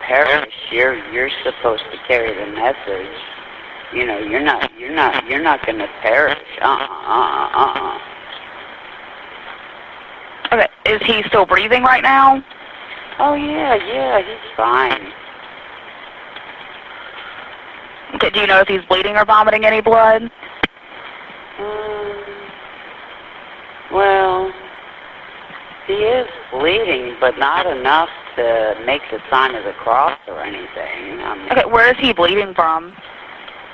[0.07, 0.53] perish.
[0.71, 3.19] You're you're supposed to carry the message.
[3.93, 6.37] You know, you're not you're not you're not gonna perish.
[6.61, 7.99] Uh uh uh uh.
[10.53, 12.43] Okay, is he still breathing right now?
[13.19, 15.11] Oh yeah, yeah, he's fine.
[18.15, 20.23] Okay, do you know if he's bleeding or vomiting any blood?
[21.59, 22.23] Um,
[23.91, 24.53] well,
[25.85, 31.19] he is bleeding, but not enough to make the sign of the cross or anything.
[31.19, 32.93] I mean, Okay, where is he bleeding from?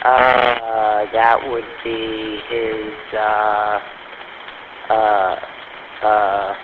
[0.04, 3.80] Uh, that would be his, uh,
[4.90, 5.40] uh,
[6.04, 6.56] uh,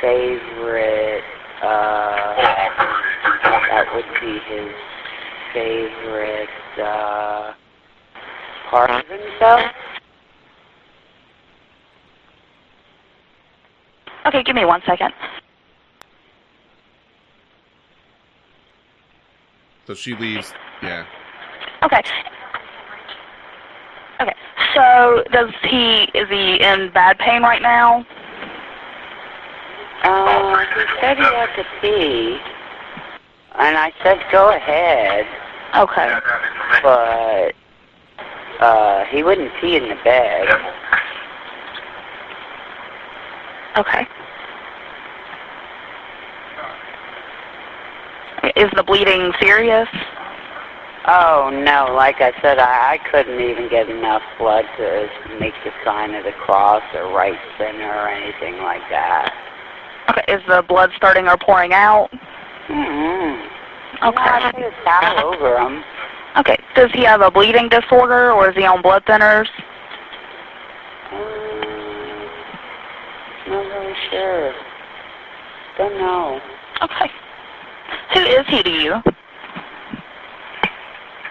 [0.00, 1.24] favorite,
[1.62, 2.36] uh,
[3.70, 4.72] that would be his
[5.52, 6.48] favorite,
[6.82, 7.52] uh,
[8.70, 9.60] part of himself.
[14.26, 15.12] Okay, give me one second.
[19.92, 20.54] So she leaves.
[20.82, 21.04] Yeah.
[21.82, 22.00] Okay.
[24.22, 24.32] Okay.
[24.74, 28.06] So does he is he in bad pain right now?
[30.02, 32.38] Uh, he said he had to pee,
[33.58, 35.26] and I said go ahead.
[35.76, 36.18] Okay.
[36.82, 37.52] But
[38.64, 40.48] uh, he wouldn't pee in the bed.
[43.76, 44.06] Okay.
[48.62, 49.88] Is the bleeding serious?
[51.08, 51.92] Oh no!
[51.96, 55.08] Like I said, I, I couldn't even get enough blood to
[55.40, 59.34] make the sign of the cross or right center or anything like that.
[60.10, 60.32] Okay.
[60.32, 62.08] Is the blood starting or pouring out?
[62.68, 64.06] Mm-hmm.
[64.06, 64.30] Okay.
[64.30, 65.82] I put a towel over him.
[66.38, 66.56] Okay.
[66.76, 69.48] Does he have a bleeding disorder or is he on blood thinners?
[71.10, 71.20] Um,
[73.48, 74.52] not really sure.
[75.78, 76.38] Don't know.
[76.82, 77.10] Okay.
[78.14, 78.92] Who is he to you?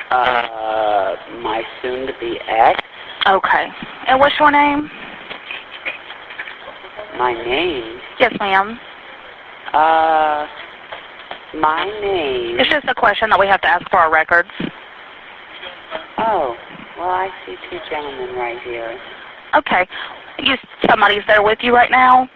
[0.10, 2.80] Uh, my soon-to-be ex.
[3.28, 3.68] Okay.
[4.08, 4.90] And what's your name?
[7.18, 8.00] My name.
[8.20, 8.80] Yes, ma'am.
[9.74, 10.48] Uh,
[11.56, 12.60] my name.
[12.60, 14.50] It's just a question that we have to ask for our records.
[16.18, 16.56] Oh,
[16.98, 19.00] well, I see two gentlemen right here.
[19.56, 19.88] Okay.
[20.40, 20.56] You
[20.90, 22.30] somebody's there with you right now?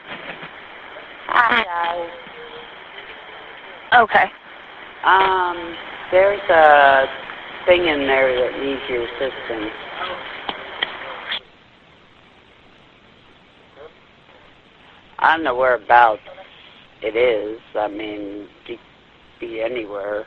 [1.28, 2.25] Hi,
[3.96, 4.26] Okay.
[5.06, 5.76] Um,
[6.12, 7.06] there's a
[7.66, 9.72] thing in there that needs your assistance.
[15.20, 16.22] I don't know whereabouts
[17.02, 17.60] it is.
[17.74, 18.80] I mean, could
[19.40, 20.26] be anywhere.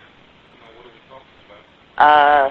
[1.99, 2.49] Uh,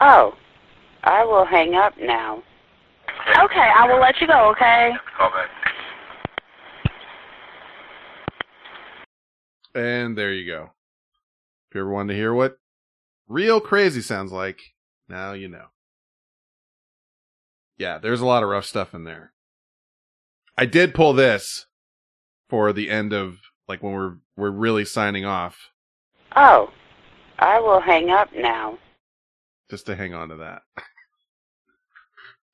[0.00, 0.34] oh,
[1.04, 2.42] I will hang up now.
[3.42, 4.92] Okay, I will let you go, okay?
[9.74, 10.70] And there you go.
[11.70, 12.58] If you ever wanted to hear what
[13.28, 14.58] real crazy sounds like,
[15.08, 15.66] now you know.
[17.78, 19.32] Yeah, there's a lot of rough stuff in there.
[20.58, 21.66] I did pull this
[22.48, 23.36] for the end of
[23.68, 25.56] like when we're we're really signing off,
[26.36, 26.70] Oh,
[27.38, 28.78] I will hang up now.
[29.70, 30.62] just to hang on to that.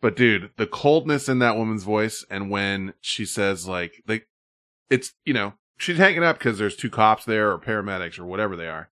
[0.00, 4.28] but dude, the coldness in that woman's voice and when she says like like
[4.90, 8.56] it's you know, she's hanging up because there's two cops there or paramedics or whatever
[8.56, 8.90] they are.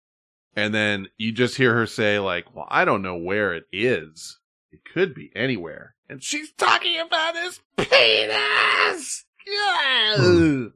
[0.55, 4.39] And then you just hear her say like, "Well, I don't know where it is.
[4.73, 9.25] It could be anywhere." And she's talking about his penis.
[9.47, 10.17] Yeah.
[10.17, 10.67] Hmm.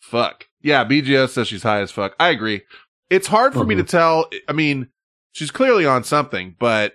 [0.00, 0.48] Fuck.
[0.60, 2.16] Yeah, BGS says she's high as fuck.
[2.18, 2.62] I agree.
[3.08, 3.88] It's hard for me to uh-huh.
[3.88, 4.30] tell.
[4.48, 4.88] I mean,
[5.32, 6.94] she's clearly on something, but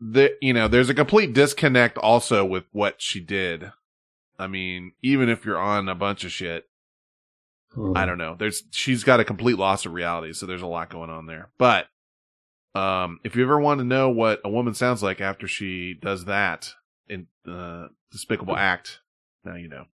[0.00, 3.72] the you know, there's a complete disconnect also with what she did.
[4.38, 6.66] I mean, even if you're on a bunch of shit,
[7.94, 8.36] I don't know.
[8.38, 11.50] There's she's got a complete loss of reality, so there's a lot going on there.
[11.58, 11.86] But
[12.74, 16.24] um if you ever want to know what a woman sounds like after she does
[16.24, 16.72] that
[17.08, 19.00] in uh despicable act,
[19.44, 19.84] now you know.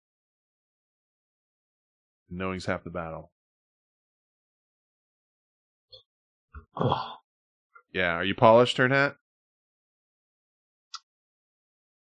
[2.31, 3.33] Knowing's half the battle.
[7.93, 9.17] Yeah, are you polished, turn hat?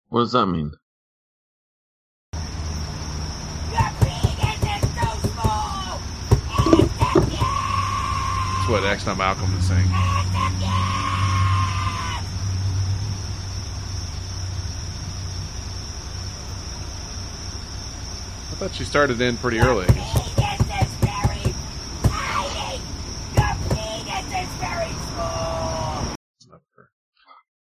[0.09, 0.71] What does that mean?
[2.31, 2.41] That's
[8.67, 9.85] what X not Malcolm is saying.
[18.51, 19.85] I thought she started in pretty early.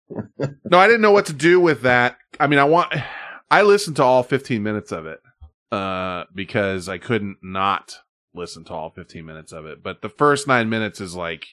[0.10, 2.18] No, I didn't know what to do with that.
[2.40, 2.94] I mean, I want,
[3.50, 5.20] I listened to all 15 minutes of it,
[5.72, 7.98] uh, because I couldn't not
[8.34, 9.84] listen to all 15 minutes of it.
[9.84, 11.46] But the first nine minutes is like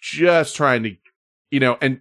[0.00, 0.96] just trying to,
[1.50, 2.00] you know, and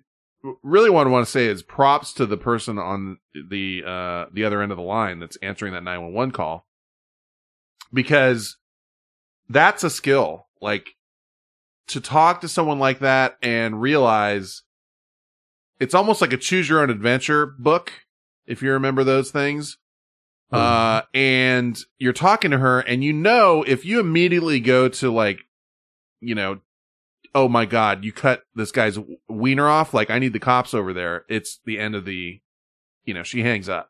[0.61, 4.43] really what I want to say is props to the person on the, uh, the
[4.45, 6.65] other end of the line that's answering that 911 call
[7.93, 8.57] because
[9.49, 10.47] that's a skill.
[10.61, 10.89] Like
[11.87, 14.63] to talk to someone like that and realize
[15.83, 17.91] it's almost like a choose your own adventure book
[18.45, 19.77] if you remember those things.
[20.51, 25.39] Uh and you're talking to her and you know if you immediately go to like
[26.21, 26.59] you know
[27.35, 30.93] oh my god you cut this guy's wiener off like i need the cops over
[30.93, 31.25] there.
[31.27, 32.39] It's the end of the
[33.03, 33.89] you know she hangs up.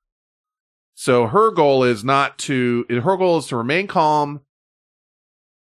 [0.95, 4.41] So her goal is not to her goal is to remain calm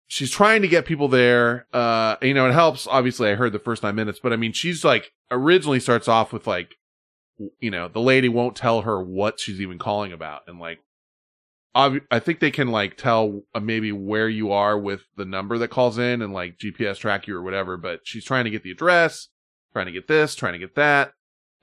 [0.07, 1.67] she's trying to get people there.
[1.73, 2.87] Uh, you know, it helps.
[2.87, 6.31] Obviously, I heard the first nine minutes, but I mean, she's like originally starts off
[6.33, 6.75] with like,
[7.59, 10.79] you know, the lady won't tell her what she's even calling about, and like,
[11.75, 15.57] ob- I think they can like tell uh, maybe where you are with the number
[15.59, 17.77] that calls in and like GPS track you or whatever.
[17.77, 19.27] But she's trying to get the address,
[19.73, 21.13] trying to get this, trying to get that.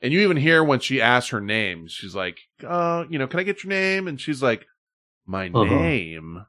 [0.01, 3.41] And you even hear when she asks her name, she's like, uh, you know, can
[3.41, 4.07] I get your name?
[4.07, 4.67] And she's like,
[5.27, 5.65] my Uh-huh.
[5.65, 6.45] name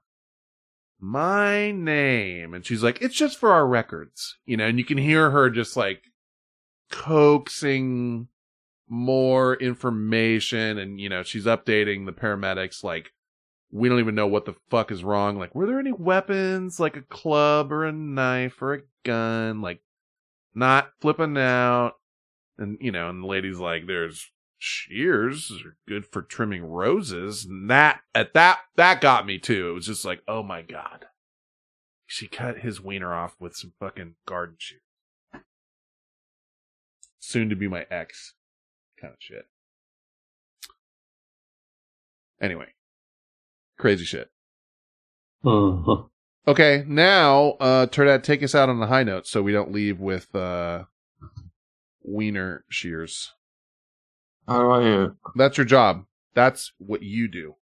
[0.99, 2.53] my name.
[2.53, 5.49] And she's like, it's just for our records, you know, and you can hear her
[5.49, 6.03] just like
[6.91, 8.27] coaxing
[8.87, 10.77] more information.
[10.77, 13.11] And, you know, she's updating the paramedics like,
[13.71, 15.37] we don't even know what the fuck is wrong.
[15.37, 19.61] Like, were there any weapons, like a club or a knife or a gun?
[19.61, 19.81] Like,
[20.53, 21.93] not flipping out.
[22.57, 24.31] And, you know, and the lady's like, there's
[24.65, 27.45] shears are good for trimming roses.
[27.45, 29.69] And that, at that, that got me too.
[29.69, 31.05] It was just like, oh my God.
[32.07, 34.81] She cut his wiener off with some fucking garden shears.
[37.19, 38.33] Soon to be my ex
[38.99, 39.47] kind of shit.
[42.41, 42.67] Anyway,
[43.77, 44.29] crazy shit.
[45.43, 46.09] Mhm.
[46.47, 49.71] Okay, now, uh, Turd Hat, take us out on a high note so we don't
[49.71, 50.83] leave with, uh,
[52.03, 53.33] wiener shears.
[54.47, 55.07] How do I?
[55.35, 56.05] That's your job.
[56.33, 57.55] That's what you do.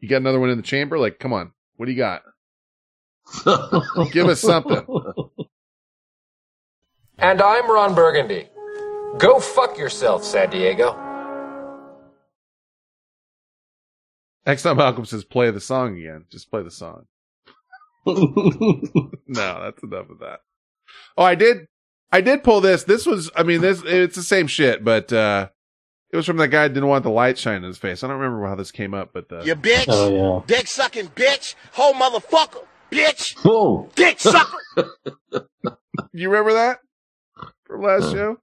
[0.00, 0.98] You got another one in the chamber?
[0.98, 1.52] Like, come on.
[1.76, 2.22] What do you got?
[4.12, 4.84] Give us something.
[7.18, 8.48] And I'm Ron Burgundy.
[9.18, 10.98] Go fuck yourself, San Diego.
[14.46, 17.04] Next time Malcolm says play the song again, just play the song.
[18.06, 18.14] no,
[19.26, 20.40] that's enough of that.
[21.16, 21.66] Oh, I did,
[22.12, 22.84] I did pull this.
[22.84, 25.48] This was, I mean, this, it's the same shit, but, uh,
[26.12, 28.02] it was from that guy who didn't want the light shining in his face.
[28.02, 29.84] I don't remember how this came up, but, uh, You bitch.
[29.88, 30.56] Oh, yeah.
[30.56, 31.54] Dick sucking bitch.
[31.72, 32.64] Whole motherfucker.
[32.90, 33.38] Bitch.
[33.44, 33.88] Whoa.
[33.94, 34.58] Dick sucker.
[36.12, 36.80] you remember that
[37.64, 38.38] from last show?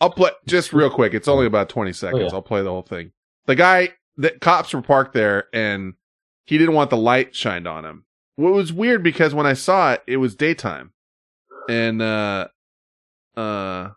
[0.00, 1.14] I'll play just real quick.
[1.14, 2.22] It's only about 20 seconds.
[2.22, 2.32] Oh, yeah.
[2.32, 3.10] I'll play the whole thing.
[3.46, 5.94] The guy, that cops were parked there and
[6.44, 8.04] he didn't want the light shined on him.
[8.36, 10.92] What was weird because when I saw it, it was daytime
[11.68, 12.48] and, uh,
[13.36, 13.90] uh,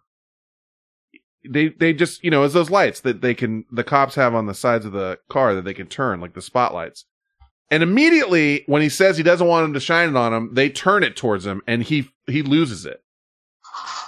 [1.50, 4.46] they, they just, you know, it's those lights that they can, the cops have on
[4.46, 7.06] the sides of the car that they can turn, like the spotlights.
[7.72, 10.70] And immediately when he says he doesn't want him to shine it on him, they
[10.70, 13.02] turn it towards him and he, he loses it.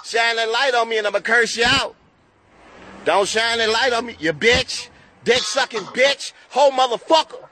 [0.04, 1.94] Shine that light on me and I'ma curse you out.
[3.04, 4.88] Don't shine that light on me, you bitch.
[5.24, 6.32] Dick sucking bitch.
[6.50, 7.48] Whole motherfucker.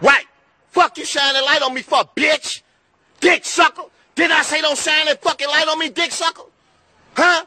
[0.00, 0.26] Right.
[0.68, 2.62] Fuck you shine that light on me for, bitch.
[3.20, 3.82] Dick sucker.
[4.18, 6.42] Did I say don't shine that fucking light on me, dick sucker?
[7.14, 7.44] Huh?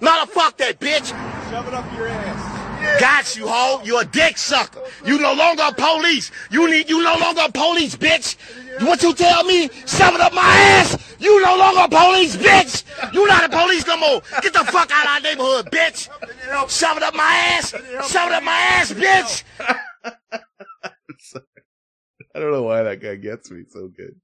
[0.00, 1.08] Not a fuck that, bitch.
[1.50, 3.00] Shove it up your ass.
[3.00, 3.82] Got you, hoe.
[3.82, 4.82] You a dick sucker.
[5.04, 6.30] You no longer a police.
[6.48, 6.88] You need.
[6.88, 8.36] You no longer a police, bitch.
[8.86, 9.68] What you tell me?
[9.84, 11.16] Shove it up my ass.
[11.18, 12.84] You no longer a police, bitch.
[13.12, 14.22] You not a police no more.
[14.42, 16.08] Get the fuck out of our neighborhood, bitch.
[16.70, 17.70] Shove it up my ass.
[17.72, 19.42] Shove it up my ass, bitch.
[22.32, 24.14] I don't know why that guy gets me so good.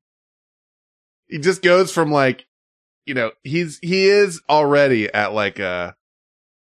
[1.33, 2.47] He just goes from like,
[3.07, 5.97] you know, he's, he is already at like a,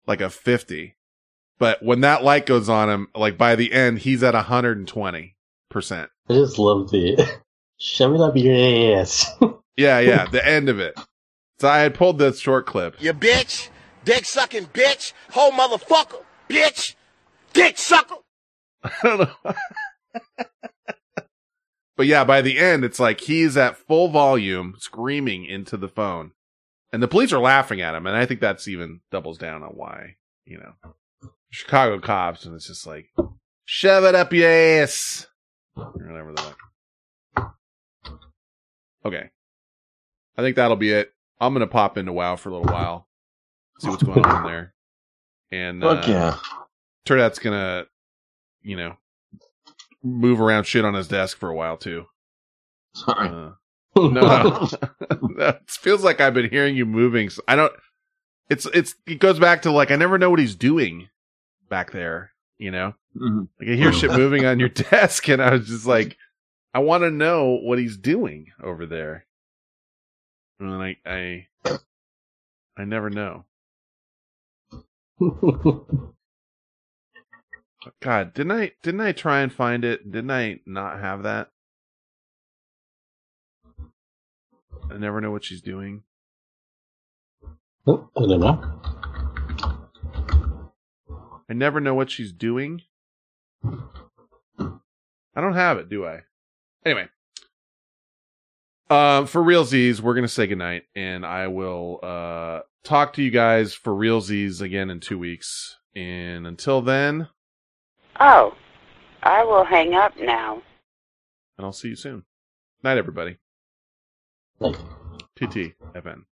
[0.07, 0.95] like a 50.
[1.59, 5.33] But when that light goes on him, like by the end, he's at 120%.
[5.75, 7.39] I just love the
[7.77, 9.29] shove it up your ass.
[9.75, 10.93] Yeah, yeah, the end of it.
[11.59, 12.95] So I had pulled this short clip.
[13.01, 13.69] You bitch.
[14.05, 15.13] Dick sucking bitch.
[15.31, 16.21] Whole motherfucker.
[16.47, 16.93] Bitch.
[17.53, 18.17] Dick sucker.
[18.83, 19.53] I don't know.
[21.95, 26.31] but yeah, by the end, it's like he's at full volume screaming into the phone.
[26.91, 28.05] And the police are laughing at him.
[28.05, 30.15] And I think that's even doubles down on why,
[30.45, 30.73] you know.
[31.49, 33.09] Chicago cops, and it's just like,
[33.65, 35.27] shove it up your ass.
[35.75, 37.47] Or whatever like.
[39.05, 39.29] Okay.
[40.37, 41.13] I think that'll be it.
[41.39, 43.07] I'm gonna pop into WoW for a little while,
[43.79, 44.73] see what's going on there,
[45.51, 46.37] and Fuck uh, yeah.
[47.05, 47.85] Turd Hat's gonna,
[48.61, 48.95] you know,
[50.03, 52.05] move around shit on his desk for a while too.
[52.95, 53.29] Sorry.
[53.29, 53.51] Uh,
[53.95, 54.67] no,
[55.37, 57.29] it feels like I've been hearing you moving.
[57.29, 57.73] So I don't.
[58.49, 61.09] It's it's it goes back to like I never know what he's doing
[61.69, 62.31] back there.
[62.57, 63.47] You know, Mhm.
[63.59, 66.17] like I hear shit moving on your desk, and I was just like,
[66.73, 69.25] I want to know what he's doing over there.
[70.59, 71.47] And I I
[72.77, 73.45] I never know.
[78.01, 80.11] God, didn't I didn't I try and find it?
[80.11, 81.49] Didn't I not have that?
[84.91, 86.03] I never know what she's doing.
[87.87, 88.61] Oh, I don't know.
[91.49, 92.81] I never know what she's doing.
[93.65, 96.21] I don't have it, do I?
[96.85, 97.07] Anyway.
[98.89, 103.31] Um, for real Z's, we're gonna say goodnight, and I will uh talk to you
[103.31, 105.77] guys for real Z's again in two weeks.
[105.95, 107.27] And until then,
[108.19, 108.53] Oh,
[109.21, 110.61] I will hang up now.
[111.57, 112.23] and I'll see you soon.
[112.83, 113.37] Night, everybody.
[114.59, 114.77] Night.
[115.35, 116.23] TT FN.